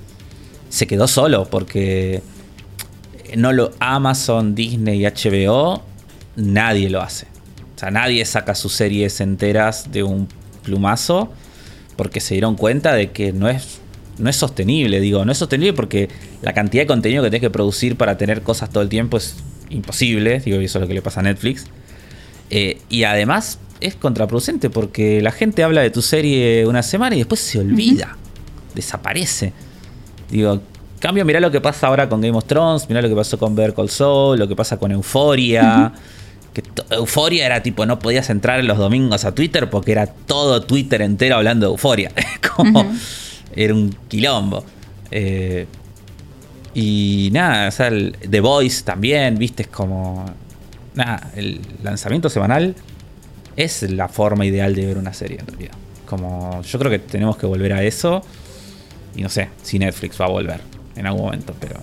[0.69, 2.23] se quedó solo porque
[3.35, 5.83] no lo Amazon, Disney y HBO
[6.37, 7.27] nadie lo hace.
[7.75, 10.29] O sea, nadie saca sus series enteras de un
[10.63, 11.33] plumazo
[11.97, 13.80] porque se dieron cuenta de que no es,
[14.17, 14.99] no es sostenible.
[14.99, 16.09] Digo, no es sostenible porque
[16.41, 19.37] la cantidad de contenido que tenés que producir para tener cosas todo el tiempo es
[19.69, 20.39] imposible.
[20.39, 21.65] Digo, y eso es lo que le pasa a Netflix.
[22.49, 27.19] Eh, y además es contraproducente porque la gente habla de tu serie una semana y
[27.19, 28.17] después se olvida.
[28.75, 29.53] Desaparece.
[30.29, 30.61] Digo,
[30.99, 33.55] cambio, mirá lo que pasa ahora con Game of Thrones, mirá lo que pasó con
[33.55, 35.91] Better Call Saul, lo que pasa con Euphoria.
[36.53, 40.61] Que Euforia era tipo, no podías entrar en los domingos a Twitter porque era todo
[40.61, 42.11] Twitter entero hablando de Euforia.
[42.55, 42.93] Como.
[43.55, 44.63] Era un quilombo.
[45.09, 45.65] Eh,
[46.73, 50.25] y nada, o sea, el The Voice también, viste, es como.
[50.93, 52.75] Nada, el lanzamiento semanal
[53.55, 55.73] es la forma ideal de ver una serie en realidad.
[56.05, 58.21] Como yo creo que tenemos que volver a eso.
[59.15, 60.61] Y no sé si Netflix va a volver
[60.95, 61.75] en algún momento, pero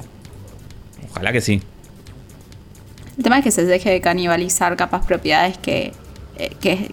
[1.10, 1.62] ojalá que sí.
[3.16, 5.92] El tema es que se deje de canibalizar capas propiedades que,
[6.36, 6.90] eh, que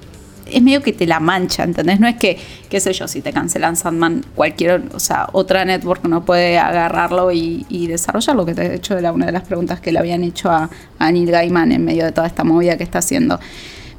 [0.52, 2.00] es medio que te la mancha, ¿entendés?
[2.00, 2.38] No es que,
[2.70, 7.32] qué sé yo, si te cancelan Sandman, cualquier, o sea, otra network no puede agarrarlo
[7.32, 10.52] y, y desarrollarlo, que de hecho era una de las preguntas que le habían hecho
[10.52, 13.40] a, a Neil Gaiman en medio de toda esta movida que está haciendo.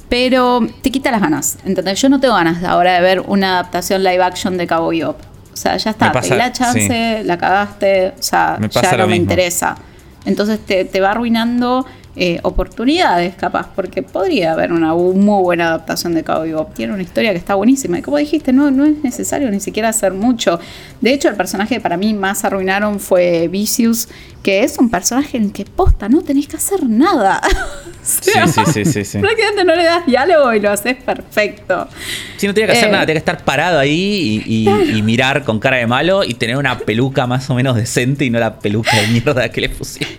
[0.08, 2.00] Pero te quita las ganas, ¿entendés?
[2.00, 5.18] Yo no tengo ganas ahora de ver una adaptación live action de Cowboy Bebop.
[5.52, 8.56] O sea, ya está, pasa- te di la chance, la cagaste, o sea,
[8.92, 9.76] ya no me interesa.
[10.24, 11.86] Entonces te, te va arruinando
[12.16, 16.74] eh, oportunidades, capaz, porque podría haber una muy buena adaptación de Cowboy Bebop.
[16.74, 17.98] Tiene una historia que está buenísima.
[17.98, 20.58] Y como dijiste, no, no es necesario ni siquiera hacer mucho.
[21.00, 24.08] De hecho, el personaje que para mí más arruinaron fue Vicious,
[24.42, 27.40] que es un personaje en que posta, no tenés que hacer nada.
[28.06, 29.18] O Sí, sea, sí, sí, sí, sí.
[29.18, 31.88] Prácticamente no le das diálogo y lo haces perfecto.
[32.36, 32.92] Sí, no tenía que hacer Eh.
[32.92, 36.34] nada, tenía que estar parado ahí y, y- y mirar con cara de malo y
[36.34, 39.70] tener una peluca más o menos decente y no la peluca de mierda que le
[39.70, 40.14] pusieron.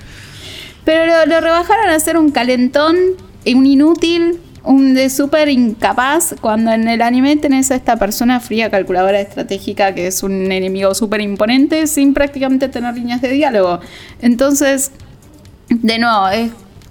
[0.87, 2.95] Pero lo, rebajaron a ser un calentón,
[3.43, 8.39] y un inútil, un de súper incapaz, cuando en el anime tenés a esta persona
[8.39, 13.81] fría, calculadora estratégica, que es un enemigo súper imponente, sin prácticamente tener líneas de diálogo.
[14.21, 14.91] Entonces,
[15.67, 16.29] de nuevo,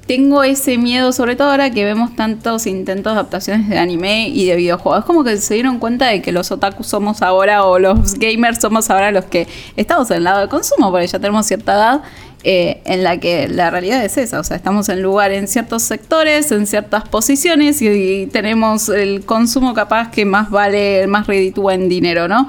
[0.06, 4.44] tengo ese miedo, sobre todo ahora que vemos tantos intentos de adaptaciones de anime y
[4.44, 5.00] de videojuegos.
[5.00, 8.60] Es como que se dieron cuenta de que los otakus somos ahora, o los gamers
[8.60, 12.02] somos ahora los que estamos en el lado de consumo, porque ya tenemos cierta edad.
[12.48, 15.82] Eh, en la que la realidad es esa, o sea, estamos en lugar en ciertos
[15.82, 21.74] sectores, en ciertas posiciones y, y tenemos el consumo capaz que más vale, más reditúa
[21.74, 22.46] en dinero, ¿no?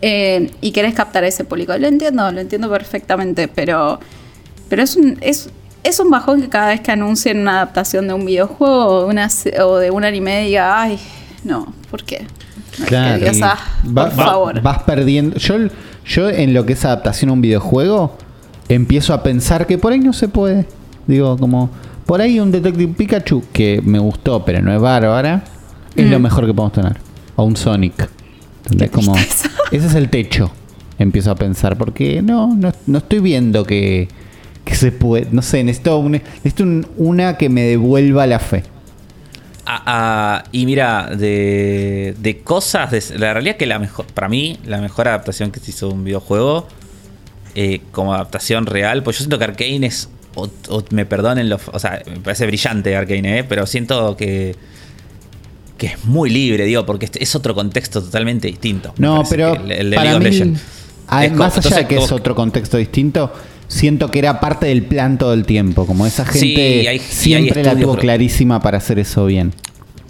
[0.00, 1.76] Eh, y querés captar a ese público.
[1.76, 3.98] Lo entiendo, lo entiendo perfectamente, pero,
[4.68, 5.50] pero es un, es,
[5.82, 9.06] es un bajón que cada vez que anuncien una adaptación de un videojuego o de,
[9.10, 9.28] una,
[9.64, 11.00] o de un anime diga, ay,
[11.42, 12.26] no, ¿por qué?
[12.86, 13.18] Claro.
[13.24, 14.60] Que digas, "Ah, va- por va- favor.
[14.62, 15.36] Vas perdiendo.
[15.36, 15.56] Yo,
[16.06, 18.16] yo en lo que es adaptación a un videojuego,
[18.68, 20.66] empiezo a pensar que por ahí no se puede.
[21.06, 21.70] Digo, como,
[22.06, 25.44] por ahí un Detective Pikachu que me gustó, pero no es bárbara,
[25.96, 26.22] es lo Mm.
[26.22, 26.96] mejor que podemos tener.
[27.36, 28.08] O un Sonic.
[28.64, 28.90] ¿Entendés?
[28.90, 29.14] Qué Como,
[29.72, 30.50] ese es el techo.
[30.98, 34.08] Empiezo a pensar, porque no, no, no estoy viendo que,
[34.64, 35.26] que se puede.
[35.32, 38.62] No sé, necesito, un- necesito un- una que me devuelva la fe.
[39.64, 44.58] Ah, ah, y mira, de, de cosas, de- la realidad que la mejor, para mí,
[44.66, 46.66] la mejor adaptación que se hizo de un videojuego,
[47.54, 51.60] eh, como adaptación real, pues yo siento que Arkane es, o, o me perdonen, los,
[51.72, 54.56] o sea, me parece brillante Arkane, eh, pero siento que,
[55.78, 58.94] que es muy libre, digo, porque es- otro contexto totalmente distinto.
[58.98, 60.60] No, pero el, el de para League of mí, Legends.
[61.22, 63.32] Es como- más allá de que es otro contexto distinto,
[63.68, 65.86] siento que era parte del plan todo el tiempo.
[65.86, 66.38] Como esa gente
[66.80, 69.52] hay- hay siempre la tuvo clarísima para hacer eso bien.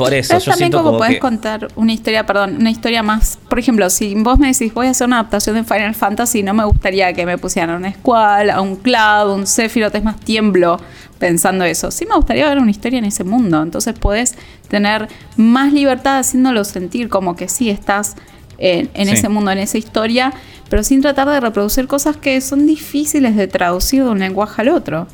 [0.04, 1.18] Por eso, Pero yo también siento como como podés que...
[1.20, 3.38] contar una historia, perdón, una historia más.
[3.48, 6.54] Por ejemplo, si vos me decís voy a hacer una adaptación de Final Fantasy, no
[6.54, 10.18] me gustaría que me pusieran a un Squall, a un Cloud, un Sephiroth, es más
[10.20, 10.78] tiemblo
[11.18, 11.90] pensando eso.
[11.90, 13.62] Sí me gustaría ver una historia en ese mundo.
[13.62, 14.34] Entonces podés
[14.68, 18.16] tener más libertad haciéndolo sentir como que sí estás
[18.58, 19.14] en, en Sí.
[19.14, 20.32] ese mundo, en esa historia,
[20.68, 24.68] pero sin tratar de reproducir cosas que son difíciles de traducir de un lenguaje al
[24.70, 25.06] otro.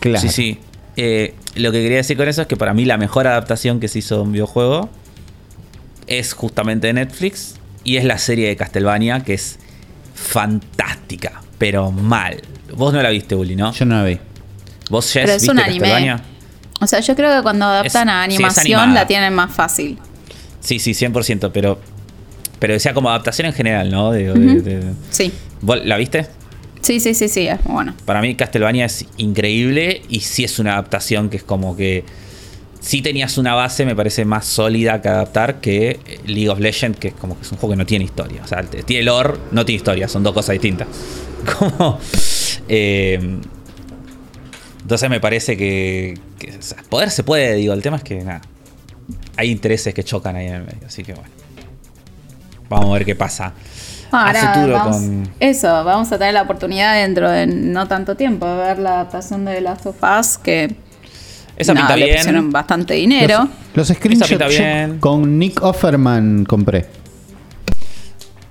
[0.00, 0.20] Claro.
[0.20, 0.58] Sí, sí.
[1.00, 3.86] Eh, lo que quería decir con eso es que para mí la mejor adaptación que
[3.86, 4.90] se hizo de un videojuego
[6.08, 7.54] es justamente de Netflix
[7.84, 9.60] y es la serie de Castlevania que es
[10.14, 12.42] fantástica, pero mal.
[12.74, 13.72] Vos no la viste, Uli, ¿no?
[13.72, 14.18] Yo no la vi.
[14.90, 15.78] ¿Vos, es viste un anime.
[15.88, 16.20] Castlevania?
[16.80, 19.98] O sea, yo creo que cuando adaptan Es- a animación la tienen más fácil.
[20.60, 21.78] Sí, sí, 100%, pero...
[22.58, 24.10] Pero decía como adaptación en general, ¿no?
[24.10, 24.62] De- de- Ujú.
[24.62, 25.32] de- Sí.
[25.60, 26.26] ¿Vos ¿La viste?
[26.80, 27.94] Sí, sí, sí, sí, es muy bueno.
[28.04, 32.04] Para mí Castlevania es increíble y sí es una adaptación que es como que...
[32.80, 37.08] Sí tenías una base, me parece, más sólida que adaptar que League of Legends, que
[37.08, 38.40] es como que es un juego que no tiene historia.
[38.44, 40.86] O sea, tiene lore, no tiene historia, son dos cosas distintas.
[41.58, 41.98] Como...
[42.68, 43.40] eh,
[44.88, 46.14] entonces me parece que,
[46.88, 48.40] poder se puede, digo, el tema es que nada,
[49.36, 51.28] hay intereses que chocan ahí en el medio, así que bueno.
[52.70, 53.52] Vamos a ver qué pasa.
[54.12, 55.30] A Ahora, futuro vamos- con...
[55.40, 59.44] Eso, vamos a tener la oportunidad dentro de no tanto tiempo de ver la adaptación
[59.44, 60.74] de Last of Us, que
[61.56, 62.50] Esa nada, pinta le bien.
[62.50, 63.48] bastante dinero.
[63.74, 66.86] Los screenshots con Nick Offerman compré.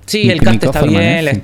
[0.06, 1.12] Sí, Nick- el cast Nick está Offerman, bien.
[1.18, 1.22] ¿eh?
[1.22, 1.42] la- Sí.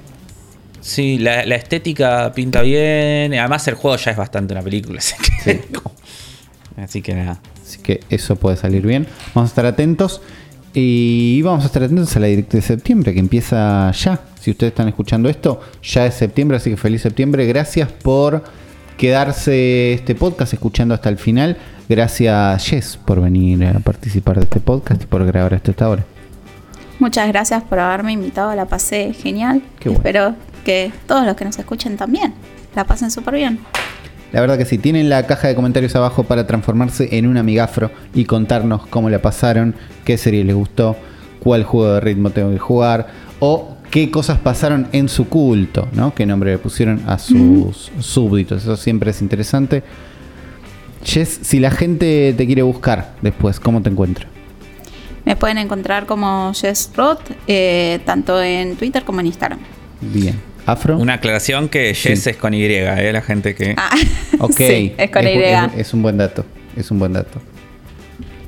[0.81, 3.35] sí, la, la estética pinta bien.
[3.35, 4.99] Además, el juego ya es bastante una película.
[5.01, 5.65] Así que,
[6.83, 7.41] así que nada.
[7.63, 9.07] Así que eso puede salir bien.
[9.35, 10.21] Vamos a estar atentos.
[10.77, 14.21] Y vamos a estar atentos a la directa de septiembre, que empieza ya.
[14.41, 17.47] Si ustedes están escuchando esto, ya es septiembre, así que feliz septiembre.
[17.47, 18.43] Gracias por
[18.99, 21.57] quedarse este podcast escuchando hasta el final.
[21.89, 26.05] Gracias, Jess, por venir a participar de este podcast y por grabar hasta esta hora.
[26.99, 29.63] Muchas gracias por haberme invitado, la pasé genial.
[29.79, 29.99] Qué bueno.
[29.99, 32.35] Espero que todos los que nos escuchen también
[32.75, 33.61] la pasen súper bien.
[34.35, 37.93] La verdad que sí, tienen la caja de comentarios abajo para transformarse en un amigafro
[38.17, 40.97] y contarnos cómo la pasaron, qué serie les gustó,
[41.39, 43.07] cuál juego de ritmo tengo que jugar
[43.39, 46.17] o qué cosas pasaron en su culto, ¿no?
[46.17, 48.65] Qué nombre le pusieron a sus súbditos.
[48.65, 49.85] Eso siempre es interesante.
[51.05, 54.27] Jess, si la gente te quiere buscar después, ¿cómo te encuentra?
[55.25, 59.61] Me pueden encontrar como Jess Roth, eh, tanto en Twitter como en Instagram.
[60.01, 60.54] Bien.
[60.67, 60.99] Afro.
[60.99, 62.31] Una aclaración que Jess Sí.
[62.31, 63.11] es con Y, ¿eh?
[63.13, 63.75] La gente que.
[63.77, 63.91] Ah,
[64.39, 64.55] Ok.
[64.57, 65.31] sí, es con Y.
[65.43, 66.45] es- es un buen dato.
[66.77, 67.41] Es un buen dato.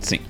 [0.01, 0.21] Sí.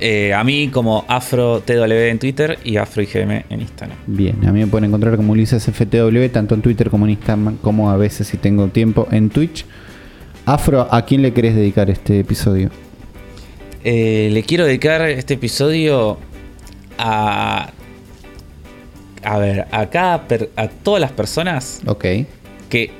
[0.00, 3.96] Eh, a mí como Afro TW en Twitter y Afro IGM en Instagram.
[4.06, 7.56] Bien, a mí me pueden encontrar como Ulises FTW, tanto en Twitter como en Instagram,
[7.58, 9.64] como a veces si tengo tiempo en Twitch.
[10.44, 12.70] Afro, ¿a quién le querés dedicar este episodio?
[13.84, 16.18] Eh, le quiero dedicar este episodio
[16.98, 17.70] a.
[19.28, 22.04] A ver, a cada per- a todas las personas Ok.
[22.70, 22.90] que,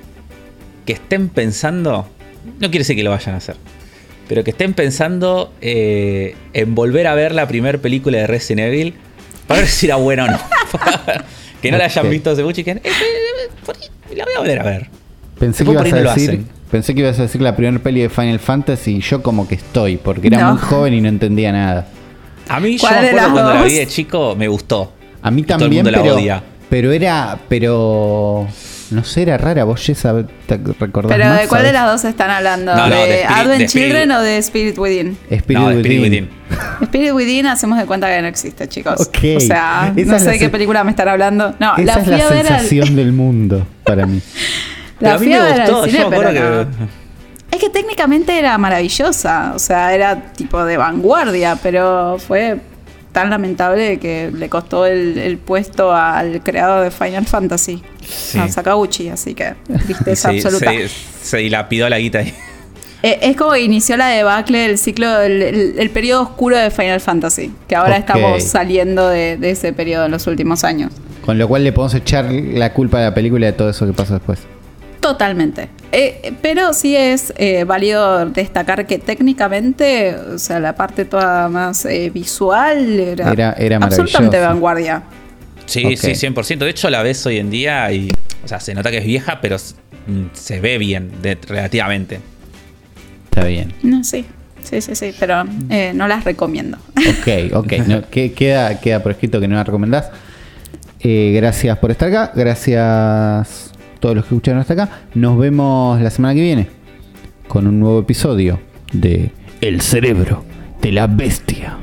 [0.84, 2.08] que estén pensando,
[2.44, 3.54] no quiere decir que lo vayan a hacer,
[4.28, 8.94] pero que estén pensando eh, en volver a ver la primera película de Resident Evil
[9.46, 10.38] para ver si era buena o no.
[11.62, 14.60] que no la hayan visto hace mucho y que eh, eh, la voy a volver
[14.60, 14.86] a ver.
[15.38, 18.08] Pensé que, Después ibas a decir, pensé que ibas a decir la primera peli de
[18.08, 20.52] Final Fantasy y yo como que estoy, porque era No.
[20.54, 21.86] muy joven y no entendía nada.
[22.48, 24.92] A mí yo ¿Cuál me acuerdo cuando la vi de chico, me gustó.
[25.26, 26.42] A mí Y todo el también, mundo la pero, odia.
[26.70, 28.46] pero era, pero
[28.90, 29.64] no sé, era rara.
[29.64, 32.74] Vos Jess, sab- te recordás Pero más, ¿de cuál de las dos están hablando?
[32.76, 35.18] No, no, ¿De, de Spirit- Advent de Children o de Spirit Within?
[35.30, 35.80] Spirit no, Within.
[35.80, 36.30] Spirit Within.
[36.82, 39.00] Spirit Within hacemos de cuenta que no existe, chicos.
[39.00, 39.18] Ok.
[39.36, 41.54] O sea, Esa no sé de qué película me están hablando.
[41.58, 44.20] No, Esa la es la al, sensación del mundo para mí.
[44.98, 46.70] Pero la a mí me gustó, cine, yo me pero acuerdo no.
[46.70, 47.56] que...
[47.56, 52.58] Es que técnicamente era maravillosa, o sea, era tipo de vanguardia, pero fue
[53.16, 58.38] tan lamentable que le costó el, el puesto al creador de Final Fantasy, Sí.
[58.38, 59.54] a Sakaguchi, así que
[59.86, 60.70] tristeza se, absoluta.
[60.70, 60.88] se,
[61.22, 62.34] se dilapidó la guita ahí.
[63.02, 66.70] Eh, Es como que inició la debacle del ciclo, el, el- el periodo oscuro de
[66.70, 70.92] Final Fantasy, que ahora estamos saliendo de, de ese periodo en los últimos años.
[71.24, 73.94] Con lo cual le podemos echar la culpa a la película de todo eso que
[73.94, 74.40] pasó después.
[75.00, 75.68] Totalmente.
[75.98, 81.86] Eh, pero sí es eh, válido destacar que técnicamente, o sea, la parte toda más
[81.86, 85.02] eh, visual era, Era- era absolutamente vanguardia.
[85.64, 85.96] Sí, Ok.
[85.96, 86.58] sí, 100%.
[86.58, 88.10] De hecho, la ves hoy en día y.
[88.44, 92.20] O sea, se nota que es vieja, pero mm, se ve bien, de- relativamente.
[93.30, 93.72] Está bien.
[93.82, 94.26] No, sí,
[94.62, 96.76] sí, sí, sí, pero eh, no las recomiendo.
[96.96, 97.72] Ok, ok.
[97.86, 100.10] No, que- queda, queda por escrito que no la recomendás.
[101.00, 102.32] Eh, gracias por estar acá.
[102.34, 104.88] Gracias todos los que escucharon hasta acá.
[105.14, 106.68] Nos vemos la semana que viene
[107.48, 108.58] con un nuevo episodio
[108.92, 110.44] de El cerebro
[110.80, 111.78] de la bestia.